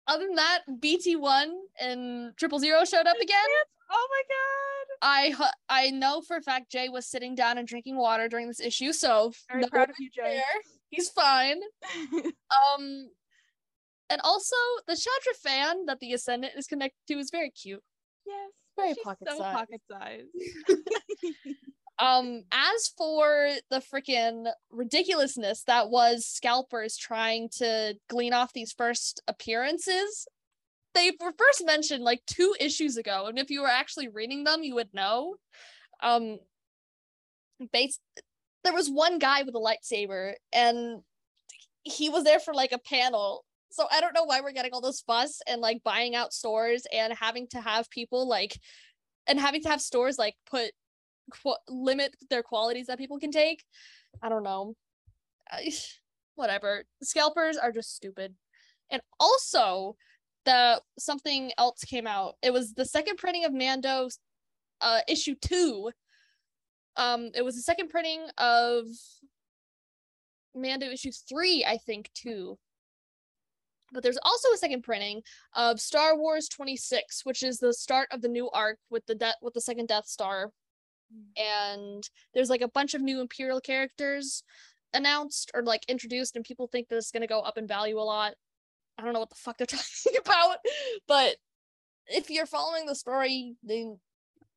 other 0.06 0.27
than 0.27 0.36
that, 0.36 0.62
BT1 0.81 1.52
and 1.81 2.36
Triple 2.36 2.59
Zero 2.59 2.85
showed 2.85 3.06
up 3.06 3.16
again. 3.20 3.36
Oh 3.91 4.09
my 4.11 4.23
god. 4.29 5.47
I 5.69 5.87
I 5.87 5.91
know 5.91 6.21
for 6.23 6.37
a 6.37 6.43
fact 6.43 6.71
Jay 6.71 6.89
was 6.89 7.07
sitting 7.07 7.35
down 7.35 7.59
and 7.59 7.69
drinking 7.69 7.97
water 7.97 8.29
during 8.29 8.49
this 8.49 8.61
issue, 8.61 8.93
so 8.93 9.33
Very 9.51 9.63
no 9.63 9.69
proud 9.69 9.91
of 9.91 9.97
you, 9.99 10.11
Jay. 10.11 10.35
there. 10.35 10.63
He's 10.91 11.09
fine. 11.11 11.61
Um, 12.75 13.11
and 14.09 14.21
also 14.23 14.57
the 14.87 14.95
Chadra-Fan 14.95 15.87
that 15.87 15.99
the 16.01 16.13
Ascendant 16.13 16.55
is 16.57 16.67
connected 16.67 16.99
to 17.09 17.19
is 17.19 17.31
very 17.31 17.51
cute. 17.51 17.83
yes. 18.27 18.51
Very 18.77 18.95
pocket 19.03 19.29
so 19.31 19.39
pocket 19.39 19.81
size. 19.91 20.25
Um, 21.99 22.43
as 22.53 22.89
for 22.89 23.49
the 23.71 23.79
freaking 23.81 24.45
ridiculousness 24.71 25.63
that 25.65 25.89
was 25.89 26.27
scalpers 26.27 26.95
trying 26.95 27.49
to 27.57 27.95
glean 28.11 28.35
off 28.35 28.53
these 28.53 28.73
first 28.73 29.23
appearances, 29.27 30.29
they 30.97 31.12
were 31.20 31.32
first 31.39 31.64
mentioned 31.64 32.02
like 32.02 32.23
two 32.27 32.56
issues 32.59 32.97
ago, 32.97 33.27
and 33.27 33.39
if 33.39 33.51
you 33.51 33.60
were 33.60 33.68
actually 33.68 34.09
reading 34.09 34.44
them, 34.44 34.62
you 34.62 34.74
would 34.74 34.93
know. 34.93 35.36
Um, 36.02 36.39
base 37.73 37.98
there 38.64 38.73
was 38.73 38.90
one 38.90 39.18
guy 39.18 39.43
with 39.43 39.55
a 39.55 39.59
lightsaber, 39.59 40.32
and 40.52 41.02
he 41.85 42.09
was 42.09 42.24
there 42.24 42.40
for 42.40 42.55
like 42.55 42.73
a 42.73 42.78
panel. 42.78 43.44
So 43.70 43.86
I 43.93 44.01
don't 44.01 44.14
know 44.14 44.24
why 44.24 44.40
we're 44.40 44.52
getting 44.52 44.73
all 44.73 44.81
this 44.81 45.02
fuss 45.02 45.40
and 45.47 45.60
like 45.60 45.82
buying 45.85 46.14
out 46.14 46.32
stores 46.32 46.86
and 46.93 47.12
having 47.12 47.47
to 47.48 47.60
have 47.60 47.90
people 47.90 48.27
like 48.27 48.59
and 49.27 49.39
having 49.39 49.62
to 49.62 49.68
have 49.68 49.82
stores 49.82 50.18
like 50.18 50.35
put 50.51 50.70
qu- 51.31 51.56
limit 51.68 52.16
their 52.31 52.43
qualities 52.43 52.86
that 52.86 52.98
people 52.98 53.18
can 53.18 53.31
take. 53.31 53.62
I 54.23 54.28
don't 54.28 54.44
know. 54.44 54.74
Whatever. 56.35 56.85
Scalpers 57.02 57.56
are 57.56 57.73
just 57.73 57.94
stupid. 57.94 58.35
And 58.90 59.02
also, 59.20 59.97
the 60.47 60.81
something 60.98 61.52
else 61.59 61.85
came 61.85 62.06
out. 62.06 62.36
It 62.43 62.52
was 62.52 62.73
the 62.73 62.86
second 62.86 63.18
printing 63.18 63.44
of 63.44 63.52
Mando, 63.52 64.09
uh, 64.81 65.01
issue 65.06 65.35
two. 65.35 65.90
Um, 66.97 67.31
it 67.35 67.44
was 67.44 67.56
the 67.56 67.62
second 67.62 67.90
printing 67.90 68.23
of 68.39 68.86
Mando 70.55 70.86
issue 70.86 71.12
three, 71.28 71.66
I 71.66 71.77
think, 71.77 72.10
too. 72.14 72.59
But 73.93 74.02
there's 74.02 74.18
also 74.23 74.48
a 74.52 74.56
second 74.56 74.82
printing 74.82 75.23
of 75.55 75.78
Star 75.78 76.16
Wars 76.16 76.48
26, 76.48 77.24
which 77.24 77.43
is 77.43 77.59
the 77.59 77.74
start 77.74 78.09
of 78.10 78.23
the 78.23 78.28
new 78.28 78.48
arc 78.51 78.78
with 78.89 79.05
the 79.06 79.14
de- 79.14 79.36
with 79.43 79.52
the 79.52 79.60
second 79.60 79.89
Death 79.89 80.06
Star 80.06 80.51
and 81.36 82.09
there's 82.35 82.51
like 82.51 82.60
a 82.62 82.68
bunch 82.68 82.94
of 82.94 83.01
new 83.01 83.20
imperial 83.20 83.60
characters 83.60 84.43
announced 84.94 85.51
or 85.55 85.62
like 85.62 85.85
introduced 85.89 86.36
and 86.36 86.44
people 86.44 86.66
think 86.66 86.89
that 86.89 86.97
it's 86.97 87.10
to 87.10 87.27
go 87.27 87.40
up 87.40 87.59
in 87.59 87.66
value 87.66 87.98
a 87.98 88.01
lot 88.01 88.35
i 88.98 89.02
don't 89.02 89.12
know 89.12 89.20
what 89.20 89.31
the 89.31 89.35
fuck 89.36 89.59
they're 89.59 89.66
talking 89.78 90.18
about 90.18 90.59
but 91.06 91.36
if 92.09 92.31
you're 92.31 92.47
following 92.47 92.86
the 92.86 92.94
story 92.94 93.56
then 93.62 93.98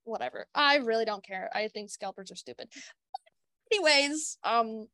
whatever. 0.06 0.48
I 0.56 0.78
really 0.78 1.06
don't 1.06 1.24
care. 1.24 1.52
I 1.53 1.68
think 1.68 1.91
scalpers 1.91 2.32
are 2.32 2.36
stupid. 2.36 2.68
Anyways 3.72 4.38
um 4.44 4.88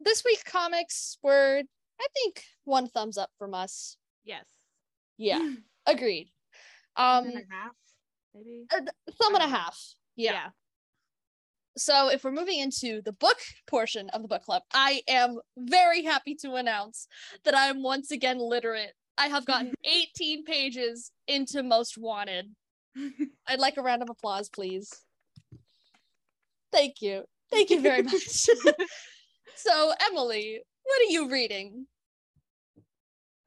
this 0.00 0.24
week 0.24 0.42
comics 0.44 1.18
were 1.22 1.62
i 2.00 2.06
think 2.14 2.44
one 2.64 2.88
thumbs 2.88 3.18
up 3.18 3.30
from 3.38 3.52
us. 3.54 3.96
Yes. 4.24 4.44
yeah. 5.18 5.54
Agreed. 5.86 6.30
Um 6.96 7.26
and 7.26 7.36
a 7.36 7.54
half, 7.54 7.72
maybe. 8.34 8.64
a 8.70 9.12
thumb 9.12 9.34
and 9.34 9.42
a 9.42 9.46
Uh, 9.46 9.50
half. 9.50 9.78
Yeah 10.16 10.48
so 11.78 12.10
if 12.10 12.24
we're 12.24 12.32
moving 12.32 12.58
into 12.58 13.00
the 13.02 13.12
book 13.12 13.38
portion 13.66 14.08
of 14.10 14.22
the 14.22 14.28
book 14.28 14.42
club, 14.44 14.62
I 14.72 15.02
am 15.08 15.38
very 15.56 16.02
happy 16.02 16.34
to 16.42 16.54
announce 16.54 17.06
that 17.44 17.54
I 17.54 17.66
am 17.66 17.82
once 17.82 18.10
again 18.10 18.38
literate. 18.38 18.92
I 19.16 19.28
have 19.28 19.46
gotten 19.46 19.72
18 19.84 20.44
pages 20.44 21.12
into 21.26 21.62
Most 21.62 21.96
Wanted. 21.96 22.54
I'd 23.46 23.60
like 23.60 23.76
a 23.76 23.82
round 23.82 24.02
of 24.02 24.10
applause, 24.10 24.48
please. 24.48 24.90
Thank 26.72 27.00
you. 27.00 27.24
Thank 27.50 27.70
you 27.70 27.80
very 27.80 28.02
much. 28.02 28.22
so, 29.56 29.92
Emily, 30.10 30.60
what 30.82 31.00
are 31.00 31.12
you 31.12 31.30
reading? 31.30 31.86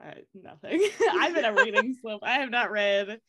Uh, 0.04 0.14
nothing. 0.34 0.82
I'm 1.12 1.36
in 1.36 1.46
a 1.46 1.54
reading 1.54 1.96
slump. 2.02 2.24
I 2.24 2.40
have 2.40 2.50
not 2.50 2.72
read 2.72 3.20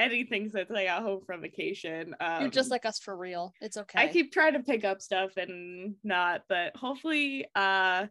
anything 0.00 0.48
since 0.48 0.70
I 0.70 0.84
got 0.84 1.02
home 1.02 1.20
from 1.26 1.40
vacation. 1.42 2.14
Um, 2.20 2.42
You're 2.42 2.50
just 2.50 2.70
like 2.70 2.84
us 2.86 2.98
for 2.98 3.16
real. 3.16 3.52
It's 3.60 3.76
okay. 3.76 4.00
I 4.00 4.08
keep 4.08 4.32
trying 4.32 4.54
to 4.54 4.60
pick 4.60 4.84
up 4.84 5.00
stuff 5.00 5.36
and 5.36 5.94
not, 6.02 6.42
but 6.48 6.76
hopefully, 6.76 7.46
uh, 7.54 8.06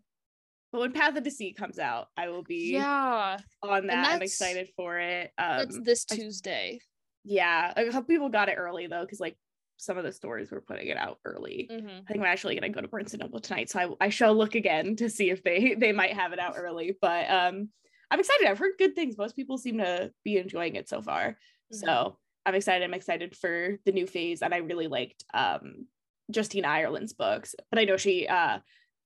but 0.71 0.81
when 0.81 0.91
Path 0.91 1.17
of 1.17 1.23
Deceit 1.23 1.57
comes 1.57 1.79
out, 1.79 2.07
I 2.15 2.29
will 2.29 2.43
be 2.43 2.71
yeah, 2.73 3.37
on 3.63 3.87
that. 3.87 4.07
I'm 4.07 4.21
excited 4.21 4.69
for 4.75 4.99
it. 4.99 5.31
that's 5.37 5.75
Um, 5.75 5.83
this 5.83 6.05
I- 6.11 6.15
Tuesday. 6.15 6.79
yeah, 7.23 7.73
a 7.75 7.85
couple 7.85 8.03
people 8.03 8.29
got 8.29 8.49
it 8.49 8.55
early 8.57 8.87
though, 8.87 9.01
because 9.01 9.19
like 9.19 9.35
some 9.77 9.97
of 9.97 10.03
the 10.03 10.11
stores 10.11 10.51
were 10.51 10.61
putting 10.61 10.87
it 10.87 10.97
out 10.97 11.19
early. 11.25 11.67
hmm 11.71 11.87
I 11.87 12.11
think 12.11 12.21
we're 12.21 12.27
actually 12.27 12.53
gonna 12.55 12.69
go 12.69 12.81
to 12.81 12.87
Barnes 12.87 13.13
and 13.13 13.21
Noble 13.21 13.39
tonight, 13.39 13.69
so 13.69 13.97
I, 13.99 14.05
I 14.05 14.09
shall 14.09 14.35
look 14.35 14.53
again 14.55 14.95
to 14.97 15.09
see 15.09 15.29
if 15.31 15.43
they 15.43 15.73
they 15.79 15.91
might 15.91 16.13
have 16.13 16.33
it 16.33 16.39
out 16.39 16.53
early. 16.57 16.95
But 17.01 17.29
um, 17.29 17.69
I'm 18.11 18.19
excited. 18.19 18.47
I've 18.47 18.59
heard 18.59 18.73
good 18.77 18.95
things. 18.95 19.17
Most 19.17 19.35
people 19.35 19.57
seem 19.57 19.77
to 19.79 20.11
be 20.23 20.37
enjoying 20.37 20.75
it 20.75 20.89
so 20.89 21.01
far. 21.01 21.37
Mhm. 21.73 21.75
So 21.85 22.17
I'm 22.45 22.55
excited. 22.55 22.83
I'm 22.83 22.93
excited 22.93 23.35
for 23.35 23.77
the 23.85 23.91
new 23.91 24.07
phase, 24.07 24.41
and 24.41 24.53
I 24.53 24.57
really 24.57 24.87
liked 24.87 25.23
um 25.33 25.87
Justina 26.33 26.67
Ireland's 26.67 27.13
books, 27.13 27.55
but 27.71 27.79
I 27.79 27.85
know 27.85 27.97
she 27.97 28.27
uh 28.27 28.59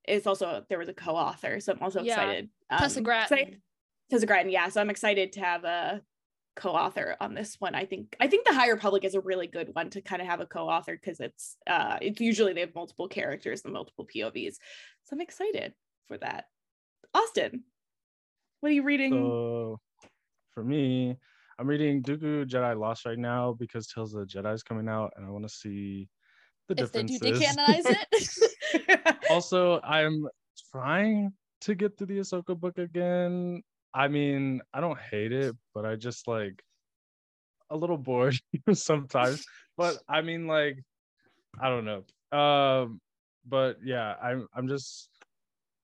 is 0.08 0.28
also 0.28 0.66
there 0.70 0.80
was 0.80 0.90
a 0.90 0.94
co-author, 0.94 1.60
so 1.60 1.74
I'm 1.74 1.82
also 1.82 2.02
Yeah. 2.02 2.14
excited. 2.14 2.50
Tessa 2.78 3.00
um, 3.00 3.04
Gratton. 3.04 3.38
excited- 3.38 3.62
Tessa 4.10 4.26
Gratton, 4.26 4.52
yeah. 4.52 4.68
So 4.70 4.82
I'm 4.82 4.90
excited 4.90 5.32
to 5.34 5.40
have 5.40 5.64
a 5.64 6.02
co-author 6.56 7.16
on 7.20 7.34
this 7.34 7.56
one. 7.60 7.74
I 7.74 7.86
think 7.86 8.16
I 8.20 8.28
think 8.28 8.46
the 8.46 8.54
higher 8.54 8.74
Republic 8.76 9.04
is 9.06 9.16
a 9.16 9.22
really 9.22 9.48
good 9.48 9.70
one 9.74 9.90
to 9.92 10.02
kind 10.02 10.22
of 10.22 10.28
have 10.28 10.40
a 10.42 10.46
co-author 10.46 10.96
because 10.96 11.20
it's 11.20 11.58
uh 11.68 11.98
it's 12.02 12.20
usually 12.22 12.54
they 12.54 12.60
have 12.62 12.76
multiple 12.76 13.08
characters 13.08 13.64
and 13.64 13.74
multiple 13.74 14.06
POVs. 14.06 14.56
So 15.06 15.14
I'm 15.14 15.22
excited 15.22 15.74
for 16.08 16.18
that. 16.18 16.46
Austin, 17.14 17.64
what 18.60 18.70
are 18.70 18.76
you 18.76 18.84
reading? 18.84 19.14
So 19.14 19.80
for 20.54 20.64
me, 20.64 21.18
I'm 21.60 21.68
reading 21.68 22.02
Dooku 22.02 22.46
Jedi 22.46 22.80
Lost 22.80 23.06
right 23.06 23.18
now 23.18 23.54
because 23.54 23.88
Tales 23.88 24.14
of 24.14 24.22
the 24.22 24.26
Jedi 24.26 24.54
is 24.54 24.64
coming 24.64 24.88
out, 24.88 25.14
and 25.16 25.26
I 25.26 25.30
want 25.30 25.48
to 25.48 25.54
see 25.54 26.10
the 26.68 26.82
if 26.82 26.92
they 26.92 27.04
do 27.04 27.20
differences. 27.20 27.56
decanonize 27.58 27.98
it. 28.74 29.18
also, 29.30 29.80
I'm 29.82 30.28
trying 30.72 31.34
to 31.62 31.76
get 31.76 31.98
through 31.98 32.08
the 32.08 32.20
Ahsoka 32.20 32.60
book 32.60 32.78
again. 32.78 33.62
I 33.94 34.08
mean, 34.08 34.62
I 34.74 34.82
don't 34.82 35.00
hate 35.00 35.32
it, 35.32 35.56
but 35.74 35.86
I 35.86 35.96
just 35.96 36.28
like 36.28 36.64
a 37.70 37.78
little 37.78 37.98
bored 37.98 38.36
sometimes. 38.74 39.46
But 39.78 39.98
I 40.10 40.22
mean, 40.22 40.48
like, 40.48 40.78
I 41.60 41.70
don't 41.70 41.86
know. 41.86 42.38
Um, 42.38 43.00
but 43.46 43.78
yeah, 43.84 44.16
I'm 44.22 44.48
I'm 44.56 44.68
just 44.68 45.10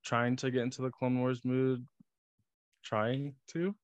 trying 0.03 0.35
to 0.37 0.49
get 0.49 0.63
into 0.63 0.81
the 0.81 0.89
Clone 0.89 1.19
Wars 1.19 1.45
mood. 1.45 1.85
Trying 2.83 3.33
to. 3.49 3.75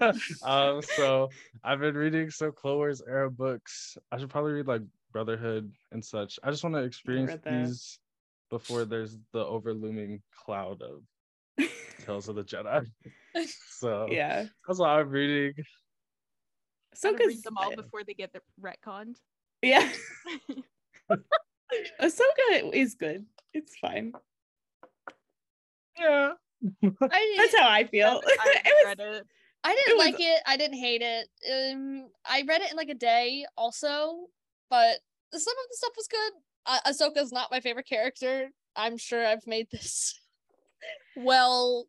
um, 0.42 0.80
so 0.96 1.28
I've 1.62 1.80
been 1.80 1.96
reading 1.96 2.30
some 2.30 2.52
Clone 2.52 2.76
Wars 2.76 3.02
era 3.06 3.30
books. 3.30 3.98
I 4.10 4.18
should 4.18 4.30
probably 4.30 4.52
read 4.52 4.66
like 4.66 4.82
Brotherhood 5.12 5.72
and 5.92 6.04
such. 6.04 6.38
I 6.42 6.50
just 6.50 6.62
want 6.62 6.76
to 6.76 6.82
experience 6.82 7.40
these 7.44 7.98
before 8.50 8.84
there's 8.84 9.18
the 9.32 9.44
overlooming 9.44 10.22
cloud 10.44 10.82
of 10.82 11.02
Tales 12.06 12.28
of 12.28 12.36
the 12.36 12.44
Jedi. 12.44 12.86
So 13.68 14.06
yeah. 14.08 14.46
that's 14.66 14.78
what 14.78 14.90
I'm 14.90 15.08
reading. 15.08 15.54
So 16.94 17.10
Gotta 17.10 17.24
good. 17.24 17.28
read 17.30 17.42
them 17.42 17.58
all 17.58 17.74
before 17.74 18.04
they 18.06 18.14
get 18.14 18.32
the 18.32 18.40
retconned. 18.62 19.16
Yeah. 19.60 19.90
Ahsoka 22.00 22.72
is 22.72 22.94
good. 22.94 23.26
It's 23.52 23.76
fine. 23.76 24.12
Yeah. 25.98 26.34
I, 26.62 27.34
That's 27.38 27.58
how 27.58 27.68
I 27.68 27.84
feel. 27.84 28.20
I 28.26 28.52
It 28.54 28.66
haven't 28.66 28.98
read 29.06 29.14
it. 29.16 29.26
I 29.64 29.74
didn't 29.74 29.96
was- 29.98 30.06
like 30.06 30.20
it. 30.20 30.42
I 30.46 30.56
didn't 30.56 30.78
hate 30.78 31.02
it. 31.02 31.28
Um, 31.50 32.08
I 32.26 32.42
read 32.46 32.60
it 32.62 32.70
in 32.70 32.76
like 32.76 32.88
a 32.90 32.94
day 32.94 33.46
also, 33.56 34.26
but 34.70 34.98
some 35.32 35.54
of 35.54 35.68
the 35.70 35.76
stuff 35.76 35.92
was 35.96 36.08
good. 36.08 36.32
Uh, 36.66 36.80
Ahsoka's 36.86 37.32
not 37.32 37.50
my 37.50 37.60
favorite 37.60 37.88
character. 37.88 38.48
I'm 38.76 38.96
sure 38.98 39.24
I've 39.26 39.46
made 39.46 39.68
this 39.70 40.18
well 41.16 41.86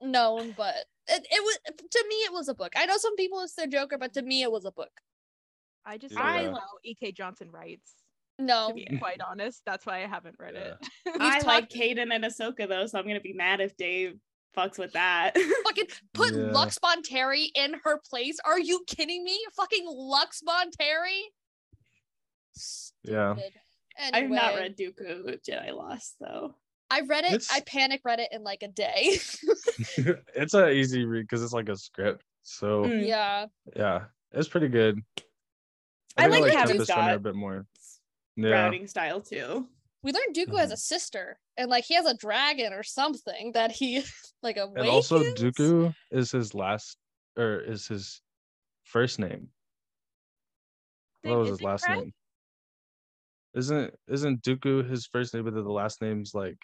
known, 0.00 0.52
but 0.56 0.74
it, 1.08 1.26
it 1.30 1.42
was 1.42 1.58
to 1.90 2.04
me 2.08 2.14
it 2.16 2.32
was 2.32 2.48
a 2.48 2.54
book. 2.54 2.72
I 2.76 2.86
know 2.86 2.96
some 2.98 3.16
people 3.16 3.40
it's 3.40 3.54
their 3.54 3.66
Joker, 3.66 3.98
but 3.98 4.12
to 4.14 4.22
me 4.22 4.42
it 4.42 4.50
was 4.52 4.64
a 4.64 4.72
book. 4.72 4.90
I 5.84 5.98
just 5.98 6.14
Yeah. 6.14 6.22
I 6.22 6.40
Yeah. 6.42 6.50
know 6.50 6.60
E.K. 6.84 7.12
Johnston 7.12 7.50
writes. 7.50 7.92
No, 8.38 8.68
To 8.68 8.74
be 8.74 8.98
quite 8.98 9.20
honest, 9.20 9.62
that's 9.64 9.86
why 9.86 10.02
I 10.02 10.06
haven't 10.06 10.36
read 10.38 10.54
it. 10.54 10.74
I 11.06 11.10
We've 11.12 11.18
like 11.46 11.68
talked- 11.68 11.72
Kaeden 11.74 12.12
and 12.14 12.24
Ahsoka 12.24 12.68
though, 12.68 12.86
so 12.86 12.98
I'm 12.98 13.06
gonna 13.06 13.20
be 13.20 13.32
mad 13.32 13.60
if 13.60 13.76
Dave 13.76 14.18
fucks 14.56 14.78
with 14.78 14.92
that. 14.92 15.32
fucking 15.64 15.86
put 16.14 16.34
Yeah. 16.34 16.50
Lux 16.52 16.78
Bonteri 16.78 17.46
in 17.54 17.74
her 17.84 17.98
place. 18.10 18.38
Are 18.44 18.58
you 18.60 18.84
kidding 18.86 19.24
me? 19.24 19.38
Fucking 19.56 19.84
Lux 19.86 20.42
Bonteri. 20.46 21.22
Yeah. 23.04 23.34
Stupid. 23.34 23.52
I've 24.12 24.28
not 24.30 24.54
read 24.54 24.76
Dooku 24.76 25.38
Jedi 25.48 25.72
Lost 25.74 26.16
though. 26.20 26.54
I 26.90 27.00
read 27.00 27.24
it. 27.24 27.44
I 27.50 27.60
panic 27.66 28.02
read 28.04 28.20
it 28.20 28.28
in 28.32 28.44
like 28.44 28.62
a 28.62 28.68
day. 28.68 29.18
it's 30.34 30.54
an 30.54 30.68
easy 30.70 31.04
read 31.04 31.22
because 31.22 31.42
it's 31.42 31.52
like 31.52 31.68
a 31.68 31.76
script. 31.76 32.22
So 32.42 32.84
Mm. 32.84 33.06
yeah. 33.06 33.46
yeah, 33.74 34.04
it's 34.32 34.48
pretty 34.48 34.68
good. 34.68 35.00
I 36.16 36.30
think 36.30 36.46
like 36.46 36.54
I 36.54 36.60
having 36.60 36.76
Tempest 36.76 36.90
Runner 36.96 37.14
a 37.16 37.18
bit 37.20 37.34
more. 37.34 37.66
Yeah. 38.36 38.50
routing 38.50 38.86
style 38.86 39.20
too. 39.20 39.66
We 40.02 40.12
learned 40.12 40.36
Dooku 40.36 40.58
has 40.58 40.68
mm-hmm. 40.68 40.74
a 40.74 40.76
sister, 40.76 41.38
and 41.56 41.68
like 41.68 41.84
he 41.84 41.94
has 41.94 42.06
a 42.06 42.14
dragon 42.14 42.72
or 42.72 42.82
something 42.82 43.52
that 43.52 43.72
he 43.72 44.04
like 44.42 44.56
awakens. 44.56 44.80
And 44.80 44.88
also 44.88 45.22
Dooku 45.22 45.94
is 46.10 46.30
his 46.30 46.54
last 46.54 46.96
or 47.36 47.60
is 47.60 47.86
his 47.86 48.20
first 48.84 49.18
name. 49.18 49.48
Dang, 51.22 51.32
What 51.32 51.40
was 51.40 51.48
his 51.48 51.62
last 51.62 51.84
Craig? 51.84 51.98
name? 51.98 52.12
Isn't 53.54 53.94
isn't 54.06 54.42
Dooku 54.42 54.88
his 54.88 55.06
first 55.06 55.34
name, 55.34 55.44
but 55.44 55.54
the 55.54 55.62
last 55.62 56.02
name's 56.02 56.34
like 56.34 56.58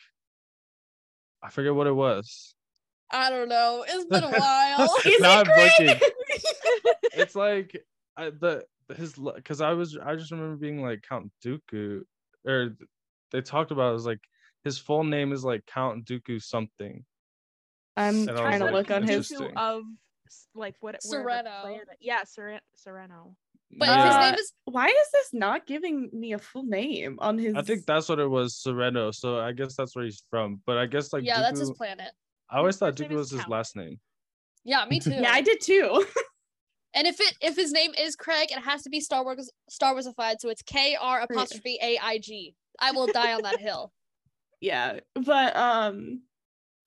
I 1.43 1.51
forget 1.51 1.74
what 1.74 1.86
it 1.86 1.94
was. 1.94 2.55
I 3.11 3.28
don't 3.28 3.49
know. 3.49 3.85
It's 3.86 4.05
been 4.05 4.24
a 4.24 4.31
while. 4.39 4.89
Is 5.05 5.20
Now 5.20 5.40
it 5.44 5.49
booking. 5.49 6.01
It's 7.15 7.35
like 7.35 7.85
I, 8.16 8.31
the 8.31 8.65
his 8.97 9.15
because 9.15 9.61
I 9.61 9.73
was 9.73 9.97
I 9.97 10.17
just 10.17 10.31
remember 10.31 10.57
being 10.57 10.83
like 10.83 11.03
Count 11.09 11.31
Dooku 11.45 12.03
or 12.47 12.77
they 13.31 13.41
talked 13.41 13.71
about 13.71 13.91
it 13.91 13.95
was 13.95 14.07
like 14.07 14.21
his 14.65 14.79
full 14.79 15.05
name 15.05 15.33
is 15.33 15.45
like 15.45 15.65
Count 15.67 16.05
Dooku 16.05 16.43
something. 16.43 17.05
I'm 17.97 18.29
And 18.29 18.29
trying 18.29 18.61
to 18.61 18.67
like, 18.67 18.75
look 18.75 18.91
on 18.91 19.03
his. 19.03 19.33
Of 19.57 19.83
like 20.55 20.77
what 20.81 20.97
wherever 21.09 21.29
Serenno. 21.29 21.79
Yeah, 22.01 22.23
Seren- 22.23 22.61
Serenno. 22.79 23.35
But 23.79 23.89
Uh, 23.89 24.07
his 24.07 24.17
name 24.31 24.35
is 24.39 24.53
Why 24.65 24.87
is 24.87 25.11
this 25.13 25.29
not 25.35 25.67
giving 25.67 26.09
me 26.13 26.33
a 26.33 26.39
full 26.39 26.63
name 26.65 27.19
on 27.21 27.39
his? 27.39 27.55
I 27.55 27.63
think 27.63 27.85
that's 27.87 28.09
what 28.09 28.19
it 28.19 28.29
was, 28.29 28.63
Serenno. 28.67 29.15
So 29.15 29.39
I 29.41 29.53
guess 29.53 29.77
that's 29.77 29.95
where 29.97 30.05
he's 30.05 30.23
from. 30.31 30.63
But 30.67 30.79
I 30.79 30.87
guess 30.87 31.13
like 31.13 31.25
yeah, 31.25 31.41
that's 31.41 31.61
his 31.61 31.71
planet. 31.73 32.13
I 32.51 32.59
always 32.59 32.75
His 32.75 32.81
thought 32.81 32.99
first 32.99 33.11
Dooku 33.11 33.15
was 33.17 33.31
his 33.31 33.41
Count. 33.41 33.51
last 33.51 33.77
name. 33.77 33.99
Yeah, 34.65 34.85
me 34.89 35.01
too. 35.01 35.11
Yeah, 35.11 35.33
I 35.33 35.41
did 35.41 35.61
too. 35.61 36.05
And 36.94 37.06
if 37.06 37.20
it 37.20 37.35
if 37.40 37.56
his 37.56 37.73
name 37.73 37.93
is 37.98 38.16
Craig, 38.16 38.51
it 38.51 38.60
has 38.60 38.82
to 38.82 38.90
be 38.90 39.01
Star 39.01 39.24
Wars 39.24 39.51
Star 39.69 39.94
Warsified, 39.94 40.40
so 40.40 40.48
it's 40.48 40.62
K 40.62 40.97
R 41.01 41.23
apostrophe 41.23 41.78
A 41.82 41.98
I 41.98 42.19
G. 42.19 42.55
I 42.81 42.93
will 42.93 43.06
die 43.06 43.32
on 43.32 43.43
that 43.43 43.60
hill. 43.60 43.93
yeah, 44.60 45.01
but 45.14 45.56
um, 45.56 46.23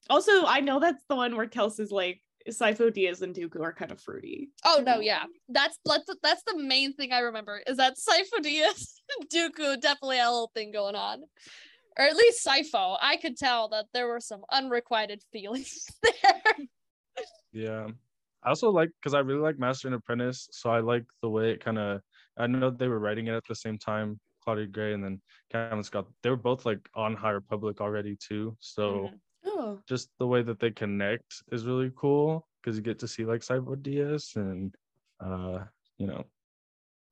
also 0.10 0.46
I 0.46 0.60
know 0.60 0.80
that's 0.80 1.04
the 1.10 1.16
one 1.16 1.36
where 1.36 1.48
Kelsey's 1.48 1.92
like 1.92 2.22
Sifo-Dyas 2.50 3.22
and 3.22 3.34
Dooku 3.34 3.62
are 3.62 3.74
kind 3.74 3.92
of 3.92 4.00
fruity. 4.00 4.50
Oh 4.64 4.82
no, 4.86 5.00
yeah, 5.00 5.24
that's 5.50 5.80
that's 5.86 6.06
that's 6.22 6.44
the 6.46 6.58
main 6.58 6.94
thing 6.94 7.12
I 7.12 7.20
remember 7.20 7.62
is 7.66 7.78
that 7.78 7.98
Sifo-Dyas, 7.98 9.02
and 9.20 9.30
Dooku 9.34 9.82
definitely 9.82 10.18
had 10.18 10.28
a 10.28 10.32
little 10.32 10.52
thing 10.54 10.72
going 10.72 10.96
on, 10.96 11.24
or 11.98 12.06
at 12.06 12.16
least 12.16 12.46
Sifo. 12.46 12.98
I 13.02 13.18
could 13.18 13.38
tell 13.38 13.70
that 13.70 13.86
there 13.94 14.08
were 14.08 14.20
some 14.20 14.44
unrequited 14.52 15.22
feelings 15.32 15.88
there. 16.04 16.68
Yeah. 17.52 17.88
I 18.46 18.50
also 18.50 18.70
like 18.70 18.92
because 19.02 19.14
I 19.16 19.20
really 19.20 19.42
like 19.42 19.60
Master 19.60 19.88
and 19.88 19.96
Apprentice. 19.96 20.48
So 20.52 20.70
I 20.70 20.80
like 20.80 21.06
the 21.22 21.30
way 21.30 21.52
it 21.52 21.64
kind 21.64 21.80
of 21.80 22.02
I 22.38 22.48
know 22.48 22.70
they 22.70 22.88
were 22.88 23.00
writing 23.00 23.28
it 23.28 23.34
at 23.34 23.44
the 23.48 23.56
same 23.56 23.78
time, 23.78 24.20
Claudia 24.44 24.68
Gray 24.68 24.94
and 24.94 25.04
then 25.04 25.22
Cavan 25.52 25.84
Scott. 25.84 26.08
They 26.22 26.30
were 26.30 26.36
both 26.38 26.66
like 26.66 26.88
on 26.96 27.16
High 27.16 27.32
Republic 27.32 27.82
already 27.82 28.16
too. 28.16 28.56
So 28.60 29.10
Mhm. 29.12 29.20
Oh, 29.48 29.80
just 29.88 30.10
the 30.20 30.28
way 30.28 30.42
that 30.42 30.60
they 30.60 30.72
connect 30.72 31.44
is 31.52 31.66
really 31.66 31.92
cool 31.96 32.48
because 32.62 32.78
you 32.78 32.84
get 32.84 33.00
to 33.00 33.08
see 33.08 33.26
like 33.26 33.42
Sifo-Dyas 33.42 34.36
and 34.36 34.76
uh 35.20 35.64
you 35.98 36.08
know 36.08 36.26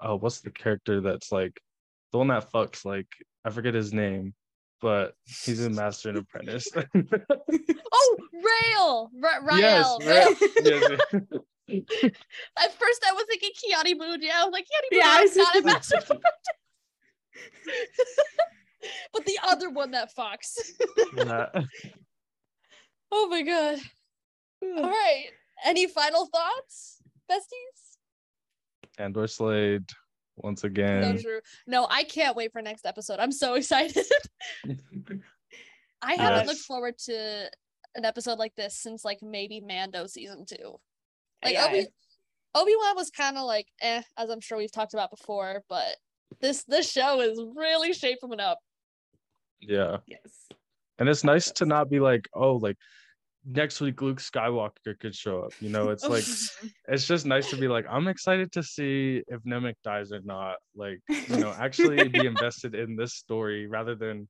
oh 0.01 0.15
what's 0.15 0.41
the 0.41 0.51
character 0.51 0.99
that's 0.99 1.31
like 1.31 1.59
the 2.11 2.17
one 2.17 2.27
that 2.27 2.51
fucks 2.51 2.85
like 2.85 3.07
I 3.45 3.49
forget 3.51 3.73
his 3.73 3.93
name 3.93 4.33
but 4.83 5.13
he's 5.25 5.61
in 5.65 5.73
Master 5.81 6.09
and 6.09 6.19
Apprentice. 6.19 6.67
Oh, 7.95 8.17
Rail, 8.33 9.11
Ra- 9.21 9.37
Rael. 9.43 9.99
yes, 10.01 10.01
Rael. 10.03 10.35
yes. 10.63 10.99
At 12.57 12.73
first, 12.73 13.05
I 13.07 13.11
was 13.13 13.25
thinking 13.29 13.51
Kiani 13.51 13.95
Moon. 13.97 14.19
Yeah, 14.21 14.41
I 14.41 14.45
was 14.45 14.51
like 14.51 14.63
Kiani 14.65 14.91
Moon. 14.91 14.99
Yeah, 14.99 15.07
I 15.09 15.21
was 15.21 15.35
not 15.37 15.49
a 15.49 15.61
thinking- 15.61 15.71
Master 15.71 15.97
of 15.97 16.21
but 19.13 19.25
the 19.25 19.37
other 19.47 19.69
one 19.69 19.91
that 19.91 20.11
fox. 20.11 20.73
Yeah. 21.15 21.49
oh 23.11 23.27
my 23.29 23.43
god. 23.43 23.77
All 24.63 24.89
right. 24.89 25.25
Any 25.63 25.87
final 25.87 26.25
thoughts, 26.25 26.97
besties? 27.31 27.97
Andor 28.97 29.27
Slade 29.27 29.87
once 30.37 30.61
So 30.61 30.67
again. 30.67 31.19
true. 31.21 31.39
No, 31.67 31.87
I 31.89 32.03
can't 32.03 32.35
wait 32.35 32.51
for 32.51 32.61
next 32.61 32.85
episode. 32.85 33.19
I'm 33.19 33.31
so 33.31 33.53
excited. 33.55 34.05
I 36.01 36.13
haven't 36.15 36.39
Yes. 36.39 36.47
looked 36.47 36.59
forward 36.61 36.97
to 37.05 37.49
an 37.95 38.05
episode 38.05 38.39
like 38.39 38.55
this 38.55 38.77
since 38.77 39.05
like 39.05 39.19
maybe 39.21 39.61
Mando 39.61 40.07
season 40.07 40.45
two. 40.45 40.79
Like 41.43 41.53
Yeah. 41.53 41.65
Obi 41.67 41.87
Obi 42.55 42.73
Wan 42.75 42.95
was 42.95 43.09
kind 43.09 43.37
of 43.37 43.43
like 43.45 43.67
eh, 43.81 44.01
as 44.17 44.29
I'm 44.29 44.41
sure 44.41 44.57
we've 44.57 44.71
talked 44.71 44.93
about 44.93 45.11
before, 45.11 45.63
but 45.69 45.95
this 46.41 46.63
this 46.65 46.91
show 46.91 47.21
is 47.21 47.39
really 47.55 47.93
shaping 47.93 48.39
up. 48.39 48.59
yeah. 49.61 49.97
yes. 50.07 50.47
And 50.99 51.09
it's 51.09 51.23
nice 51.23 51.51
to 51.53 51.65
not 51.65 51.89
be 51.89 51.99
like, 51.99 52.27
oh, 52.33 52.55
like 52.57 52.77
next 53.45 53.81
week 53.81 54.01
Luke 54.01 54.19
Skywalker 54.19 54.97
could 54.99 55.15
show 55.15 55.41
up. 55.41 55.53
You 55.59 55.69
know, 55.69 55.89
it's 55.89 56.03
like 56.03 56.23
it's 56.87 57.05
just 57.07 57.25
nice 57.25 57.49
to 57.49 57.57
be 57.57 57.67
like, 57.67 57.85
I'm 57.89 58.07
excited 58.07 58.51
to 58.53 58.63
see 58.63 59.23
if 59.27 59.41
Nemik 59.43 59.75
dies 59.83 60.11
or 60.11 60.21
not. 60.21 60.57
Like, 60.75 60.99
you 61.09 61.37
know, 61.37 61.53
actually 61.57 62.07
be 62.07 62.25
invested 62.33 62.75
in 62.75 62.95
this 62.95 63.15
story 63.15 63.67
rather 63.67 63.95
than, 63.95 64.27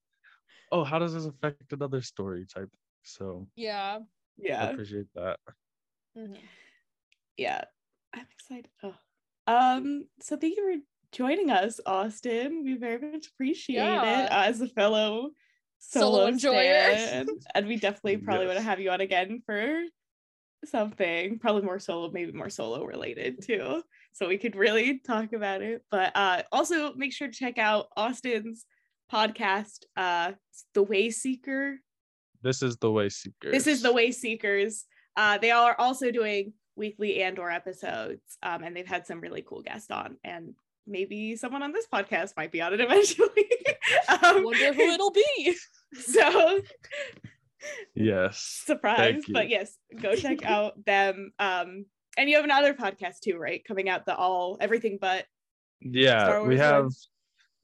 oh, 0.72 0.84
how 0.84 0.99
does 0.99 1.14
this 1.14 1.26
affect 1.26 1.72
another 1.73 2.02
story 2.02 2.45
type. 2.53 2.69
So 3.03 3.48
yeah. 3.56 3.99
yeah, 4.38 4.61
I 4.61 4.64
Yeah. 4.65 4.69
appreciate 4.72 5.07
that. 5.15 5.40
Mhm. 6.18 6.38
Yeah. 7.38 7.64
I'm 8.14 8.27
excited. 8.31 8.69
Oh. 8.84 8.95
Um, 9.48 10.06
so 10.22 10.38
thank 10.38 10.56
you 10.56 10.64
for 10.64 10.81
joining 11.11 11.49
us, 11.49 11.80
Austin. 11.85 12.64
We 12.64 12.77
very 12.77 13.11
much 13.11 13.27
appreciate 13.27 13.76
Yeah. 13.76 14.23
it 14.26 14.31
as 14.31 14.61
a 14.61 14.68
fellow 14.68 15.31
Solo 15.89 16.18
solo 16.18 16.27
enjoyer. 16.27 16.97
stan. 16.97 17.27
And 17.55 17.68
we 17.68 17.77
definitely 17.77 18.18
probably 18.18 18.45
want 18.47 18.57
to 18.57 18.64
have 18.64 18.80
you 18.80 18.89
on 18.91 19.01
again 19.01 19.41
for 19.45 19.84
something, 20.65 21.39
probably 21.39 21.61
more 21.61 21.80
solo, 21.80 22.10
maybe 22.11 22.31
more 22.31 22.49
solo 22.49 22.85
related 22.85 23.41
too. 23.43 23.84
So 24.14 24.27
we 24.27 24.38
could 24.38 24.55
really 24.55 24.99
talk 24.99 25.34
about 25.34 25.61
it. 25.61 25.84
But 25.91 26.11
uh 26.15 26.43
also 26.51 26.93
make 26.93 27.14
sure 27.14 27.27
to 27.27 27.34
check 27.34 27.57
out 27.57 27.88
Austin's 27.97 28.65
podcast, 29.11 29.84
uh 29.97 30.34
The 30.73 30.85
Wayseeker 30.85 31.76
This 32.41 32.61
is 32.61 32.77
the 32.77 32.88
Wayseekers. 32.89 33.51
this 33.51 33.68
is 33.68 33.81
the 33.81 33.93
Wayseekers 33.93 34.84
uh 35.18 35.38
they 35.38 35.51
are 35.51 35.76
also 35.77 36.11
doing 36.11 36.53
weekly 36.76 37.22
Andor 37.22 37.51
episodes 37.51 38.22
um 38.41 38.64
and 38.64 38.76
they've 38.76 38.88
had 38.88 39.05
some 39.05 39.19
really 39.22 39.43
cool 39.47 39.61
guests 39.61 39.91
on 39.91 40.18
and 40.23 40.55
maybe 40.85 41.35
someone 41.35 41.64
on 41.64 41.72
this 41.72 41.88
podcast 41.91 42.35
might 42.38 42.51
be 42.51 42.61
on 42.61 42.73
it 42.73 42.80
eventually 42.88 43.49
um, 44.23 44.43
Wonder 44.43 44.73
who 44.73 44.81
it'll 44.91 45.11
be. 45.11 45.55
so 45.99 46.60
Yes. 47.95 48.61
surprise 48.65 49.22
but 49.31 49.47
yes 49.49 49.77
go 50.01 50.15
check 50.15 50.43
out 50.45 50.73
them 50.85 51.31
um 51.39 51.85
and 52.18 52.30
you 52.30 52.35
have 52.35 52.43
another 52.45 52.73
podcast 52.73 53.19
too 53.23 53.38
right 53.38 53.64
coming 53.65 53.88
out 53.88 54.05
the 54.05 54.15
all 54.15 54.57
everything 54.60 54.97
but 54.99 55.26
Yeah, 55.80 56.23
Star 56.26 56.43
we 56.45 56.57
have 56.57 56.84
one? 56.85 56.91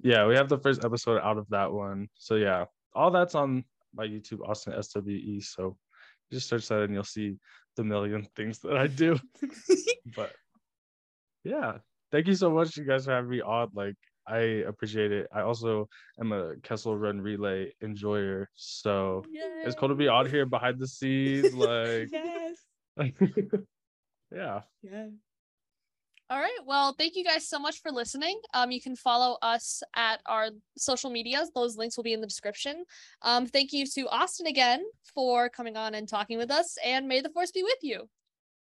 yeah, 0.02 0.26
we 0.26 0.36
have 0.36 0.48
the 0.48 0.58
first 0.58 0.86
episode 0.86 1.20
out 1.22 1.38
of 1.38 1.48
that 1.50 1.72
one. 1.74 2.08
So 2.16 2.36
yeah, 2.36 2.66
all 2.96 3.12
that's 3.12 3.36
on 3.36 3.66
my 3.94 4.06
YouTube, 4.08 4.48
Austin 4.48 4.74
SWE. 4.82 5.42
So 5.42 5.78
just 6.32 6.48
search 6.48 6.68
that 6.70 6.84
and 6.84 6.94
you'll 6.94 7.04
see 7.04 7.36
the 7.76 7.84
million 7.84 8.26
things 8.36 8.60
that 8.60 8.78
I 8.78 8.88
do. 8.88 9.20
but 10.16 10.32
yeah, 11.44 11.80
thank 12.12 12.28
you 12.28 12.36
so 12.36 12.50
much, 12.52 12.78
you 12.78 12.86
guys, 12.86 13.06
for 13.06 13.12
having 13.12 13.30
me 13.30 13.42
on. 13.42 13.70
Like, 13.74 13.96
I 14.28 14.38
appreciate 14.68 15.12
it. 15.12 15.28
I 15.34 15.42
also 15.42 15.90
am 16.20 16.32
a 16.32 16.56
Kessel 16.58 16.96
Run 16.96 17.20
Relay 17.20 17.72
enjoyer, 17.82 18.50
so 18.56 19.24
it's 19.34 19.76
cool 19.76 19.90
to 19.90 19.96
be 19.96 20.08
on 20.08 20.30
here 20.30 20.46
behind 20.46 20.80
the 20.80 20.88
scenes. 20.88 21.54
Like, 21.60 22.10
yes 22.12 22.58
yeah, 24.32 24.62
yeah 24.84 25.08
All 26.30 26.40
right. 26.40 26.60
Well, 26.66 26.94
thank 26.94 27.16
you 27.16 27.24
guys 27.24 27.48
so 27.48 27.58
much 27.58 27.82
for 27.82 27.92
listening. 27.92 28.40
Um, 28.54 28.72
you 28.72 28.82
can 28.82 28.96
follow 28.96 29.38
us 29.42 29.82
at 29.96 30.20
our 30.26 30.50
social 30.78 31.10
medias. 31.10 31.50
Those 31.56 31.76
links 31.78 31.98
will 31.98 32.04
be 32.04 32.14
in 32.14 32.22
the 32.22 32.28
description. 32.28 32.84
Um, 33.24 33.48
thank 33.48 33.74
you 33.74 33.86
to 33.96 34.08
Austin 34.10 34.48
again 34.48 34.84
for 35.16 35.50
coming 35.50 35.76
on 35.76 35.96
and 35.96 36.08
talking 36.08 36.38
with 36.38 36.52
us, 36.52 36.78
and 36.86 37.08
may 37.08 37.22
the 37.22 37.30
force 37.30 37.52
be 37.52 37.64
with 37.64 37.80
you. 37.82 38.08